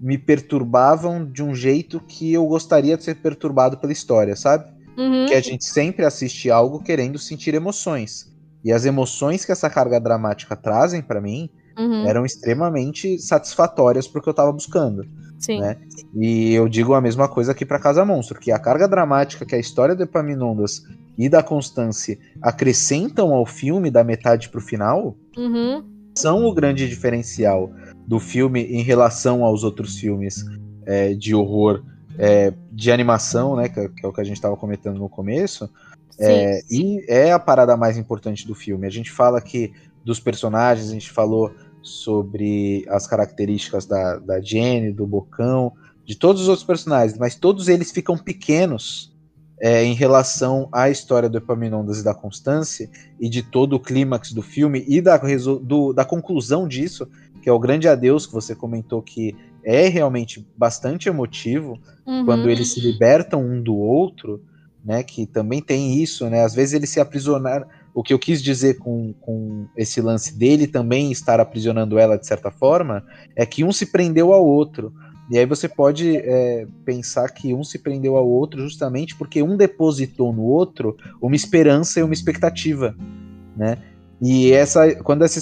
me 0.04 0.18
perturbavam 0.18 1.26
de 1.26 1.42
um 1.42 1.56
jeito 1.56 1.98
que 2.02 2.34
eu 2.34 2.46
gostaria 2.46 2.98
de 2.98 3.06
ser 3.06 3.16
perturbado 3.16 3.78
pela 3.78 3.94
história, 3.94 4.36
sabe? 4.36 4.70
Uhum. 4.98 5.28
Que 5.28 5.34
a 5.34 5.40
gente 5.40 5.64
sempre 5.64 6.04
assiste 6.04 6.52
algo 6.52 6.84
querendo 6.84 7.18
sentir 7.18 7.56
emoções. 7.56 8.30
E 8.66 8.74
as 8.74 8.84
emoções 8.84 9.46
que 9.46 9.54
essa 9.54 9.70
carga 9.70 10.02
dramática 10.02 10.58
trazem 10.58 11.02
para 11.02 11.22
mim 11.22 11.50
uhum. 11.78 12.06
eram 12.06 12.26
extremamente 12.26 13.18
satisfatórias 13.18 14.06
porque 14.06 14.28
eu 14.28 14.32
estava 14.32 14.52
buscando. 14.52 15.08
Sim. 15.40 15.62
Né? 15.62 15.78
E 16.14 16.54
eu 16.54 16.68
digo 16.68 16.94
a 16.94 17.02
mesma 17.02 17.30
coisa 17.30 17.54
aqui 17.54 17.66
para 17.66 17.80
Casa 17.80 18.04
Monstro, 18.04 18.42
que 18.42 18.52
a 18.52 18.60
carga 18.60 18.90
dramática 18.90 19.46
que 19.46 19.56
a 19.56 19.60
história 19.60 19.96
do 19.96 20.04
Epaminondas 20.04 20.84
e 21.18 21.30
da 21.30 21.42
Constância 21.42 22.20
acrescentam 22.42 23.34
ao 23.34 23.46
filme 23.46 23.90
da 23.90 24.04
metade 24.04 24.50
pro 24.50 24.60
final 24.60 25.16
uhum. 25.38 25.93
São 26.16 26.46
o 26.46 26.54
grande 26.54 26.88
diferencial 26.88 27.72
do 28.08 28.20
filme 28.20 28.64
em 28.64 28.82
relação 28.82 29.44
aos 29.44 29.64
outros 29.64 29.98
filmes 29.98 30.46
é, 30.86 31.14
de 31.14 31.34
horror 31.34 31.84
é, 32.18 32.54
de 32.72 32.92
animação, 32.92 33.56
né? 33.56 33.70
Que, 33.70 33.90
que, 33.90 34.06
é 34.06 34.08
o 34.08 34.14
que 34.14 34.22
a 34.22 34.24
gente 34.24 34.38
estava 34.38 34.56
comentando 34.56 34.98
no 34.98 35.10
começo. 35.10 35.70
É, 36.20 36.62
e 36.70 37.04
é 37.08 37.32
a 37.32 37.40
parada 37.40 37.76
mais 37.76 37.98
importante 37.98 38.46
do 38.46 38.54
filme. 38.54 38.86
A 38.86 38.90
gente 38.90 39.12
fala 39.12 39.42
que 39.42 39.74
dos 40.04 40.20
personagens, 40.20 40.90
a 40.90 40.94
gente 40.94 41.12
falou 41.12 41.52
sobre 41.82 42.86
as 42.88 43.08
características 43.08 43.86
da, 43.86 44.18
da 44.18 44.40
Jenny, 44.40 44.92
do 44.92 45.08
Bocão, 45.08 45.74
de 46.06 46.16
todos 46.16 46.44
os 46.44 46.48
outros 46.48 46.66
personagens, 46.66 47.18
mas 47.18 47.36
todos 47.36 47.68
eles 47.68 47.92
ficam 47.92 48.18
pequenos 48.18 49.13
é, 49.64 49.82
em 49.82 49.94
relação 49.94 50.68
à 50.74 50.90
história 50.90 51.30
do 51.30 51.38
Epaminondas 51.38 52.00
e 52.02 52.04
da 52.04 52.14
Constância 52.14 52.90
e 53.18 53.30
de 53.30 53.42
todo 53.42 53.78
o 53.78 53.80
clímax 53.80 54.34
do 54.34 54.42
filme 54.42 54.84
e 54.86 55.00
da, 55.00 55.18
do, 55.62 55.94
da 55.94 56.04
conclusão 56.04 56.68
disso, 56.68 57.08
que 57.42 57.48
é 57.48 57.54
o 57.54 57.58
grande 57.58 57.88
adeus 57.88 58.28
que 58.28 58.34
você 58.34 58.54
comentou 58.54 59.02
que 59.02 59.34
é 59.64 59.88
realmente 59.88 60.46
bastante 60.58 61.08
emotivo 61.08 61.80
uhum. 62.06 62.26
quando 62.26 62.50
eles 62.50 62.74
se 62.74 62.82
libertam 62.82 63.42
um 63.42 63.64
do 63.64 63.78
outro, 63.78 64.44
né? 64.84 65.02
Que 65.02 65.26
também 65.26 65.62
tem 65.62 65.98
isso, 66.04 66.30
né? 66.30 66.44
Às 66.44 66.54
vezes 66.54 66.74
eles 66.74 66.90
se 66.90 67.00
aprisionaram 67.00 67.66
o 67.94 68.04
que 68.04 68.14
eu 68.14 68.20
quis 68.20 68.44
dizer 68.44 68.80
com, 68.80 69.14
com 69.22 69.66
esse 69.78 70.02
lance 70.02 70.38
dele 70.38 70.68
também 70.68 71.10
estar 71.10 71.40
aprisionando 71.40 71.98
ela 71.98 72.18
de 72.18 72.28
certa 72.28 72.52
forma 72.52 73.02
é 73.34 73.46
que 73.46 73.64
um 73.64 73.72
se 73.72 73.86
prendeu 73.86 74.34
ao 74.34 74.46
outro. 74.46 74.94
E 75.30 75.38
aí 75.38 75.46
você 75.46 75.70
pode 75.70 76.18
é, 76.18 76.68
pensar 76.84 77.30
que 77.30 77.54
um 77.54 77.64
se 77.64 77.80
prendeu 77.80 78.18
ao 78.18 78.28
outro 78.28 78.62
justamente 78.62 79.16
porque 79.16 79.42
um 79.42 79.56
depositou 79.56 80.34
no 80.34 80.44
outro 80.44 80.98
uma 81.22 81.36
esperança 81.36 82.00
e 82.00 82.04
uma 82.04 82.14
expectativa, 82.14 82.96
né? 83.56 83.78
E 84.22 84.54
essa, 84.54 84.96
quando, 85.04 85.24
essa, 85.24 85.42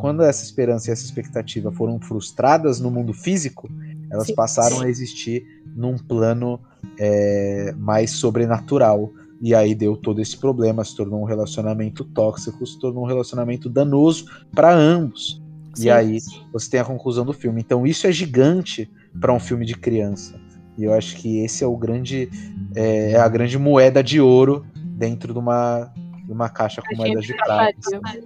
quando 0.00 0.22
essa 0.22 0.42
esperança 0.42 0.90
e 0.90 0.92
essa 0.92 1.04
expectativa 1.04 1.70
foram 1.70 2.00
frustradas 2.00 2.80
no 2.80 2.90
mundo 2.90 3.12
físico, 3.12 3.70
elas 4.10 4.26
sim, 4.26 4.34
passaram 4.34 4.78
sim. 4.78 4.84
a 4.84 4.88
existir 4.88 5.46
num 5.76 5.96
plano 5.96 6.58
é, 6.98 7.72
mais 7.78 8.10
sobrenatural. 8.10 9.12
E 9.40 9.54
aí 9.54 9.76
deu 9.76 9.96
todo 9.96 10.20
esse 10.20 10.36
problema, 10.36 10.84
se 10.84 10.96
tornou 10.96 11.22
um 11.22 11.24
relacionamento 11.24 12.02
tóxico, 12.04 12.66
se 12.66 12.80
tornou 12.80 13.04
um 13.04 13.06
relacionamento 13.06 13.68
danoso 13.68 14.24
para 14.52 14.74
ambos. 14.74 15.40
Sim. 15.74 15.86
E 15.86 15.90
aí 15.90 16.18
você 16.52 16.70
tem 16.70 16.80
a 16.80 16.84
conclusão 16.84 17.24
do 17.24 17.32
filme. 17.32 17.60
Então 17.60 17.86
isso 17.86 18.08
é 18.08 18.12
gigante 18.12 18.90
para 19.20 19.32
um 19.32 19.40
filme 19.40 19.64
de 19.64 19.76
criança. 19.76 20.38
E 20.76 20.84
eu 20.84 20.92
acho 20.92 21.16
que 21.16 21.38
esse 21.40 21.64
é 21.64 21.66
o 21.66 21.76
grande 21.76 22.28
é, 22.74 23.12
é 23.12 23.16
a 23.16 23.28
grande 23.28 23.58
moeda 23.58 24.02
de 24.02 24.20
ouro 24.20 24.66
dentro 24.74 25.32
de 25.32 25.38
uma, 25.38 25.92
de 26.24 26.32
uma 26.32 26.48
caixa 26.48 26.82
com 26.82 26.96
moedas 26.96 27.24
de 27.24 27.34
prata. 27.34 27.74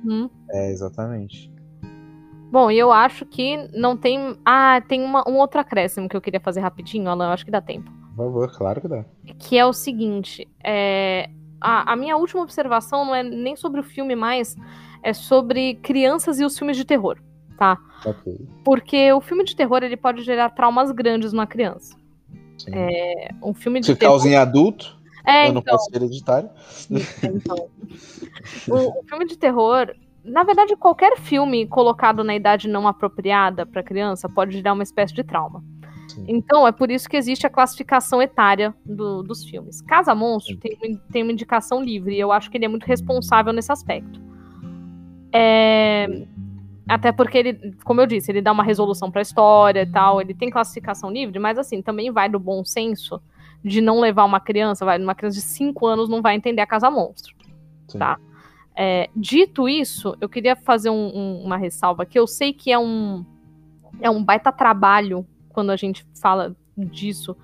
Uhum. 0.05 0.29
É, 0.51 0.71
exatamente. 0.71 1.51
Bom, 2.51 2.69
e 2.69 2.79
eu 2.79 2.91
acho 2.91 3.25
que 3.25 3.57
não 3.73 3.97
tem. 3.97 4.37
Ah, 4.45 4.83
tem 4.89 5.05
uma, 5.05 5.29
um 5.29 5.37
outro 5.37 5.61
acréscimo 5.61 6.09
que 6.09 6.17
eu 6.17 6.21
queria 6.21 6.41
fazer 6.41 6.61
rapidinho, 6.61 7.09
Alan. 7.09 7.27
Eu 7.27 7.31
acho 7.31 7.45
que 7.45 7.51
dá 7.51 7.61
tempo. 7.61 7.91
Por 8.17 8.25
favor, 8.25 8.51
claro 8.53 8.81
que 8.81 8.89
dá. 8.89 9.05
Que 9.39 9.57
é 9.57 9.65
o 9.65 9.73
seguinte: 9.73 10.49
é, 10.65 11.31
a, 11.61 11.93
a 11.93 11.97
minha 11.97 12.17
última 12.17 12.43
observação 12.43 13.05
não 13.05 13.15
é 13.15 13.23
nem 13.23 13.55
sobre 13.55 13.81
o 13.81 13.85
filme 13.85 14.17
mais, 14.17 14.57
é 15.03 15.12
sobre 15.12 15.75
crianças 15.77 16.41
e 16.41 16.45
os 16.45 16.59
filmes 16.59 16.77
de 16.77 16.85
terror, 16.85 17.19
tá? 17.61 17.78
Ok. 18.07 18.41
Porque 18.65 19.12
o 19.12 19.20
filme 19.20 19.45
de 19.45 19.55
terror 19.55 19.82
ele 19.82 19.97
pode 19.97 20.23
gerar 20.23 20.49
traumas 20.49 20.91
grandes 20.91 21.31
numa 21.31 21.47
criança. 21.47 21.95
Sim. 22.57 22.70
É, 22.73 23.28
um 23.43 23.53
filme 23.53 23.81
de 23.81 23.87
Se 23.87 23.95
terror... 23.95 24.15
causa 24.15 24.28
em 24.28 24.35
adulto, 24.35 24.99
é, 25.27 25.49
eu 25.49 25.53
não 25.53 25.61
então, 25.61 25.77
posso 25.77 25.91
ser 25.91 25.97
hereditário. 25.97 26.49
Então, 27.23 27.69
o, 28.66 29.01
o 29.01 29.05
filme 29.07 29.27
de 29.27 29.37
terror, 29.37 29.95
na 30.24 30.43
verdade, 30.43 30.74
qualquer 30.74 31.19
filme 31.19 31.66
colocado 31.66 32.24
na 32.24 32.35
idade 32.35 32.66
não 32.66 32.89
apropriada 32.89 33.66
para 33.66 33.82
criança 33.82 34.27
pode 34.27 34.53
gerar 34.53 34.73
uma 34.73 34.82
espécie 34.82 35.12
de 35.12 35.23
trauma. 35.23 35.62
Então, 36.27 36.66
é 36.66 36.73
por 36.73 36.91
isso 36.91 37.09
que 37.09 37.16
existe 37.16 37.47
a 37.47 37.51
classificação 37.51 38.23
etária 38.23 38.74
do, 38.87 39.23
dos 39.23 39.45
filmes. 39.45 39.82
Casa 39.82 40.15
Monstro 40.15 40.57
tem, 40.57 40.99
tem 41.12 41.23
uma 41.23 41.32
indicação 41.32 41.82
livre, 41.82 42.15
e 42.16 42.20
eu 42.20 42.32
acho 42.32 42.51
que 42.51 42.57
ele 42.57 42.65
é 42.65 42.69
muito 42.69 42.85
responsável 42.85 43.53
nesse 43.53 43.70
aspecto. 43.70 44.20
É, 45.32 46.27
até 46.89 47.12
porque 47.12 47.39
ele, 47.39 47.77
como 47.85 48.01
eu 48.01 48.07
disse, 48.07 48.31
ele 48.31 48.43
dá 48.43 48.52
uma 48.52 48.65
resolução 48.65 49.11
para 49.11 49.20
a 49.20 49.23
história 49.23 49.82
e 49.82 49.86
tal, 49.86 50.20
ele 50.20 50.35
tem 50.35 50.51
classificação 50.51 51.11
livre, 51.11 51.39
mas 51.39 51.59
assim, 51.59 51.82
também 51.82 52.11
vai 52.11 52.28
do 52.28 52.39
bom 52.39 52.65
senso 52.65 53.20
de 53.65 53.81
não 53.81 54.01
levar 54.01 54.24
uma 54.24 54.40
criança, 54.40 54.85
vai, 54.85 54.98
uma 54.98 55.15
criança 55.15 55.36
de 55.36 55.44
5 55.44 55.86
anos 55.86 56.09
não 56.09 56.23
vai 56.23 56.35
entender 56.35 56.62
a 56.62 56.66
Casa 56.66 56.90
Monstro, 56.90 57.35
Sim. 57.89 57.98
tá? 57.98 58.19
É, 58.74 59.11
dito 59.15 59.69
isso, 59.69 60.16
eu 60.20 60.28
queria 60.28 60.57
fazer 60.57 60.90
um, 60.90 61.11
um, 61.15 61.43
uma 61.44 61.57
ressalva 61.57 62.07
que 62.07 62.19
eu 62.19 62.27
sei 62.27 62.52
que 62.52 62.73
é 62.73 62.78
um 62.78 63.24
é 64.01 64.09
um 64.09 64.24
baita 64.24 64.51
trabalho 64.51 65.27
quando 65.51 65.70
a 65.70 65.77
gente 65.77 66.07
fala 66.20 66.57
disso 66.77 67.36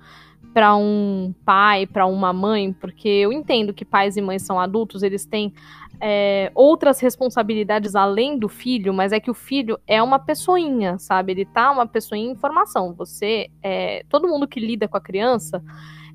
para 0.57 0.75
um 0.75 1.35
pai, 1.45 1.85
para 1.85 2.07
uma 2.07 2.33
mãe, 2.33 2.73
porque 2.73 3.07
eu 3.07 3.31
entendo 3.31 3.71
que 3.71 3.85
pais 3.85 4.17
e 4.17 4.21
mães 4.21 4.41
são 4.41 4.59
adultos, 4.59 5.03
eles 5.03 5.23
têm 5.23 5.53
é, 6.01 6.51
outras 6.55 6.99
responsabilidades 6.99 7.95
além 7.95 8.39
do 8.39 8.49
filho, 8.49 8.91
mas 8.91 9.11
é 9.11 9.19
que 9.19 9.29
o 9.29 9.35
filho 9.35 9.79
é 9.85 10.01
uma 10.01 10.17
pessoinha, 10.17 10.97
sabe? 10.97 11.33
Ele 11.33 11.45
tá 11.45 11.69
uma 11.69 11.85
pessoinha 11.85 12.31
em 12.31 12.35
formação. 12.35 12.91
Você, 12.95 13.51
é, 13.61 14.03
todo 14.09 14.27
mundo 14.27 14.47
que 14.47 14.59
lida 14.59 14.87
com 14.87 14.97
a 14.97 14.99
criança, 14.99 15.63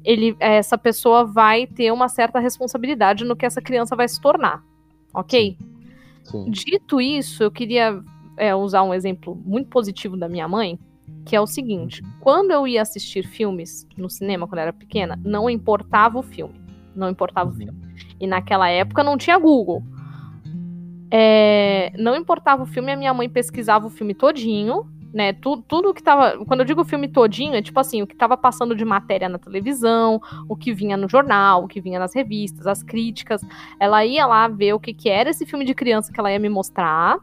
ele, 0.04 0.36
essa 0.40 0.76
pessoa 0.76 1.24
vai 1.24 1.64
ter 1.64 1.92
uma 1.92 2.08
certa 2.08 2.40
responsabilidade 2.40 3.24
no 3.24 3.36
que 3.36 3.46
essa 3.46 3.62
criança 3.62 3.94
vai 3.94 4.08
se 4.08 4.20
tornar, 4.20 4.60
ok? 5.14 5.56
Sim. 6.24 6.46
Sim. 6.46 6.50
Dito 6.50 7.00
isso, 7.00 7.44
eu 7.44 7.50
queria 7.52 8.02
é, 8.36 8.52
usar 8.56 8.82
um 8.82 8.92
exemplo 8.92 9.40
muito 9.44 9.68
positivo 9.68 10.16
da 10.16 10.28
minha 10.28 10.48
mãe, 10.48 10.80
que 11.24 11.36
é 11.36 11.40
o 11.40 11.46
seguinte: 11.46 12.02
quando 12.20 12.50
eu 12.50 12.66
ia 12.66 12.82
assistir 12.82 13.26
filmes 13.26 13.86
no 13.96 14.10
cinema 14.10 14.46
quando 14.46 14.58
eu 14.58 14.62
era 14.62 14.72
pequena, 14.72 15.18
não 15.24 15.48
importava 15.48 16.18
o 16.18 16.22
filme. 16.22 16.60
Não 16.94 17.08
importava 17.08 17.50
o 17.50 17.54
filme. 17.54 17.78
E 18.20 18.26
naquela 18.26 18.68
época 18.68 19.02
não 19.02 19.16
tinha 19.16 19.38
Google. 19.38 19.82
É, 21.10 21.92
não 21.98 22.16
importava 22.16 22.62
o 22.62 22.66
filme, 22.66 22.90
a 22.90 22.96
minha 22.96 23.12
mãe 23.12 23.28
pesquisava 23.28 23.86
o 23.86 23.90
filme 23.90 24.14
todinho 24.14 24.86
né? 25.12 25.32
Tudo, 25.32 25.62
tudo 25.62 25.94
que 25.94 26.02
tava. 26.02 26.44
Quando 26.46 26.60
eu 26.60 26.66
digo 26.66 26.84
filme 26.84 27.08
todinho, 27.08 27.54
é 27.54 27.62
tipo 27.62 27.78
assim, 27.78 28.02
o 28.02 28.06
que 28.06 28.16
tava 28.16 28.36
passando 28.36 28.74
de 28.74 28.84
matéria 28.84 29.28
na 29.28 29.38
televisão, 29.38 30.20
o 30.48 30.56
que 30.56 30.72
vinha 30.72 30.96
no 30.96 31.08
jornal, 31.08 31.64
o 31.64 31.68
que 31.68 31.80
vinha 31.80 31.98
nas 31.98 32.14
revistas, 32.14 32.66
as 32.66 32.82
críticas. 32.82 33.42
Ela 33.78 34.04
ia 34.04 34.26
lá 34.26 34.48
ver 34.48 34.72
o 34.72 34.80
que, 34.80 34.94
que 34.94 35.08
era 35.08 35.30
esse 35.30 35.44
filme 35.44 35.64
de 35.64 35.74
criança 35.74 36.12
que 36.12 36.18
ela 36.18 36.32
ia 36.32 36.38
me 36.38 36.48
mostrar. 36.48 37.18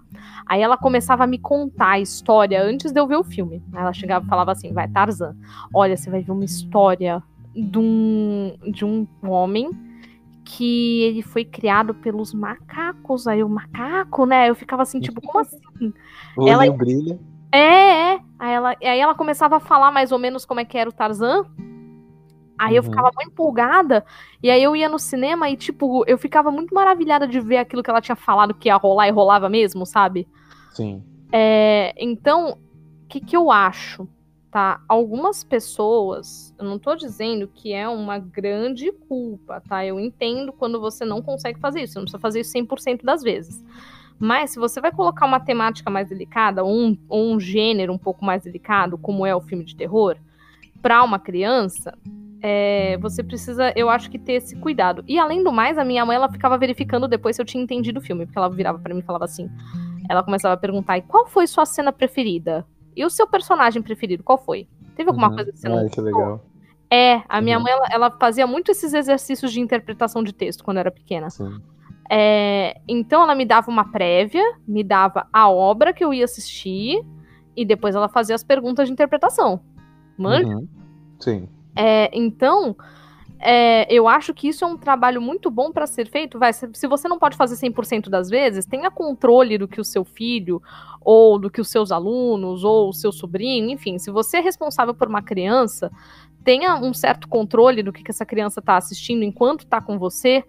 Aí 0.45 0.61
ela 0.61 0.77
começava 0.77 1.23
a 1.23 1.27
me 1.27 1.39
contar 1.39 1.91
a 1.91 1.99
história 1.99 2.61
antes 2.61 2.91
de 2.91 2.99
eu 2.99 3.07
ver 3.07 3.17
o 3.17 3.23
filme. 3.23 3.63
Ela 3.73 3.93
chegava 3.93 4.25
e 4.25 4.29
falava 4.29 4.51
assim: 4.51 4.71
vai, 4.71 4.87
Tarzan, 4.87 5.35
olha, 5.73 5.97
você 5.97 6.09
vai 6.09 6.21
ver 6.21 6.31
uma 6.31 6.45
história 6.45 7.23
de 7.55 7.79
um, 7.79 8.55
de 8.71 8.85
um 8.85 9.07
homem 9.23 9.69
que 10.45 11.03
ele 11.03 11.21
foi 11.21 11.45
criado 11.45 11.93
pelos 11.93 12.33
macacos. 12.33 13.27
Aí 13.27 13.43
o 13.43 13.49
macaco, 13.49 14.25
né? 14.25 14.49
Eu 14.49 14.55
ficava 14.55 14.83
assim, 14.83 14.99
tipo, 14.99 15.21
como 15.21 15.39
assim? 15.41 15.59
O 16.37 16.47
ela 16.47 16.69
brilha. 16.71 17.19
É, 17.51 18.13
é. 18.13 18.19
Aí 18.38 18.53
ela, 18.53 18.69
aí 18.81 18.99
ela 18.99 19.15
começava 19.15 19.57
a 19.57 19.59
falar 19.59 19.91
mais 19.91 20.11
ou 20.11 20.19
menos 20.19 20.45
como 20.45 20.59
é 20.59 20.65
que 20.65 20.77
era 20.77 20.89
o 20.89 20.93
Tarzan. 20.93 21.45
Aí 22.57 22.71
uhum. 22.71 22.77
eu 22.77 22.84
ficava 22.84 23.11
muito 23.15 23.31
empolgada. 23.31 24.05
E 24.43 24.49
aí 24.49 24.61
eu 24.61 24.76
ia 24.76 24.89
no 24.89 24.99
cinema 24.99 25.49
e, 25.49 25.55
tipo, 25.55 26.03
eu 26.05 26.17
ficava 26.17 26.51
muito 26.51 26.76
maravilhada 26.76 27.27
de 27.27 27.39
ver 27.39 27.57
aquilo 27.57 27.81
que 27.81 27.89
ela 27.89 28.01
tinha 28.01 28.15
falado 28.15 28.53
que 28.53 28.67
ia 28.67 28.76
rolar 28.76 29.07
e 29.07 29.11
rolava 29.11 29.49
mesmo, 29.49 29.85
sabe? 29.85 30.27
Sim. 30.73 31.03
É, 31.31 31.93
então, 31.97 32.51
o 32.51 33.07
que, 33.07 33.21
que 33.21 33.35
eu 33.35 33.49
acho? 33.49 34.07
Tá? 34.51 34.81
Algumas 34.89 35.43
pessoas, 35.43 36.53
eu 36.57 36.65
não 36.65 36.80
tô 36.80 36.95
dizendo 36.95 37.47
que 37.47 37.71
é 37.71 37.88
uma 37.88 38.17
grande 38.17 38.91
culpa, 38.91 39.61
tá? 39.61 39.85
Eu 39.85 39.99
entendo 39.99 40.51
quando 40.51 40.81
você 40.81 41.05
não 41.05 41.21
consegue 41.21 41.59
fazer 41.59 41.84
isso. 41.84 41.93
Você 41.93 41.99
não 41.99 42.05
precisa 42.05 42.19
fazer 42.19 42.39
isso 42.41 42.53
100% 42.53 43.03
das 43.03 43.21
vezes. 43.21 43.63
Mas 44.19 44.51
se 44.51 44.59
você 44.59 44.81
vai 44.81 44.91
colocar 44.91 45.25
uma 45.25 45.39
temática 45.39 45.89
mais 45.89 46.09
delicada, 46.09 46.63
ou 46.63 46.75
um, 46.75 46.97
ou 47.07 47.33
um 47.33 47.39
gênero 47.39 47.93
um 47.93 47.97
pouco 47.97 48.25
mais 48.25 48.43
delicado, 48.43 48.97
como 48.97 49.25
é 49.25 49.33
o 49.33 49.41
filme 49.41 49.63
de 49.63 49.75
terror, 49.75 50.17
para 50.81 51.01
uma 51.03 51.17
criança, 51.17 51.97
é, 52.41 52.97
você 52.97 53.23
precisa, 53.23 53.73
eu 53.75 53.89
acho 53.89 54.09
que 54.09 54.19
ter 54.19 54.33
esse 54.33 54.55
cuidado. 54.57 55.03
E 55.07 55.17
além 55.17 55.43
do 55.43 55.51
mais, 55.51 55.77
a 55.77 55.85
minha 55.85 56.05
mãe 56.05 56.15
ela 56.15 56.29
ficava 56.29 56.57
verificando 56.57 57.07
depois 57.07 57.35
se 57.35 57.41
eu 57.41 57.45
tinha 57.45 57.63
entendido 57.63 57.99
o 57.99 58.03
filme, 58.03 58.25
porque 58.25 58.37
ela 58.37 58.49
virava 58.49 58.79
para 58.79 58.93
mim 58.93 58.99
e 58.99 59.03
falava 59.03 59.25
assim, 59.25 59.49
ela 60.09 60.23
começava 60.23 60.53
a 60.53 60.57
perguntar: 60.57 60.97
"E 60.97 61.01
qual 61.01 61.27
foi 61.27 61.47
sua 61.47 61.65
cena 61.65 61.91
preferida? 61.91 62.65
E 62.95 63.05
o 63.05 63.09
seu 63.09 63.27
personagem 63.27 63.81
preferido, 63.81 64.23
qual 64.23 64.37
foi? 64.37 64.67
Teve 64.95 65.09
alguma 65.09 65.29
uhum. 65.29 65.35
coisa 65.35 65.51
que 65.51 65.59
você 65.59 65.69
não 65.69 65.77
Ai, 65.77 65.89
que 65.89 66.01
legal. 66.01 66.43
É, 66.91 67.21
a 67.29 67.39
minha 67.39 67.57
uhum. 67.57 67.63
mãe 67.63 67.71
ela, 67.71 67.87
ela, 67.91 68.11
fazia 68.11 68.47
muito 68.47 68.71
esses 68.71 68.93
exercícios 68.93 69.51
de 69.51 69.59
interpretação 69.59 70.23
de 70.23 70.33
texto 70.33 70.63
quando 70.63 70.77
eu 70.77 70.81
era 70.81 70.91
pequena. 70.91 71.29
Sim. 71.29 71.61
É, 72.10 72.81
então 72.88 73.22
ela 73.22 73.36
me 73.36 73.45
dava 73.45 73.69
uma 73.69 73.91
prévia, 73.91 74.44
me 74.68 74.84
dava 74.84 75.27
a 75.31 75.49
obra 75.49 75.94
que 75.94 76.03
eu 76.03 76.14
ia 76.14 76.26
assistir 76.26 77.06
e 77.56 77.64
depois 77.64 77.94
ela 77.94 78.10
fazia 78.10 78.34
as 78.34 78.44
perguntas 78.44 78.88
de 78.88 78.94
interpretação. 78.94 79.61
Manja? 80.18 80.48
Uhum. 80.48 80.68
Sim. 81.19 81.48
É, 81.76 82.10
então, 82.14 82.76
é, 83.40 83.91
eu 83.94 84.07
acho 84.07 84.34
que 84.34 84.49
isso 84.49 84.65
é 84.65 84.68
um 84.68 84.77
trabalho 84.77 85.22
muito 85.22 85.49
bom 85.52 85.72
para 85.72 85.88
ser 85.88 86.10
feito. 86.10 86.38
Vai, 86.38 86.52
se, 86.52 86.69
se 86.73 86.88
você 86.88 87.07
não 87.07 87.18
pode 87.18 87.38
fazer 87.38 87.56
100% 87.56 88.10
das 88.10 88.30
vezes, 88.30 88.65
tenha 88.65 88.91
controle 88.91 89.57
do 89.57 89.68
que 89.68 89.80
o 89.80 89.86
seu 89.86 90.03
filho, 90.03 90.61
ou 90.99 91.40
do 91.40 91.49
que 91.49 91.61
os 91.61 91.69
seus 91.69 91.91
alunos, 91.91 92.64
ou 92.64 92.90
o 92.90 92.94
seu 92.94 93.11
sobrinho, 93.11 93.69
enfim, 93.69 93.98
se 93.98 94.11
você 94.11 94.38
é 94.38 94.41
responsável 94.41 94.94
por 94.94 95.07
uma 95.07 95.22
criança, 95.22 95.90
tenha 96.44 96.76
um 96.76 96.94
certo 96.94 97.27
controle 97.27 97.81
do 97.81 97.94
que, 97.94 98.03
que 98.03 98.11
essa 98.11 98.26
criança 98.26 98.60
está 98.60 98.76
assistindo 98.76 99.23
enquanto 99.23 99.61
está 99.61 99.80
com 99.80 99.98
você. 99.98 100.44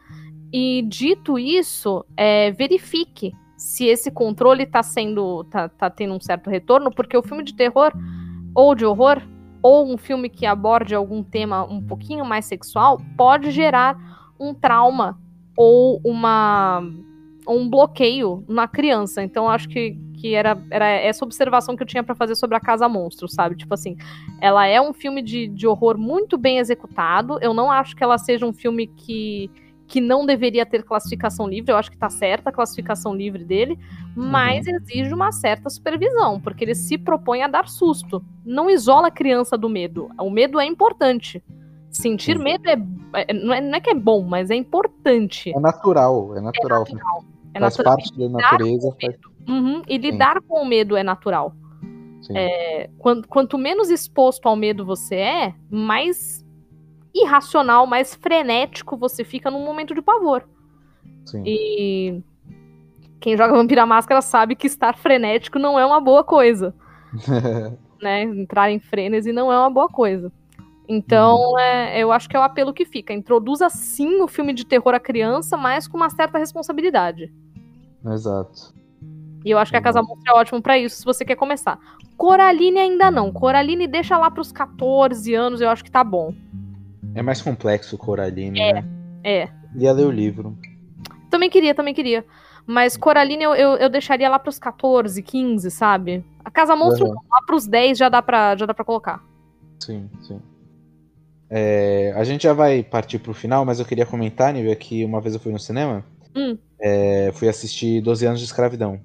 E 0.52 0.82
dito 0.82 1.38
isso, 1.38 2.04
é, 2.16 2.50
verifique 2.50 3.32
se 3.56 3.84
esse 3.86 4.10
controle 4.10 4.64
está 4.64 4.82
sendo. 4.82 5.44
Tá, 5.44 5.68
tá 5.68 5.90
tendo 5.90 6.14
um 6.14 6.20
certo 6.20 6.50
retorno, 6.50 6.90
porque 6.90 7.16
o 7.16 7.22
filme 7.22 7.44
de 7.44 7.54
terror 7.54 7.92
ou 8.54 8.74
de 8.74 8.84
horror 8.84 9.22
ou 9.62 9.92
um 9.92 9.98
filme 9.98 10.28
que 10.28 10.46
aborde 10.46 10.94
algum 10.94 11.22
tema 11.22 11.64
um 11.64 11.82
pouquinho 11.82 12.24
mais 12.24 12.46
sexual 12.46 13.00
pode 13.16 13.50
gerar 13.50 13.96
um 14.38 14.54
trauma 14.54 15.20
ou 15.54 16.00
uma 16.02 16.82
um 17.46 17.68
bloqueio 17.68 18.44
na 18.48 18.66
criança. 18.68 19.22
Então 19.22 19.48
acho 19.48 19.68
que, 19.68 19.98
que 20.14 20.34
era, 20.34 20.58
era 20.70 20.86
essa 20.88 21.24
observação 21.24 21.76
que 21.76 21.82
eu 21.82 21.86
tinha 21.86 22.02
para 22.02 22.14
fazer 22.14 22.34
sobre 22.34 22.56
a 22.56 22.60
Casa 22.60 22.88
Monstro, 22.88 23.28
sabe? 23.28 23.56
Tipo 23.56 23.74
assim, 23.74 23.96
ela 24.40 24.66
é 24.66 24.80
um 24.80 24.92
filme 24.92 25.20
de, 25.20 25.48
de 25.48 25.66
horror 25.66 25.98
muito 25.98 26.38
bem 26.38 26.58
executado. 26.58 27.38
Eu 27.40 27.52
não 27.52 27.70
acho 27.70 27.96
que 27.96 28.04
ela 28.04 28.18
seja 28.18 28.46
um 28.46 28.52
filme 28.52 28.86
que 28.86 29.50
que 29.90 30.00
não 30.00 30.24
deveria 30.24 30.64
ter 30.64 30.84
classificação 30.84 31.48
livre, 31.48 31.72
eu 31.72 31.76
acho 31.76 31.90
que 31.90 31.96
tá 31.96 32.08
certa 32.08 32.50
a 32.50 32.52
classificação 32.52 33.12
livre 33.12 33.42
dele, 33.42 33.76
mas 34.14 34.64
uhum. 34.68 34.76
exige 34.76 35.12
uma 35.12 35.32
certa 35.32 35.68
supervisão, 35.68 36.40
porque 36.40 36.62
ele 36.62 36.76
se 36.76 36.96
propõe 36.96 37.42
a 37.42 37.48
dar 37.48 37.68
susto. 37.68 38.24
Não 38.46 38.70
isola 38.70 39.08
a 39.08 39.10
criança 39.10 39.58
do 39.58 39.68
medo. 39.68 40.08
O 40.16 40.30
medo 40.30 40.60
é 40.60 40.64
importante. 40.64 41.42
Sentir 41.90 42.36
uhum. 42.36 42.44
medo 42.44 42.68
é, 42.68 42.76
é, 43.14 43.34
não 43.34 43.52
é, 43.52 43.60
não 43.60 43.74
é 43.74 43.80
que 43.80 43.90
é 43.90 43.94
bom, 43.94 44.22
mas 44.22 44.48
é 44.48 44.54
importante. 44.54 45.52
É 45.52 45.58
natural, 45.58 46.36
é 46.36 46.40
natural. 46.40 46.84
É 46.86 46.92
natural. 46.92 47.24
É 47.52 47.58
faz 47.58 47.76
natural. 47.76 47.96
parte 47.96 48.16
da 48.16 48.28
natureza. 48.28 48.96
Faz... 49.00 49.16
Uhum, 49.48 49.82
e 49.88 49.98
lidar 49.98 50.36
Sim. 50.40 50.46
com 50.46 50.62
o 50.62 50.64
medo 50.64 50.96
é 50.96 51.02
natural. 51.02 51.52
É, 52.32 52.88
quanto, 52.96 53.26
quanto 53.26 53.58
menos 53.58 53.90
exposto 53.90 54.46
ao 54.46 54.54
medo 54.54 54.84
você 54.84 55.16
é, 55.16 55.54
mais 55.68 56.39
irracional, 57.14 57.86
mais 57.86 58.14
frenético 58.14 58.96
você 58.96 59.24
fica 59.24 59.50
num 59.50 59.64
momento 59.64 59.94
de 59.94 60.02
pavor. 60.02 60.48
Sim. 61.26 61.42
E 61.46 62.22
quem 63.20 63.36
joga 63.36 63.52
Vampira 63.52 63.84
Máscara 63.84 64.22
sabe 64.22 64.56
que 64.56 64.66
estar 64.66 64.96
frenético 64.96 65.58
não 65.58 65.78
é 65.78 65.84
uma 65.84 66.00
boa 66.00 66.24
coisa. 66.24 66.74
né? 68.00 68.22
Entrar 68.22 68.70
em 68.70 68.80
frenesi 68.80 69.32
não 69.32 69.52
é 69.52 69.58
uma 69.58 69.70
boa 69.70 69.88
coisa. 69.88 70.32
Então, 70.88 71.36
uhum. 71.36 71.58
é, 71.58 72.00
eu 72.00 72.10
acho 72.10 72.28
que 72.28 72.36
é 72.36 72.40
o 72.40 72.42
apelo 72.42 72.72
que 72.72 72.84
fica. 72.84 73.12
Introduza 73.12 73.68
sim 73.68 74.20
o 74.20 74.26
filme 74.26 74.52
de 74.52 74.66
terror 74.66 74.94
à 74.94 74.98
criança, 74.98 75.56
mas 75.56 75.86
com 75.86 75.96
uma 75.96 76.10
certa 76.10 76.36
responsabilidade. 76.36 77.32
Exato. 78.04 78.74
E 79.44 79.50
eu 79.50 79.58
acho 79.58 79.70
que 79.70 79.76
a 79.76 79.82
Casa 79.82 80.02
Monstro 80.02 80.32
é 80.32 80.34
ótimo 80.34 80.60
para 80.60 80.78
isso, 80.78 80.96
se 80.96 81.04
você 81.04 81.24
quer 81.24 81.36
começar. 81.36 81.78
Coraline 82.16 82.78
ainda 82.78 83.10
não. 83.10 83.32
Coraline 83.32 83.86
deixa 83.86 84.18
lá 84.18 84.30
pros 84.30 84.50
14 84.50 85.32
anos, 85.34 85.60
eu 85.60 85.70
acho 85.70 85.84
que 85.84 85.90
tá 85.90 86.02
bom. 86.02 86.34
É 87.14 87.22
mais 87.22 87.42
complexo 87.42 87.96
o 87.96 87.98
Coraline, 87.98 88.60
é, 88.60 88.72
né? 88.74 88.84
É. 89.24 89.48
Ia 89.76 89.92
ler 89.92 90.06
o 90.06 90.10
livro. 90.10 90.56
Também 91.30 91.50
queria, 91.50 91.74
também 91.74 91.94
queria. 91.94 92.24
Mas 92.66 92.96
Coraline 92.96 93.42
eu, 93.42 93.54
eu, 93.54 93.76
eu 93.76 93.88
deixaria 93.88 94.28
lá 94.28 94.38
pros 94.38 94.58
14, 94.58 95.22
15, 95.22 95.70
sabe? 95.70 96.24
A 96.44 96.50
Casa 96.50 96.76
Monstro 96.76 97.06
uhum. 97.06 97.14
lá 97.14 97.42
pros 97.46 97.66
10 97.66 97.98
já 97.98 98.08
dá 98.08 98.22
pra, 98.22 98.56
já 98.56 98.66
dá 98.66 98.74
pra 98.74 98.84
colocar. 98.84 99.22
Sim, 99.78 100.08
sim. 100.20 100.40
É, 101.48 102.12
a 102.16 102.22
gente 102.22 102.44
já 102.44 102.52
vai 102.52 102.82
partir 102.82 103.18
pro 103.18 103.34
final, 103.34 103.64
mas 103.64 103.80
eu 103.80 103.86
queria 103.86 104.06
comentar, 104.06 104.52
Nívia, 104.52 104.76
que 104.76 105.04
uma 105.04 105.20
vez 105.20 105.34
eu 105.34 105.40
fui 105.40 105.50
no 105.50 105.58
cinema, 105.58 106.04
hum. 106.34 106.56
é, 106.80 107.32
fui 107.34 107.48
assistir 107.48 108.00
12 108.02 108.26
anos 108.26 108.38
de 108.38 108.46
escravidão. 108.46 109.00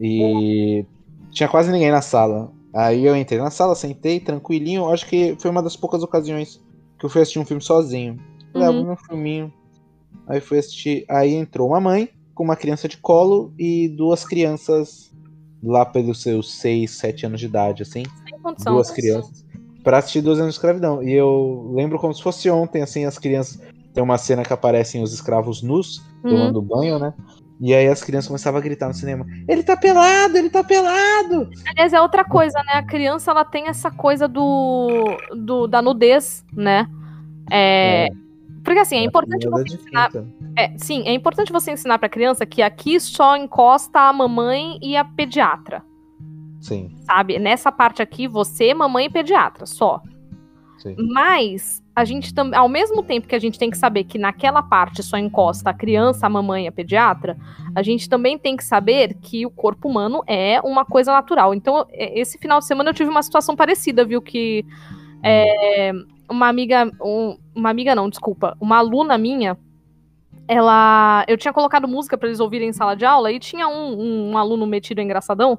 E 0.00 0.84
tinha 1.30 1.48
quase 1.48 1.70
ninguém 1.70 1.90
na 1.90 2.00
sala. 2.00 2.50
Aí 2.74 3.04
eu 3.04 3.14
entrei 3.14 3.38
na 3.38 3.50
sala, 3.50 3.74
sentei 3.74 4.18
tranquilinho. 4.18 4.88
Acho 4.88 5.06
que 5.06 5.36
foi 5.38 5.50
uma 5.50 5.62
das 5.62 5.76
poucas 5.76 6.02
ocasiões 6.02 6.60
que 7.00 7.06
eu 7.06 7.10
fui 7.10 7.22
assistir 7.22 7.38
um 7.38 7.46
filme 7.46 7.62
sozinho. 7.62 8.20
Ah, 8.54 8.70
uhum. 8.70 8.84
meu 8.84 8.96
filminho. 8.96 9.52
Aí 10.28 10.40
fui 10.40 10.58
assistir. 10.58 11.04
Aí 11.08 11.34
entrou 11.34 11.68
uma 11.68 11.80
mãe 11.80 12.10
com 12.34 12.44
uma 12.44 12.54
criança 12.54 12.86
de 12.86 12.98
colo 12.98 13.52
e 13.58 13.88
duas 13.88 14.24
crianças 14.24 15.10
lá 15.62 15.84
pelos 15.84 16.22
seus 16.22 16.52
6, 16.54 16.90
7 16.90 17.26
anos 17.26 17.40
de 17.40 17.46
idade, 17.46 17.82
assim. 17.82 18.02
Condição, 18.42 18.74
duas 18.74 18.90
crianças. 18.90 19.44
Pra 19.82 19.98
assistir 19.98 20.20
12 20.20 20.40
anos 20.42 20.54
de 20.54 20.58
escravidão. 20.58 21.02
E 21.02 21.12
eu 21.12 21.72
lembro 21.74 21.98
como 21.98 22.14
se 22.14 22.22
fosse 22.22 22.50
ontem, 22.50 22.82
assim, 22.82 23.06
as 23.06 23.18
crianças. 23.18 23.60
Tem 23.94 24.02
uma 24.02 24.18
cena 24.18 24.44
que 24.44 24.52
aparecem 24.52 25.02
os 25.02 25.12
escravos 25.12 25.62
nus, 25.62 25.98
uhum. 26.22 26.30
tomando 26.30 26.62
banho, 26.62 26.98
né? 26.98 27.14
E 27.60 27.74
aí 27.74 27.88
as 27.88 28.02
crianças 28.02 28.28
começavam 28.28 28.58
a 28.58 28.62
gritar 28.62 28.88
no 28.88 28.94
cinema: 28.94 29.26
Ele 29.46 29.62
tá 29.62 29.76
pelado, 29.76 30.36
ele 30.38 30.48
tá 30.48 30.64
pelado! 30.64 31.50
Aliás, 31.66 31.92
é 31.92 32.00
outra 32.00 32.24
coisa, 32.24 32.58
né? 32.64 32.72
A 32.74 32.82
criança 32.82 33.30
ela 33.30 33.44
tem 33.44 33.68
essa 33.68 33.90
coisa 33.90 34.26
do, 34.26 35.18
do 35.36 35.66
da 35.66 35.82
nudez, 35.82 36.44
né? 36.52 36.88
É, 37.50 38.06
é. 38.06 38.08
Porque 38.64 38.80
assim, 38.80 38.96
é, 38.96 39.04
importante 39.04 39.48
você 39.48 39.74
ensinar. 39.74 40.10
É, 40.56 40.72
sim, 40.78 41.02
é 41.06 41.12
importante 41.12 41.52
você 41.52 41.72
ensinar 41.72 41.98
pra 41.98 42.08
criança 42.08 42.46
que 42.46 42.62
aqui 42.62 42.98
só 42.98 43.36
encosta 43.36 44.00
a 44.00 44.12
mamãe 44.12 44.78
e 44.82 44.96
a 44.96 45.04
pediatra. 45.04 45.82
Sim. 46.60 46.94
Sabe? 47.00 47.38
Nessa 47.38 47.72
parte 47.72 48.02
aqui, 48.02 48.26
você, 48.26 48.72
mamãe 48.74 49.06
e 49.06 49.10
pediatra, 49.10 49.66
só. 49.66 50.02
Mas 50.98 51.82
a 51.94 52.04
gente 52.04 52.32
também, 52.32 52.58
ao 52.58 52.68
mesmo 52.68 53.02
tempo 53.02 53.28
que 53.28 53.34
a 53.34 53.38
gente 53.38 53.58
tem 53.58 53.70
que 53.70 53.76
saber 53.76 54.04
que 54.04 54.18
naquela 54.18 54.62
parte 54.62 55.02
só 55.02 55.18
encosta 55.18 55.70
a 55.70 55.74
criança, 55.74 56.26
a 56.26 56.30
mamãe 56.30 56.66
a 56.66 56.72
pediatra, 56.72 57.36
a 57.74 57.82
gente 57.82 58.08
também 58.08 58.38
tem 58.38 58.56
que 58.56 58.64
saber 58.64 59.14
que 59.20 59.44
o 59.44 59.50
corpo 59.50 59.88
humano 59.88 60.22
é 60.26 60.60
uma 60.62 60.84
coisa 60.84 61.12
natural. 61.12 61.54
Então, 61.54 61.86
esse 61.92 62.38
final 62.38 62.58
de 62.58 62.66
semana 62.66 62.90
eu 62.90 62.94
tive 62.94 63.10
uma 63.10 63.22
situação 63.22 63.54
parecida, 63.54 64.04
viu? 64.04 64.22
Que 64.22 64.64
é, 65.22 65.92
uma 66.30 66.48
amiga, 66.48 66.90
um, 67.02 67.36
uma 67.54 67.70
amiga 67.70 67.94
não, 67.94 68.08
desculpa, 68.08 68.56
uma 68.60 68.78
aluna 68.78 69.18
minha, 69.18 69.58
ela, 70.48 71.24
eu 71.28 71.36
tinha 71.36 71.52
colocado 71.52 71.86
música 71.86 72.18
para 72.18 72.28
eles 72.28 72.40
ouvirem 72.40 72.70
em 72.70 72.72
sala 72.72 72.96
de 72.96 73.04
aula 73.04 73.30
e 73.30 73.38
tinha 73.38 73.68
um, 73.68 74.00
um, 74.00 74.30
um 74.30 74.38
aluno 74.38 74.66
metido 74.66 75.00
engraçadão 75.00 75.58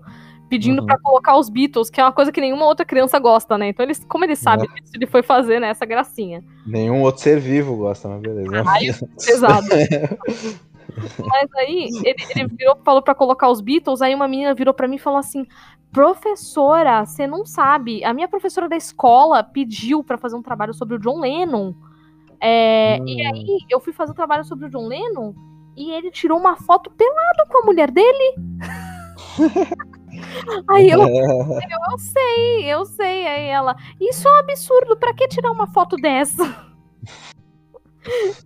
pedindo 0.51 0.81
uhum. 0.81 0.85
para 0.85 0.99
colocar 0.99 1.37
os 1.37 1.47
Beatles, 1.47 1.89
que 1.89 2.01
é 2.01 2.03
uma 2.03 2.11
coisa 2.11 2.29
que 2.29 2.41
nenhuma 2.41 2.65
outra 2.65 2.85
criança 2.85 3.17
gosta, 3.17 3.57
né? 3.57 3.69
Então, 3.69 3.85
eles, 3.85 4.03
como 4.03 4.25
ele 4.25 4.35
sabe 4.35 4.65
é. 4.65 4.81
disso, 4.81 4.91
ele 4.93 5.05
foi 5.05 5.23
fazer, 5.23 5.61
né, 5.61 5.69
essa 5.69 5.85
gracinha. 5.85 6.43
Nenhum 6.67 7.01
outro 7.03 7.21
ser 7.21 7.39
vivo 7.39 7.77
gosta, 7.77 8.09
mas 8.09 8.21
beleza. 8.21 8.61
Ai, 8.67 8.87
pesado. 9.25 9.67
mas 11.25 11.49
aí, 11.55 11.87
ele, 12.03 12.23
ele 12.35 12.47
virou, 12.49 12.75
falou 12.83 13.01
para 13.01 13.15
colocar 13.15 13.49
os 13.49 13.61
Beatles, 13.61 14.01
aí 14.01 14.13
uma 14.13 14.27
menina 14.27 14.53
virou 14.53 14.73
para 14.73 14.89
mim 14.89 14.97
e 14.97 14.99
falou 14.99 15.19
assim: 15.19 15.47
professora, 15.89 17.05
você 17.05 17.25
não 17.25 17.45
sabe, 17.45 18.03
a 18.03 18.13
minha 18.13 18.27
professora 18.27 18.67
da 18.67 18.75
escola 18.75 19.41
pediu 19.41 20.03
para 20.03 20.17
fazer 20.17 20.35
um 20.35 20.43
trabalho 20.43 20.73
sobre 20.73 20.97
o 20.97 20.99
John 20.99 21.21
Lennon. 21.21 21.73
É, 22.41 22.97
hum. 22.99 23.07
E 23.07 23.25
aí, 23.25 23.57
eu 23.69 23.79
fui 23.79 23.93
fazer 23.93 24.11
um 24.11 24.15
trabalho 24.15 24.43
sobre 24.43 24.65
o 24.65 24.69
John 24.69 24.87
Lennon 24.87 25.33
e 25.77 25.91
ele 25.91 26.11
tirou 26.11 26.37
uma 26.37 26.57
foto 26.57 26.91
pelado 26.91 27.49
com 27.49 27.59
a 27.59 27.65
mulher 27.65 27.89
dele. 27.89 28.35
Aí 30.69 30.89
eu, 30.89 31.01
eu, 31.07 31.61
eu 31.91 31.97
sei, 31.97 32.65
eu 32.65 32.85
sei. 32.85 33.27
Aí 33.27 33.47
ela, 33.47 33.75
isso 33.99 34.27
é 34.27 34.31
um 34.31 34.37
absurdo, 34.37 34.97
pra 34.97 35.13
que 35.13 35.27
tirar 35.27 35.51
uma 35.51 35.67
foto 35.67 35.95
dessa? 35.97 36.43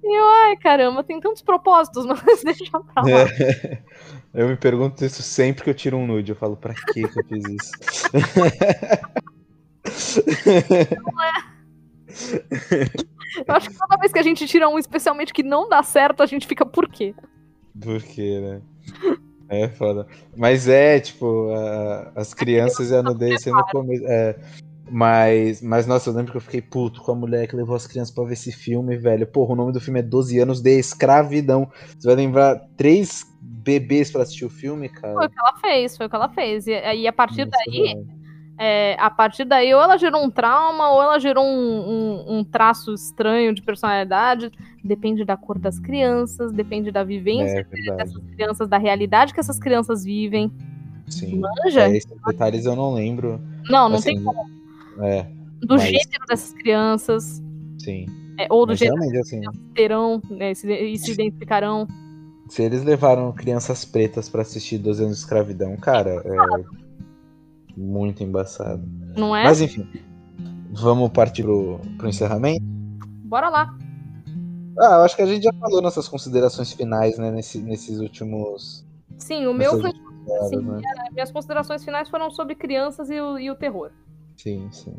E 0.03 0.19
eu, 0.19 0.27
ai 0.27 0.57
caramba, 0.57 1.01
tem 1.01 1.17
tantos 1.21 1.41
propósitos, 1.41 2.03
mas 2.05 2.43
deixa 2.43 2.69
pra 2.69 3.03
lá. 3.03 3.09
É, 3.09 3.81
eu 4.33 4.49
me 4.49 4.57
pergunto 4.57 5.05
isso 5.05 5.23
sempre 5.23 5.63
que 5.63 5.69
eu 5.69 5.73
tiro 5.73 5.95
um 5.95 6.05
nude. 6.05 6.33
Eu 6.33 6.35
falo, 6.35 6.57
pra 6.57 6.73
que 6.73 7.07
que 7.07 7.19
eu 7.19 7.25
fiz 7.25 7.45
isso? 7.45 7.71
Não 11.01 11.23
é. 11.23 11.31
Eu 13.47 13.55
acho 13.55 13.69
que 13.69 13.77
toda 13.77 13.97
vez 13.97 14.11
que 14.11 14.19
a 14.19 14.23
gente 14.23 14.45
tira 14.45 14.67
um, 14.67 14.77
especialmente 14.77 15.33
que 15.33 15.43
não 15.43 15.69
dá 15.69 15.81
certo, 15.83 16.21
a 16.21 16.25
gente 16.25 16.45
fica 16.47 16.65
por 16.65 16.89
quê? 16.89 17.15
Por 17.81 18.01
quê, 18.03 18.39
né? 18.41 18.61
É 19.49 19.67
foda. 19.67 20.07
Mas 20.35 20.67
é, 20.67 20.99
tipo, 20.99 21.49
as 22.15 22.33
crianças 22.33 22.91
e 22.91 22.95
a 22.95 23.03
nudez 23.03 23.41
sendo 23.41 23.63
começo. 23.65 24.05
É, 24.07 24.35
mas, 24.89 25.61
mas, 25.61 25.87
nossa, 25.87 26.09
eu 26.09 26.13
lembro 26.13 26.31
que 26.31 26.37
eu 26.37 26.41
fiquei 26.41 26.61
puto 26.61 27.01
com 27.01 27.11
a 27.11 27.15
mulher 27.15 27.47
que 27.47 27.55
levou 27.55 27.75
as 27.75 27.87
crianças 27.87 28.13
pra 28.13 28.23
ver 28.23 28.33
esse 28.33 28.51
filme, 28.51 28.97
velho. 28.97 29.25
Porra, 29.25 29.53
o 29.53 29.55
nome 29.55 29.71
do 29.71 29.81
filme 29.81 29.99
é 29.99 30.03
12 30.03 30.39
anos 30.39 30.61
de 30.61 30.77
escravidão. 30.77 31.69
Você 31.97 32.07
vai 32.07 32.15
lembrar 32.15 32.59
três 32.77 33.23
bebês 33.41 34.11
pra 34.11 34.21
assistir 34.21 34.45
o 34.45 34.49
filme, 34.49 34.89
cara? 34.89 35.13
Foi 35.13 35.25
o 35.25 35.29
que 35.29 35.39
ela 35.39 35.57
fez, 35.59 35.97
foi 35.97 36.05
o 36.05 36.09
que 36.09 36.15
ela 36.15 36.29
fez. 36.29 36.67
E, 36.67 36.71
e 36.71 37.07
a 37.07 37.13
partir 37.13 37.45
nossa, 37.45 37.57
daí, 37.65 38.05
É, 38.57 38.95
a 38.99 39.09
partir 39.09 39.43
daí, 39.43 39.73
ou 39.73 39.81
ela 39.81 39.97
gerou 39.97 40.23
um 40.23 40.29
trauma, 40.29 40.89
ou 40.89 41.03
ela 41.03 41.19
gerou 41.19 41.43
um, 41.43 41.49
um, 41.49 42.37
um, 42.37 42.43
traço 42.43 42.93
estranho 42.93 43.53
de 43.53 43.61
personalidade. 43.61 44.49
Depende 44.83 45.25
da 45.25 45.35
cor 45.35 45.59
das 45.59 45.77
crianças, 45.77 46.53
depende 46.53 46.89
da 46.89 47.03
vivência 47.03 47.67
é, 47.69 47.95
dessas 47.97 48.23
crianças, 48.33 48.69
da 48.69 48.77
realidade 48.77 49.33
que 49.33 49.39
essas 49.41 49.59
crianças 49.59 50.05
vivem. 50.05 50.51
Sim. 51.07 51.41
Manja? 51.41 51.81
É, 51.81 51.97
esses 51.97 52.11
detalhes 52.25 52.65
eu 52.65 52.75
não 52.75 52.93
lembro. 52.93 53.41
Não, 53.69 53.89
não 53.89 53.97
assim, 53.97 54.15
tem 54.15 54.23
como. 54.23 54.49
É, 55.01 55.23
do 55.61 55.75
mas... 55.75 55.83
gênero 55.83 56.25
dessas 56.27 56.53
crianças. 56.53 57.43
Sim. 57.77 58.05
É, 58.37 58.47
ou 58.49 58.65
do 58.65 58.69
mas 58.69 58.79
gênero 58.79 59.11
que 59.11 59.17
assim, 59.17 59.41
terão, 59.73 60.21
né, 60.29 60.53
se, 60.53 60.71
e 60.71 60.97
se 60.97 61.11
identificarão. 61.11 61.87
Se 62.47 62.63
eles 62.63 62.83
levaram 62.83 63.31
crianças 63.33 63.83
pretas 63.83 64.29
para 64.29 64.43
assistir 64.43 64.77
12 64.77 65.03
anos 65.03 65.17
de 65.17 65.23
escravidão, 65.23 65.75
cara, 65.77 66.21
é 66.23 66.84
muito 67.75 68.23
embaçado. 68.23 68.83
Não 69.15 69.35
é? 69.35 69.43
Mas 69.43 69.61
enfim, 69.61 69.87
vamos 70.71 71.09
partir 71.09 71.43
pro, 71.43 71.79
pro 71.97 72.07
encerramento? 72.07 72.63
Bora 73.23 73.49
lá. 73.49 73.77
Ah, 74.77 74.95
eu 74.95 75.03
acho 75.03 75.15
que 75.15 75.21
a 75.21 75.25
gente 75.25 75.43
já 75.43 75.53
falou 75.53 75.81
nossas 75.81 76.07
considerações 76.07 76.73
finais, 76.73 77.17
né, 77.17 77.31
nesse, 77.31 77.59
nesses 77.59 77.99
últimos. 77.99 78.85
Sim, 79.17 79.47
o 79.47 79.53
meu 79.53 79.79
foi. 79.79 79.91
Sim, 80.49 80.57
né? 80.57 80.81
minhas 81.13 81.31
considerações 81.31 81.83
finais 81.83 82.09
foram 82.09 82.29
sobre 82.31 82.55
crianças 82.55 83.09
e 83.09 83.19
o, 83.19 83.39
e 83.39 83.49
o 83.49 83.55
terror. 83.55 83.91
Sim, 84.35 84.67
sim. 84.71 84.95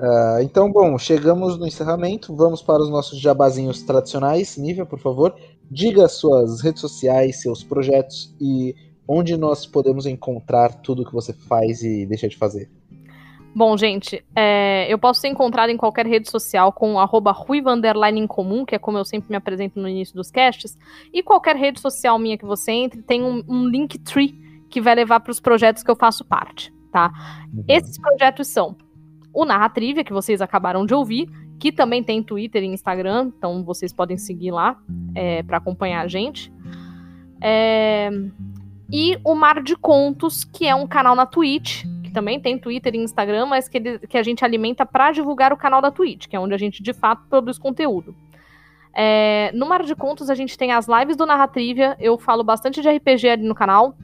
Uh, 0.00 0.40
então, 0.42 0.70
bom, 0.72 0.98
chegamos 0.98 1.58
no 1.58 1.66
encerramento. 1.66 2.34
Vamos 2.34 2.62
para 2.62 2.82
os 2.82 2.90
nossos 2.90 3.18
jabazinhos 3.18 3.82
tradicionais. 3.82 4.56
Nívia, 4.56 4.84
por 4.84 4.98
favor, 4.98 5.34
diga 5.70 6.08
suas 6.08 6.60
redes 6.60 6.80
sociais, 6.80 7.40
seus 7.40 7.62
projetos 7.62 8.34
e 8.40 8.74
onde 9.12 9.36
nós 9.36 9.66
podemos 9.66 10.06
encontrar 10.06 10.72
tudo 10.72 11.04
que 11.04 11.12
você 11.12 11.32
faz 11.32 11.82
e 11.82 12.06
deixa 12.06 12.28
de 12.28 12.36
fazer? 12.36 12.70
Bom, 13.52 13.76
gente, 13.76 14.24
é, 14.36 14.86
eu 14.88 14.96
posso 14.96 15.20
ser 15.20 15.26
encontrado 15.26 15.70
em 15.70 15.76
qualquer 15.76 16.06
rede 16.06 16.30
social 16.30 16.72
com 16.72 17.00
arroba 17.00 17.34
em 18.14 18.26
comum, 18.28 18.64
que 18.64 18.76
é 18.76 18.78
como 18.78 18.96
eu 18.96 19.04
sempre 19.04 19.28
me 19.28 19.36
apresento 19.36 19.80
no 19.80 19.88
início 19.88 20.14
dos 20.14 20.30
casts, 20.30 20.78
e 21.12 21.24
qualquer 21.24 21.56
rede 21.56 21.80
social 21.80 22.16
minha 22.20 22.38
que 22.38 22.44
você 22.44 22.70
entre 22.70 23.02
tem 23.02 23.24
um, 23.24 23.42
um 23.48 23.66
link 23.66 23.98
tree 23.98 24.38
que 24.70 24.80
vai 24.80 24.94
levar 24.94 25.18
para 25.18 25.32
os 25.32 25.40
projetos 25.40 25.82
que 25.82 25.90
eu 25.90 25.96
faço 25.96 26.24
parte, 26.24 26.72
tá? 26.92 27.10
Uhum. 27.52 27.64
Esses 27.66 27.98
projetos 27.98 28.46
são 28.46 28.76
o 29.34 29.44
Narratrivia, 29.44 30.04
que 30.04 30.12
vocês 30.12 30.40
acabaram 30.40 30.86
de 30.86 30.94
ouvir, 30.94 31.28
que 31.58 31.72
também 31.72 32.04
tem 32.04 32.22
Twitter 32.22 32.62
e 32.62 32.66
Instagram, 32.66 33.32
então 33.36 33.64
vocês 33.64 33.92
podem 33.92 34.16
seguir 34.16 34.52
lá 34.52 34.80
é, 35.16 35.42
para 35.42 35.56
acompanhar 35.56 36.04
a 36.04 36.06
gente. 36.06 36.52
É, 37.42 38.10
e 38.92 39.18
o 39.24 39.34
Mar 39.34 39.62
de 39.62 39.76
Contos, 39.76 40.44
que 40.44 40.66
é 40.66 40.74
um 40.74 40.86
canal 40.86 41.14
na 41.14 41.26
Twitch, 41.26 41.84
que 42.02 42.10
também 42.10 42.40
tem 42.40 42.58
Twitter 42.58 42.94
e 42.94 42.98
Instagram, 42.98 43.46
mas 43.46 43.68
que, 43.68 43.78
ele, 43.78 43.98
que 44.00 44.18
a 44.18 44.22
gente 44.22 44.44
alimenta 44.44 44.84
para 44.84 45.12
divulgar 45.12 45.52
o 45.52 45.56
canal 45.56 45.80
da 45.80 45.90
Twitch, 45.90 46.26
que 46.26 46.34
é 46.34 46.40
onde 46.40 46.54
a 46.54 46.58
gente 46.58 46.82
de 46.82 46.92
fato 46.92 47.22
produz 47.28 47.58
conteúdo. 47.58 48.14
É, 48.92 49.52
no 49.54 49.66
Mar 49.66 49.84
de 49.84 49.94
Contos 49.94 50.28
a 50.28 50.34
gente 50.34 50.58
tem 50.58 50.72
as 50.72 50.88
lives 50.88 51.16
do 51.16 51.24
Narratrivia, 51.24 51.96
eu 52.00 52.18
falo 52.18 52.42
bastante 52.42 52.82
de 52.82 52.90
RPG 52.90 53.28
ali 53.28 53.42
no 53.44 53.54
canal. 53.54 53.94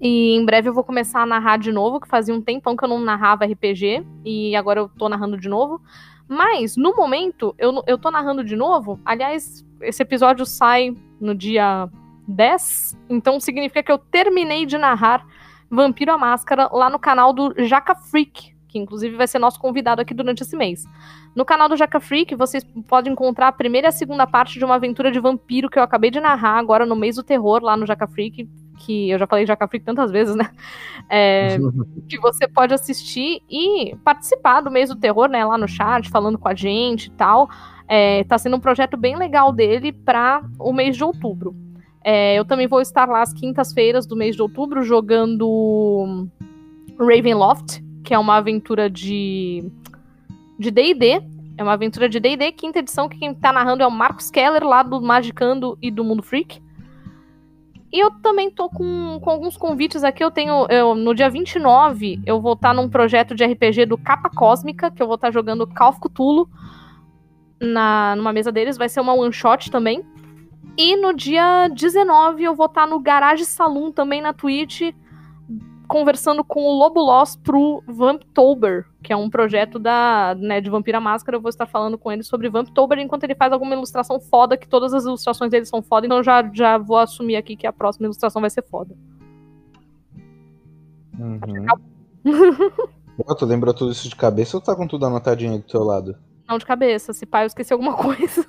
E 0.00 0.36
em 0.36 0.44
breve 0.44 0.68
eu 0.68 0.72
vou 0.72 0.84
começar 0.84 1.22
a 1.22 1.26
narrar 1.26 1.58
de 1.58 1.72
novo, 1.72 2.00
que 2.00 2.06
fazia 2.06 2.32
um 2.32 2.40
tempão 2.40 2.76
que 2.76 2.84
eu 2.84 2.88
não 2.88 3.00
narrava 3.00 3.44
RPG, 3.44 4.06
e 4.24 4.54
agora 4.54 4.80
eu 4.80 4.88
tô 4.88 5.08
narrando 5.08 5.36
de 5.36 5.48
novo. 5.48 5.82
Mas, 6.28 6.76
no 6.76 6.94
momento, 6.94 7.54
eu, 7.58 7.82
eu 7.86 7.98
tô 7.98 8.10
narrando 8.10 8.44
de 8.44 8.54
novo. 8.54 9.00
Aliás, 9.04 9.66
esse 9.80 10.02
episódio 10.02 10.44
sai 10.44 10.94
no 11.20 11.34
dia 11.34 11.88
10, 12.28 12.96
então 13.08 13.40
significa 13.40 13.82
que 13.82 13.90
eu 13.90 13.98
terminei 13.98 14.66
de 14.66 14.76
narrar 14.76 15.26
Vampiro 15.70 16.12
a 16.12 16.18
Máscara 16.18 16.68
lá 16.72 16.88
no 16.88 16.98
canal 16.98 17.32
do 17.32 17.54
Jaca 17.64 17.94
Freak, 17.94 18.54
que 18.68 18.78
inclusive 18.78 19.16
vai 19.16 19.26
ser 19.26 19.38
nosso 19.38 19.58
convidado 19.58 20.00
aqui 20.00 20.14
durante 20.14 20.42
esse 20.42 20.56
mês. 20.56 20.84
No 21.34 21.44
canal 21.44 21.68
do 21.68 21.76
Jaca 21.76 22.00
Freak, 22.00 22.34
vocês 22.34 22.64
podem 22.86 23.12
encontrar 23.12 23.48
a 23.48 23.52
primeira 23.52 23.86
e 23.86 23.90
a 23.90 23.92
segunda 23.92 24.26
parte 24.26 24.58
de 24.58 24.64
uma 24.64 24.74
aventura 24.74 25.10
de 25.10 25.20
vampiro 25.20 25.70
que 25.70 25.78
eu 25.78 25.82
acabei 25.82 26.10
de 26.10 26.20
narrar 26.20 26.58
agora 26.58 26.84
no 26.84 26.96
mês 26.96 27.16
do 27.16 27.22
terror 27.22 27.62
lá 27.62 27.76
no 27.76 27.86
Jaca 27.86 28.06
Freak, 28.06 28.48
que 28.78 29.10
eu 29.10 29.18
já 29.18 29.26
falei 29.26 29.46
Jaca 29.46 29.68
Freak 29.68 29.84
tantas 29.84 30.10
vezes, 30.10 30.34
né? 30.34 30.50
É, 31.08 31.58
que 32.08 32.18
você 32.18 32.46
pode 32.48 32.74
assistir 32.74 33.42
e 33.48 33.94
participar 34.04 34.60
do 34.60 34.70
mês 34.70 34.88
do 34.88 34.96
terror, 34.96 35.28
né? 35.28 35.44
Lá 35.44 35.58
no 35.58 35.68
chat, 35.68 36.08
falando 36.08 36.38
com 36.38 36.48
a 36.48 36.54
gente 36.54 37.06
e 37.06 37.10
tal. 37.10 37.48
É, 37.86 38.24
tá 38.24 38.36
sendo 38.36 38.56
um 38.56 38.60
projeto 38.60 38.96
bem 38.96 39.16
legal 39.16 39.52
dele 39.52 39.92
para 39.92 40.42
o 40.58 40.72
mês 40.72 40.96
de 40.96 41.04
outubro. 41.04 41.54
É, 42.10 42.38
eu 42.38 42.42
também 42.42 42.66
vou 42.66 42.80
estar 42.80 43.06
lá 43.06 43.20
às 43.20 43.34
quintas-feiras 43.34 44.06
do 44.06 44.16
mês 44.16 44.34
de 44.34 44.40
outubro 44.40 44.82
jogando 44.82 46.26
Ravenloft, 46.98 47.84
que 48.02 48.14
é 48.14 48.18
uma 48.18 48.36
aventura 48.36 48.88
de 48.88 49.70
de 50.58 50.70
D&D. 50.70 51.22
É 51.58 51.62
uma 51.62 51.74
aventura 51.74 52.08
de 52.08 52.18
D&D, 52.18 52.50
quinta 52.52 52.78
edição, 52.78 53.10
que 53.10 53.18
quem 53.18 53.34
tá 53.34 53.52
narrando 53.52 53.82
é 53.82 53.86
o 53.86 53.90
Marcos 53.90 54.30
Keller, 54.30 54.64
lá 54.64 54.82
do 54.82 55.02
Magicando 55.02 55.76
e 55.82 55.90
do 55.90 56.02
Mundo 56.02 56.22
Freak. 56.22 56.62
E 57.92 58.02
eu 58.02 58.10
também 58.22 58.50
tô 58.50 58.70
com, 58.70 59.20
com 59.20 59.28
alguns 59.28 59.58
convites 59.58 60.02
aqui. 60.02 60.24
Eu 60.24 60.30
tenho. 60.30 60.66
Eu, 60.70 60.94
no 60.94 61.14
dia 61.14 61.28
29, 61.28 62.22
eu 62.24 62.40
vou 62.40 62.54
estar 62.54 62.68
tá 62.68 62.74
num 62.74 62.88
projeto 62.88 63.34
de 63.34 63.44
RPG 63.44 63.84
do 63.84 63.98
Capa 63.98 64.30
Cósmica, 64.30 64.90
que 64.90 65.02
eu 65.02 65.06
vou 65.06 65.16
estar 65.16 65.28
tá 65.28 65.32
jogando 65.32 65.66
Call 65.66 65.90
of 65.90 66.00
Cthulhu 66.00 66.48
na, 67.60 68.16
numa 68.16 68.32
mesa 68.32 68.50
deles. 68.50 68.78
Vai 68.78 68.88
ser 68.88 69.02
uma 69.02 69.12
one 69.12 69.30
shot 69.30 69.70
também. 69.70 70.02
E 70.76 70.96
no 70.96 71.12
dia 71.12 71.68
19 71.68 72.44
eu 72.44 72.54
vou 72.54 72.66
estar 72.66 72.86
no 72.86 73.00
Garage 73.00 73.44
Saloon 73.44 73.90
também 73.90 74.22
na 74.22 74.32
Twitch, 74.32 74.94
conversando 75.88 76.44
com 76.44 76.60
o 76.64 76.78
Lobo 76.78 77.00
Loss 77.00 77.34
pro 77.34 77.82
Vamptober, 77.86 78.86
que 79.02 79.12
é 79.12 79.16
um 79.16 79.28
projeto 79.28 79.78
da, 79.78 80.36
né, 80.38 80.60
de 80.60 80.70
Vampira 80.70 81.00
Máscara. 81.00 81.36
Eu 81.36 81.40
vou 81.40 81.48
estar 81.48 81.66
falando 81.66 81.98
com 81.98 82.12
ele 82.12 82.22
sobre 82.22 82.48
Vamptober 82.48 82.98
enquanto 82.98 83.24
ele 83.24 83.34
faz 83.34 83.52
alguma 83.52 83.74
ilustração 83.74 84.20
foda, 84.20 84.56
que 84.56 84.68
todas 84.68 84.94
as 84.94 85.04
ilustrações 85.04 85.50
dele 85.50 85.64
são 85.64 85.82
foda, 85.82 86.06
então 86.06 86.22
já, 86.22 86.48
já 86.52 86.78
vou 86.78 86.98
assumir 86.98 87.36
aqui 87.36 87.56
que 87.56 87.66
a 87.66 87.72
próxima 87.72 88.06
ilustração 88.06 88.40
vai 88.40 88.50
ser 88.50 88.62
foda. 88.62 88.94
Uhum. 91.18 91.66
tu 93.36 93.46
lembrou 93.46 93.74
tudo 93.74 93.90
isso 93.90 94.08
de 94.08 94.14
cabeça 94.14 94.56
ou 94.56 94.60
tá 94.60 94.76
com 94.76 94.86
tudo 94.86 95.06
anotadinho 95.06 95.52
aí 95.52 95.58
do 95.58 95.64
teu 95.64 95.82
lado? 95.82 96.16
Não, 96.48 96.56
de 96.56 96.64
cabeça. 96.64 97.12
Se 97.12 97.26
pai, 97.26 97.42
eu 97.44 97.48
esqueci 97.48 97.72
alguma 97.72 97.94
coisa. 97.94 98.46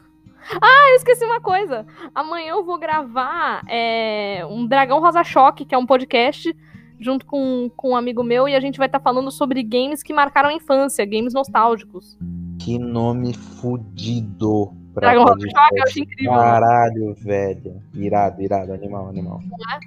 Ah, 0.62 0.90
eu 0.90 0.96
esqueci 0.96 1.24
uma 1.24 1.40
coisa. 1.40 1.86
Amanhã 2.14 2.52
eu 2.52 2.66
vou 2.66 2.80
gravar 2.80 3.64
é, 3.68 4.46
um 4.50 4.66
Dragão 4.66 5.00
Rosa 5.00 5.24
Choque, 5.24 5.66
que 5.66 5.76
é 5.76 5.78
um 5.78 5.86
podcast, 5.86 6.56
junto 7.00 7.26
com, 7.26 7.70
com 7.76 7.92
um 7.92 7.96
amigo 7.96 8.24
meu, 8.24 8.48
e 8.48 8.56
a 8.56 8.60
gente 8.60 8.78
vai 8.78 8.88
estar 8.88 9.00
tá 9.00 9.04
falando 9.04 9.30
sobre 9.32 9.62
games 9.62 10.02
que 10.02 10.14
marcaram 10.14 10.50
a 10.50 10.54
infância, 10.54 11.06
games 11.06 11.34
nostálgicos. 11.34 12.18
Que 12.60 12.80
nome 12.80 13.34
fudido. 13.34 14.74
Dragão 14.94 15.24
Rosa 15.24 15.48
Choque, 15.48 15.78
eu 15.78 15.84
acho 15.84 16.00
incrível. 16.00 16.34
Caralho, 16.34 17.14
velho. 17.14 17.84
Irado, 17.94 18.42
irado, 18.42 18.74
animal, 18.74 19.08
animal. 19.08 19.40
É? 19.74 19.80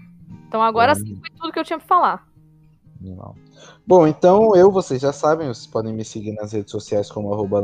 Então 0.46 0.62
agora 0.62 0.94
sim 0.94 1.16
foi 1.16 1.30
tudo 1.38 1.52
que 1.52 1.58
eu 1.58 1.64
tinha 1.64 1.78
pra 1.78 1.88
falar. 1.88 2.28
Animal. 3.00 3.34
Bom, 3.86 4.06
então 4.06 4.54
eu, 4.54 4.70
vocês 4.70 5.00
já 5.00 5.12
sabem, 5.12 5.48
vocês 5.48 5.66
podem 5.66 5.92
me 5.92 6.04
seguir 6.04 6.32
nas 6.32 6.52
redes 6.52 6.70
sociais 6.70 7.10
como 7.10 7.32
arroba 7.32 7.60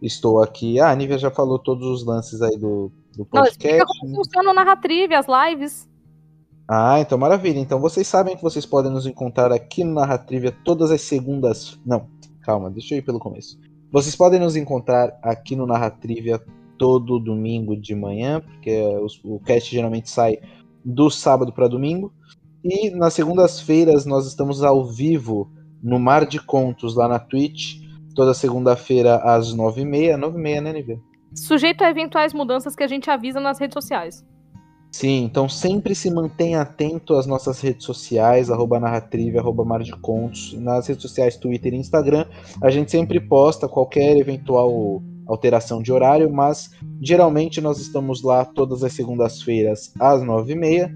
Estou 0.00 0.42
aqui. 0.42 0.80
Ah, 0.80 0.90
a 0.90 0.94
Nívia 0.94 1.18
já 1.18 1.30
falou 1.30 1.58
todos 1.58 1.86
os 1.86 2.04
lances 2.04 2.40
aí 2.40 2.56
do, 2.56 2.90
do 3.16 3.24
podcast. 3.24 3.78
Não, 3.78 3.86
como 4.00 4.16
funciona 4.16 4.50
o 4.50 4.54
Narratrive, 4.54 5.14
as 5.14 5.26
lives. 5.26 5.88
Ah, 6.66 7.00
então 7.00 7.18
maravilha. 7.18 7.58
Então 7.58 7.80
vocês 7.80 8.06
sabem 8.06 8.36
que 8.36 8.42
vocês 8.42 8.64
podem 8.64 8.92
nos 8.92 9.04
encontrar 9.04 9.52
aqui 9.52 9.82
no 9.82 9.94
Narratrivia 9.94 10.56
todas 10.64 10.90
as 10.90 11.02
segundas. 11.02 11.78
Não, 11.84 12.06
calma, 12.42 12.70
deixa 12.70 12.94
eu 12.94 12.98
ir 12.98 13.02
pelo 13.02 13.18
começo. 13.18 13.58
Vocês 13.92 14.14
podem 14.14 14.38
nos 14.38 14.54
encontrar 14.54 15.18
aqui 15.20 15.56
no 15.56 15.66
Narratrivia 15.66 16.40
todo 16.78 17.18
domingo 17.18 17.76
de 17.76 17.94
manhã, 17.94 18.40
porque 18.40 18.82
o 19.24 19.40
cast 19.40 19.70
geralmente 19.70 20.08
sai 20.08 20.38
do 20.84 21.10
sábado 21.10 21.52
para 21.52 21.68
domingo. 21.68 22.12
E 22.62 22.90
nas 22.90 23.14
segundas-feiras 23.14 24.06
nós 24.06 24.26
estamos 24.26 24.62
ao 24.62 24.86
vivo 24.86 25.50
no 25.82 25.98
Mar 25.98 26.24
de 26.24 26.38
Contos 26.38 26.94
lá 26.94 27.08
na 27.08 27.18
Twitch 27.18 27.80
toda 28.14 28.34
segunda-feira 28.34 29.16
às 29.16 29.52
nove 29.54 29.82
e 29.82 29.84
meia. 29.84 30.16
Nove 30.16 30.38
e 30.38 30.42
meia, 30.42 30.60
né, 30.60 30.72
Nívia? 30.72 30.98
Sujeito 31.34 31.82
a 31.82 31.90
eventuais 31.90 32.32
mudanças 32.32 32.74
que 32.74 32.82
a 32.82 32.88
gente 32.88 33.10
avisa 33.10 33.40
nas 33.40 33.58
redes 33.58 33.74
sociais. 33.74 34.24
Sim, 34.92 35.22
então 35.22 35.48
sempre 35.48 35.94
se 35.94 36.10
mantenha 36.10 36.62
atento 36.62 37.14
às 37.14 37.24
nossas 37.24 37.60
redes 37.60 37.86
sociais, 37.86 38.50
arroba 38.50 38.80
narratrive, 38.80 39.38
arroba 39.38 39.64
mar 39.64 39.82
de 39.82 39.92
contos, 39.92 40.52
nas 40.54 40.88
redes 40.88 41.02
sociais 41.02 41.36
Twitter 41.36 41.72
e 41.72 41.76
Instagram. 41.76 42.26
A 42.60 42.70
gente 42.70 42.90
sempre 42.90 43.20
posta 43.20 43.68
qualquer 43.68 44.16
eventual 44.16 45.00
alteração 45.28 45.80
de 45.80 45.92
horário, 45.92 46.28
mas 46.28 46.70
geralmente 47.00 47.60
nós 47.60 47.78
estamos 47.78 48.22
lá 48.22 48.44
todas 48.44 48.82
as 48.82 48.92
segundas-feiras 48.92 49.92
às 50.00 50.24
nove 50.24 50.54
e 50.54 50.56
meia. 50.56 50.92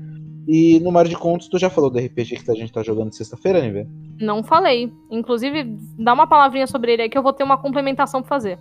E 0.46 0.78
no 0.80 0.92
Mar 0.92 1.06
de 1.06 1.16
Contos, 1.16 1.48
tu 1.48 1.58
já 1.58 1.70
falou 1.70 1.90
do 1.90 1.98
RPG 1.98 2.44
que 2.44 2.50
a 2.50 2.54
gente 2.54 2.72
tá 2.72 2.82
jogando 2.82 3.14
sexta-feira, 3.14 3.60
Nívia? 3.62 3.88
Não 4.20 4.42
falei. 4.42 4.92
Inclusive, 5.10 5.76
dá 5.98 6.12
uma 6.12 6.26
palavrinha 6.26 6.66
sobre 6.66 6.92
ele 6.92 7.02
aí 7.02 7.08
que 7.08 7.16
eu 7.16 7.22
vou 7.22 7.32
ter 7.32 7.44
uma 7.44 7.56
complementação 7.56 8.20
pra 8.20 8.28
fazer. 8.28 8.58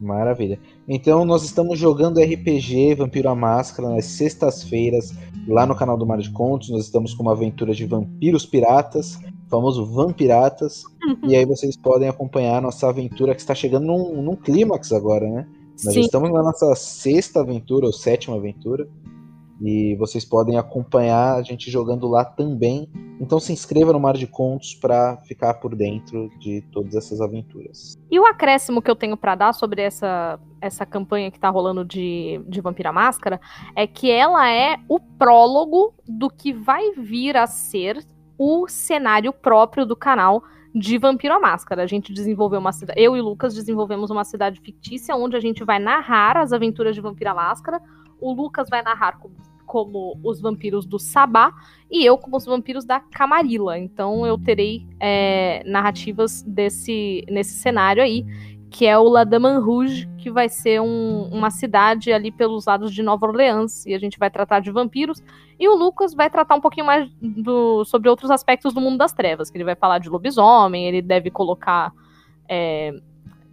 Maravilha. 0.00 0.58
Então, 0.88 1.24
nós 1.24 1.44
estamos 1.44 1.78
jogando 1.78 2.20
RPG 2.20 2.94
Vampiro 2.94 3.28
à 3.28 3.34
Máscara 3.34 3.90
nas 3.90 4.06
sextas-feiras, 4.06 5.12
lá 5.46 5.66
no 5.66 5.76
canal 5.76 5.96
do 5.96 6.06
Mar 6.06 6.18
de 6.18 6.30
Contos. 6.30 6.70
Nós 6.70 6.84
estamos 6.84 7.12
com 7.14 7.22
uma 7.22 7.32
aventura 7.32 7.74
de 7.74 7.84
vampiros 7.84 8.46
piratas. 8.46 9.18
famoso 9.48 9.84
Vampiratas. 9.84 10.84
e 11.22 11.36
aí 11.36 11.44
vocês 11.44 11.76
podem 11.76 12.08
acompanhar 12.08 12.56
a 12.56 12.60
nossa 12.62 12.88
aventura 12.88 13.34
que 13.34 13.40
está 13.40 13.54
chegando 13.54 13.86
num, 13.86 14.22
num 14.22 14.36
clímax 14.36 14.90
agora, 14.92 15.28
né? 15.28 15.46
Nós 15.84 15.94
Sim. 15.94 16.00
estamos 16.00 16.32
na 16.32 16.42
nossa 16.42 16.74
sexta 16.74 17.40
aventura, 17.40 17.86
ou 17.86 17.92
sétima 17.92 18.36
aventura. 18.36 18.88
E 19.60 19.94
vocês 19.96 20.24
podem 20.24 20.56
acompanhar 20.56 21.34
a 21.34 21.42
gente 21.42 21.70
jogando 21.70 22.08
lá 22.08 22.24
também. 22.24 22.88
Então 23.20 23.38
se 23.38 23.52
inscreva 23.52 23.92
no 23.92 24.00
Mar 24.00 24.16
de 24.16 24.26
Contos 24.26 24.74
para 24.74 25.18
ficar 25.18 25.54
por 25.54 25.76
dentro 25.76 26.30
de 26.38 26.62
todas 26.72 26.94
essas 26.94 27.20
aventuras. 27.20 27.98
E 28.10 28.18
o 28.18 28.24
acréscimo 28.24 28.80
que 28.80 28.90
eu 28.90 28.96
tenho 28.96 29.16
para 29.16 29.34
dar 29.34 29.52
sobre 29.52 29.82
essa, 29.82 30.40
essa 30.60 30.86
campanha 30.86 31.30
que 31.30 31.38
tá 31.38 31.50
rolando 31.50 31.84
de, 31.84 32.40
de 32.48 32.60
Vampira 32.60 32.90
Máscara 32.90 33.38
é 33.76 33.86
que 33.86 34.10
ela 34.10 34.50
é 34.50 34.76
o 34.88 34.98
prólogo 34.98 35.92
do 36.08 36.30
que 36.30 36.52
vai 36.52 36.92
vir 36.92 37.36
a 37.36 37.46
ser 37.46 38.02
o 38.38 38.66
cenário 38.66 39.34
próprio 39.34 39.84
do 39.84 39.94
canal 39.94 40.42
de 40.74 40.96
Vampiro 40.96 41.34
à 41.34 41.40
Máscara. 41.40 41.82
A 41.82 41.86
gente 41.86 42.12
desenvolveu 42.12 42.58
uma 42.58 42.72
cidade. 42.72 42.98
Eu 42.98 43.14
e 43.16 43.20
Lucas 43.20 43.54
desenvolvemos 43.54 44.10
uma 44.10 44.24
cidade 44.24 44.60
fictícia 44.60 45.14
onde 45.14 45.36
a 45.36 45.40
gente 45.40 45.64
vai 45.64 45.78
narrar 45.78 46.38
as 46.38 46.52
aventuras 46.52 46.94
de 46.94 47.02
Vampiro 47.02 47.30
à 47.30 47.34
Máscara. 47.34 47.80
O 48.18 48.32
Lucas 48.32 48.68
vai 48.70 48.82
narrar 48.82 49.18
como 49.18 49.34
como 49.70 50.18
os 50.24 50.40
vampiros 50.40 50.84
do 50.84 50.98
Sabá 50.98 51.52
e 51.88 52.04
eu 52.04 52.18
como 52.18 52.36
os 52.36 52.44
vampiros 52.44 52.84
da 52.84 52.98
Camarilla. 52.98 53.78
Então 53.78 54.26
eu 54.26 54.36
terei 54.36 54.84
é, 54.98 55.62
narrativas 55.64 56.42
desse 56.42 57.24
nesse 57.30 57.52
cenário 57.52 58.02
aí, 58.02 58.26
que 58.68 58.84
é 58.84 58.98
o 58.98 59.04
La 59.04 59.22
Daman 59.22 59.60
Rouge, 59.60 60.10
que 60.18 60.28
vai 60.28 60.48
ser 60.48 60.80
um, 60.80 61.28
uma 61.30 61.52
cidade 61.52 62.12
ali 62.12 62.32
pelos 62.32 62.66
lados 62.66 62.92
de 62.92 63.00
Nova 63.00 63.24
Orleans 63.24 63.86
e 63.86 63.94
a 63.94 63.98
gente 64.00 64.18
vai 64.18 64.28
tratar 64.28 64.58
de 64.58 64.72
vampiros. 64.72 65.22
E 65.56 65.68
o 65.68 65.76
Lucas 65.76 66.14
vai 66.14 66.28
tratar 66.28 66.56
um 66.56 66.60
pouquinho 66.60 66.86
mais 66.86 67.08
do, 67.22 67.84
sobre 67.84 68.08
outros 68.08 68.28
aspectos 68.28 68.74
do 68.74 68.80
mundo 68.80 68.98
das 68.98 69.12
trevas, 69.12 69.52
que 69.52 69.56
ele 69.56 69.64
vai 69.64 69.76
falar 69.76 70.00
de 70.00 70.08
lobisomem, 70.08 70.88
ele 70.88 71.00
deve 71.00 71.30
colocar 71.30 71.92
é, 72.48 72.92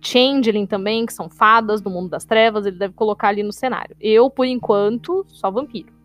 Changeling 0.01 0.65
também, 0.65 1.05
que 1.05 1.13
são 1.13 1.29
fadas 1.29 1.79
do 1.79 1.91
mundo 1.91 2.09
das 2.09 2.25
trevas, 2.25 2.65
ele 2.65 2.77
deve 2.77 2.95
colocar 2.95 3.27
ali 3.27 3.43
no 3.43 3.53
cenário. 3.53 3.95
Eu, 4.01 4.31
por 4.31 4.47
enquanto, 4.47 5.23
só 5.27 5.51
vampiro. 5.51 5.96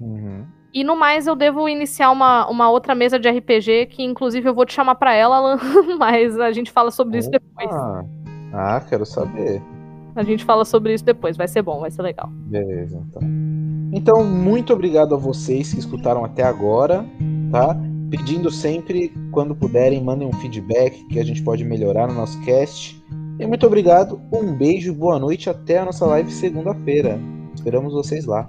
Uhum. 0.00 0.44
E 0.72 0.84
no 0.84 0.94
mais, 0.94 1.26
eu 1.26 1.34
devo 1.34 1.68
iniciar 1.68 2.10
uma, 2.10 2.48
uma 2.50 2.68
outra 2.70 2.94
mesa 2.94 3.18
de 3.18 3.28
RPG, 3.28 3.86
que 3.86 4.02
inclusive 4.02 4.48
eu 4.48 4.54
vou 4.54 4.66
te 4.66 4.74
chamar 4.74 4.96
para 4.96 5.14
ela, 5.14 5.36
Alan, 5.36 5.58
mas 5.98 6.38
a 6.38 6.52
gente 6.52 6.70
fala 6.70 6.90
sobre 6.90 7.12
Opa. 7.12 7.18
isso 7.18 7.30
depois. 7.30 7.70
Ah, 8.52 8.82
quero 8.86 9.06
saber. 9.06 9.62
A 10.14 10.22
gente 10.22 10.44
fala 10.44 10.64
sobre 10.64 10.94
isso 10.94 11.04
depois, 11.04 11.36
vai 11.36 11.48
ser 11.48 11.62
bom, 11.62 11.80
vai 11.80 11.90
ser 11.90 12.02
legal. 12.02 12.28
Beleza, 12.30 13.02
então. 13.08 13.22
Então, 13.92 14.24
muito 14.24 14.72
obrigado 14.72 15.14
a 15.14 15.18
vocês 15.18 15.72
que 15.72 15.80
escutaram 15.80 16.24
até 16.24 16.42
agora, 16.42 17.04
tá? 17.50 17.76
Pedindo 18.10 18.50
sempre, 18.50 19.12
quando 19.30 19.54
puderem, 19.54 20.02
mandem 20.02 20.28
um 20.28 20.32
feedback 20.34 21.04
que 21.06 21.18
a 21.18 21.24
gente 21.24 21.42
pode 21.42 21.64
melhorar 21.64 22.06
no 22.06 22.14
nosso 22.14 22.38
cast. 22.44 23.02
E 23.38 23.46
muito 23.46 23.66
obrigado, 23.66 24.20
um 24.32 24.52
beijo, 24.54 24.94
boa 24.94 25.18
noite, 25.18 25.48
até 25.48 25.78
a 25.78 25.84
nossa 25.84 26.04
live 26.06 26.30
segunda-feira. 26.30 27.18
Esperamos 27.54 27.92
vocês 27.92 28.24
lá. 28.26 28.48